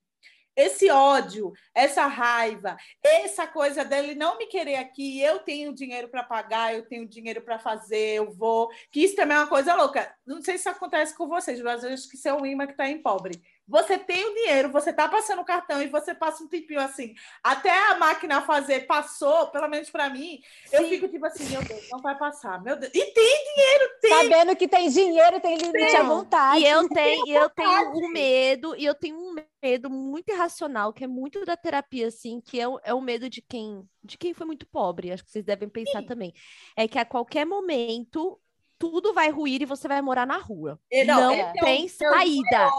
esse 0.59 0.91
ódio, 0.91 1.53
essa 1.73 2.07
raiva, 2.07 2.77
essa 3.01 3.47
coisa 3.47 3.85
dele 3.85 4.17
não 4.17 4.37
me 4.37 4.47
querer 4.47 4.75
aqui, 4.75 5.21
eu 5.21 5.39
tenho 5.39 5.73
dinheiro 5.73 6.09
para 6.09 6.25
pagar, 6.25 6.75
eu 6.75 6.85
tenho 6.85 7.09
dinheiro 7.09 7.41
para 7.41 7.61
fazer, 7.61 8.17
eu 8.17 8.33
vou. 8.33 8.69
Que 8.91 9.05
isso 9.05 9.15
também 9.15 9.37
é 9.37 9.41
uma 9.41 9.47
coisa 9.47 9.77
louca. 9.77 10.13
Não 10.27 10.43
sei 10.43 10.59
se 10.59 10.69
acontece 10.69 11.17
com 11.17 11.29
vocês, 11.29 11.61
mas 11.63 11.85
eu 11.85 11.91
acho 11.91 12.09
que 12.09 12.17
isso 12.17 12.29
é 12.29 12.35
um 12.35 12.45
imã 12.45 12.67
que 12.67 12.73
está 12.73 12.89
em 12.89 13.01
pobre. 13.01 13.41
Você 13.69 13.99
tem 13.99 14.25
o 14.25 14.35
dinheiro, 14.35 14.73
você 14.73 14.91
está 14.91 15.07
passando 15.07 15.43
o 15.43 15.45
cartão 15.45 15.83
e 15.83 15.89
você 15.89 16.15
passa 16.15 16.43
um 16.43 16.49
tempinho 16.49 16.81
assim, 16.81 17.15
até 17.43 17.71
a 17.91 17.99
máquina 17.99 18.41
fazer 18.41 18.87
passou, 18.87 19.49
pelo 19.49 19.69
menos 19.69 19.91
para 19.91 20.09
mim, 20.09 20.41
Sim. 20.65 20.77
eu 20.77 20.89
fico 20.89 21.07
tipo 21.07 21.27
assim, 21.27 21.45
meu 21.51 21.63
Deus, 21.63 21.87
não 21.91 22.01
vai 22.01 22.17
passar, 22.17 22.63
meu 22.63 22.77
Deus. 22.77 22.91
E 22.95 23.13
tem 23.13 23.45
dinheiro, 23.55 23.91
tem. 24.01 24.11
Sabendo 24.11 24.57
que 24.57 24.67
tem 24.67 24.89
dinheiro, 24.89 25.41
tem 25.41 25.57
limite 25.59 25.97
à 25.97 26.03
vontade. 26.03 26.61
E 26.61 26.67
eu 26.67 26.89
tenho, 26.89 27.29
eu 27.29 27.51
tenho 27.51 27.93
um 27.93 28.09
medo, 28.09 28.75
e 28.75 28.87
eu 28.87 28.95
tenho 28.95 29.17
um 29.19 29.37
medo 29.63 29.91
muito 29.91 30.33
irracional, 30.33 30.93
que 30.93 31.05
é 31.05 31.07
muito 31.07 31.45
da 31.45 31.57
terapia, 31.57 32.07
assim, 32.07 32.41
que 32.41 32.59
é 32.59 32.67
o, 32.67 32.81
é 32.83 32.95
o 32.95 33.03
medo 33.03 33.29
de 33.29 33.43
quem, 33.43 33.87
de 34.03 34.17
quem 34.17 34.33
foi 34.33 34.47
muito 34.47 34.67
pobre, 34.67 35.13
acho 35.13 35.25
que 35.25 35.31
vocês 35.31 35.45
devem 35.45 35.69
pensar 35.69 36.01
Sim. 36.01 36.07
também. 36.07 36.33
É 36.75 36.89
que 36.89 36.99
a 36.99 37.05
qualquer 37.05 37.45
momento 37.45 38.41
tudo 38.79 39.13
vai 39.13 39.31
ruir 39.31 39.63
e 39.63 39.67
você 39.67 39.89
vai 39.89 40.01
morar 40.01 40.27
na 40.27 40.39
rua. 40.39 40.81
Não, 41.07 41.21
não 41.21 41.33
é. 41.33 41.53
tem 41.53 41.85
é 41.85 41.89
saída. 41.89 42.71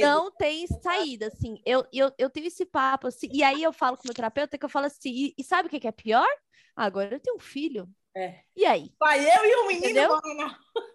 Não 0.00 0.30
tem 0.30 0.66
saída, 0.66 1.26
assim. 1.26 1.60
Eu, 1.66 1.84
eu, 1.92 2.12
eu 2.16 2.30
tenho 2.30 2.46
esse 2.46 2.64
papo, 2.64 3.08
assim, 3.08 3.28
e 3.32 3.42
aí 3.42 3.62
eu 3.62 3.72
falo 3.72 3.96
com 3.96 4.04
o 4.04 4.06
meu 4.06 4.14
terapeuta 4.14 4.56
que 4.56 4.64
eu 4.64 4.68
falo 4.68 4.86
assim, 4.86 5.10
e, 5.10 5.34
e 5.36 5.44
sabe 5.44 5.66
o 5.66 5.70
que 5.70 5.86
é 5.86 5.92
pior? 5.92 6.28
Agora 6.76 7.14
eu 7.14 7.20
tenho 7.20 7.36
um 7.36 7.40
filho. 7.40 7.88
É. 8.14 8.40
E 8.54 8.64
aí? 8.64 8.92
Vai 9.00 9.20
eu 9.20 9.44
e 9.44 9.54
o 9.56 9.66
menino 9.66 10.20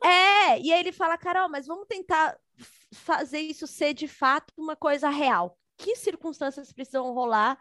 É, 0.03 0.59
e 0.59 0.71
aí 0.71 0.79
ele 0.79 0.91
fala, 0.91 1.17
Carol, 1.17 1.49
mas 1.49 1.65
vamos 1.65 1.87
tentar 1.87 2.37
fazer 2.93 3.39
isso 3.39 3.67
ser 3.67 3.93
de 3.93 4.07
fato 4.07 4.53
uma 4.55 4.75
coisa 4.75 5.09
real. 5.09 5.57
Que 5.77 5.95
circunstâncias 5.95 6.71
precisam 6.71 7.11
rolar 7.13 7.59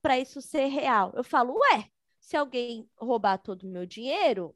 para 0.00 0.18
isso 0.18 0.40
ser 0.40 0.66
real? 0.66 1.12
Eu 1.14 1.24
falo, 1.24 1.54
ué, 1.58 1.88
se 2.20 2.36
alguém 2.36 2.88
roubar 2.96 3.38
todo 3.38 3.64
o 3.64 3.70
meu 3.70 3.84
dinheiro, 3.84 4.54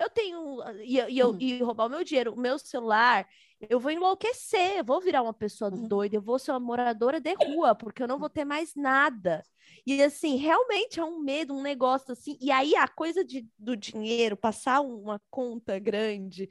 eu 0.00 0.10
tenho. 0.10 0.58
E, 0.82 0.98
e, 0.98 1.18
eu, 1.18 1.36
e 1.38 1.62
roubar 1.62 1.86
o 1.86 1.90
meu 1.90 2.04
dinheiro, 2.04 2.32
o 2.32 2.40
meu 2.40 2.58
celular, 2.58 3.26
eu 3.68 3.80
vou 3.80 3.90
enlouquecer, 3.90 4.78
eu 4.78 4.84
vou 4.84 5.00
virar 5.00 5.22
uma 5.22 5.32
pessoa 5.32 5.70
doida, 5.70 6.16
eu 6.16 6.22
vou 6.22 6.38
ser 6.38 6.50
uma 6.52 6.60
moradora 6.60 7.20
de 7.20 7.34
rua, 7.34 7.74
porque 7.74 8.02
eu 8.02 8.08
não 8.08 8.18
vou 8.18 8.28
ter 8.28 8.44
mais 8.44 8.74
nada. 8.74 9.42
E 9.86 10.02
assim, 10.02 10.36
realmente 10.36 11.00
é 11.00 11.04
um 11.04 11.20
medo, 11.20 11.54
um 11.54 11.62
negócio 11.62 12.12
assim. 12.12 12.36
E 12.40 12.50
aí 12.50 12.74
a 12.76 12.88
coisa 12.88 13.24
de, 13.24 13.46
do 13.58 13.76
dinheiro, 13.76 14.36
passar 14.36 14.80
uma 14.80 15.20
conta 15.30 15.78
grande. 15.78 16.48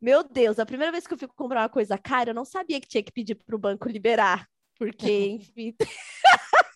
Meu 0.00 0.22
Deus, 0.22 0.58
a 0.58 0.66
primeira 0.66 0.92
vez 0.92 1.06
que 1.06 1.14
eu 1.14 1.18
fui 1.18 1.28
comprar 1.28 1.62
uma 1.62 1.68
coisa 1.68 1.96
cara, 1.96 2.30
eu 2.30 2.34
não 2.34 2.44
sabia 2.44 2.80
que 2.80 2.88
tinha 2.88 3.02
que 3.02 3.12
pedir 3.12 3.34
para 3.34 3.56
o 3.56 3.58
banco 3.58 3.88
liberar. 3.88 4.48
Porque, 4.78 5.10
enfim. 5.40 5.74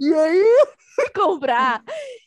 e 0.00 0.14
aí, 0.14 0.66
fui 0.94 1.10
comprar. 1.14 1.82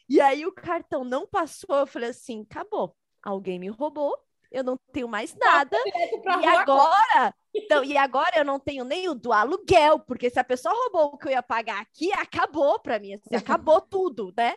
E 0.09 0.19
aí 0.21 0.45
o 0.45 0.51
cartão 0.51 1.03
não 1.03 1.27
passou, 1.27 1.75
eu 1.75 1.87
falei 1.87 2.09
assim, 2.09 2.45
acabou. 2.49 2.95
Alguém 3.23 3.59
me 3.59 3.67
roubou, 3.67 4.17
eu 4.51 4.63
não 4.63 4.77
tenho 4.93 5.07
mais 5.07 5.35
nada. 5.35 5.77
E 5.85 6.45
agora, 6.47 7.33
então, 7.53 7.83
e 7.83 7.97
agora 7.97 8.37
eu 8.37 8.45
não 8.45 8.59
tenho 8.59 8.85
nem 8.85 9.09
o 9.09 9.13
do 9.13 9.33
aluguel, 9.33 9.99
porque 9.99 10.29
se 10.29 10.39
a 10.39 10.43
pessoa 10.43 10.73
roubou 10.73 11.13
o 11.13 11.17
que 11.17 11.27
eu 11.27 11.31
ia 11.31 11.43
pagar 11.43 11.81
aqui, 11.81 12.11
acabou 12.13 12.79
para 12.79 12.99
mim, 12.99 13.15
assim, 13.15 13.35
acabou 13.35 13.81
tudo, 13.81 14.33
né? 14.37 14.55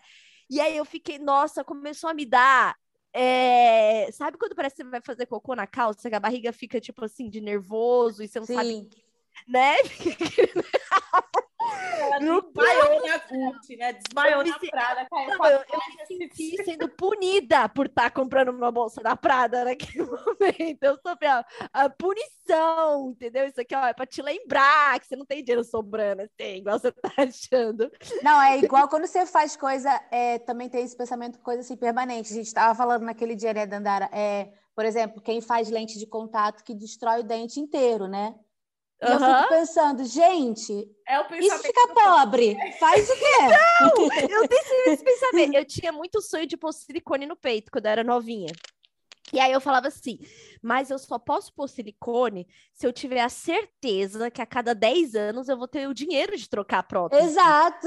E 0.48 0.60
aí 0.60 0.76
eu 0.76 0.84
fiquei, 0.84 1.18
nossa, 1.18 1.64
começou 1.64 2.10
a 2.10 2.14
me 2.14 2.26
dar. 2.26 2.76
é, 3.12 4.08
Sabe 4.12 4.36
quando 4.38 4.54
parece 4.54 4.76
que 4.76 4.82
você 4.84 4.90
vai 4.90 5.00
fazer 5.00 5.26
cocô 5.26 5.54
na 5.54 5.66
calça, 5.66 6.08
que 6.08 6.14
a 6.14 6.20
barriga 6.20 6.52
fica 6.52 6.80
tipo 6.80 7.04
assim, 7.04 7.28
de 7.28 7.40
nervoso 7.40 8.22
e 8.22 8.28
você 8.28 8.38
não 8.40 8.46
sabe, 8.46 8.68
Sim. 8.68 8.88
né? 9.48 9.76
Desmaiou 12.18 13.06
na 13.06 13.18
CUT, 13.20 13.76
né? 13.76 13.92
Desmaiou 13.94 14.44
na 14.44 14.58
se- 14.58 14.70
Prada, 14.70 15.06
caiu 15.08 15.28
Não, 15.38 15.46
eu, 15.46 15.58
eu 15.58 15.78
me 16.18 16.28
senti 16.28 16.64
sendo 16.64 16.88
punida 16.88 17.68
por 17.68 17.86
estar 17.86 18.10
comprando 18.10 18.50
uma 18.50 18.70
bolsa 18.70 19.02
da 19.02 19.16
Prada 19.16 19.64
naquele 19.64 20.04
momento. 20.04 20.82
Eu 20.82 20.98
sofri 21.04 21.26
a, 21.26 21.44
a 21.72 21.88
punição, 21.90 23.10
entendeu? 23.10 23.46
Isso 23.46 23.60
aqui 23.60 23.74
ó, 23.74 23.86
é 23.86 23.94
pra 23.94 24.06
te 24.06 24.22
lembrar 24.22 24.98
que 25.00 25.06
você 25.06 25.16
não 25.16 25.24
tem 25.26 25.42
dinheiro 25.42 25.64
sobrando, 25.64 26.22
assim, 26.22 26.56
igual 26.56 26.78
você 26.78 26.92
tá 26.92 27.10
achando. 27.16 27.90
Não, 28.22 28.40
é 28.40 28.58
igual 28.58 28.88
quando 28.88 29.06
você 29.06 29.24
faz 29.26 29.56
coisa, 29.56 29.90
é, 30.10 30.38
também 30.38 30.68
tem 30.68 30.84
esse 30.84 30.96
pensamento, 30.96 31.38
coisa 31.40 31.60
assim, 31.60 31.76
permanente. 31.76 32.32
A 32.32 32.36
gente 32.36 32.46
estava 32.46 32.74
falando 32.74 33.02
naquele 33.04 33.34
dia, 33.34 33.52
né, 33.52 33.66
Dandara? 33.66 34.08
É, 34.12 34.52
por 34.74 34.84
exemplo, 34.84 35.20
quem 35.20 35.40
faz 35.40 35.68
lente 35.68 35.98
de 35.98 36.06
contato 36.06 36.64
que 36.64 36.74
destrói 36.74 37.20
o 37.20 37.24
dente 37.24 37.60
inteiro, 37.60 38.06
né? 38.06 38.34
E 39.02 39.10
eu 39.10 39.18
fico 39.18 39.48
pensando, 39.48 40.04
gente, 40.04 40.88
É 41.06 41.18
o 41.20 41.24
pensamento 41.26 41.62
se 41.62 41.66
ficar 41.68 41.86
do- 41.86 41.94
pobre? 41.94 42.56
Faz 42.78 43.08
o 43.08 43.14
quê? 43.14 44.24
Eu 44.30 44.46
tenho 44.48 44.92
esse 44.94 45.02
pensamento. 45.04 45.54
Eu 45.54 45.64
tinha 45.64 45.90
muito 45.92 46.20
sonho 46.20 46.46
de 46.46 46.56
pôr 46.56 46.72
silicone 46.72 47.26
no 47.26 47.36
peito 47.36 47.70
quando 47.72 47.86
eu 47.86 47.92
era 47.92 48.04
novinha. 48.04 48.52
E 49.32 49.38
aí 49.38 49.52
eu 49.52 49.60
falava 49.60 49.86
assim, 49.86 50.18
mas 50.60 50.90
eu 50.90 50.98
só 50.98 51.16
posso 51.16 51.54
pôr 51.54 51.68
silicone 51.68 52.48
se 52.74 52.84
eu 52.84 52.92
tiver 52.92 53.20
a 53.20 53.28
certeza 53.28 54.28
que 54.28 54.42
a 54.42 54.46
cada 54.46 54.74
10 54.74 55.14
anos 55.14 55.48
eu 55.48 55.56
vou 55.56 55.68
ter 55.68 55.88
o 55.88 55.94
dinheiro 55.94 56.36
de 56.36 56.48
trocar 56.48 56.80
a 56.80 56.82
prótese. 56.82 57.22
Exato. 57.28 57.86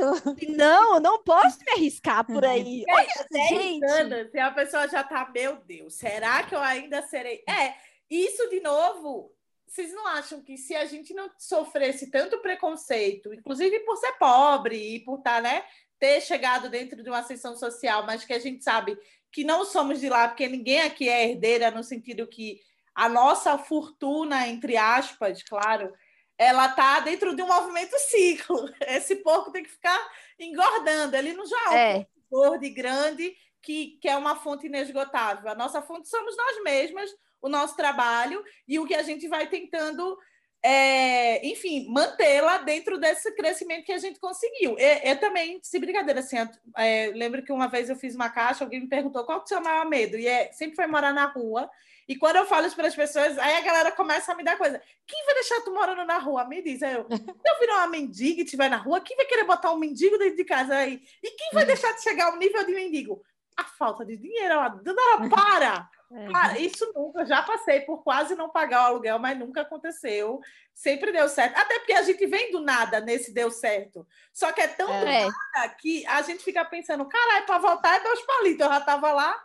Não, 0.55 0.95
eu 0.95 0.99
não 1.01 1.21
posso 1.21 1.59
me 1.65 1.71
arriscar 1.73 2.25
por 2.25 2.45
aí. 2.45 2.85
Olha, 2.89 3.07
Dez 3.29 3.49
gente, 3.49 3.85
anos, 3.85 4.33
e 4.33 4.39
a 4.39 4.51
pessoa 4.51 4.87
já 4.87 5.03
tá, 5.03 5.29
meu 5.35 5.57
Deus, 5.57 5.95
será 5.95 6.43
que 6.43 6.55
eu 6.55 6.61
ainda 6.61 7.01
serei? 7.03 7.43
É, 7.47 7.73
isso 8.09 8.49
de 8.49 8.61
novo, 8.61 9.29
vocês 9.73 9.91
não 9.91 10.05
acham 10.05 10.39
que 10.39 10.55
se 10.55 10.75
a 10.75 10.85
gente 10.85 11.15
não 11.15 11.31
sofresse 11.35 12.11
tanto 12.11 12.37
preconceito, 12.37 13.33
inclusive 13.33 13.79
por 13.79 13.97
ser 13.97 14.11
pobre 14.19 14.77
e 14.77 14.99
por 14.99 15.17
estar, 15.17 15.41
né, 15.41 15.65
ter 15.97 16.21
chegado 16.21 16.69
dentro 16.69 17.01
de 17.01 17.09
uma 17.09 17.19
ascensão 17.19 17.55
social, 17.55 18.05
mas 18.05 18.23
que 18.23 18.33
a 18.33 18.39
gente 18.39 18.63
sabe 18.63 18.95
que 19.31 19.43
não 19.43 19.65
somos 19.65 19.99
de 19.99 20.07
lá, 20.09 20.27
porque 20.27 20.47
ninguém 20.47 20.81
aqui 20.81 21.09
é 21.09 21.27
herdeira 21.27 21.71
no 21.71 21.83
sentido 21.83 22.27
que 22.27 22.61
a 22.93 23.09
nossa 23.09 23.57
fortuna, 23.57 24.47
entre 24.47 24.77
aspas, 24.77 25.41
claro, 25.41 25.91
ela 26.37 26.69
tá 26.69 26.99
dentro 26.99 27.35
de 27.35 27.41
um 27.41 27.47
movimento 27.47 27.97
ciclo. 27.97 28.69
Esse 28.87 29.15
porco 29.17 29.51
tem 29.51 29.63
que 29.63 29.71
ficar 29.71 29.99
engordando, 30.39 31.15
ele 31.15 31.33
não 31.33 31.47
já 31.47 31.73
é 31.73 31.95
um 31.95 32.01
é, 32.01 32.07
gordo 32.29 32.63
e 32.63 32.69
grande 32.69 33.35
que, 33.59 33.97
que 33.99 34.07
é 34.07 34.15
uma 34.15 34.35
fonte 34.35 34.67
inesgotável. 34.67 35.49
A 35.49 35.55
nossa 35.55 35.81
fonte 35.81 36.07
somos 36.07 36.37
nós 36.37 36.63
mesmas, 36.63 37.09
o 37.43 37.49
nosso 37.49 37.75
trabalho 37.75 38.41
e 38.65 38.79
o 38.79 38.87
que 38.87 38.95
a 38.95 39.03
gente 39.03 39.27
vai 39.27 39.47
tentando, 39.47 40.17
é, 40.63 41.45
enfim, 41.45 41.85
mantê-la 41.89 42.59
dentro 42.59 42.97
desse 42.97 43.29
crescimento 43.35 43.85
que 43.85 43.91
a 43.91 43.97
gente 43.97 44.17
conseguiu. 44.17 44.79
Eu, 44.79 44.97
eu 45.03 45.19
também, 45.19 45.59
se 45.61 45.77
brincadeira, 45.77 46.21
assim, 46.21 46.37
é, 46.77 47.11
lembro 47.13 47.43
que 47.43 47.51
uma 47.51 47.67
vez 47.67 47.89
eu 47.89 47.97
fiz 47.97 48.15
uma 48.15 48.29
caixa, 48.29 48.63
alguém 48.63 48.79
me 48.79 48.87
perguntou 48.87 49.25
qual 49.25 49.43
que 49.43 49.53
é 49.53 49.57
o 49.57 49.59
seu 49.59 49.61
maior 49.61 49.85
medo, 49.85 50.17
e 50.17 50.25
é, 50.25 50.53
sempre 50.53 50.77
foi 50.77 50.87
morar 50.87 51.13
na 51.13 51.25
rua. 51.25 51.69
E 52.07 52.15
quando 52.15 52.37
eu 52.37 52.45
falo 52.45 52.65
isso 52.65 52.75
para 52.75 52.87
as 52.87 52.95
pessoas, 52.95 53.37
aí 53.37 53.57
a 53.57 53.61
galera 53.61 53.91
começa 53.91 54.31
a 54.31 54.35
me 54.35 54.43
dar 54.43 54.57
coisa. 54.57 54.81
Quem 55.05 55.25
vai 55.25 55.35
deixar 55.35 55.61
tu 55.61 55.73
morando 55.73 56.05
na 56.05 56.17
rua? 56.17 56.45
Me 56.45 56.61
diz. 56.61 56.81
Aí 56.81 56.93
eu, 56.93 57.07
eu 57.09 57.59
virar 57.59 57.77
uma 57.79 57.87
mendiga 57.87 58.41
e 58.41 58.43
estiver 58.45 58.69
na 58.69 58.77
rua, 58.77 59.01
quem 59.01 59.17
vai 59.17 59.25
querer 59.25 59.43
botar 59.43 59.71
um 59.71 59.79
mendigo 59.79 60.17
dentro 60.17 60.37
de 60.37 60.45
casa 60.45 60.75
aí? 60.75 61.01
E 61.21 61.31
quem 61.31 61.49
vai 61.53 61.65
deixar 61.65 61.91
de 61.93 62.01
chegar 62.01 62.27
ao 62.27 62.37
nível 62.37 62.65
de 62.65 62.73
mendigo? 62.73 63.21
A 63.55 63.63
falta 63.63 64.05
de 64.05 64.17
dinheiro. 64.17 64.53
Ela, 64.53 64.81
para! 65.29 65.89
É. 66.15 66.59
Isso 66.59 66.91
nunca. 66.95 67.25
Já 67.25 67.41
passei 67.41 67.81
por 67.81 68.03
quase 68.03 68.35
não 68.35 68.49
pagar 68.49 68.83
o 68.83 68.85
aluguel, 68.87 69.19
mas 69.19 69.37
nunca 69.37 69.61
aconteceu. 69.61 70.39
Sempre 70.73 71.11
deu 71.11 71.27
certo. 71.29 71.57
Até 71.57 71.79
porque 71.79 71.93
a 71.93 72.01
gente 72.03 72.25
vem 72.27 72.51
do 72.51 72.61
nada 72.61 72.99
nesse 72.99 73.33
deu 73.33 73.49
certo. 73.51 74.07
Só 74.31 74.51
que 74.51 74.61
é 74.61 74.67
tão 74.67 74.87
do 74.87 75.07
É. 75.07 75.27
nada 75.27 75.69
que 75.79 76.05
a 76.05 76.21
gente 76.21 76.43
fica 76.43 76.63
pensando, 76.65 77.05
caralho, 77.07 77.45
para 77.45 77.57
voltar 77.57 77.95
é 77.95 78.03
dois 78.03 78.21
palitos. 78.21 78.61
Eu 78.65 78.71
já 78.71 78.77
estava 78.79 79.11
lá. 79.11 79.43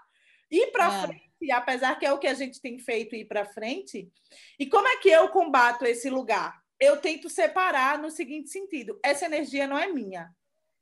Ir 0.50 0.68
para 0.72 0.86
É. 0.86 1.06
frente, 1.06 1.50
apesar 1.52 1.98
que 1.98 2.06
é 2.06 2.12
o 2.12 2.18
que 2.18 2.26
a 2.26 2.34
gente 2.34 2.60
tem 2.60 2.78
feito 2.78 3.14
ir 3.14 3.26
para 3.26 3.44
frente. 3.44 4.10
E 4.58 4.66
como 4.66 4.88
é 4.88 4.96
que 4.96 5.10
eu 5.10 5.28
combato 5.28 5.84
esse 5.84 6.08
lugar? 6.08 6.58
Eu 6.80 6.96
tento 6.98 7.28
separar 7.28 7.98
no 7.98 8.10
seguinte 8.10 8.48
sentido: 8.50 8.98
essa 9.02 9.26
energia 9.26 9.66
não 9.66 9.78
é 9.78 9.88
minha, 9.88 10.30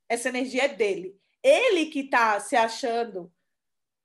essa 0.08 0.28
energia 0.28 0.64
é 0.64 0.68
dele. 0.68 1.16
Ele 1.42 1.86
que 1.86 2.00
está 2.00 2.38
se 2.40 2.54
achando, 2.56 3.32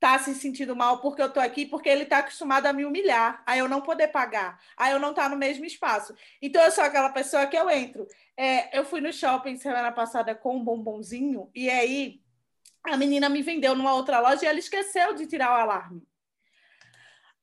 está 0.02 0.18
se 0.18 0.34
sentindo 0.34 0.76
mal 0.76 1.00
porque 1.00 1.22
eu 1.22 1.28
estou 1.28 1.44
aqui, 1.44 1.64
porque 1.64 1.88
ele 1.88 2.04
está 2.04 2.18
acostumado 2.18 2.66
a 2.66 2.74
me 2.74 2.84
humilhar, 2.84 3.44
a 3.46 3.56
eu 3.56 3.70
não 3.70 3.82
poder 3.82 4.08
pagar, 4.08 4.60
a 4.76 4.90
eu 4.90 5.00
não 5.00 5.12
estar 5.12 5.30
no 5.30 5.38
mesmo 5.38 5.64
espaço. 5.64 6.16
Então 6.42 6.60
eu 6.64 6.72
sou 6.72 6.84
aquela 6.84 7.10
pessoa 7.12 7.46
que 7.46 7.56
eu 7.56 7.70
entro. 7.70 8.08
É, 8.36 8.76
eu 8.78 8.84
fui 8.84 9.00
no 9.00 9.14
shopping 9.14 9.58
semana 9.58 9.92
passada 9.92 10.34
com 10.34 10.58
um 10.58 10.64
bombonzinho 10.64 11.52
e 11.54 11.70
aí 11.70 12.20
a 12.84 12.98
menina 12.98 13.30
me 13.30 13.44
vendeu 13.44 13.76
numa 13.76 13.94
outra 13.94 14.20
loja 14.20 14.44
e 14.44 14.48
ela 14.48 14.58
esqueceu 14.58 15.14
de 15.14 15.28
tirar 15.28 15.52
o 15.52 15.62
alarme. 15.62 16.02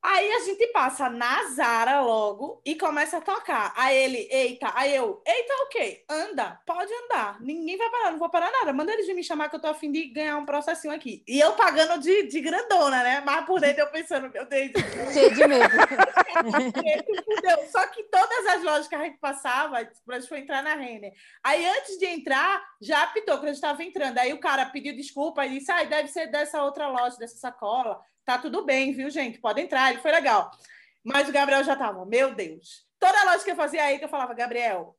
Aí 0.01 0.30
a 0.32 0.40
gente 0.40 0.64
passa 0.68 1.11
na 1.11 1.44
Zara 1.51 2.01
logo 2.01 2.62
e 2.64 2.76
começa 2.76 3.18
a 3.18 3.20
tocar. 3.20 3.72
Aí 3.76 3.96
ele, 3.96 4.28
eita, 4.30 4.70
aí 4.74 4.94
eu, 4.94 5.20
eita, 5.26 5.55
o 5.64 5.68
quê? 5.68 6.05
Anda, 6.09 6.61
pode 6.64 6.92
andar. 7.05 7.40
Ninguém 7.40 7.76
vai 7.76 7.90
parar, 7.90 8.12
não 8.12 8.18
vou 8.18 8.30
parar 8.30 8.51
nada. 8.51 8.72
Manda 8.72 8.92
eles 8.92 9.09
me 9.12 9.24
chamar 9.24 9.49
que 9.49 9.57
eu 9.57 9.61
tô 9.61 9.66
afim 9.66 9.90
de 9.90 10.05
ganhar 10.07 10.36
um 10.36 10.46
processinho 10.46 10.94
aqui. 10.94 11.24
E 11.26 11.40
eu 11.40 11.53
pagando 11.55 12.01
de, 12.01 12.28
de 12.28 12.40
grandona, 12.40 13.03
né? 13.03 13.22
Mas 13.26 13.44
por 13.44 13.61
dentro 13.61 13.82
eu 13.82 13.90
pensando, 13.90 14.30
meu 14.30 14.46
Deus, 14.46 14.70
Cheio 15.12 15.34
de 15.34 15.46
medo. 15.49 15.74
Só 17.72 17.84
que 17.88 18.05
todas 18.05 18.46
as 18.46 18.62
lojas 18.62 18.86
que 18.86 18.94
a 18.94 19.03
gente 19.03 19.18
passava, 19.18 19.84
tipo, 19.84 20.12
a 20.12 20.20
gente 20.20 20.28
foi 20.28 20.38
entrar 20.38 20.62
na 20.62 20.74
Renner. 20.74 21.12
Aí 21.42 21.66
antes 21.66 21.99
de 21.99 22.07
entrar, 22.07 22.62
já 22.80 23.03
apitou 23.03 23.36
quando 23.36 23.44
a 23.44 23.49
gente 23.49 23.57
estava 23.57 23.82
entrando. 23.82 24.18
Aí 24.18 24.32
o 24.32 24.40
cara 24.40 24.64
pediu 24.66 24.94
desculpa 24.94 25.44
e 25.44 25.59
disse: 25.59 25.72
ah, 25.72 25.82
deve 25.82 26.09
ser 26.09 26.28
dessa 26.28 26.62
outra 26.62 26.86
loja, 26.86 27.16
dessa 27.18 27.36
sacola. 27.36 28.01
Tá 28.28 28.36
tudo 28.36 28.62
bem, 28.62 28.92
viu, 28.92 29.08
gente? 29.08 29.38
Pode 29.38 29.58
entrar. 29.62 29.90
Ele 29.90 30.02
foi 30.02 30.10
legal. 30.12 30.50
Mas 31.02 31.26
o 31.30 31.32
Gabriel 31.32 31.64
já 31.64 31.74
tava, 31.74 32.04
meu 32.04 32.34
Deus. 32.34 32.86
Toda 33.00 33.24
loja 33.24 33.42
que 33.42 33.50
eu 33.52 33.56
fazia 33.56 33.82
aí, 33.82 33.98
que 33.98 34.04
eu 34.04 34.08
falava, 34.10 34.34
Gabriel, 34.34 34.94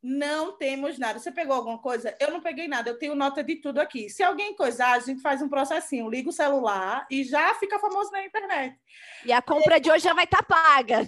não 0.00 0.56
temos 0.56 0.96
nada. 0.96 1.18
Você 1.18 1.32
pegou 1.32 1.56
alguma 1.56 1.78
coisa? 1.82 2.14
Eu 2.20 2.30
não 2.30 2.40
peguei 2.40 2.68
nada, 2.68 2.88
eu 2.88 2.96
tenho 2.96 3.16
nota 3.16 3.42
de 3.42 3.56
tudo 3.56 3.80
aqui. 3.80 4.08
Se 4.08 4.22
alguém 4.22 4.54
coisar, 4.54 4.92
a 4.92 5.00
gente 5.00 5.20
faz 5.20 5.42
um 5.42 5.48
processinho, 5.48 6.08
liga 6.08 6.28
o 6.28 6.32
celular 6.32 7.04
e 7.10 7.24
já 7.24 7.52
fica 7.56 7.80
famoso 7.80 8.12
na 8.12 8.24
internet. 8.24 8.78
E 9.24 9.32
a 9.32 9.42
compra 9.42 9.80
de 9.80 9.90
hoje 9.90 10.04
já 10.04 10.14
vai 10.14 10.22
estar 10.22 10.44
paga. 10.44 11.04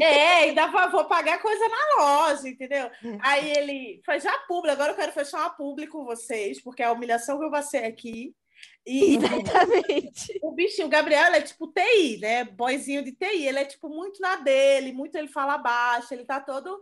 É, 0.00 0.34
ainda 0.38 0.66
vou- 0.66 0.90
vou 0.90 1.04
pagar 1.04 1.40
coisa 1.40 1.64
na 1.68 2.02
loja, 2.02 2.48
entendeu? 2.48 2.90
Aí 3.20 3.48
ele 3.48 4.02
faz 4.04 4.24
já 4.24 4.36
público, 4.48 4.72
agora 4.74 4.90
eu 4.90 4.96
quero 4.96 5.12
fechar 5.12 5.38
uma 5.38 5.50
publi 5.50 5.86
com 5.86 6.04
vocês, 6.04 6.60
porque 6.60 6.82
é 6.82 6.86
a 6.86 6.92
humilhação 6.92 7.38
que 7.38 7.44
eu 7.44 7.50
passei 7.52 7.84
aqui. 7.84 8.34
Exatamente. 8.84 10.38
o 10.42 10.52
bichinho, 10.52 10.86
o 10.86 10.90
Gabriel, 10.90 11.32
é 11.32 11.40
tipo 11.40 11.72
TI, 11.72 12.18
né? 12.18 12.44
Boizinho 12.44 13.02
de 13.02 13.12
TI, 13.12 13.46
ele 13.46 13.60
é 13.60 13.64
tipo 13.64 13.88
muito 13.88 14.20
na 14.20 14.36
dele, 14.36 14.92
muito 14.92 15.16
ele 15.16 15.28
fala 15.28 15.58
baixo, 15.58 16.12
ele 16.12 16.24
tá 16.24 16.40
todo. 16.40 16.80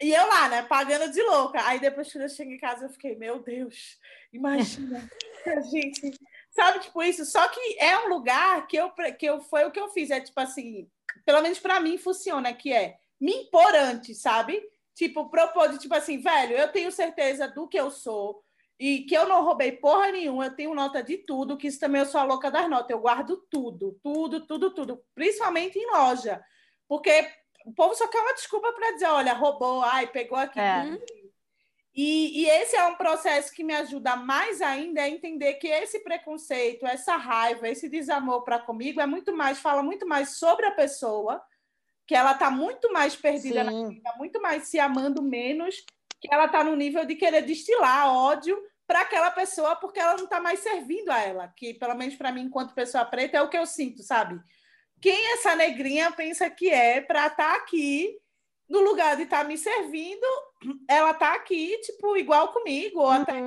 E 0.00 0.12
eu 0.12 0.26
lá, 0.26 0.48
né, 0.48 0.62
pagando 0.62 1.12
de 1.12 1.22
louca. 1.22 1.64
Aí 1.64 1.78
depois 1.78 2.10
que 2.10 2.18
eu 2.18 2.28
cheguei 2.28 2.56
em 2.56 2.60
casa, 2.60 2.86
eu 2.86 2.90
fiquei, 2.90 3.14
meu 3.14 3.40
Deus, 3.40 3.98
imagina 4.32 5.08
gente. 5.70 6.18
Sabe, 6.50 6.80
tipo 6.80 7.02
isso? 7.02 7.24
Só 7.24 7.48
que 7.48 7.76
é 7.78 7.96
um 7.98 8.08
lugar 8.08 8.66
que 8.66 8.76
eu, 8.76 8.90
que 9.18 9.26
eu 9.26 9.40
foi 9.40 9.64
o 9.64 9.70
que 9.70 9.80
eu 9.80 9.88
fiz. 9.88 10.10
É 10.10 10.20
tipo 10.20 10.38
assim, 10.40 10.88
pelo 11.24 11.40
menos 11.40 11.58
para 11.58 11.80
mim 11.80 11.96
funciona, 11.98 12.52
que 12.52 12.72
é 12.72 12.96
me 13.20 13.32
impor 13.32 13.74
antes, 13.74 14.20
sabe? 14.20 14.60
Tipo, 14.94 15.30
propor 15.30 15.70
de 15.70 15.78
tipo 15.78 15.94
assim, 15.94 16.18
velho, 16.18 16.56
eu 16.56 16.68
tenho 16.70 16.90
certeza 16.92 17.48
do 17.48 17.66
que 17.68 17.78
eu 17.78 17.90
sou 17.90 18.42
e 18.84 19.04
que 19.04 19.16
eu 19.16 19.28
não 19.28 19.44
roubei 19.44 19.70
porra 19.70 20.10
nenhuma, 20.10 20.46
eu 20.46 20.56
tenho 20.56 20.74
nota 20.74 21.04
de 21.04 21.16
tudo, 21.18 21.56
que 21.56 21.68
isso 21.68 21.78
também 21.78 22.00
eu 22.00 22.06
sou 22.06 22.20
a 22.20 22.24
louca 22.24 22.50
das 22.50 22.68
notas, 22.68 22.90
eu 22.90 22.98
guardo 22.98 23.36
tudo, 23.48 23.96
tudo, 24.02 24.44
tudo, 24.44 24.74
tudo, 24.74 25.04
principalmente 25.14 25.78
em 25.78 25.86
loja. 25.86 26.44
Porque 26.88 27.30
o 27.64 27.72
povo 27.72 27.94
só 27.94 28.08
quer 28.08 28.18
uma 28.18 28.34
desculpa 28.34 28.72
para 28.72 28.90
dizer, 28.90 29.06
olha, 29.06 29.34
roubou, 29.34 29.82
ai, 29.82 30.08
pegou 30.08 30.36
aqui. 30.36 30.58
É. 30.58 30.98
E, 31.94 32.42
e 32.42 32.48
esse 32.48 32.74
é 32.74 32.84
um 32.88 32.96
processo 32.96 33.54
que 33.54 33.62
me 33.62 33.72
ajuda 33.72 34.16
mais 34.16 34.60
ainda 34.60 35.00
a 35.02 35.08
entender 35.08 35.54
que 35.54 35.68
esse 35.68 36.00
preconceito, 36.00 36.84
essa 36.84 37.14
raiva, 37.14 37.68
esse 37.68 37.88
desamor 37.88 38.42
para 38.42 38.58
comigo 38.58 39.00
é 39.00 39.06
muito 39.06 39.32
mais, 39.32 39.60
fala 39.60 39.84
muito 39.84 40.08
mais 40.08 40.38
sobre 40.38 40.66
a 40.66 40.72
pessoa, 40.72 41.40
que 42.04 42.16
ela 42.16 42.32
está 42.32 42.50
muito 42.50 42.92
mais 42.92 43.14
perdida 43.14 43.62
na 43.62 43.70
Sim. 43.70 43.88
vida, 43.90 44.12
muito 44.18 44.42
mais 44.42 44.64
se 44.64 44.80
amando 44.80 45.22
menos, 45.22 45.84
que 46.20 46.34
ela 46.34 46.46
está 46.46 46.64
no 46.64 46.74
nível 46.74 47.04
de 47.04 47.14
querer 47.14 47.42
destilar 47.42 48.12
ódio 48.12 48.71
para 48.86 49.02
aquela 49.02 49.30
pessoa 49.30 49.76
porque 49.76 50.00
ela 50.00 50.16
não 50.16 50.24
está 50.24 50.40
mais 50.40 50.60
servindo 50.60 51.10
a 51.10 51.20
ela, 51.20 51.48
que 51.56 51.74
pelo 51.74 51.94
menos 51.94 52.14
para 52.16 52.32
mim, 52.32 52.42
enquanto 52.42 52.74
pessoa 52.74 53.04
preta, 53.04 53.38
é 53.38 53.42
o 53.42 53.48
que 53.48 53.56
eu 53.56 53.66
sinto, 53.66 54.02
sabe? 54.02 54.40
Quem 55.00 55.32
essa 55.32 55.56
negrinha 55.56 56.12
pensa 56.12 56.48
que 56.50 56.70
é 56.70 57.00
para 57.00 57.26
estar 57.26 57.54
aqui 57.56 58.16
no 58.68 58.80
lugar 58.80 59.16
de 59.16 59.24
estar 59.24 59.44
me 59.44 59.58
servindo 59.58 60.26
ela 60.88 61.14
tá 61.14 61.34
aqui, 61.34 61.78
tipo, 61.80 62.16
igual 62.16 62.52
comigo, 62.52 63.00
ou 63.00 63.06
uhum. 63.06 63.12
até 63.12 63.40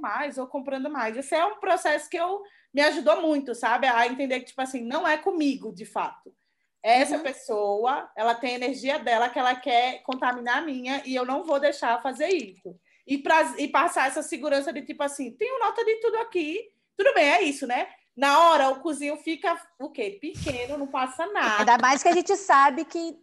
mais, 0.00 0.38
ou 0.38 0.46
comprando 0.46 0.88
mais. 0.88 1.16
Esse 1.16 1.34
é 1.34 1.44
um 1.44 1.58
processo 1.58 2.08
que 2.08 2.16
eu 2.16 2.42
me 2.72 2.80
ajudou 2.82 3.20
muito, 3.20 3.54
sabe? 3.54 3.86
A 3.86 4.06
entender 4.06 4.40
que, 4.40 4.46
tipo 4.46 4.60
assim, 4.60 4.82
não 4.82 5.06
é 5.06 5.16
comigo, 5.16 5.74
de 5.74 5.84
fato. 5.84 6.34
Essa 6.82 7.16
uhum. 7.16 7.22
pessoa, 7.22 8.10
ela 8.16 8.34
tem 8.34 8.52
a 8.52 8.56
energia 8.56 8.98
dela 8.98 9.28
que 9.28 9.38
ela 9.38 9.54
quer 9.54 10.02
contaminar 10.02 10.58
a 10.58 10.62
minha 10.62 11.02
e 11.04 11.14
eu 11.14 11.26
não 11.26 11.44
vou 11.44 11.60
deixar 11.60 12.00
fazer 12.02 12.28
isso. 12.28 12.74
E, 13.06 13.18
pra, 13.18 13.54
e 13.58 13.68
passar 13.68 14.08
essa 14.08 14.22
segurança 14.22 14.72
de 14.72 14.82
tipo 14.82 15.02
assim, 15.02 15.32
tenho 15.32 15.58
nota 15.58 15.84
de 15.84 15.96
tudo 15.96 16.16
aqui, 16.18 16.70
tudo 16.96 17.12
bem, 17.14 17.24
é 17.24 17.42
isso, 17.42 17.66
né? 17.66 17.88
Na 18.16 18.50
hora 18.50 18.68
o 18.70 18.80
cozinho 18.80 19.16
fica 19.16 19.60
o 19.78 19.90
quê? 19.90 20.18
Pequeno, 20.20 20.76
não 20.76 20.86
passa 20.86 21.26
nada. 21.26 21.60
Ainda 21.60 21.78
mais 21.78 22.02
que 22.02 22.08
a 22.08 22.14
gente 22.14 22.36
sabe 22.36 22.84
que 22.84 23.16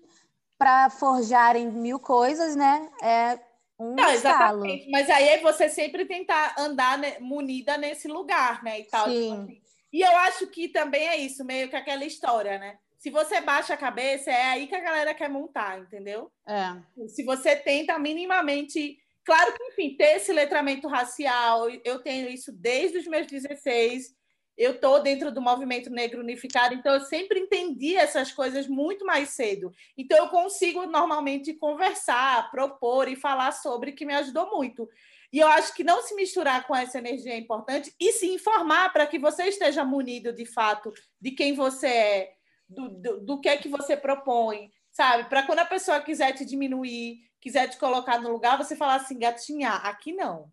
para 0.57 0.89
forjarem 0.89 1.69
mil 1.71 1.99
coisas, 1.99 2.55
né? 2.55 2.89
É 3.01 3.39
um 3.79 3.93
não, 3.93 4.09
exatamente. 4.09 4.89
Mas 4.89 5.09
aí 5.09 5.29
é 5.29 5.41
você 5.41 5.69
sempre 5.69 6.05
tentar 6.05 6.55
andar 6.57 6.97
né, 6.97 7.17
munida 7.19 7.77
nesse 7.77 8.07
lugar, 8.07 8.63
né? 8.63 8.79
E 8.79 8.83
tal. 8.85 9.05
Tipo 9.05 9.17
Sim. 9.17 9.33
Assim. 9.33 9.61
E 9.93 10.01
eu 10.01 10.17
acho 10.17 10.47
que 10.47 10.67
também 10.67 11.07
é 11.07 11.15
isso, 11.17 11.45
meio 11.45 11.69
que 11.69 11.75
aquela 11.75 12.03
história, 12.03 12.57
né? 12.57 12.77
Se 12.97 13.11
você 13.11 13.39
baixa 13.39 13.75
a 13.75 13.77
cabeça, 13.77 14.31
é 14.31 14.43
aí 14.47 14.67
que 14.67 14.75
a 14.75 14.81
galera 14.81 15.13
quer 15.13 15.29
montar, 15.29 15.79
entendeu? 15.79 16.31
É. 16.47 17.07
Se 17.07 17.23
você 17.23 17.55
tenta 17.55 17.97
minimamente. 17.99 18.97
Claro 19.27 19.53
que, 19.53 19.63
enfim, 19.65 19.93
ter 19.97 20.15
esse 20.15 20.31
letramento 20.31 20.87
racial, 20.87 21.69
eu 21.83 21.99
tenho 21.99 22.29
isso 22.29 22.49
desde 22.53 22.99
os 22.99 23.05
meus 23.05 23.27
16 23.27 24.15
eu 24.57 24.71
estou 24.71 25.03
dentro 25.03 25.31
do 25.31 25.41
movimento 25.41 25.89
negro 25.89 26.21
unificado, 26.21 26.73
então 26.73 26.93
eu 26.93 27.01
sempre 27.01 27.41
entendi 27.41 27.95
essas 27.95 28.31
coisas 28.31 28.67
muito 28.67 29.05
mais 29.05 29.29
cedo. 29.29 29.71
Então 29.95 30.17
eu 30.17 30.29
consigo 30.29 30.85
normalmente 30.87 31.53
conversar, 31.53 32.49
propor 32.49 33.07
e 33.09 33.17
falar 33.17 33.51
sobre, 33.51 33.91
que 33.91 34.05
me 34.05 34.15
ajudou 34.15 34.49
muito. 34.49 34.89
E 35.31 35.39
eu 35.39 35.47
acho 35.49 35.75
que 35.75 35.83
não 35.83 36.01
se 36.01 36.15
misturar 36.15 36.65
com 36.65 36.73
essa 36.73 36.97
energia 36.97 37.33
é 37.33 37.37
importante 37.37 37.93
e 37.99 38.13
se 38.13 38.27
informar 38.27 38.91
para 38.93 39.05
que 39.05 39.19
você 39.19 39.43
esteja 39.43 39.83
munido 39.83 40.33
de 40.33 40.45
fato 40.45 40.91
de 41.21 41.31
quem 41.31 41.53
você 41.53 41.87
é, 41.87 42.31
do, 42.67 42.89
do, 42.89 43.19
do 43.19 43.41
que 43.41 43.49
é 43.49 43.57
que 43.57 43.67
você 43.67 43.95
propõe, 43.95 44.71
sabe? 44.89 45.29
Para 45.29 45.43
quando 45.43 45.59
a 45.59 45.65
pessoa 45.65 45.99
quiser 45.99 46.31
te 46.31 46.45
diminuir, 46.45 47.26
quiser 47.41 47.69
te 47.69 47.77
colocar 47.77 48.19
no 48.19 48.31
lugar, 48.31 48.57
você 48.57 48.75
falar 48.75 48.95
assim, 48.95 49.17
gatinha, 49.17 49.71
aqui 49.75 50.13
não 50.13 50.51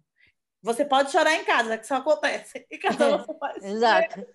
você 0.65 0.83
pode 0.83 1.13
chorar 1.13 1.35
em 1.35 1.45
casa, 1.45 1.77
que 1.77 1.85
isso 1.85 1.95
acontece. 1.95 2.67
Em 2.73 2.79
casa 2.79 3.05
é, 3.05 3.19
você 3.19 3.39
faz. 3.39 3.63
Exato. 3.63 4.27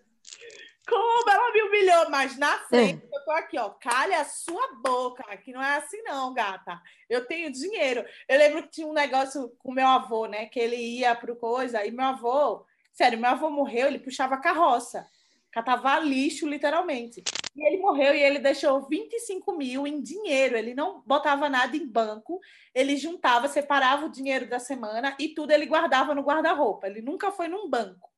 Como 0.88 1.30
ela 1.30 1.52
me 1.52 1.62
humilhou, 1.64 2.10
mas 2.12 2.38
na 2.38 2.60
frente 2.60 3.04
é. 3.04 3.18
eu 3.18 3.26
tô 3.26 3.32
aqui, 3.32 3.58
ó. 3.58 3.70
Calha 3.72 4.22
a 4.22 4.26
sua 4.26 4.76
boca, 4.76 5.24
que 5.38 5.52
não 5.52 5.62
é 5.62 5.78
assim, 5.78 6.02
não, 6.04 6.32
gata. 6.32 6.80
Eu 7.10 7.26
tenho 7.26 7.52
dinheiro. 7.52 8.06
Eu 8.28 8.38
lembro 8.38 8.62
que 8.62 8.70
tinha 8.70 8.88
um 8.88 8.94
negócio 8.94 9.52
com 9.58 9.74
meu 9.74 9.88
avô, 9.88 10.28
né? 10.28 10.46
Que 10.46 10.60
ele 10.60 10.76
ia 10.76 11.16
pro 11.16 11.36
coisa, 11.36 11.84
e 11.84 11.90
meu 11.90 12.06
avô, 12.06 12.64
sério, 12.94 13.18
meu 13.18 13.32
avô 13.32 13.50
morreu, 13.50 13.88
ele 13.88 14.00
puxava 14.00 14.38
carroça 14.38 15.08
catava 15.52 16.00
lixo, 16.00 16.48
literalmente. 16.48 17.24
E 17.56 17.66
ele 17.66 17.78
morreu 17.78 18.14
e 18.14 18.22
ele 18.22 18.40
deixou 18.40 18.88
25 18.88 19.58
mil 19.58 19.88
em 19.88 20.02
dinheiro. 20.02 20.56
Ele 20.56 20.74
não 20.74 21.02
botava 21.06 21.50
nada 21.50 21.76
em 21.76 21.88
banco, 21.88 22.40
ele 22.74 22.96
juntava, 22.98 23.48
separava 23.48 24.06
o 24.06 24.12
dinheiro 24.12 24.48
da 24.48 24.60
semana 24.60 25.16
e 25.20 25.30
tudo 25.30 25.52
ele 25.52 25.66
guardava 25.66 26.16
no 26.16 26.22
guarda-roupa. 26.22 26.88
Ele 26.88 27.02
nunca 27.02 27.32
foi 27.32 27.48
num 27.48 27.70
banco. 27.70 28.10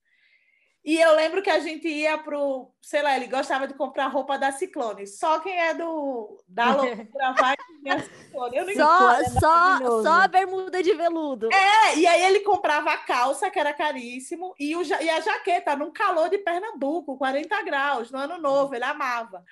E 0.83 0.99
eu 0.99 1.15
lembro 1.15 1.43
que 1.43 1.49
a 1.49 1.59
gente 1.59 1.87
ia 1.87 2.17
pro, 2.17 2.71
sei 2.81 3.03
lá, 3.03 3.15
ele 3.15 3.27
gostava 3.27 3.67
de 3.67 3.75
comprar 3.75 4.07
roupa 4.07 4.37
da 4.37 4.51
Ciclone. 4.51 5.05
Só 5.05 5.39
quem 5.39 5.55
é 5.55 5.75
do 5.75 6.43
da 6.47 6.73
loucura 6.75 7.33
vai 7.33 7.55
a 7.87 7.99
Ciclone. 7.99 8.57
Eu 8.57 8.65
não 8.65 8.73
só, 8.73 9.11
é 9.11 9.23
só, 9.25 10.01
só 10.01 10.21
a 10.23 10.27
bermuda 10.27 10.81
de 10.81 10.93
veludo. 10.95 11.49
É, 11.53 11.97
e 11.97 12.07
aí 12.07 12.23
ele 12.23 12.39
comprava 12.39 12.91
a 12.91 12.97
calça, 12.97 13.51
que 13.51 13.59
era 13.59 13.73
caríssimo, 13.73 14.55
e, 14.59 14.75
o, 14.75 14.81
e 14.81 15.09
a 15.09 15.19
jaqueta, 15.19 15.75
num 15.75 15.91
calor 15.91 16.29
de 16.29 16.39
Pernambuco, 16.39 17.17
40 17.17 17.61
graus, 17.61 18.09
no 18.09 18.17
ano 18.17 18.39
novo, 18.39 18.73
ele 18.73 18.83
amava. 18.83 19.45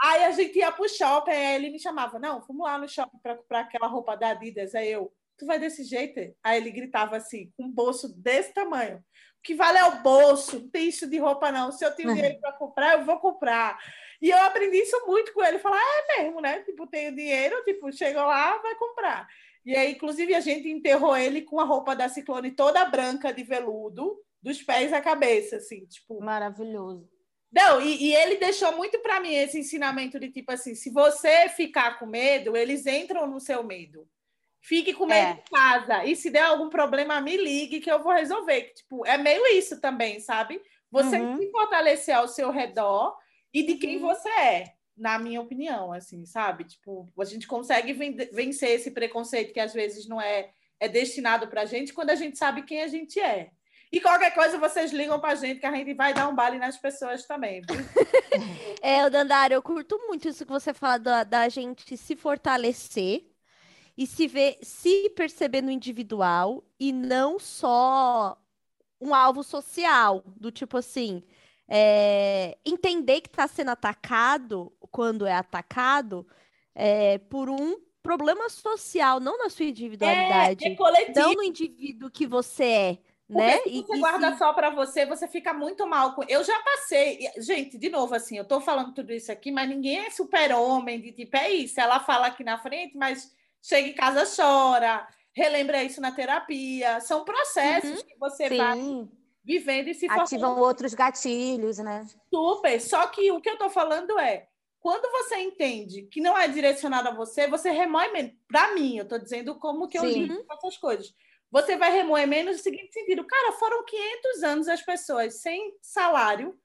aí 0.00 0.24
a 0.24 0.30
gente 0.30 0.56
ia 0.56 0.70
pro 0.70 0.88
shopping, 0.88 1.32
aí 1.32 1.56
ele 1.56 1.70
me 1.70 1.80
chamava, 1.80 2.18
não, 2.20 2.40
vamos 2.46 2.64
lá 2.64 2.78
no 2.78 2.88
shopping 2.88 3.18
para 3.20 3.34
comprar 3.34 3.60
aquela 3.60 3.88
roupa 3.88 4.16
da 4.16 4.30
Adidas. 4.30 4.74
Aí 4.76 4.92
eu, 4.92 5.12
tu 5.40 5.46
vai 5.46 5.58
desse 5.58 5.82
jeito? 5.84 6.20
Aí 6.42 6.58
ele 6.58 6.70
gritava 6.70 7.16
assim, 7.16 7.50
com 7.56 7.64
um 7.64 7.70
bolso 7.70 8.08
desse 8.16 8.54
tamanho 8.54 9.02
que 9.42 9.54
vale 9.54 9.78
é 9.78 9.84
o 9.84 10.02
bolso, 10.02 10.60
não 10.60 10.68
tem 10.68 10.88
isso 10.88 11.08
de 11.08 11.18
roupa, 11.18 11.50
não. 11.50 11.72
Se 11.72 11.84
eu 11.84 11.94
tenho 11.94 12.14
dinheiro 12.14 12.38
para 12.40 12.52
comprar, 12.52 12.98
eu 12.98 13.04
vou 13.04 13.18
comprar. 13.18 13.78
E 14.20 14.28
eu 14.28 14.38
aprendi 14.38 14.76
isso 14.78 14.96
muito 15.06 15.32
com 15.32 15.42
ele. 15.42 15.58
Falar, 15.58 15.78
ah, 15.78 16.02
é 16.18 16.22
mesmo, 16.22 16.40
né? 16.40 16.60
Tipo, 16.60 16.86
tenho 16.86 17.14
dinheiro, 17.14 17.62
tipo, 17.64 17.90
chega 17.92 18.24
lá, 18.24 18.58
vai 18.58 18.74
comprar. 18.74 19.26
E 19.64 19.74
aí, 19.74 19.92
inclusive, 19.92 20.34
a 20.34 20.40
gente 20.40 20.68
enterrou 20.68 21.16
ele 21.16 21.42
com 21.42 21.58
a 21.58 21.64
roupa 21.64 21.96
da 21.96 22.08
Ciclone 22.08 22.50
toda 22.50 22.84
branca 22.84 23.32
de 23.32 23.42
veludo, 23.42 24.18
dos 24.42 24.62
pés 24.62 24.92
à 24.92 25.00
cabeça, 25.00 25.56
assim, 25.56 25.86
tipo. 25.86 26.20
Maravilhoso. 26.20 27.08
Não, 27.52 27.80
e, 27.80 28.04
e 28.04 28.14
ele 28.14 28.36
deixou 28.36 28.76
muito 28.76 29.00
para 29.00 29.20
mim 29.20 29.34
esse 29.34 29.58
ensinamento 29.58 30.20
de 30.20 30.30
tipo 30.30 30.52
assim: 30.52 30.74
se 30.74 30.90
você 30.90 31.48
ficar 31.48 31.98
com 31.98 32.06
medo, 32.06 32.56
eles 32.56 32.86
entram 32.86 33.26
no 33.26 33.40
seu 33.40 33.64
medo. 33.64 34.06
Fique 34.60 34.92
com 34.92 35.06
medo 35.06 35.38
é. 35.38 35.42
casa. 35.50 36.04
E 36.04 36.14
se 36.14 36.30
der 36.30 36.42
algum 36.42 36.68
problema, 36.68 37.20
me 37.20 37.36
ligue 37.36 37.80
que 37.80 37.90
eu 37.90 38.02
vou 38.02 38.12
resolver. 38.12 38.72
Tipo, 38.74 39.06
é 39.06 39.16
meio 39.16 39.46
isso 39.56 39.80
também, 39.80 40.20
sabe? 40.20 40.60
Você 40.90 41.18
uhum. 41.18 41.38
se 41.38 41.50
fortalecer 41.50 42.14
ao 42.16 42.28
seu 42.28 42.50
redor 42.50 43.16
e 43.54 43.62
de 43.62 43.76
quem 43.76 43.96
uhum. 43.96 44.08
você 44.08 44.28
é, 44.28 44.64
na 44.96 45.18
minha 45.18 45.40
opinião, 45.40 45.92
assim, 45.92 46.26
sabe? 46.26 46.64
Tipo, 46.64 47.10
a 47.18 47.24
gente 47.24 47.46
consegue 47.46 47.92
vencer 48.32 48.70
esse 48.70 48.90
preconceito 48.90 49.52
que 49.52 49.60
às 49.60 49.72
vezes 49.72 50.06
não 50.06 50.20
é, 50.20 50.50
é 50.78 50.88
destinado 50.88 51.48
pra 51.48 51.64
gente 51.64 51.94
quando 51.94 52.10
a 52.10 52.14
gente 52.14 52.36
sabe 52.36 52.62
quem 52.62 52.82
a 52.82 52.88
gente 52.88 53.18
é. 53.18 53.50
E 53.92 54.00
qualquer 54.00 54.32
coisa 54.32 54.58
vocês 54.58 54.92
ligam 54.92 55.18
pra 55.18 55.34
gente 55.34 55.58
que 55.58 55.66
a 55.66 55.74
gente 55.74 55.94
vai 55.94 56.14
dar 56.14 56.28
um 56.28 56.34
baile 56.34 56.58
nas 56.58 56.76
pessoas 56.76 57.26
também. 57.26 57.60
é, 58.80 59.04
o 59.04 59.10
Dandara, 59.10 59.54
eu 59.54 59.62
curto 59.62 59.98
muito 60.06 60.28
isso 60.28 60.46
que 60.46 60.52
você 60.52 60.72
fala 60.72 60.98
da, 60.98 61.24
da 61.24 61.48
gente 61.48 61.96
se 61.96 62.14
fortalecer 62.14 63.29
e 64.00 64.06
se 64.06 64.26
ver, 64.26 64.56
se 64.62 65.10
perceber 65.10 65.60
no 65.60 65.70
individual 65.70 66.64
e 66.78 66.90
não 66.90 67.38
só 67.38 68.34
um 68.98 69.14
alvo 69.14 69.42
social, 69.42 70.24
do 70.38 70.50
tipo 70.50 70.78
assim, 70.78 71.22
é, 71.68 72.56
entender 72.64 73.20
que 73.20 73.28
está 73.28 73.46
sendo 73.46 73.72
atacado 73.72 74.72
quando 74.90 75.26
é 75.26 75.34
atacado 75.34 76.26
é, 76.74 77.18
por 77.18 77.50
um 77.50 77.76
problema 78.02 78.48
social, 78.48 79.20
não 79.20 79.36
na 79.36 79.50
sua 79.50 79.66
individualidade, 79.66 80.64
é, 80.64 80.72
é 80.72 81.12
não 81.14 81.34
no 81.34 81.42
indivíduo 81.42 82.10
que 82.10 82.26
você 82.26 82.64
é. 82.64 82.98
né? 83.28 83.58
se 83.58 83.82
você 83.82 83.96
e, 83.96 84.00
guarda 84.00 84.30
e 84.30 84.38
só 84.38 84.54
para 84.54 84.70
você, 84.70 85.04
você 85.04 85.28
fica 85.28 85.52
muito 85.52 85.86
mal 85.86 86.14
com. 86.14 86.22
Eu 86.26 86.42
já 86.42 86.58
passei, 86.60 87.30
gente, 87.36 87.76
de 87.76 87.90
novo 87.90 88.14
assim, 88.14 88.38
eu 88.38 88.44
estou 88.44 88.62
falando 88.62 88.94
tudo 88.94 89.12
isso 89.12 89.30
aqui, 89.30 89.52
mas 89.52 89.68
ninguém 89.68 89.98
é 89.98 90.10
super-homem 90.10 90.98
de 91.02 91.12
tipo, 91.12 91.36
é 91.36 91.50
isso. 91.50 91.78
Ela 91.78 92.00
fala 92.00 92.28
aqui 92.28 92.42
na 92.42 92.56
frente, 92.56 92.96
mas 92.96 93.38
chega 93.62 93.88
em 93.88 93.94
casa, 93.94 94.24
chora, 94.24 95.06
relembra 95.32 95.82
isso 95.82 96.00
na 96.00 96.12
terapia. 96.12 97.00
São 97.00 97.24
processos 97.24 98.00
uhum, 98.00 98.06
que 98.06 98.18
você 98.18 98.48
sim. 98.48 98.56
vai 98.56 99.08
vivendo 99.44 99.88
e 99.88 99.94
se 99.94 100.06
Ativam 100.08 100.58
outros 100.58 100.94
gatilhos, 100.94 101.78
né? 101.78 102.06
Super. 102.32 102.80
Só 102.80 103.06
que 103.06 103.30
o 103.32 103.40
que 103.40 103.48
eu 103.48 103.54
estou 103.54 103.70
falando 103.70 104.18
é, 104.18 104.48
quando 104.78 105.10
você 105.10 105.36
entende 105.36 106.02
que 106.02 106.20
não 106.20 106.36
é 106.36 106.48
direcionado 106.48 107.08
a 107.08 107.14
você, 107.14 107.46
você 107.46 107.70
remoe 107.70 108.10
menos. 108.12 108.32
Para 108.48 108.74
mim, 108.74 108.96
eu 108.96 109.04
estou 109.04 109.18
dizendo 109.18 109.54
como 109.56 109.88
que 109.88 109.98
eu 109.98 110.02
Sim. 110.02 110.22
lido 110.22 110.44
com 110.44 110.54
essas 110.54 110.76
coisas. 110.76 111.14
Você 111.50 111.76
vai 111.76 111.92
remoer 111.92 112.28
menos 112.28 112.56
no 112.56 112.62
seguinte 112.62 112.92
sentido. 112.92 113.26
Cara, 113.26 113.52
foram 113.52 113.84
500 113.84 114.42
anos 114.42 114.68
as 114.68 114.82
pessoas 114.82 115.40
sem 115.40 115.76
salário, 115.82 116.58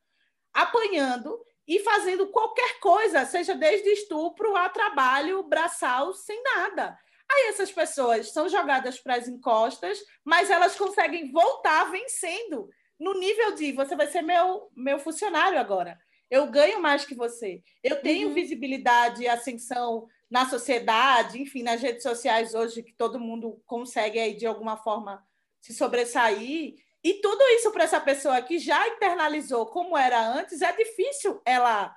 apanhando 0.54 1.44
e 1.68 1.80
fazendo 1.80 2.28
qualquer 2.28 2.80
coisa, 2.80 3.26
seja 3.26 3.56
desde 3.56 3.90
estupro 3.90 4.56
a 4.56 4.70
trabalho 4.70 5.44
braçal, 5.44 6.14
sem 6.14 6.42
nada. 6.44 6.98
Aí 7.32 7.48
essas 7.50 7.72
pessoas 7.72 8.32
são 8.32 8.48
jogadas 8.48 9.00
para 9.00 9.16
as 9.16 9.28
encostas, 9.28 10.00
mas 10.24 10.50
elas 10.50 10.76
conseguem 10.76 11.32
voltar 11.32 11.92
vencendo 11.92 12.70
no 13.00 13.14
nível 13.14 13.56
de 13.56 13.72
você 13.72 13.96
vai 13.96 14.08
ser 14.08 14.22
meu, 14.22 14.70
meu 14.76 15.00
funcionário 15.00 15.60
agora. 15.60 16.00
Eu 16.30 16.48
ganho 16.48 16.82
mais 16.82 17.06
que 17.06 17.16
você. 17.16 17.62
Eu 17.84 18.02
tenho 18.02 18.30
uhum. 18.30 18.34
visibilidade, 18.34 19.28
ascensão 19.28 20.08
na 20.30 20.50
sociedade, 20.50 21.42
enfim, 21.42 21.62
nas 21.62 21.82
redes 21.82 22.04
sociais 22.04 22.54
hoje, 22.54 22.84
que 22.84 22.94
todo 22.94 23.20
mundo 23.20 23.62
consegue 23.66 24.20
aí, 24.20 24.36
de 24.36 24.46
alguma 24.46 24.78
forma, 24.78 25.24
se 25.62 25.74
sobressair. 25.74 26.76
E 27.06 27.14
tudo 27.22 27.40
isso 27.50 27.70
para 27.70 27.84
essa 27.84 28.02
pessoa 28.02 28.42
que 28.42 28.58
já 28.58 28.88
internalizou 28.88 29.68
como 29.68 29.96
era 29.96 30.20
antes, 30.20 30.64
é 30.64 30.76
difícil 30.76 31.40
ela 31.46 31.96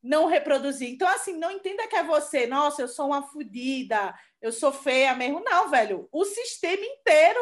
não 0.00 0.26
reproduzir. 0.26 0.88
Então, 0.88 1.08
assim, 1.08 1.36
não 1.36 1.50
entenda 1.50 1.88
que 1.88 1.96
é 1.96 2.04
você, 2.04 2.46
nossa, 2.46 2.80
eu 2.80 2.86
sou 2.86 3.06
uma 3.06 3.24
fodida, 3.24 4.14
eu 4.40 4.52
sou 4.52 4.72
feia 4.72 5.16
mesmo. 5.16 5.42
Não, 5.44 5.68
velho. 5.68 6.08
O 6.12 6.24
sistema 6.24 6.84
inteiro 6.84 7.40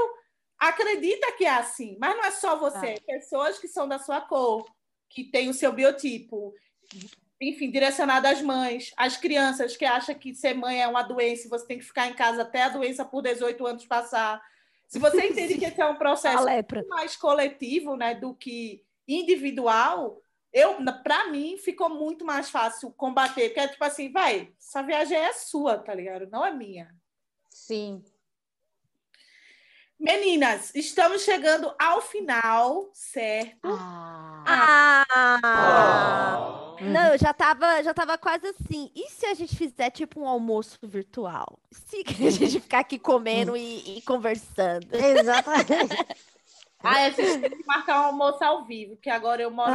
acredita 0.59 1.31
que 1.33 1.45
é 1.45 1.51
assim, 1.51 1.95
mas 2.01 2.17
não 2.17 2.25
é 2.25 2.31
só 2.31 2.59
você, 2.59 2.95
ah. 2.99 3.05
pessoas 3.07 3.59
que 3.59 3.69
são 3.69 3.87
da 3.87 3.99
sua 3.99 4.23
cor, 4.23 4.65
que 5.11 5.25
têm 5.25 5.51
o 5.51 5.55
seu 5.55 5.75
biotipo. 5.75 6.55
enfim, 7.39 7.71
direcionada 7.71 8.31
às 8.31 8.41
mães, 8.41 8.95
às 8.97 9.19
crianças 9.19 9.77
que 9.77 9.85
acham 9.85 10.15
que 10.15 10.35
ser 10.35 10.55
mãe 10.55 10.81
é 10.81 10.89
uma 10.89 11.03
doença 11.03 11.47
e 11.47 11.51
você 11.51 11.67
tem 11.67 11.79
que 11.79 11.85
ficar 11.85 12.07
em 12.07 12.15
casa 12.15 12.41
até 12.41 12.63
a 12.63 12.71
doença 12.71 13.05
por 13.05 13.21
18 13.21 13.67
anos 13.67 13.85
passar. 13.85 14.41
Se 14.87 14.99
você 14.99 15.27
entende 15.29 15.59
que 15.59 15.65
esse 15.65 15.81
é 15.81 15.87
um 15.87 15.97
processo 15.97 16.45
mais 16.89 17.17
coletivo 17.17 17.97
né, 17.97 18.15
do 18.15 18.35
que 18.35 18.85
individual, 19.07 20.21
eu 20.53 20.77
para 21.03 21.29
mim 21.31 21.59
ficou 21.59 21.89
muito 21.89 22.25
mais 22.25 22.49
fácil 22.49 22.93
combater, 22.93 23.49
porque 23.49 23.61
é 23.61 23.69
tipo 23.69 23.85
assim, 23.85 24.11
vai, 24.13 24.53
essa 24.59 24.83
viagem 24.83 25.19
é 25.19 25.33
sua, 25.33 25.79
tá 25.79 25.95
ligado? 25.95 26.29
Não 26.31 26.45
é 26.47 26.53
minha. 26.53 26.95
Sim. 27.51 28.05
Meninas, 29.99 30.75
estamos 30.75 31.23
chegando 31.23 31.75
ao 31.79 32.01
final, 32.01 32.91
certo? 32.93 33.61
Ah. 33.65 35.05
ah. 35.09 36.64
Não, 36.81 37.13
eu 37.13 37.19
já 37.19 37.33
tava, 37.33 37.83
já 37.83 37.95
tava 37.95 38.19
quase 38.19 38.47
assim. 38.49 38.91
E 38.95 39.09
se 39.11 39.27
a 39.27 39.35
gente 39.35 39.57
fizer 39.57 39.91
tipo 39.91 40.21
um 40.21 40.29
almoço 40.29 40.79
virtual? 40.83 41.59
Se 41.71 42.05
a 42.27 42.31
gente 42.31 42.61
ficar 42.61 42.81
aqui 42.81 42.99
comendo 42.99 43.57
e, 43.57 43.99
e 43.99 44.03
conversando? 44.03 44.87
Exatamente. 44.95 45.97
Ah, 46.83 47.05
a 47.05 47.11
gente 47.11 47.41
tem 47.41 47.51
que 47.51 47.67
marcar 47.67 48.03
um 48.03 48.05
almoço 48.09 48.45
ao 48.45 48.65
vivo, 48.65 48.97
que 48.99 49.09
agora 49.09 49.41
eu 49.41 49.51
moro 49.51 49.73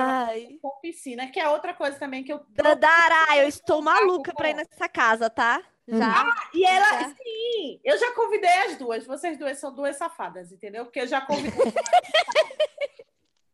com 0.61 0.69
piscina, 0.79 1.25
que 1.25 1.39
é 1.39 1.49
outra 1.49 1.73
coisa 1.73 1.97
também 1.97 2.23
que 2.23 2.31
eu. 2.31 2.39
Dandara, 2.49 3.37
eu 3.37 3.47
estou 3.47 3.81
maluca 3.81 4.31
para 4.31 4.51
ir 4.51 4.53
nessa 4.53 4.87
casa, 4.87 5.27
tá? 5.27 5.59
Já. 5.87 6.21
Ah, 6.21 6.49
e 6.53 6.63
ela, 6.63 7.01
já. 7.01 7.09
sim, 7.15 7.79
eu 7.83 7.97
já 7.97 8.11
convidei 8.11 8.53
as 8.65 8.77
duas. 8.77 9.07
Vocês 9.07 9.39
duas 9.39 9.57
são 9.57 9.73
duas 9.73 9.97
safadas, 9.97 10.51
entendeu? 10.51 10.85
Porque 10.85 10.99
eu 10.99 11.07
já 11.07 11.19
convidei 11.19 11.51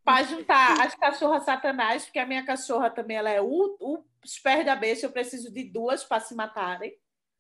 para 0.06 0.24
juntar 0.24 0.80
as 0.80 0.94
cachorras 0.94 1.44
satanás, 1.44 2.06
porque 2.06 2.20
a 2.20 2.26
minha 2.28 2.46
cachorra 2.46 2.92
também 2.92 3.18
ela 3.18 3.30
é 3.30 3.42
o, 3.42 3.76
o 3.80 4.04
espécie 4.24 4.64
da 4.64 4.76
besta. 4.76 5.08
Eu 5.08 5.12
preciso 5.12 5.52
de 5.52 5.64
duas 5.64 6.04
para 6.04 6.22
se 6.22 6.36
matarem. 6.36 6.94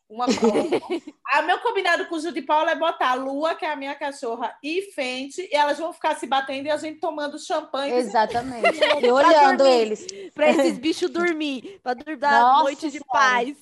Uma 0.08 0.26
ah, 1.34 1.42
meu 1.42 1.60
combinado 1.62 2.06
com 2.08 2.16
o 2.16 2.20
Ju 2.20 2.32
de 2.32 2.42
Paula 2.42 2.72
é 2.72 2.76
botar 2.76 3.12
a 3.12 3.14
Lua, 3.16 3.56
que 3.56 3.66
é 3.66 3.72
a 3.72 3.76
minha 3.76 3.96
cachorra, 3.96 4.56
e 4.62 4.84
Fente, 4.94 5.50
e 5.52 5.56
elas 5.56 5.80
vão 5.80 5.92
ficar 5.92 6.16
se 6.16 6.28
batendo 6.28 6.68
e 6.68 6.72
a 6.72 6.78
gente 6.78 7.00
tomando 7.00 7.40
champanhe. 7.40 7.94
Exatamente. 7.94 8.68
e 9.02 9.12
olhando 9.12 9.64
dormir, 9.64 9.74
eles. 9.74 10.08
Para 10.34 10.50
esses 10.52 10.78
bichos 10.78 11.10
dormir, 11.10 11.80
para 11.82 11.96
dar 12.18 12.40
Nossa 12.40 12.64
noite 12.64 12.92
de 12.92 13.00
paz. 13.00 13.58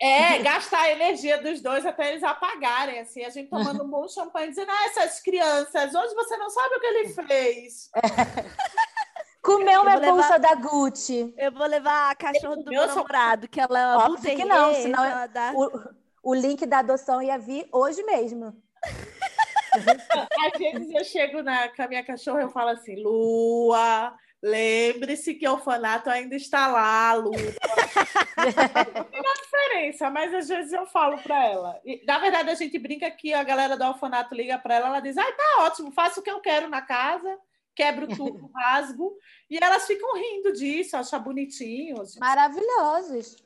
É, 0.00 0.38
gastar 0.44 0.80
a 0.80 0.92
energia 0.92 1.40
dos 1.42 1.60
dois 1.60 1.84
até 1.86 2.10
eles 2.10 2.22
apagarem, 2.22 3.00
assim, 3.00 3.24
a 3.24 3.30
gente 3.30 3.48
tomando 3.48 3.84
um 3.84 3.88
bom 3.88 4.06
champanhe, 4.08 4.48
dizendo, 4.48 4.70
ah, 4.70 4.86
essas 4.86 5.20
crianças, 5.20 5.94
hoje 5.94 6.14
você 6.14 6.36
não 6.36 6.50
sabe 6.50 6.74
o 6.74 6.80
que 6.80 6.86
ele 6.86 7.08
fez. 7.08 7.90
É. 7.94 8.00
Comeu 9.42 9.84
minha 9.84 10.00
bolsa 10.00 10.40
da 10.40 10.56
Gucci. 10.56 11.32
Eu 11.38 11.52
vou 11.52 11.68
levar 11.68 12.10
a 12.10 12.14
cachorro 12.16 12.56
do 12.56 12.68
meu 12.68 12.84
namorado, 12.84 13.46
que 13.46 13.60
ela 13.60 13.78
é 13.78 13.96
Óbvio 13.96 14.34
que 14.34 14.44
não, 14.44 14.74
senão 14.74 15.28
dá... 15.32 15.52
o, 15.54 16.30
o 16.30 16.34
link 16.34 16.66
da 16.66 16.80
adoção 16.80 17.22
ia 17.22 17.38
vir 17.38 17.68
hoje 17.70 18.02
mesmo. 18.02 18.60
Às 19.72 20.58
vezes 20.58 20.92
eu 20.92 21.04
chego 21.04 21.42
na, 21.42 21.68
com 21.68 21.82
a 21.82 21.88
minha 21.88 22.04
cachorra 22.04 22.40
e 22.40 22.44
eu 22.44 22.50
falo 22.50 22.70
assim, 22.70 22.96
Lua, 22.96 24.12
lembre-se 24.42 25.34
que 25.34 25.46
o 25.48 25.52
orfanato 25.52 26.10
ainda 26.10 26.34
está 26.36 26.66
lá, 26.66 27.14
Lua. 27.14 27.36
Tem 27.36 29.20
uma 29.20 29.34
diferença, 29.34 30.10
mas 30.10 30.34
às 30.34 30.48
vezes 30.48 30.72
eu 30.72 30.86
falo 30.86 31.18
para 31.18 31.44
ela. 31.44 31.80
E, 31.84 32.04
na 32.06 32.18
verdade, 32.18 32.50
a 32.50 32.54
gente 32.54 32.78
brinca 32.78 33.10
que 33.10 33.32
a 33.32 33.42
galera 33.42 33.76
do 33.76 33.84
orfanato 33.84 34.34
liga 34.34 34.58
para 34.58 34.74
ela, 34.76 34.88
ela 34.88 35.00
diz, 35.00 35.16
ai, 35.16 35.32
tá 35.32 35.56
ótimo, 35.60 35.92
faço 35.92 36.20
o 36.20 36.22
que 36.22 36.30
eu 36.30 36.40
quero 36.40 36.68
na 36.68 36.82
casa 36.82 37.38
quebro 37.76 38.08
tudo, 38.16 38.50
rasgo, 38.54 39.14
e 39.50 39.58
elas 39.62 39.86
ficam 39.86 40.16
rindo 40.16 40.52
disso, 40.54 40.96
acham 40.96 41.22
bonitinhos. 41.22 42.16
Maravilhosos. 42.16 43.36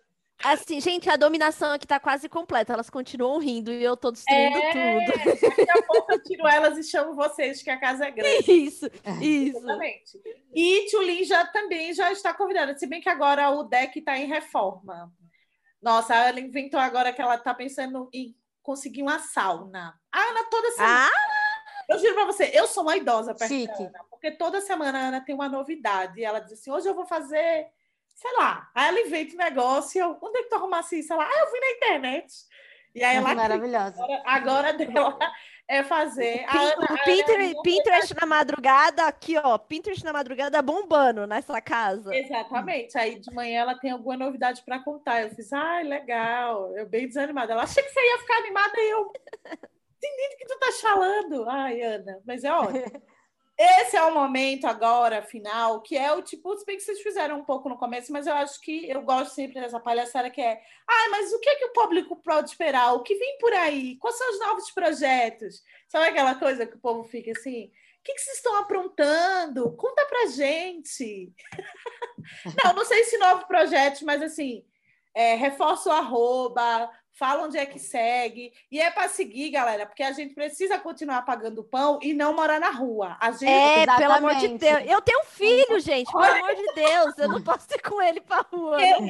Assim, 0.43 0.81
gente, 0.81 1.09
a 1.09 1.17
dominação 1.17 1.73
aqui 1.73 1.87
tá 1.87 2.01
quase 2.01 2.29
completa. 2.29 2.73
Elas 2.73 2.89
continuam 2.89 3.39
rindo 3.39 3.71
e 3.73 3.83
eu 3.83 3.97
tô 3.97 4.11
destruindo 4.11 4.59
é, 4.59 5.05
tudo. 5.05 5.41
Daqui 5.41 5.71
a 5.71 5.83
pouco 5.83 6.13
eu 6.13 6.23
tiro 6.23 6.47
elas 6.47 6.79
e 6.79 6.83
chamo 6.83 7.15
vocês, 7.15 7.63
que 7.63 7.71
a 7.71 7.79
casa 7.79 8.07
é 8.07 8.11
grande. 8.11 8.51
Isso, 8.51 8.87
isso. 9.21 9.59
Exatamente. 9.59 10.21
E 10.55 10.87
Tulin 10.91 11.25
já 11.25 11.47
também 11.47 11.93
já 11.93 12.11
está 12.11 12.33
convidada, 12.33 12.77
se 12.77 12.87
bem 12.87 13.01
que 13.01 13.09
agora 13.09 13.51
o 13.51 13.65
deck 13.65 13.99
está 13.99 14.17
em 14.19 14.27
reforma. 14.27 15.13
Nossa, 15.81 16.15
ela 16.15 16.41
inventou 16.41 16.81
agora 16.81 17.13
que 17.13 17.23
ela 17.23 17.37
está 17.37 17.55
pensando 17.55 18.09
em 18.13 18.35
conseguir 18.63 19.03
uma 19.03 19.19
sauna. 19.19 19.99
A 20.13 20.21
Ana 20.21 20.45
toda 20.51 20.71
semana. 20.73 21.09
Ah! 21.09 21.41
Eu 21.89 21.99
juro 21.99 22.15
pra 22.15 22.25
você, 22.25 22.51
eu 22.55 22.69
sou 22.69 22.85
uma 22.85 22.97
idosa 22.97 23.35
perto 23.35 23.53
Chique. 23.53 23.83
Ana, 23.83 24.05
porque 24.09 24.31
toda 24.31 24.61
semana 24.61 24.99
a 24.99 25.09
Ana 25.09 25.21
tem 25.21 25.35
uma 25.35 25.49
novidade. 25.49 26.21
E 26.21 26.25
ela 26.25 26.39
diz 26.39 26.53
assim: 26.53 26.71
hoje 26.71 26.89
eu 26.89 26.95
vou 26.95 27.05
fazer, 27.05 27.67
sei 28.21 28.37
lá. 28.37 28.71
Aí 28.75 28.89
ela 28.89 29.01
inventa 29.01 29.35
um 29.35 29.39
negócio. 29.39 29.99
Eu, 29.99 30.19
onde 30.21 30.39
é 30.39 30.43
que 30.43 30.51
tu 30.51 30.57
arrumasse 30.57 30.99
isso? 30.99 31.11
Ela, 31.13 31.25
ah, 31.25 31.41
eu 31.41 31.53
vi 31.53 31.61
na 31.61 31.71
internet. 31.71 32.35
E 32.95 33.03
aí 33.03 33.17
ela. 33.17 33.35
Maravilhosa. 33.35 34.03
Agora, 34.03 34.23
agora 34.27 34.73
dela 34.75 35.19
é 35.67 35.83
fazer. 35.83 36.45
A 36.47 36.59
Ana, 36.59 36.87
Pinterest, 37.03 37.63
Pinterest 37.63 38.15
na 38.15 38.27
madrugada, 38.27 39.07
aqui, 39.07 39.39
ó. 39.39 39.57
Pinterest 39.57 40.05
na 40.05 40.13
madrugada 40.13 40.61
bombando 40.61 41.27
nessa 41.27 41.59
casa. 41.63 42.15
Exatamente. 42.15 42.99
Aí 42.99 43.19
de 43.19 43.33
manhã 43.33 43.61
ela 43.61 43.79
tem 43.79 43.91
alguma 43.91 44.19
novidade 44.19 44.63
para 44.67 44.81
contar. 44.81 45.23
Eu 45.23 45.31
fiz, 45.31 45.51
ai, 45.55 45.85
legal. 45.85 46.77
Eu 46.77 46.87
bem 46.87 47.09
desanimada. 47.09 47.55
Ela 47.55 47.63
achei 47.63 47.83
que 47.83 47.89
você 47.91 48.01
ia 48.01 48.19
ficar 48.19 48.37
animada 48.37 48.75
e 48.77 48.91
eu 48.91 49.13
entendi 49.97 50.35
o 50.35 50.37
que 50.37 50.47
tu 50.47 50.59
tá 50.59 50.73
falando. 50.83 51.49
Ai, 51.49 51.81
Ana, 51.81 52.21
mas 52.27 52.45
é 52.45 52.53
ótimo. 52.53 52.85
Esse 53.63 53.95
é 53.95 54.03
o 54.03 54.15
momento 54.15 54.65
agora, 54.65 55.21
final, 55.21 55.83
que 55.83 55.95
é 55.95 56.11
o 56.11 56.23
tipo, 56.23 56.57
se 56.57 56.65
bem 56.65 56.79
que 56.79 56.83
vocês 56.83 57.03
fizeram 57.03 57.41
um 57.41 57.45
pouco 57.45 57.69
no 57.69 57.77
começo, 57.77 58.11
mas 58.11 58.27
eu 58.27 58.33
acho 58.33 58.59
que 58.59 58.89
eu 58.89 59.03
gosto 59.03 59.35
sempre 59.35 59.61
dessa 59.61 59.79
palhaçada 59.79 60.31
que 60.31 60.41
é, 60.41 60.53
ai, 60.89 61.07
ah, 61.07 61.11
mas 61.11 61.31
o 61.31 61.39
que, 61.39 61.51
é 61.51 61.57
que 61.57 61.67
o 61.67 61.73
público 61.75 62.17
pode 62.17 62.49
esperar? 62.49 62.95
O 62.95 63.03
que 63.03 63.15
vem 63.15 63.37
por 63.37 63.53
aí? 63.53 63.97
Quais 63.97 64.17
são 64.17 64.31
os 64.31 64.39
novos 64.41 64.71
projetos? 64.71 65.63
Sabe 65.89 66.07
aquela 66.07 66.37
coisa 66.37 66.65
que 66.65 66.77
o 66.77 66.81
povo 66.81 67.05
fica 67.05 67.33
assim, 67.33 67.67
o 67.67 68.03
que, 68.03 68.15
que 68.15 68.21
vocês 68.23 68.39
estão 68.39 68.57
aprontando? 68.57 69.77
Conta 69.77 70.07
pra 70.07 70.29
gente. 70.29 71.31
não, 72.65 72.73
não 72.73 72.85
sei 72.87 73.05
se 73.05 73.19
novo 73.19 73.47
projeto, 73.47 74.07
mas 74.07 74.23
assim, 74.23 74.65
é, 75.15 75.35
reforça 75.35 75.91
o 75.91 75.93
arroba, 75.93 76.91
fala 77.13 77.45
onde 77.45 77.59
é 77.59 77.67
que 77.67 77.79
segue. 77.79 78.53
E 78.71 78.81
é 78.81 78.91
para 78.91 79.09
seguir, 79.09 79.51
galera, 79.51 79.87
porque 79.87 80.03
a 80.03 80.13
gente 80.13 80.35
precisa 80.35 80.79
continuar 80.79 81.23
pagando 81.23 81.63
pão 81.63 81.99
e 82.03 82.15
não 82.15 82.35
morar 82.35 82.61
na 82.61 82.71
rua. 82.71 83.17
A 83.21 83.31
gente... 83.33 83.47
É, 83.47 83.83
Exatamente. 83.83 83.99
pelo 83.99 84.13
amor 84.15 84.35
de 84.37 84.49
Deus. 84.49 84.83
Eu 84.87 85.01
tenho 85.03 85.21
um 85.21 85.25
filho, 85.25 85.81
gente, 85.81 86.11
pelo 86.11 86.25
amor 86.25 86.55
de 86.55 86.75
Deus. 86.75 87.19
Eu 87.19 87.29
não 87.29 87.43
posso 87.43 87.67
ir 87.75 87.83
com 87.83 88.01
ele 88.01 88.21
para 88.21 88.47
rua. 88.53 88.79
Eu, 88.83 89.07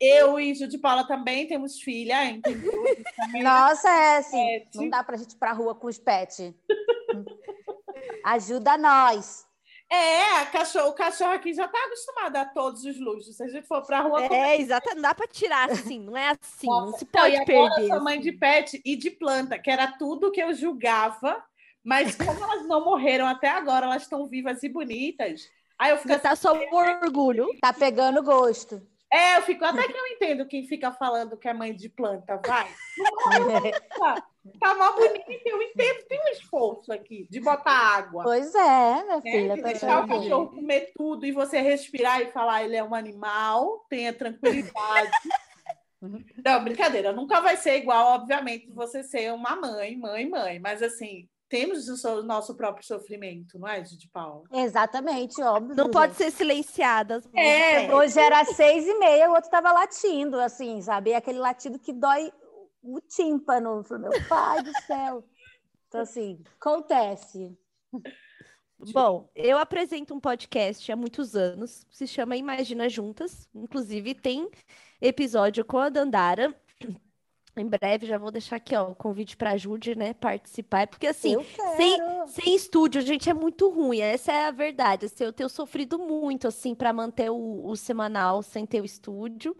eu, 0.00 0.40
e 0.40 0.54
Ju 0.54 0.66
de 0.66 0.78
Paula 0.78 1.06
também 1.06 1.46
temos 1.46 1.80
filha, 1.80 2.24
entendeu? 2.24 2.72
Nossa, 3.42 3.88
é 3.88 4.16
assim. 4.18 4.44
Pet. 4.44 4.76
Não 4.76 4.88
dá 4.88 5.02
para 5.02 5.16
a 5.16 5.18
gente 5.18 5.32
ir 5.32 5.38
para 5.38 5.52
rua 5.52 5.74
com 5.74 5.86
os 5.86 5.98
pets. 5.98 6.54
Ajuda 8.24 8.76
nós. 8.78 9.46
É, 9.90 10.40
a 10.40 10.46
cachorro, 10.46 10.88
o 10.88 10.94
cachorro 10.94 11.32
aqui 11.32 11.52
já 11.52 11.66
está 11.66 11.78
acostumado 11.84 12.36
a 12.36 12.44
todos 12.44 12.84
os 12.84 12.98
luxos. 12.98 13.36
Se 13.36 13.42
a 13.42 13.48
gente 13.48 13.66
for 13.66 13.84
para 13.86 13.98
a 13.98 14.02
rua. 14.02 14.24
É, 14.24 14.60
exato, 14.60 14.94
não 14.94 15.02
dá 15.02 15.14
para 15.14 15.26
tirar 15.26 15.70
assim, 15.70 16.00
não 16.00 16.16
é 16.16 16.30
assim, 16.30 16.66
Nossa, 16.66 16.90
não 16.90 16.98
se 16.98 17.04
pode 17.04 17.36
não, 17.36 17.44
perder. 17.44 17.82
Eu 17.82 17.88
sou 17.88 18.04
mãe 18.04 18.20
de 18.20 18.32
pet 18.32 18.80
e 18.84 18.96
de 18.96 19.10
planta, 19.10 19.58
que 19.58 19.70
era 19.70 19.86
tudo 19.98 20.32
que 20.32 20.42
eu 20.42 20.52
julgava, 20.54 21.42
mas 21.82 22.16
como 22.16 22.42
elas 22.42 22.66
não 22.66 22.84
morreram 22.84 23.26
até 23.26 23.48
agora, 23.48 23.86
elas 23.86 24.02
estão 24.02 24.26
vivas 24.26 24.62
e 24.62 24.68
bonitas. 24.68 25.42
Aí 25.78 25.90
eu 25.90 25.98
fico. 25.98 26.18
Tá 26.18 26.32
assim, 26.32 26.42
só 26.42 26.52
orgulho. 27.02 27.48
Tá 27.60 27.72
pegando 27.72 28.22
gosto. 28.22 28.82
É, 29.12 29.36
eu 29.36 29.42
fico 29.42 29.64
até 29.64 29.86
que 29.86 29.96
eu 29.96 30.06
entendo 30.08 30.46
quem 30.46 30.66
fica 30.66 30.90
falando 30.90 31.36
que 31.36 31.46
é 31.46 31.54
mãe 31.54 31.72
de 31.72 31.88
planta, 31.88 32.40
vai. 32.44 32.68
Não, 32.98 33.12
tá 34.58 34.74
mó 34.74 34.90
bonito, 34.92 35.46
eu 35.46 35.62
entendo, 35.62 36.04
tem 36.08 36.20
um 36.20 36.28
esforço 36.64 36.92
aqui 36.92 37.26
de 37.30 37.40
botar 37.40 37.72
água. 37.72 38.22
Pois 38.22 38.54
é, 38.54 39.02
minha 39.02 39.16
né? 39.16 39.20
filha. 39.20 39.54
De 39.54 39.62
tá 39.62 39.68
deixar 39.68 40.04
o 40.04 40.08
cachorro 40.08 40.48
comer 40.48 40.92
tudo 40.96 41.26
e 41.26 41.32
você 41.32 41.60
respirar 41.60 42.20
e 42.20 42.32
falar 42.32 42.64
ele 42.64 42.76
é 42.76 42.84
um 42.84 42.94
animal, 42.94 43.84
tenha 43.88 44.12
tranquilidade. 44.12 45.10
Não, 46.44 46.62
brincadeira, 46.62 47.12
nunca 47.12 47.40
vai 47.40 47.56
ser 47.56 47.78
igual, 47.78 48.16
obviamente, 48.16 48.70
você 48.70 49.02
ser 49.02 49.32
uma 49.32 49.56
mãe, 49.56 49.96
mãe, 49.96 50.28
mãe, 50.28 50.58
mas 50.58 50.82
assim, 50.82 51.26
temos 51.48 51.88
o 51.88 52.22
nosso 52.22 52.54
próprio 52.54 52.86
sofrimento, 52.86 53.58
não 53.58 53.66
é, 53.66 53.80
de 53.80 54.06
Paulo? 54.10 54.44
Exatamente, 54.52 55.40
óbvio. 55.40 55.74
Não 55.74 55.84
gente. 55.84 55.92
pode 55.94 56.14
ser 56.14 56.30
silenciada. 56.30 57.22
É, 57.34 57.94
hoje 57.94 58.20
era 58.20 58.44
seis 58.44 58.86
e 58.86 58.98
meia, 58.98 59.28
o 59.28 59.30
outro 59.30 59.46
estava 59.46 59.72
latindo, 59.72 60.38
assim, 60.38 60.82
sabe? 60.82 61.14
Aquele 61.14 61.38
latido 61.38 61.78
que 61.78 61.92
dói 61.92 62.30
o 62.82 63.00
tímpano. 63.00 63.78
Eu 63.78 63.84
falei, 63.84 64.10
meu 64.10 64.28
pai 64.28 64.62
do 64.62 64.72
céu. 64.82 65.24
Então, 65.94 66.02
assim, 66.02 66.42
acontece. 66.60 67.56
Bom, 68.92 69.30
eu 69.32 69.56
apresento 69.56 70.12
um 70.12 70.18
podcast 70.18 70.90
há 70.90 70.96
muitos 70.96 71.36
anos, 71.36 71.86
se 71.88 72.04
chama 72.08 72.36
Imagina 72.36 72.88
Juntas. 72.88 73.48
Inclusive, 73.54 74.12
tem 74.12 74.50
episódio 75.00 75.64
com 75.64 75.78
a 75.78 75.88
Dandara. 75.88 76.52
em 77.56 77.68
breve 77.68 78.08
já 78.08 78.18
vou 78.18 78.32
deixar 78.32 78.56
aqui, 78.56 78.74
ó, 78.74 78.90
o 78.90 78.94
convite 78.96 79.36
para 79.36 79.52
a 79.52 79.56
Jude, 79.56 79.94
né, 79.94 80.14
participar, 80.14 80.88
porque 80.88 81.06
assim, 81.06 81.36
sem, 81.76 81.98
sem 82.26 82.56
estúdio, 82.56 83.00
gente, 83.00 83.30
é 83.30 83.32
muito 83.32 83.70
ruim, 83.70 84.00
essa 84.00 84.32
é 84.32 84.46
a 84.46 84.50
verdade, 84.50 85.06
assim, 85.06 85.22
eu 85.22 85.32
tenho 85.32 85.48
sofrido 85.48 85.96
muito, 85.96 86.48
assim, 86.48 86.74
para 86.74 86.92
manter 86.92 87.30
o, 87.30 87.64
o, 87.64 87.76
semanal 87.76 88.42
sem 88.42 88.66
ter 88.66 88.80
o 88.80 88.84
estúdio, 88.84 89.56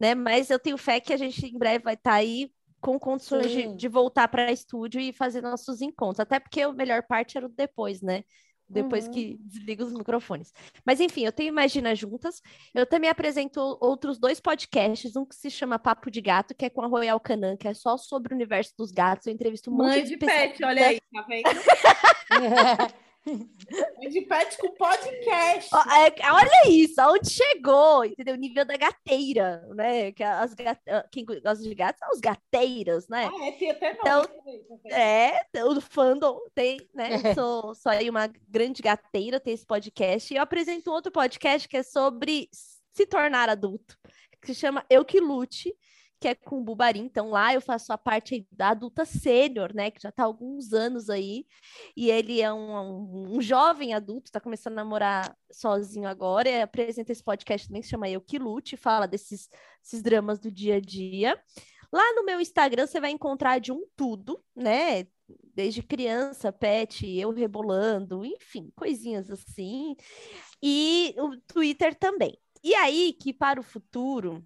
né, 0.00 0.16
mas 0.16 0.50
eu 0.50 0.58
tenho 0.58 0.76
fé 0.76 0.98
que 0.98 1.12
a 1.12 1.16
gente 1.16 1.46
em 1.46 1.56
breve 1.56 1.84
vai 1.84 1.94
estar 1.94 2.10
tá 2.10 2.16
aí 2.16 2.50
com 2.80 2.98
condições 2.98 3.50
de, 3.50 3.74
de, 3.74 3.88
voltar 3.88 4.28
para 4.28 4.52
estúdio 4.52 5.00
e 5.00 5.12
fazer 5.12 5.42
nossos 5.42 5.80
encontros, 5.80 6.20
até 6.20 6.38
porque 6.38 6.62
a 6.62 6.72
melhor 6.72 7.02
parte 7.02 7.36
era 7.36 7.46
o 7.46 7.48
depois, 7.48 8.00
né, 8.00 8.24
depois 8.68 9.06
uhum. 9.06 9.12
que 9.12 9.38
desliga 9.40 9.84
os 9.84 9.92
microfones. 9.92 10.52
Mas 10.84 11.00
enfim, 11.00 11.24
eu 11.24 11.32
tenho 11.32 11.48
Imagina 11.48 11.94
Juntas. 11.94 12.42
Eu 12.74 12.84
também 12.84 13.08
apresento 13.08 13.60
outros 13.80 14.18
dois 14.18 14.40
podcasts, 14.40 15.16
um 15.16 15.24
que 15.24 15.34
se 15.34 15.50
chama 15.50 15.78
Papo 15.78 16.10
de 16.10 16.20
Gato, 16.20 16.54
que 16.54 16.66
é 16.66 16.70
com 16.70 16.82
a 16.82 16.86
Royal 16.86 17.18
Canan, 17.18 17.56
que 17.56 17.66
é 17.66 17.72
só 17.72 17.96
sobre 17.96 18.34
o 18.34 18.36
universo 18.36 18.74
dos 18.76 18.90
gatos. 18.90 19.26
Eu 19.26 19.32
entrevisto 19.32 19.70
um 19.70 19.76
Mãe 19.76 20.02
de, 20.02 20.10
de 20.10 20.16
pet, 20.18 20.62
olha 20.62 20.86
aí, 20.86 21.00
tá 21.12 21.22
vendo? 21.22 21.48
de 24.10 24.20
pet 24.22 24.56
com 24.58 24.74
podcast. 24.74 25.70
É, 25.74 26.32
olha 26.32 26.68
isso, 26.68 27.00
aonde 27.00 27.30
chegou, 27.30 28.04
entendeu? 28.04 28.34
O 28.34 28.38
nível 28.38 28.64
da 28.64 28.76
gateira, 28.76 29.66
né? 29.74 30.12
Que 30.12 30.22
as 30.22 30.54
gat... 30.54 30.80
Ah, 30.88 31.06
quem 31.10 31.24
gosta 31.24 31.62
de 31.62 31.74
gatos 31.74 31.98
são 31.98 32.10
os 32.10 32.20
gateiros, 32.20 33.08
né? 33.08 33.30
Ah, 33.32 33.46
é, 33.46 33.52
tem 33.52 33.70
até 33.70 33.94
nome. 33.94 34.00
Então, 34.00 34.24
é, 34.90 35.40
o 35.64 35.80
fandom 35.80 36.40
tem, 36.54 36.78
né? 36.94 37.08
É. 37.28 37.34
Sou, 37.34 37.74
sou 37.74 37.90
aí 37.90 38.08
uma 38.08 38.30
grande 38.48 38.80
gateira, 38.80 39.40
tem 39.40 39.52
esse 39.52 39.66
podcast. 39.66 40.32
E 40.32 40.36
eu 40.36 40.42
apresento 40.42 40.90
um 40.90 40.94
outro 40.94 41.10
podcast 41.10 41.68
que 41.68 41.76
é 41.76 41.82
sobre 41.82 42.48
se 42.52 43.06
tornar 43.06 43.48
adulto, 43.48 43.98
que 44.40 44.48
se 44.48 44.54
chama 44.54 44.84
Eu 44.88 45.04
Que 45.04 45.20
Lute 45.20 45.74
que 46.20 46.28
é 46.28 46.34
com 46.34 46.60
o 46.60 46.64
Bubari. 46.64 46.98
Então, 46.98 47.30
lá 47.30 47.54
eu 47.54 47.60
faço 47.60 47.92
a 47.92 47.98
parte 47.98 48.46
da 48.50 48.70
adulta 48.70 49.04
sênior, 49.04 49.74
né? 49.74 49.90
Que 49.90 50.00
já 50.00 50.08
está 50.08 50.22
há 50.22 50.26
alguns 50.26 50.72
anos 50.72 51.08
aí. 51.08 51.46
E 51.96 52.10
ele 52.10 52.40
é 52.40 52.52
um, 52.52 52.76
um, 52.76 53.36
um 53.36 53.40
jovem 53.40 53.94
adulto, 53.94 54.26
está 54.26 54.40
começando 54.40 54.74
a 54.74 54.76
namorar 54.76 55.36
sozinho 55.50 56.08
agora. 56.08 56.62
Apresenta 56.62 57.12
esse 57.12 57.22
podcast 57.22 57.68
também, 57.68 57.80
que 57.80 57.86
se 57.86 57.90
chama 57.90 58.08
Eu 58.08 58.20
Que 58.20 58.38
Lute, 58.38 58.76
fala 58.76 59.06
desses, 59.06 59.48
desses 59.82 60.02
dramas 60.02 60.38
do 60.38 60.50
dia 60.50 60.76
a 60.76 60.80
dia. 60.80 61.40
Lá 61.92 62.14
no 62.14 62.24
meu 62.24 62.40
Instagram 62.40 62.86
você 62.86 63.00
vai 63.00 63.10
encontrar 63.10 63.58
de 63.58 63.72
um 63.72 63.86
tudo, 63.96 64.42
né? 64.54 65.06
Desde 65.54 65.82
criança, 65.82 66.52
pet, 66.52 67.06
eu 67.08 67.30
rebolando, 67.30 68.24
enfim, 68.24 68.70
coisinhas 68.74 69.30
assim. 69.30 69.96
E 70.62 71.14
o 71.18 71.36
Twitter 71.46 71.94
também. 71.94 72.38
E 72.62 72.74
aí, 72.74 73.12
que 73.12 73.32
para 73.32 73.60
o 73.60 73.62
futuro, 73.62 74.44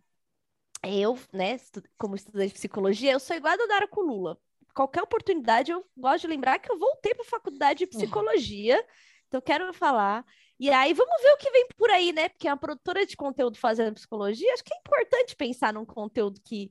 eu, 0.84 1.18
né, 1.32 1.58
como 1.96 2.16
estudante 2.16 2.48
de 2.48 2.54
psicologia, 2.54 3.12
eu 3.12 3.20
sou 3.20 3.36
igual 3.36 3.54
a 3.54 3.56
Dodara 3.56 3.88
com 3.88 4.00
Lula. 4.00 4.38
Qualquer 4.74 5.02
oportunidade, 5.02 5.70
eu 5.70 5.84
gosto 5.96 6.22
de 6.22 6.28
lembrar 6.28 6.58
que 6.58 6.70
eu 6.70 6.78
voltei 6.78 7.14
para 7.14 7.24
a 7.24 7.28
faculdade 7.28 7.80
de 7.80 7.86
psicologia, 7.86 8.84
então 9.28 9.40
quero 9.40 9.72
falar. 9.72 10.24
E 10.58 10.70
aí, 10.70 10.94
vamos 10.94 11.20
ver 11.22 11.32
o 11.32 11.36
que 11.36 11.50
vem 11.50 11.66
por 11.76 11.90
aí, 11.90 12.12
né? 12.12 12.28
Porque 12.28 12.48
é 12.48 12.50
uma 12.52 12.56
produtora 12.56 13.04
de 13.04 13.16
conteúdo 13.16 13.58
fazendo 13.58 13.94
psicologia, 13.94 14.52
acho 14.54 14.64
que 14.64 14.74
é 14.74 14.78
importante 14.78 15.36
pensar 15.36 15.72
num 15.72 15.84
conteúdo 15.84 16.40
que, 16.44 16.70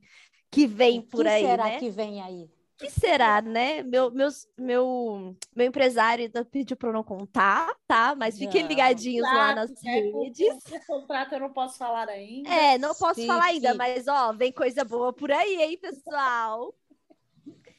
que 0.50 0.66
vem 0.66 1.00
por 1.00 1.26
aí. 1.26 1.42
O 1.42 1.44
que 1.44 1.50
será 1.50 1.64
né? 1.64 1.78
que 1.78 1.90
vem 1.90 2.22
aí? 2.22 2.50
Que 2.82 2.90
será, 2.90 3.40
né? 3.40 3.82
Meu, 3.82 4.10
meus, 4.10 4.48
meu, 4.58 5.36
meu 5.54 5.66
empresário 5.66 6.30
pediu 6.50 6.76
para 6.76 6.88
eu 6.88 6.92
não 6.92 7.04
contar, 7.04 7.74
tá? 7.86 8.14
Mas 8.16 8.36
fiquem 8.38 8.66
ligadinhos 8.66 9.28
claro, 9.28 9.38
lá 9.38 9.54
nas 9.54 9.70
é, 9.84 10.00
redes. 10.00 10.64
O 10.66 10.86
contrato 10.86 11.34
eu 11.34 11.40
não 11.40 11.52
posso 11.52 11.78
falar 11.78 12.08
ainda. 12.08 12.50
É, 12.50 12.78
não 12.78 12.94
posso 12.94 13.20
sim, 13.20 13.26
falar 13.26 13.44
ainda, 13.44 13.72
sim. 13.72 13.78
mas 13.78 14.08
ó, 14.08 14.32
vem 14.32 14.52
coisa 14.52 14.84
boa 14.84 15.12
por 15.12 15.30
aí, 15.30 15.62
hein, 15.62 15.78
pessoal? 15.78 16.74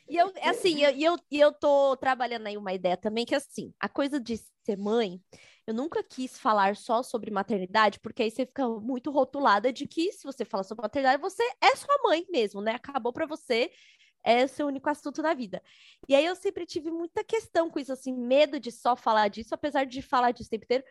E 0.07 0.17
eu, 0.17 0.31
assim, 0.43 0.77
e 0.77 0.83
eu, 0.83 1.13
eu, 1.13 1.19
eu 1.31 1.51
tô 1.51 1.97
trabalhando 1.97 2.47
aí 2.47 2.57
uma 2.57 2.73
ideia 2.73 2.95
também 2.95 3.25
que 3.25 3.35
assim, 3.35 3.73
a 3.79 3.89
coisa 3.89 4.19
de 4.19 4.37
ser 4.37 4.77
mãe, 4.77 5.19
eu 5.65 5.73
nunca 5.73 6.03
quis 6.03 6.37
falar 6.37 6.75
só 6.75 7.01
sobre 7.01 7.31
maternidade, 7.31 7.99
porque 7.99 8.23
aí 8.23 8.31
você 8.31 8.45
fica 8.45 8.67
muito 8.67 9.11
rotulada 9.11 9.71
de 9.71 9.87
que 9.87 10.11
se 10.11 10.23
você 10.23 10.43
fala 10.43 10.63
sobre 10.63 10.81
maternidade, 10.81 11.21
você 11.21 11.43
é 11.61 11.75
sua 11.75 11.97
mãe 12.03 12.25
mesmo, 12.29 12.61
né? 12.61 12.73
Acabou 12.73 13.13
para 13.13 13.25
você 13.25 13.71
é 14.23 14.45
o 14.45 14.47
seu 14.47 14.67
único 14.67 14.89
assunto 14.89 15.21
na 15.21 15.33
vida. 15.33 15.61
E 16.07 16.15
aí 16.15 16.25
eu 16.25 16.35
sempre 16.35 16.65
tive 16.65 16.89
muita 16.89 17.23
questão 17.23 17.69
com 17.69 17.79
isso, 17.79 17.91
assim, 17.91 18.13
medo 18.13 18.59
de 18.59 18.71
só 18.71 18.95
falar 18.95 19.27
disso, 19.27 19.53
apesar 19.53 19.85
de 19.85 20.01
falar 20.01 20.31
disso 20.31 20.47
o 20.47 20.51
tempo 20.51 20.65
inteiro. 20.65 20.83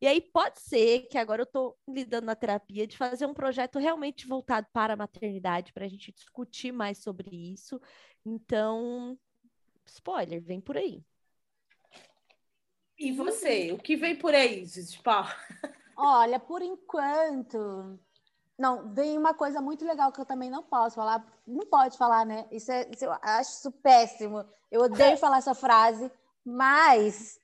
E 0.00 0.06
aí 0.06 0.20
pode 0.20 0.60
ser 0.60 1.08
que 1.08 1.18
agora 1.18 1.42
eu 1.42 1.44
estou 1.44 1.76
lidando 1.88 2.26
na 2.26 2.36
terapia 2.36 2.86
de 2.86 2.96
fazer 2.96 3.26
um 3.26 3.34
projeto 3.34 3.78
realmente 3.80 4.28
voltado 4.28 4.66
para 4.72 4.94
a 4.94 4.96
maternidade, 4.96 5.72
para 5.72 5.84
a 5.84 5.88
gente 5.88 6.12
discutir 6.12 6.70
mais 6.70 6.98
sobre 6.98 7.52
isso. 7.52 7.80
Então, 8.24 9.18
spoiler, 9.84 10.40
vem 10.40 10.60
por 10.60 10.76
aí. 10.76 11.02
E 12.96 13.12
você, 13.12 13.72
o 13.72 13.78
que 13.78 13.96
vem 13.96 14.16
por 14.16 14.34
aí, 14.34 14.64
Gigi 14.64 15.00
Olha, 15.96 16.38
por 16.38 16.62
enquanto, 16.62 17.98
não, 18.58 18.92
vem 18.92 19.16
uma 19.16 19.32
coisa 19.32 19.60
muito 19.60 19.84
legal 19.84 20.10
que 20.10 20.20
eu 20.20 20.26
também 20.26 20.50
não 20.50 20.64
posso 20.64 20.96
falar. 20.96 21.24
Não 21.46 21.64
pode 21.66 21.96
falar, 21.96 22.26
né? 22.26 22.46
Isso, 22.50 22.72
é, 22.72 22.88
isso 22.92 23.04
eu 23.04 23.12
acho 23.22 23.50
isso 23.50 23.70
péssimo. 23.70 24.44
Eu 24.70 24.82
odeio 24.82 25.16
falar 25.16 25.38
essa 25.38 25.54
frase, 25.54 26.10
mas. 26.44 27.38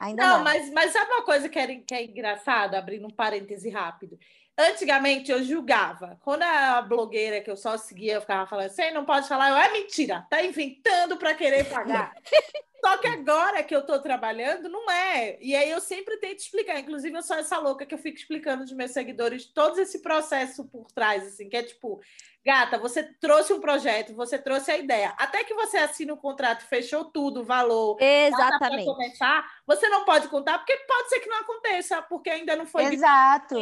Ainda 0.00 0.26
não, 0.26 0.36
não. 0.38 0.44
Mas, 0.44 0.70
mas 0.72 0.92
sabe 0.92 1.08
uma 1.12 1.24
coisa 1.24 1.48
que 1.48 1.56
é, 1.56 1.76
que 1.76 1.94
é 1.94 2.04
engraçada, 2.04 2.76
abrindo 2.76 3.06
um 3.06 3.14
parêntese 3.14 3.70
rápido? 3.70 4.18
Antigamente 4.58 5.32
eu 5.32 5.42
julgava. 5.42 6.18
Quando 6.22 6.42
a 6.42 6.82
blogueira 6.82 7.40
que 7.40 7.50
eu 7.50 7.56
só 7.56 7.76
seguia, 7.76 8.14
eu 8.14 8.20
ficava 8.20 8.46
falando, 8.46 8.68
você 8.68 8.90
não 8.90 9.04
pode 9.04 9.26
falar, 9.26 9.50
eu, 9.50 9.56
é 9.56 9.72
mentira, 9.72 10.26
tá 10.28 10.44
inventando 10.44 11.16
para 11.16 11.34
querer 11.34 11.64
pagar. 11.68 12.12
Só 12.84 12.96
que 12.96 13.06
agora 13.06 13.62
que 13.62 13.74
eu 13.74 13.78
estou 13.78 14.00
trabalhando, 14.00 14.68
não 14.68 14.90
é. 14.90 15.38
E 15.40 15.54
aí 15.54 15.70
eu 15.70 15.80
sempre 15.80 16.16
tento 16.16 16.40
explicar. 16.40 16.80
Inclusive, 16.80 17.16
eu 17.16 17.22
sou 17.22 17.36
essa 17.36 17.56
louca 17.56 17.86
que 17.86 17.94
eu 17.94 17.98
fico 17.98 18.18
explicando 18.18 18.62
aos 18.62 18.72
meus 18.72 18.90
seguidores 18.90 19.44
todo 19.46 19.78
esse 19.80 20.02
processo 20.02 20.64
por 20.64 20.90
trás, 20.90 21.24
assim, 21.24 21.48
que 21.48 21.56
é 21.56 21.62
tipo, 21.62 22.00
gata, 22.44 22.78
você 22.78 23.04
trouxe 23.04 23.52
um 23.52 23.60
projeto, 23.60 24.16
você 24.16 24.36
trouxe 24.36 24.72
a 24.72 24.76
ideia. 24.76 25.14
Até 25.16 25.44
que 25.44 25.54
você 25.54 25.76
assina 25.76 26.12
o 26.12 26.16
contrato, 26.16 26.66
fechou 26.66 27.04
tudo, 27.04 27.42
o 27.42 27.44
valor. 27.44 27.98
Exatamente. 28.00 28.84
começar, 28.84 29.48
você 29.64 29.88
não 29.88 30.04
pode 30.04 30.26
contar, 30.26 30.58
porque 30.58 30.76
pode 30.78 31.08
ser 31.08 31.20
que 31.20 31.28
não 31.28 31.38
aconteça, 31.38 32.02
porque 32.02 32.30
ainda 32.30 32.56
não 32.56 32.66
foi. 32.66 32.82
Exato. 32.86 33.54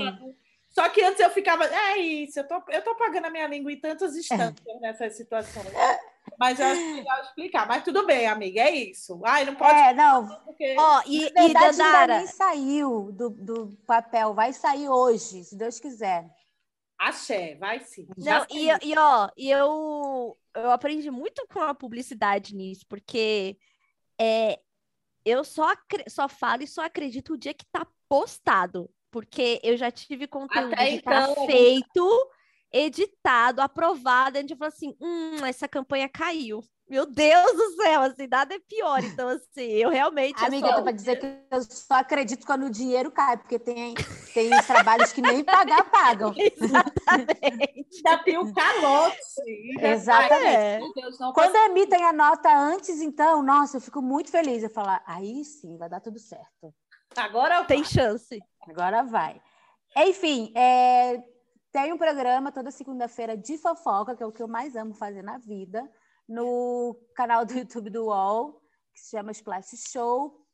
Só 0.71 0.89
que 0.89 1.03
antes 1.03 1.21
eu 1.21 1.31
ficava, 1.31 1.65
é 1.65 1.99
isso, 1.99 2.39
eu 2.39 2.47
tô, 2.47 2.63
eu 2.69 2.83
tô 2.83 2.95
pagando 2.95 3.27
a 3.27 3.31
minha 3.31 3.47
língua 3.47 3.73
em 3.73 3.81
tantas 3.81 4.17
instâncias 4.17 4.67
é. 4.67 4.79
nessas 4.81 5.17
situações. 5.17 5.67
Mas 6.39 6.61
eu 6.61 6.67
acho 6.67 6.95
legal 6.95 7.23
explicar. 7.23 7.67
Mas 7.67 7.83
tudo 7.83 8.07
bem, 8.07 8.27
amiga, 8.27 8.61
é 8.61 8.71
isso. 8.71 9.21
Ai, 9.25 9.45
não 9.45 9.55
pode. 9.57 9.79
É, 9.79 9.93
não. 9.93 10.29
Porque... 10.45 10.77
Oh, 10.79 11.01
e, 11.07 11.31
Na 11.33 11.43
verdade, 11.43 11.75
e 11.75 11.79
Dandara... 11.79 12.19
nem 12.19 12.27
saiu 12.29 13.11
do, 13.13 13.31
do 13.31 13.77
papel. 13.87 14.33
Vai 14.33 14.53
sair 14.53 14.89
hoje, 14.89 15.45
se 15.45 15.57
Deus 15.57 15.81
quiser. 15.81 16.31
Axé, 16.99 17.57
vai 17.57 17.81
sim. 17.81 18.07
Não, 18.17 18.47
e, 18.51 18.69
e, 18.91 18.99
ó, 18.99 19.29
e 19.37 19.51
eu, 19.51 20.37
eu 20.55 20.71
aprendi 20.71 21.11
muito 21.11 21.47
com 21.49 21.61
a 21.61 21.75
publicidade 21.75 22.55
nisso, 22.55 22.85
porque 22.87 23.57
é, 24.21 24.61
eu 25.25 25.43
só, 25.43 25.73
só 26.09 26.29
falo 26.29 26.63
e 26.63 26.67
só 26.67 26.85
acredito 26.85 27.33
o 27.33 27.39
dia 27.39 27.55
que 27.55 27.65
tá 27.67 27.87
postado. 28.07 28.91
Porque 29.11 29.61
eu 29.63 29.77
já 29.77 29.91
tive 29.91 30.27
conteúdo 30.27 30.73
Até 30.73 30.77
tá 30.77 30.91
então, 30.91 31.35
tá 31.35 31.47
feito 31.47 32.31
editado, 32.73 33.61
aprovado, 33.61 34.39
a 34.39 34.41
gente 34.41 34.57
falou 34.57 34.73
assim, 34.73 34.95
hum, 35.01 35.45
essa 35.45 35.67
campanha 35.67 36.09
caiu. 36.09 36.63
Meu 36.89 37.07
Deus 37.07 37.53
do 37.53 37.71
céu, 37.77 38.03
assim, 38.03 38.27
nada 38.27 38.53
é 38.53 38.59
pior. 38.59 38.99
Então, 39.05 39.29
assim, 39.29 39.63
eu 39.63 39.91
realmente. 39.91 40.45
Amiga, 40.45 40.67
só... 40.67 40.83
para 40.83 40.91
dizer 40.91 41.21
que 41.21 41.27
eu 41.49 41.63
só 41.63 41.95
acredito 41.95 42.45
quando 42.45 42.67
o 42.67 42.71
dinheiro 42.71 43.13
cai, 43.13 43.37
porque 43.37 43.61
tem, 43.61 43.95
tem 44.35 44.51
trabalhos 44.67 45.13
que 45.13 45.23
nem 45.23 45.45
pagar 45.45 45.89
pagam. 45.89 46.35
Exatamente. 46.37 47.87
Já 48.03 48.19
tem 48.19 48.39
o 48.39 48.53
calote. 48.53 49.17
Exatamente. 49.81 50.47
É. 50.49 50.81
Deus, 50.97 51.17
quando 51.33 51.55
emitem 51.55 52.05
a 52.05 52.13
nota 52.13 52.53
antes, 52.53 53.01
então, 53.01 53.41
nossa, 53.41 53.77
eu 53.77 53.81
fico 53.81 54.03
muito 54.03 54.29
feliz. 54.29 54.65
Eu 54.65 54.71
falar, 54.71 55.01
aí 55.07 55.45
sim, 55.45 55.77
vai 55.77 55.89
dar 55.89 56.01
tudo 56.01 56.19
certo. 56.19 56.75
Agora 57.17 57.65
tem 57.65 57.85
chance. 57.85 58.41
Agora 58.69 59.03
vai. 59.03 59.41
Enfim, 59.97 60.53
é, 60.57 61.23
tem 61.73 61.93
um 61.93 61.99
programa 61.99 62.53
toda 62.53 62.71
segunda-feira 62.71 63.37
de 63.37 63.59
fofoca, 63.59 64.15
que 64.15 64.23
é 64.23 64.27
o 64.27 64.33
que 64.33 64.43
eu 64.43 64.49
mais 64.49 64.77
amo 64.77 64.95
fazer 64.95 65.23
na 65.23 65.39
vida, 65.39 65.89
no 66.29 66.97
canal 67.15 67.45
do 67.45 67.55
YouTube 67.55 67.91
do 67.91 68.07
UOL, 68.07 68.61
que 68.93 69.01
se 69.01 69.11
chama 69.11 69.33
Splash 69.33 69.77
Show. 69.91 70.47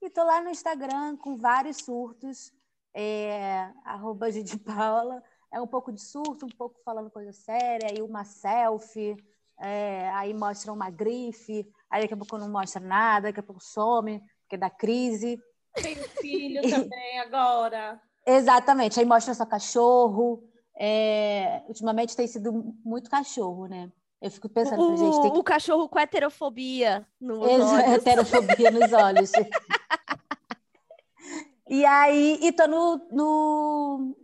E 0.00 0.08
tô 0.08 0.24
lá 0.24 0.40
no 0.40 0.50
Instagram 0.50 1.16
com 1.16 1.36
vários 1.36 1.78
surtos, 1.78 2.52
é, 2.94 3.70
arroba 3.84 4.30
de 4.30 4.58
Paula. 4.58 5.22
É 5.52 5.60
um 5.60 5.66
pouco 5.66 5.92
de 5.92 6.00
surto, 6.00 6.46
um 6.46 6.56
pouco 6.56 6.80
falando 6.84 7.10
coisa 7.10 7.32
séria, 7.32 7.88
aí 7.90 8.00
uma 8.00 8.24
selfie, 8.24 9.16
é, 9.58 10.08
aí 10.10 10.32
mostra 10.32 10.72
uma 10.72 10.88
grife, 10.88 11.68
aí 11.90 12.02
daqui 12.02 12.14
a 12.14 12.16
pouco 12.16 12.38
não 12.38 12.48
mostra 12.48 12.80
nada, 12.80 13.28
daqui 13.28 13.40
a 13.40 13.42
pouco 13.42 13.62
some, 13.62 14.22
porque 14.42 14.56
dá 14.56 14.70
crise. 14.70 15.38
Tem 15.74 15.94
filho 15.94 16.62
também 16.62 17.20
agora. 17.20 18.00
Exatamente. 18.26 18.98
Aí 19.00 19.06
mostra 19.06 19.32
só 19.34 19.46
cachorro. 19.46 20.42
é, 20.76 21.62
ultimamente 21.68 22.16
tem 22.16 22.26
sido 22.26 22.74
muito 22.84 23.08
cachorro, 23.10 23.66
né? 23.66 23.90
Eu 24.20 24.30
fico 24.30 24.48
pensando, 24.50 24.82
o, 24.82 24.96
gente, 24.96 25.22
tem 25.22 25.32
que... 25.32 25.38
o 25.38 25.42
cachorro 25.42 25.88
com 25.88 25.98
heterofobia 25.98 27.06
nos 27.18 27.48
Ex- 27.48 27.64
olhos. 27.64 27.88
heterofobia 28.06 28.70
nos 28.70 28.92
olhos. 28.92 29.32
e 31.68 31.84
aí, 31.86 32.38
e 32.42 32.52
tô 32.52 32.66
no, 32.66 32.96
no 33.10 34.16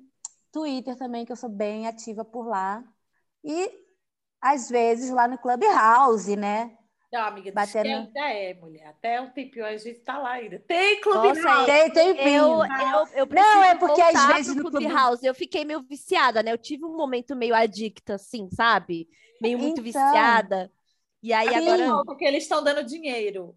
Twitter 0.52 0.96
também, 0.96 1.24
que 1.24 1.32
eu 1.32 1.36
sou 1.36 1.48
bem 1.48 1.86
ativa 1.86 2.24
por 2.24 2.46
lá. 2.46 2.84
E 3.42 3.70
às 4.40 4.68
vezes 4.68 5.10
lá 5.10 5.26
no 5.26 5.38
Clubhouse, 5.38 6.36
né? 6.36 6.75
Não, 7.16 7.24
amiga, 7.24 7.50
Batendo- 7.50 7.84
diz 7.84 8.12
que 8.12 8.18
ainda 8.18 8.34
é, 8.34 8.54
mulher. 8.54 8.86
Até 8.88 9.20
um 9.20 9.30
tempinho 9.30 9.64
a 9.64 9.74
gente 9.76 10.00
tá 10.00 10.18
lá 10.18 10.32
ainda. 10.32 10.58
Tem 10.68 11.00
clube 11.00 11.28
Nossa, 11.28 11.42
House. 11.42 11.66
Tem 11.66 11.90
tempinho. 11.90 12.42
Eu, 12.42 12.64
eu, 12.64 13.08
eu 13.14 13.26
preciso 13.26 13.62
é 13.62 13.74
porque 13.74 14.02
às 14.02 14.26
vezes 14.26 14.54
no 14.54 14.70
Clubhouse. 14.70 15.24
Eu 15.26 15.34
fiquei 15.34 15.64
meio 15.64 15.82
viciada, 15.82 16.42
né? 16.42 16.52
Eu 16.52 16.58
tive 16.58 16.84
um 16.84 16.94
momento 16.94 17.34
meio 17.34 17.54
adicta, 17.54 18.16
assim, 18.16 18.50
sabe? 18.52 19.08
Meio 19.40 19.58
muito 19.58 19.80
Então. 19.80 19.84
viciada. 19.84 20.70
E 21.22 21.32
aí 21.32 21.48
Sim. 21.48 21.54
agora. 21.56 21.86
Não, 21.86 22.04
porque 22.04 22.24
eles 22.24 22.42
estão 22.44 22.62
dando 22.62 22.84
dinheiro. 22.84 23.56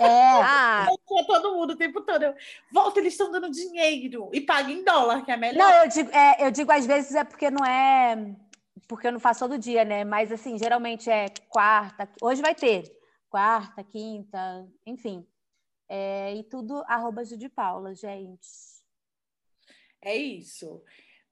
É, 0.00 0.04
Ah, 0.42 0.86
todo 1.26 1.54
mundo 1.54 1.74
o 1.74 1.76
tempo 1.76 2.00
todo. 2.00 2.22
Eu, 2.22 2.34
Volta, 2.72 2.98
eles 2.98 3.12
estão 3.12 3.30
dando 3.30 3.50
dinheiro. 3.50 4.30
E 4.32 4.40
paga 4.40 4.72
em 4.72 4.82
dólar, 4.82 5.24
que 5.24 5.30
é 5.30 5.36
melhor. 5.36 5.58
Não, 5.58 5.82
eu 5.82 5.88
digo, 5.88 6.10
é, 6.10 6.46
eu 6.46 6.50
digo 6.50 6.72
às 6.72 6.86
vezes 6.86 7.14
é 7.14 7.22
porque 7.22 7.50
não 7.50 7.64
é. 7.64 8.34
Porque 8.94 9.08
eu 9.08 9.12
não 9.12 9.18
faço 9.18 9.40
todo 9.40 9.58
dia, 9.58 9.84
né? 9.84 10.04
Mas 10.04 10.30
assim, 10.30 10.56
geralmente 10.56 11.10
é 11.10 11.26
quarta. 11.48 12.08
Hoje 12.22 12.40
vai 12.40 12.54
ter. 12.54 12.84
Quarta, 13.28 13.82
quinta, 13.82 14.68
enfim. 14.86 15.26
É, 15.88 16.32
e 16.36 16.44
tudo 16.44 16.84
arroba 16.86 17.24
Ju 17.24 17.36
de 17.36 17.48
Paula, 17.48 17.92
gente. 17.92 18.48
É 20.00 20.16
isso. 20.16 20.80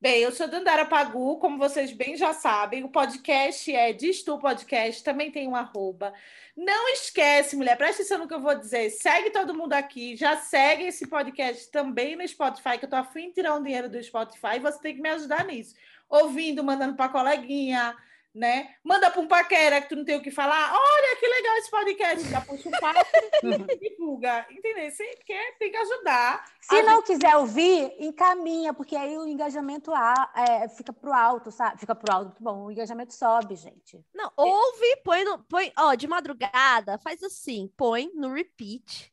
Bem, 0.01 0.21
eu 0.21 0.33
sou 0.33 0.49
Dandara 0.49 0.85
Pagu, 0.85 1.39
como 1.39 1.57
vocês 1.57 1.93
bem 1.93 2.17
já 2.17 2.33
sabem, 2.33 2.83
o 2.83 2.89
podcast 2.89 3.73
é 3.73 3.93
Diz 3.93 4.25
Tu 4.25 4.37
Podcast, 4.37 5.05
também 5.05 5.31
tem 5.31 5.47
um 5.47 5.55
arroba. 5.55 6.13
Não 6.57 6.89
esquece, 6.89 7.55
mulher, 7.55 7.77
presta 7.77 8.03
atenção 8.03 8.19
no 8.19 8.27
que 8.27 8.35
eu 8.35 8.41
vou 8.41 8.59
dizer. 8.59 8.91
Segue 8.91 9.31
todo 9.31 9.55
mundo 9.55 9.75
aqui, 9.75 10.17
já 10.17 10.37
segue 10.37 10.87
esse 10.87 11.07
podcast 11.07 11.71
também 11.71 12.17
no 12.17 12.27
Spotify, 12.27 12.77
que 12.77 12.87
eu 12.87 12.91
tô 12.91 12.97
afim 12.97 13.29
de 13.29 13.35
tirar 13.35 13.55
um 13.55 13.63
dinheiro 13.63 13.89
do 13.89 14.03
Spotify, 14.03 14.57
e 14.57 14.59
você 14.59 14.81
tem 14.81 14.97
que 14.97 15.01
me 15.01 15.11
ajudar 15.11 15.47
nisso. 15.47 15.77
Ouvindo, 16.13 16.63
mandando 16.63 16.95
para 16.95 17.09
coleguinha, 17.11 17.97
né? 18.35 18.75
Manda 18.85 19.11
para 19.11 19.21
um 19.21 19.27
paquera 19.29 19.81
que 19.81 19.89
tu 19.89 19.97
não 19.97 20.05
tem 20.05 20.17
o 20.17 20.23
que 20.23 20.31
falar. 20.31 20.73
Olha 20.73 21.17
que 21.19 21.27
legal 21.27 21.57
esse 21.57 21.71
podcast, 21.71 22.29
já 22.31 22.41
puxa 22.41 22.69
um 22.69 22.73
papo 22.73 23.01
e 23.43 23.77
divulga. 23.91 24.47
Entendeu? 24.51 24.91
Você 24.91 25.05
quer, 25.27 25.57
tem 25.59 25.71
que 25.71 25.77
ajudar. 25.77 26.45
Se 26.61 26.75
A 26.77 26.83
não 26.83 27.03
quiser 27.03 27.37
ouvir, 27.37 27.95
encaminha, 27.99 28.73
porque 28.73 28.97
aí 28.97 29.17
o 29.19 29.27
engajamento 29.27 29.93
a- 29.95 30.33
é, 30.35 30.69
fica 30.69 30.93
pro 30.93 31.13
alto, 31.13 31.51
sabe? 31.51 31.79
Fica 31.81 31.95
pro 31.95 32.13
alto, 32.13 32.27
muito 32.29 32.43
bom. 32.43 32.65
O 32.67 32.71
engajamento 32.71 33.13
sobe, 33.15 33.55
gente. 33.55 34.03
não, 34.15 34.31
ouve, 34.37 34.97
põe 35.05 35.25
no. 35.25 35.39
Põe, 35.45 35.71
ó, 35.79 35.95
de 35.95 36.07
madrugada, 36.09 36.97
faz 36.99 37.23
assim, 37.23 37.71
põe 37.77 38.11
no 38.15 38.33
repeat 38.33 39.12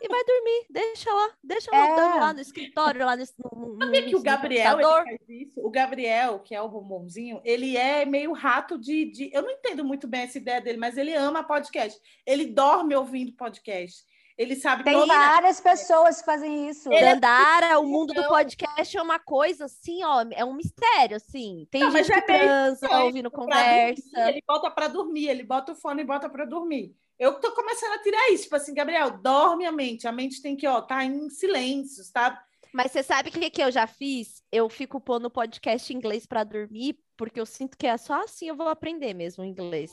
e 0.00 0.08
vai 0.08 0.24
dormir. 0.24 0.66
Deixa 0.70 1.12
lá, 1.12 1.30
deixa 1.42 1.70
É. 1.74 1.94
lá 2.20 2.32
no 2.32 2.40
escritório, 2.40 3.04
lá 3.04 3.16
nesse. 3.16 3.34
No, 3.38 3.74
no, 3.74 3.84
Sabia 3.84 4.02
que 4.02 4.14
o 4.14 4.18
no 4.18 4.24
Gabriel 4.24 4.78
faz 4.80 5.18
isso? 5.28 5.60
O 5.64 5.70
Gabriel, 5.70 6.38
que 6.40 6.54
é 6.54 6.60
o 6.60 6.68
bombonzinho, 6.68 7.40
ele 7.44 7.76
é 7.76 8.04
meio 8.04 8.32
rato 8.32 8.78
de, 8.78 9.04
de. 9.06 9.30
Eu 9.32 9.42
não 9.42 9.50
entendo 9.50 9.84
muito 9.84 10.06
bem 10.06 10.22
essa 10.22 10.38
ideia 10.38 10.60
dele, 10.60 10.78
mas 10.78 10.96
ele 10.96 11.14
ama 11.14 11.42
podcast. 11.44 12.00
Ele 12.26 12.46
dorme 12.46 12.94
ouvindo 12.94 13.32
podcast. 13.32 14.04
Ele 14.36 14.56
sabe 14.56 14.82
Tem 14.82 14.94
toda- 14.94 15.14
várias 15.14 15.60
pessoas 15.60 16.18
que 16.18 16.26
fazem 16.26 16.68
isso. 16.68 16.92
Ele 16.92 17.04
é 17.04 17.14
Dandara, 17.14 17.78
o 17.78 17.86
mundo 17.86 18.12
do 18.12 18.20
Não. 18.20 18.28
podcast 18.28 18.96
é 18.96 19.00
uma 19.00 19.20
coisa 19.20 19.66
assim, 19.66 20.02
ó, 20.02 20.24
é 20.32 20.44
um 20.44 20.54
mistério, 20.54 21.16
assim. 21.16 21.68
Tem 21.70 21.82
Não, 21.82 21.92
gente 21.92 22.12
é 22.12 22.20
que 22.20 22.32
meio 22.32 22.42
transa, 22.44 22.84
estranho 22.84 23.04
ouvindo 23.06 23.30
conversa. 23.30 24.02
dormir, 24.12 24.28
ele 24.30 24.42
bota 24.44 24.70
para 24.72 24.88
dormir, 24.88 25.28
ele 25.28 25.42
bota 25.44 25.70
o 25.70 25.76
fone 25.76 26.02
e 26.02 26.04
bota 26.04 26.28
para 26.28 26.44
dormir. 26.44 26.96
Eu 27.18 27.40
tô 27.40 27.52
começando 27.52 27.92
a 27.92 28.02
tirar 28.02 28.30
isso, 28.32 28.44
tipo 28.44 28.56
assim, 28.56 28.74
Gabriel, 28.74 29.18
dorme 29.18 29.66
a 29.66 29.72
mente. 29.72 30.06
A 30.06 30.12
mente 30.12 30.42
tem 30.42 30.56
que, 30.56 30.66
ó, 30.66 30.80
tá 30.80 31.04
em 31.04 31.28
silêncio, 31.30 32.02
tá? 32.12 32.44
Mas 32.72 32.90
você 32.90 33.04
sabe 33.04 33.28
o 33.28 33.32
que, 33.32 33.50
que 33.50 33.62
eu 33.62 33.70
já 33.70 33.86
fiz? 33.86 34.42
Eu 34.50 34.68
fico 34.68 35.00
pondo 35.00 35.30
podcast 35.30 35.92
em 35.92 35.96
inglês 35.96 36.26
pra 36.26 36.42
dormir, 36.42 36.98
porque 37.16 37.40
eu 37.40 37.46
sinto 37.46 37.78
que 37.78 37.86
é 37.86 37.96
só 37.96 38.24
assim 38.24 38.48
eu 38.48 38.56
vou 38.56 38.68
aprender 38.68 39.14
mesmo 39.14 39.44
o 39.44 39.46
inglês. 39.46 39.92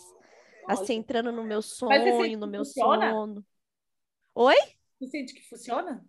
Assim, 0.68 0.95
entrando 0.95 1.31
no 1.31 1.43
meu 1.43 1.61
sonho, 1.61 2.39
no 2.39 2.48
meu 2.48 2.65
funciona? 2.65 3.11
sono. 3.11 3.45
Oi? 4.34 4.56
Você 4.99 5.07
sente 5.07 5.34
que 5.34 5.48
funciona? 5.48 6.03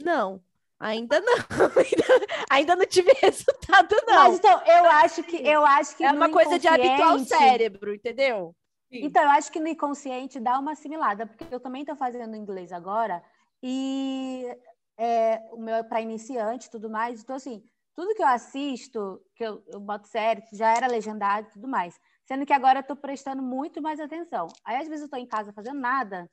Não, 0.00 0.40
ainda 0.78 1.20
não. 1.20 1.34
Ainda, 1.34 2.26
ainda 2.50 2.76
não 2.76 2.86
tive 2.86 3.12
resultado, 3.20 3.96
não. 4.06 4.14
Mas 4.14 4.38
então, 4.38 4.62
eu 4.66 4.84
acho 4.84 5.22
que 5.24 5.36
eu 5.36 5.66
acho 5.66 5.96
que 5.96 6.04
é 6.04 6.12
uma 6.12 6.30
coisa 6.30 6.58
de 6.58 6.68
habituar 6.68 7.16
o 7.16 7.24
cérebro, 7.24 7.92
entendeu? 7.92 8.54
Sim. 8.94 9.06
Então, 9.06 9.24
eu 9.24 9.30
acho 9.30 9.50
que 9.50 9.58
no 9.58 9.66
inconsciente 9.66 10.38
dá 10.38 10.56
uma 10.56 10.72
assimilada, 10.72 11.26
porque 11.26 11.44
eu 11.50 11.58
também 11.58 11.82
estou 11.82 11.96
fazendo 11.96 12.36
inglês 12.36 12.70
agora, 12.70 13.24
e 13.60 14.46
é, 14.96 15.42
o 15.52 15.56
meu 15.60 15.74
é 15.74 15.82
para 15.82 16.00
iniciante 16.00 16.70
tudo 16.70 16.88
mais. 16.88 17.20
Então, 17.20 17.34
assim, 17.34 17.60
tudo 17.92 18.14
que 18.14 18.22
eu 18.22 18.26
assisto, 18.26 19.20
que 19.34 19.44
eu, 19.44 19.64
eu 19.66 19.80
boto 19.80 20.06
série, 20.06 20.44
já 20.52 20.76
era 20.76 20.86
legendado 20.86 21.48
e 21.48 21.50
tudo 21.50 21.66
mais. 21.66 21.98
Sendo 22.24 22.46
que 22.46 22.52
agora 22.52 22.78
eu 22.78 22.82
estou 22.82 22.96
prestando 22.96 23.42
muito 23.42 23.82
mais 23.82 23.98
atenção. 23.98 24.46
Aí, 24.64 24.76
às 24.76 24.86
vezes, 24.86 25.00
eu 25.02 25.06
estou 25.06 25.18
em 25.18 25.26
casa 25.26 25.52
fazendo 25.52 25.80
nada, 25.80 26.30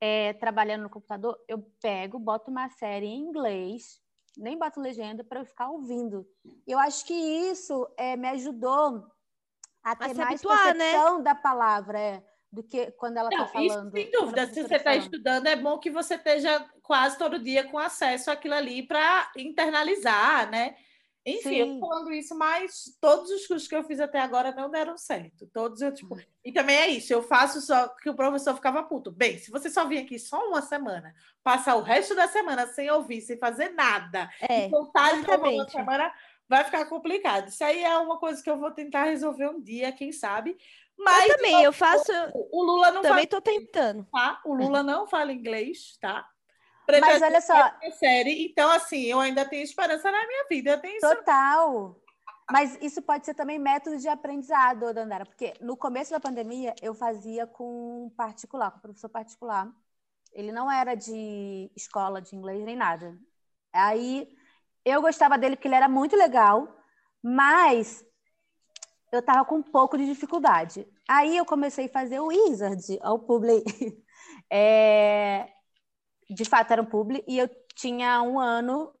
é, 0.00 0.32
trabalhando 0.34 0.82
no 0.82 0.90
computador, 0.90 1.36
eu 1.48 1.58
pego, 1.82 2.20
boto 2.20 2.52
uma 2.52 2.68
série 2.68 3.06
em 3.06 3.20
inglês, 3.20 4.00
nem 4.38 4.56
boto 4.56 4.80
legenda 4.80 5.24
para 5.24 5.40
eu 5.40 5.44
ficar 5.44 5.70
ouvindo. 5.70 6.24
Eu 6.64 6.78
acho 6.78 7.04
que 7.04 7.14
isso 7.14 7.92
é, 7.98 8.16
me 8.16 8.28
ajudou 8.28 9.10
a 9.82 9.96
ter 9.96 10.14
mais 10.14 10.18
habituar, 10.18 10.74
né? 10.74 10.84
percepção 10.84 11.22
da 11.22 11.34
palavra, 11.34 11.98
é, 11.98 12.22
do 12.52 12.62
que 12.62 12.90
quando 12.92 13.16
ela 13.16 13.28
está 13.28 13.38
Não, 13.54 13.64
isso 13.64 13.74
falando. 13.74 13.92
sem 13.92 14.10
dúvida. 14.10 14.46
Se 14.46 14.54
professora 14.54 14.68
você 14.68 14.76
está 14.76 14.90
falando. 14.90 15.02
estudando, 15.02 15.46
é 15.46 15.56
bom 15.56 15.78
que 15.78 15.90
você 15.90 16.14
esteja 16.14 16.66
quase 16.82 17.16
todo 17.18 17.38
dia 17.38 17.64
com 17.64 17.78
acesso 17.78 18.30
àquilo 18.30 18.54
ali 18.54 18.82
para 18.82 19.30
internalizar, 19.36 20.50
né? 20.50 20.74
Enfim, 21.24 21.54
eu 21.56 21.66
Sim. 21.66 21.80
falando 21.80 22.12
isso, 22.12 22.34
mas 22.34 22.96
todos 22.98 23.30
os 23.30 23.46
cursos 23.46 23.68
que 23.68 23.76
eu 23.76 23.84
fiz 23.84 24.00
até 24.00 24.18
agora 24.18 24.52
não 24.52 24.70
deram 24.70 24.96
certo. 24.96 25.46
Todos 25.52 25.82
eu, 25.82 25.92
tipo. 25.92 26.18
E 26.42 26.50
também 26.50 26.74
é 26.76 26.88
isso, 26.88 27.12
eu 27.12 27.22
faço 27.22 27.60
só 27.60 27.88
que 27.88 28.08
o 28.08 28.14
professor 28.14 28.54
ficava 28.54 28.82
puto. 28.82 29.12
Bem, 29.12 29.36
se 29.36 29.50
você 29.50 29.68
só 29.68 29.84
vir 29.86 29.98
aqui 29.98 30.18
só 30.18 30.48
uma 30.48 30.62
semana, 30.62 31.14
passar 31.44 31.76
o 31.76 31.82
resto 31.82 32.14
da 32.14 32.26
semana 32.26 32.66
sem 32.68 32.90
ouvir, 32.90 33.20
sem 33.20 33.36
fazer 33.38 33.68
nada, 33.74 34.30
É, 34.40 34.66
e 34.66 34.68
de 34.68 34.70
novo 34.70 35.50
uma 35.50 35.68
semana, 35.68 36.12
vai 36.50 36.64
ficar 36.64 36.84
complicado. 36.86 37.46
Isso 37.46 37.62
aí 37.62 37.84
é 37.84 37.96
uma 37.96 38.18
coisa 38.18 38.42
que 38.42 38.50
eu 38.50 38.58
vou 38.58 38.72
tentar 38.72 39.04
resolver 39.04 39.48
um 39.48 39.60
dia, 39.60 39.92
quem 39.92 40.10
sabe. 40.10 40.58
Mas 40.98 41.30
eu 41.30 41.36
também, 41.36 41.62
eu 41.62 41.72
faço, 41.72 42.12
o 42.34 42.62
Lula 42.62 42.90
não 42.90 43.02
também 43.02 43.26
fala 43.28 43.28
tô 43.28 43.40
tentando. 43.40 44.04
tá? 44.10 44.40
O 44.44 44.52
Lula 44.52 44.82
não 44.82 45.06
fala 45.06 45.32
inglês, 45.32 45.96
tá? 46.00 46.28
Mas 47.00 47.22
olha 47.22 47.40
só, 47.40 47.72
série, 47.92 48.46
então 48.46 48.68
assim, 48.68 49.04
eu 49.04 49.20
ainda 49.20 49.44
tenho 49.44 49.62
esperança 49.62 50.10
na 50.10 50.26
minha 50.26 50.44
vida. 50.50 50.72
Eu 50.72 50.80
tenho 50.80 50.96
isso. 50.96 51.08
total. 51.08 51.96
Mas 52.50 52.76
isso 52.82 53.00
pode 53.00 53.24
ser 53.24 53.34
também 53.34 53.60
método 53.60 53.96
de 53.96 54.08
aprendizado, 54.08 54.92
Dandara, 54.92 55.24
porque 55.24 55.54
no 55.60 55.76
começo 55.76 56.10
da 56.10 56.18
pandemia 56.18 56.74
eu 56.82 56.92
fazia 56.92 57.46
com 57.46 58.12
particular, 58.16 58.72
com 58.72 58.80
professor 58.80 59.08
particular. 59.08 59.70
Ele 60.32 60.50
não 60.50 60.68
era 60.68 60.96
de 60.96 61.70
escola 61.76 62.20
de 62.20 62.34
inglês 62.34 62.64
nem 62.64 62.74
nada. 62.74 63.16
Aí 63.72 64.28
eu 64.84 65.00
gostava 65.00 65.38
dele 65.38 65.56
porque 65.56 65.68
ele 65.68 65.74
era 65.74 65.88
muito 65.88 66.16
legal, 66.16 66.68
mas 67.22 68.04
eu 69.12 69.22
tava 69.22 69.44
com 69.44 69.56
um 69.56 69.62
pouco 69.62 69.98
de 69.98 70.06
dificuldade. 70.06 70.86
Aí 71.08 71.36
eu 71.36 71.44
comecei 71.44 71.86
a 71.86 71.90
fazer 71.90 72.20
o 72.20 72.26
Wizard, 72.26 72.98
ao 73.02 73.18
Publi. 73.18 73.62
É, 74.52 75.48
de 76.28 76.44
fato 76.44 76.72
era 76.72 76.82
um 76.82 76.84
Publi, 76.84 77.24
e 77.28 77.38
eu 77.38 77.48
tinha 77.76 78.20
um 78.20 78.40
ano 78.40 78.92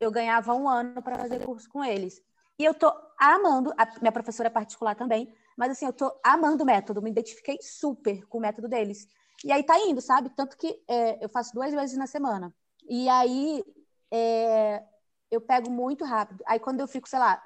eu 0.00 0.10
ganhava 0.10 0.54
um 0.54 0.68
ano 0.68 1.02
para 1.02 1.18
fazer 1.18 1.44
curso 1.44 1.68
com 1.68 1.84
eles. 1.84 2.22
E 2.58 2.64
eu 2.64 2.74
tô 2.74 2.92
amando, 3.18 3.72
a 3.76 3.86
minha 4.00 4.12
professora 4.12 4.48
é 4.48 4.50
particular 4.50 4.94
também, 4.94 5.32
mas 5.56 5.72
assim, 5.72 5.86
eu 5.86 5.92
tô 5.92 6.12
amando 6.24 6.62
o 6.62 6.66
método, 6.66 7.02
me 7.02 7.10
identifiquei 7.10 7.58
super 7.60 8.24
com 8.26 8.38
o 8.38 8.40
método 8.40 8.68
deles. 8.68 9.08
E 9.44 9.50
aí 9.50 9.64
tá 9.64 9.78
indo, 9.78 10.00
sabe? 10.00 10.30
Tanto 10.30 10.56
que 10.56 10.82
é, 10.88 11.24
eu 11.24 11.28
faço 11.28 11.52
duas 11.54 11.72
vezes 11.72 11.96
na 11.96 12.06
semana. 12.06 12.54
E 12.88 13.08
aí 13.08 13.64
é, 14.10 14.84
eu 15.30 15.40
pego 15.40 15.70
muito 15.70 16.04
rápido. 16.04 16.42
Aí 16.46 16.58
quando 16.60 16.80
eu 16.80 16.88
fico, 16.88 17.08
sei 17.08 17.18
lá, 17.18 17.42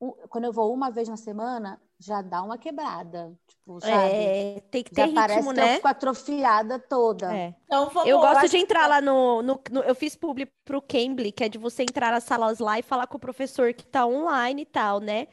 um- 0.00 0.12
quando 0.28 0.44
eu 0.44 0.52
vou 0.52 0.72
uma 0.72 0.90
vez 0.90 1.08
na 1.08 1.16
semana, 1.16 1.80
já 1.98 2.22
dá 2.22 2.42
uma 2.42 2.58
quebrada. 2.58 3.36
Tipo, 3.46 3.80
sabe? 3.80 4.20
É, 4.26 4.60
tem 4.70 4.82
que 4.82 4.90
ter 4.90 5.06
já 5.06 5.08
parece 5.08 5.40
ritmo, 5.40 5.52
que 5.54 5.60
eu 5.60 5.64
né? 5.64 5.76
fico 5.76 5.88
atrofiada 5.88 6.78
toda. 6.78 7.32
É. 7.32 7.54
Então 7.64 7.88
vamos 7.90 8.08
Eu 8.10 8.18
gosto 8.20 8.48
de 8.48 8.56
entrar 8.58 8.86
lá 8.86 9.00
no, 9.00 9.42
no, 9.42 9.60
no- 9.70 9.82
Eu 9.82 9.94
fiz 9.94 10.14
publi 10.14 10.46
pro 10.64 10.80
Cambly, 10.82 11.32
que 11.32 11.44
é 11.44 11.48
de 11.48 11.58
você 11.58 11.82
entrar 11.82 12.12
nas 12.12 12.24
salas 12.24 12.58
lá 12.58 12.78
e 12.78 12.82
falar 12.82 13.06
com 13.06 13.16
o 13.16 13.20
professor 13.20 13.72
que 13.72 13.86
tá 13.86 14.06
online 14.06 14.62
e 14.62 14.66
tal, 14.66 15.00
né? 15.00 15.28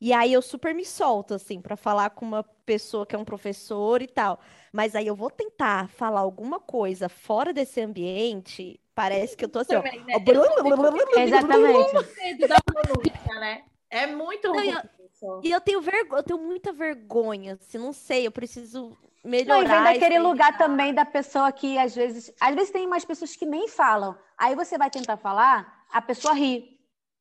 E 0.00 0.12
aí 0.12 0.32
eu 0.32 0.40
super 0.40 0.74
me 0.74 0.84
solto, 0.84 1.34
assim, 1.34 1.60
pra 1.60 1.76
falar 1.76 2.10
com 2.10 2.24
uma 2.24 2.42
pessoa 2.42 3.04
que 3.06 3.14
é 3.14 3.18
um 3.18 3.24
professor 3.24 4.00
e 4.00 4.06
tal. 4.06 4.40
Mas 4.72 4.94
aí 4.94 5.06
eu 5.06 5.14
vou 5.14 5.30
tentar 5.30 5.88
falar 5.90 6.20
alguma 6.20 6.58
coisa 6.58 7.08
fora 7.08 7.52
desse 7.52 7.80
ambiente, 7.80 8.80
Parece 8.94 9.34
que 9.34 9.44
eu 9.44 9.48
tô 9.48 9.60
assim, 9.60 9.74
ó. 9.74 9.82
Também, 9.82 10.04
né? 10.04 10.12
Exatamente. 11.16 11.94
da 12.48 12.60
pronúncia, 12.60 13.34
né? 13.40 13.64
É 13.88 14.06
muito 14.06 14.46
Não, 14.48 14.54
ruim. 14.54 14.68
e 15.42 15.50
eu- 15.50 15.56
eu 15.56 15.60
tenho 15.60 15.80
vergonha, 15.80 16.20
eu 16.20 16.22
tenho 16.22 16.38
muita 16.38 16.72
vergonha, 16.72 17.54
assim, 17.60 17.78
não 17.78 17.92
sei, 17.92 18.26
eu 18.26 18.32
preciso 18.32 18.90
Não, 19.24 19.30
melhorar. 19.30 19.64
e 19.64 19.68
vem 19.68 19.82
daquele 19.82 20.18
lugar 20.18 20.58
também 20.58 20.92
da 20.94 21.04
pessoa 21.04 21.50
que 21.52 21.78
às 21.78 21.94
vezes. 21.94 22.32
Às 22.40 22.54
vezes 22.54 22.70
tem 22.70 22.86
umas 22.86 23.04
pessoas 23.04 23.34
que 23.36 23.46
nem 23.46 23.68
falam. 23.68 24.16
Aí 24.36 24.54
você 24.54 24.76
vai 24.76 24.90
tentar 24.90 25.16
falar, 25.16 25.84
a 25.90 26.02
pessoa 26.02 26.34
ri. 26.34 26.78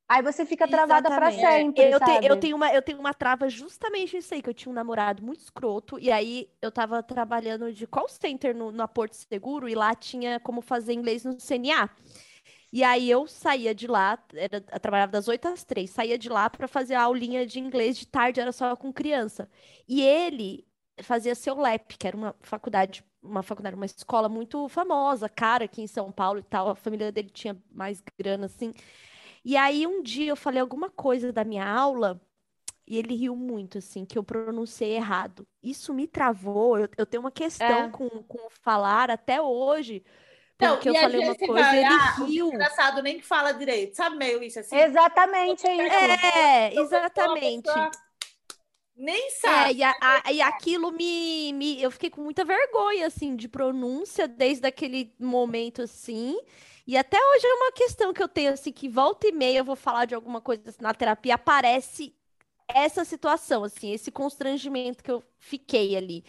Aí 0.09 0.23
você 0.23 0.45
fica 0.45 0.67
travada 0.67 1.11
para 1.11 1.31
Exatamente. 1.31 1.31
sempre. 1.31 1.89
Eu, 1.91 1.99
te- 2.01 2.19
eu 2.21 2.35
tenho 2.37 2.55
uma, 2.55 2.71
eu 2.73 2.81
tenho 2.81 2.99
uma 2.99 3.13
trava 3.13 3.49
justamente 3.49 4.15
nisso 4.15 4.33
aí, 4.33 4.41
que 4.41 4.49
eu 4.49 4.53
tinha 4.53 4.71
um 4.71 4.75
namorado 4.75 5.23
muito 5.23 5.39
escroto, 5.41 5.97
e 5.99 6.11
aí 6.11 6.49
eu 6.61 6.71
tava 6.71 7.01
trabalhando 7.01 7.71
de 7.73 7.87
call 7.87 8.07
center 8.09 8.55
no, 8.55 8.71
na 8.71 8.87
Porto 8.87 9.13
Seguro, 9.15 9.69
e 9.69 9.73
lá 9.75 9.95
tinha 9.95 10.39
como 10.39 10.61
fazer 10.61 10.93
inglês 10.93 11.23
no 11.25 11.39
CNA. 11.39 11.89
E 12.73 12.83
aí 12.83 13.09
eu 13.09 13.27
saía 13.27 13.73
de 13.75 13.87
lá, 13.87 14.17
era, 14.35 14.57
eu 14.71 14.79
trabalhava 14.79 15.11
das 15.11 15.27
8 15.27 15.47
às 15.47 15.63
3, 15.63 15.89
saía 15.91 16.17
de 16.19 16.29
lá 16.29 16.49
para 16.49 16.67
fazer 16.67 16.95
a 16.95 17.03
aulinha 17.03 17.45
de 17.45 17.59
inglês 17.59 17.97
de 17.97 18.05
tarde, 18.07 18.39
era 18.41 18.51
só 18.51 18.75
com 18.75 18.93
criança. 18.93 19.49
E 19.87 20.01
ele 20.01 20.67
fazia 21.03 21.33
seu 21.35 21.55
LEP, 21.55 21.97
que 21.97 22.07
era 22.07 22.15
uma 22.17 22.35
faculdade, 22.41 23.03
uma 23.23 23.41
faculdade, 23.43 23.75
uma 23.75 23.85
escola 23.85 24.29
muito 24.29 24.67
famosa, 24.69 25.29
cara, 25.29 25.65
aqui 25.65 25.81
em 25.81 25.87
São 25.87 26.11
Paulo 26.11 26.39
e 26.39 26.43
tal. 26.43 26.69
A 26.69 26.75
família 26.75 27.11
dele 27.11 27.29
tinha 27.31 27.57
mais 27.71 28.01
grana, 28.19 28.45
assim. 28.47 28.71
E 29.43 29.57
aí 29.57 29.87
um 29.87 30.01
dia 30.01 30.31
eu 30.31 30.35
falei 30.35 30.61
alguma 30.61 30.89
coisa 30.89 31.31
da 31.33 31.43
minha 31.43 31.67
aula 31.67 32.21
e 32.87 32.97
ele 32.97 33.15
riu 33.15 33.35
muito, 33.35 33.77
assim, 33.79 34.05
que 34.05 34.17
eu 34.17 34.23
pronunciei 34.23 34.93
errado. 34.95 35.47
Isso 35.63 35.93
me 35.93 36.07
travou. 36.07 36.77
Eu, 36.79 36.89
eu 36.97 37.05
tenho 37.05 37.21
uma 37.23 37.31
questão 37.31 37.85
É. 37.85 37.89
com, 37.89 38.09
com 38.23 38.47
o 38.47 38.51
falar 38.63 39.11
até 39.11 39.41
hoje, 39.41 40.03
Não, 40.59 40.75
porque 40.75 40.89
eu 40.89 40.95
falei 40.95 41.19
uma 41.19 41.35
coisa 41.35 41.75
e 41.75 41.79
vai, 41.79 41.79
ele 41.79 41.95
ah, 41.95 42.15
o 42.21 42.25
riu. 42.25 42.47
engraçado 42.47 43.01
nem 43.01 43.17
que 43.19 43.25
fala 43.25 43.53
direito. 43.53 43.95
Sabe 43.95 44.17
meio 44.17 44.43
isso 44.43 44.59
assim? 44.59 44.75
Exatamente, 44.77 45.67
é 45.67 45.75
isso. 45.87 45.95
É, 45.95 46.73
exatamente. 46.79 47.69
Nem 48.95 49.29
É, 49.43 49.71
sabe. 49.71 49.73
e, 49.73 49.83
a- 49.83 49.95
a- 50.01 50.31
e 50.33 50.41
aquilo 50.41 50.91
me, 50.91 51.53
me. 51.53 51.81
Eu 51.81 51.89
fiquei 51.91 52.09
com 52.09 52.21
muita 52.21 52.43
vergonha, 52.43 53.07
assim, 53.07 53.35
de 53.35 53.47
pronúncia 53.47 54.27
desde 54.27 54.67
aquele 54.67 55.13
momento, 55.19 55.81
assim. 55.81 56.37
E 56.89 56.97
até 56.97 57.17
hoje 57.19 57.45
é 57.45 57.53
uma 57.53 57.71
questão 57.71 58.11
que 58.11 58.23
eu 58.23 58.27
tenho, 58.27 58.51
assim, 58.51 58.71
que 58.71 58.89
volta 58.89 59.27
e 59.27 59.31
meia 59.31 59.59
eu 59.59 59.63
vou 59.63 59.75
falar 59.75 60.05
de 60.05 60.15
alguma 60.15 60.41
coisa 60.41 60.63
assim, 60.69 60.81
na 60.81 60.91
terapia, 60.91 61.35
aparece 61.35 62.15
essa 62.67 63.05
situação, 63.05 63.63
assim, 63.63 63.91
esse 63.91 64.11
constrangimento 64.11 65.03
que 65.03 65.11
eu 65.11 65.23
fiquei 65.37 65.95
ali. 65.95 66.23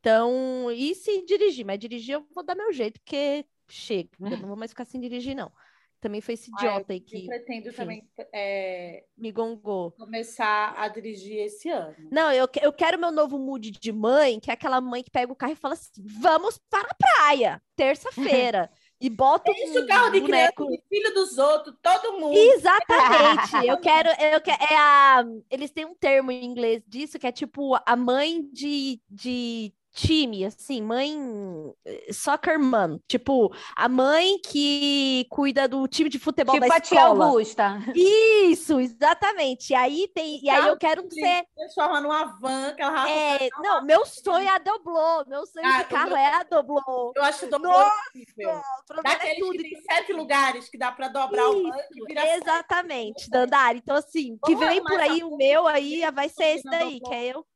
Então, 0.00 0.70
e 0.70 0.94
se 0.94 1.24
dirigir? 1.24 1.64
Mas 1.64 1.78
dirigir 1.78 2.16
eu 2.16 2.26
vou 2.34 2.44
dar 2.44 2.54
meu 2.54 2.70
jeito, 2.74 3.00
porque 3.00 3.46
chega. 3.70 4.10
Eu 4.20 4.36
não 4.36 4.48
vou 4.48 4.56
mais 4.56 4.72
ficar 4.72 4.84
sem 4.84 5.00
dirigir, 5.00 5.34
não. 5.34 5.50
Também 5.98 6.20
foi 6.20 6.34
esse 6.34 6.50
Ah, 6.58 6.66
eu- 6.66 6.70
idiota 6.72 6.92
aí 6.92 6.98
Eu 6.98 7.04
que 7.06 7.26
pretendo 7.26 7.68
enfim. 7.68 7.76
também 7.78 8.08
é, 8.34 9.04
me 9.16 9.32
gongou. 9.32 9.92
começar 9.92 10.74
a 10.76 10.88
dirigir 10.88 11.38
esse 11.38 11.70
ano. 11.70 11.96
Não, 12.12 12.30
eu, 12.30 12.46
eu 12.60 12.72
quero 12.74 12.98
meu 12.98 13.10
novo 13.10 13.38
mood 13.38 13.70
de 13.70 13.92
mãe, 13.92 14.38
que 14.38 14.50
é 14.50 14.54
aquela 14.54 14.78
mãe 14.78 15.02
que 15.02 15.10
pega 15.10 15.32
o 15.32 15.36
carro 15.36 15.52
e 15.54 15.56
fala 15.56 15.72
assim: 15.72 15.90
vamos 16.04 16.58
para 16.68 16.86
a 16.86 16.94
praia, 16.94 17.62
terça-feira. 17.74 18.70
E 19.02 19.10
bota 19.10 19.50
Isso, 19.50 19.80
um 19.82 19.86
carro 19.86 20.10
de 20.10 20.20
criança, 20.20 20.52
boneco. 20.56 20.70
de 20.70 20.82
filho 20.88 21.12
dos 21.12 21.36
outros, 21.36 21.74
todo 21.82 22.20
mundo. 22.20 22.36
Exatamente. 22.38 23.66
Eu 23.66 23.76
quero, 23.78 24.08
eu 24.08 24.40
quero. 24.40 24.62
É 24.62 24.76
a, 24.76 25.24
eles 25.50 25.72
têm 25.72 25.84
um 25.84 25.94
termo 25.94 26.30
em 26.30 26.44
inglês 26.44 26.84
disso 26.86 27.18
que 27.18 27.26
é 27.26 27.32
tipo 27.32 27.76
a 27.84 27.96
mãe 27.96 28.48
de, 28.52 29.00
de 29.10 29.72
time, 29.92 30.44
assim, 30.44 30.80
mãe 30.82 31.14
eh, 31.84 32.12
soccer 32.12 32.58
mom. 32.58 32.98
Tipo, 33.06 33.54
a 33.76 33.88
mãe 33.88 34.38
que 34.38 35.26
cuida 35.30 35.68
do 35.68 35.86
time 35.86 36.08
de 36.08 36.18
futebol 36.18 36.54
Tipo 36.54 36.66
da 36.68 36.76
a 36.76 36.80
tia 36.80 36.98
escola. 37.00 37.24
Augusta. 37.26 37.78
Isso, 37.94 38.80
exatamente. 38.80 39.70
E 39.70 39.74
aí 39.74 40.08
tem, 40.14 40.40
e 40.42 40.48
aí 40.50 40.66
eu 40.66 40.76
quero 40.76 41.06
ser 41.12 41.44
Transforma 41.54 42.00
numa 42.00 42.24
van, 42.40 42.74
que 42.74 42.82
ela 42.82 43.08
É, 43.10 43.48
não, 43.60 43.84
meu 43.84 44.04
sonho 44.06 44.44
é 44.46 44.48
a 44.48 44.58
Doblô. 44.58 45.24
Meu 45.26 45.46
sonho 45.46 45.66
Ah, 45.66 45.82
de 45.82 45.88
carro 45.88 46.04
Doblô. 46.10 46.16
é 46.16 46.26
a 46.34 46.42
Doblô. 46.42 47.12
Eu 47.14 47.22
acho 47.24 47.46
dobro 47.48 47.68
Nossa! 47.70 47.92
incrível. 48.14 48.50
O 48.90 49.00
é 49.00 49.02
Daqueles 49.02 49.38
tudo. 49.38 49.52
que 49.52 49.62
tem 49.62 49.82
sete 49.82 50.12
lugares 50.12 50.68
que 50.68 50.78
dá 50.78 50.90
para 50.92 51.08
dobrar 51.08 51.48
o 51.48 51.62
banco 51.62 51.76
e 51.92 51.96
Isso, 51.98 52.06
virar 52.06 52.22
sete. 52.22 52.42
exatamente, 52.42 53.30
Dandara. 53.30 53.76
Então, 53.76 53.96
assim, 53.96 54.38
que 54.44 54.54
Vamos 54.54 54.60
vem 54.68 54.78
arrumar 54.78 54.90
por 54.90 55.00
aí 55.00 55.22
o 55.22 55.36
meu 55.36 55.62
de 55.64 55.68
aí 55.68 56.10
vai 56.12 56.28
ser 56.28 56.44
esse 56.56 56.64
daí, 56.64 56.98
Doblô. 56.98 57.08
que 57.10 57.14
é 57.14 57.24
eu, 57.26 57.46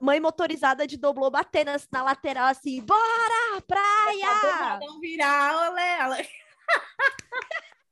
mãe 0.00 0.20
motorizada 0.20 0.86
de 0.86 0.96
Doblô, 0.96 1.30
batendo 1.30 1.70
na 1.90 2.02
lateral, 2.02 2.48
assim, 2.48 2.80
bora, 2.82 3.60
praia! 3.66 4.78
Não 4.80 5.00
virar, 5.00 5.70
olé. 5.70 6.22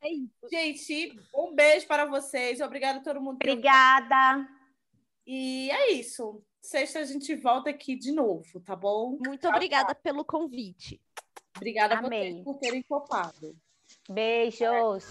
É. 0.03 0.11
Gente, 0.51 1.21
um 1.35 1.55
beijo 1.55 1.87
para 1.87 2.07
vocês. 2.07 2.61
Obrigada 2.61 2.99
a 2.99 3.03
todo 3.03 3.21
mundo. 3.21 3.35
Obrigada. 3.35 4.49
E 5.27 5.71
é 5.71 5.93
isso. 5.93 6.43
Sexta 6.61 7.01
a 7.01 7.05
gente 7.05 7.35
volta 7.37 7.71
aqui 7.71 7.97
de 7.97 8.13
novo, 8.13 8.61
tá 8.61 8.75
bom? 8.75 9.19
Muito 9.25 9.49
obrigada 9.49 9.95
pelo 9.95 10.25
convite. 10.25 11.01
Obrigada 11.57 11.95
a 11.95 11.99
Amei. 11.99 12.33
vocês 12.33 12.45
por 12.45 12.59
terem 12.59 12.83
topado. 12.83 13.57
Beijos. 14.09 15.05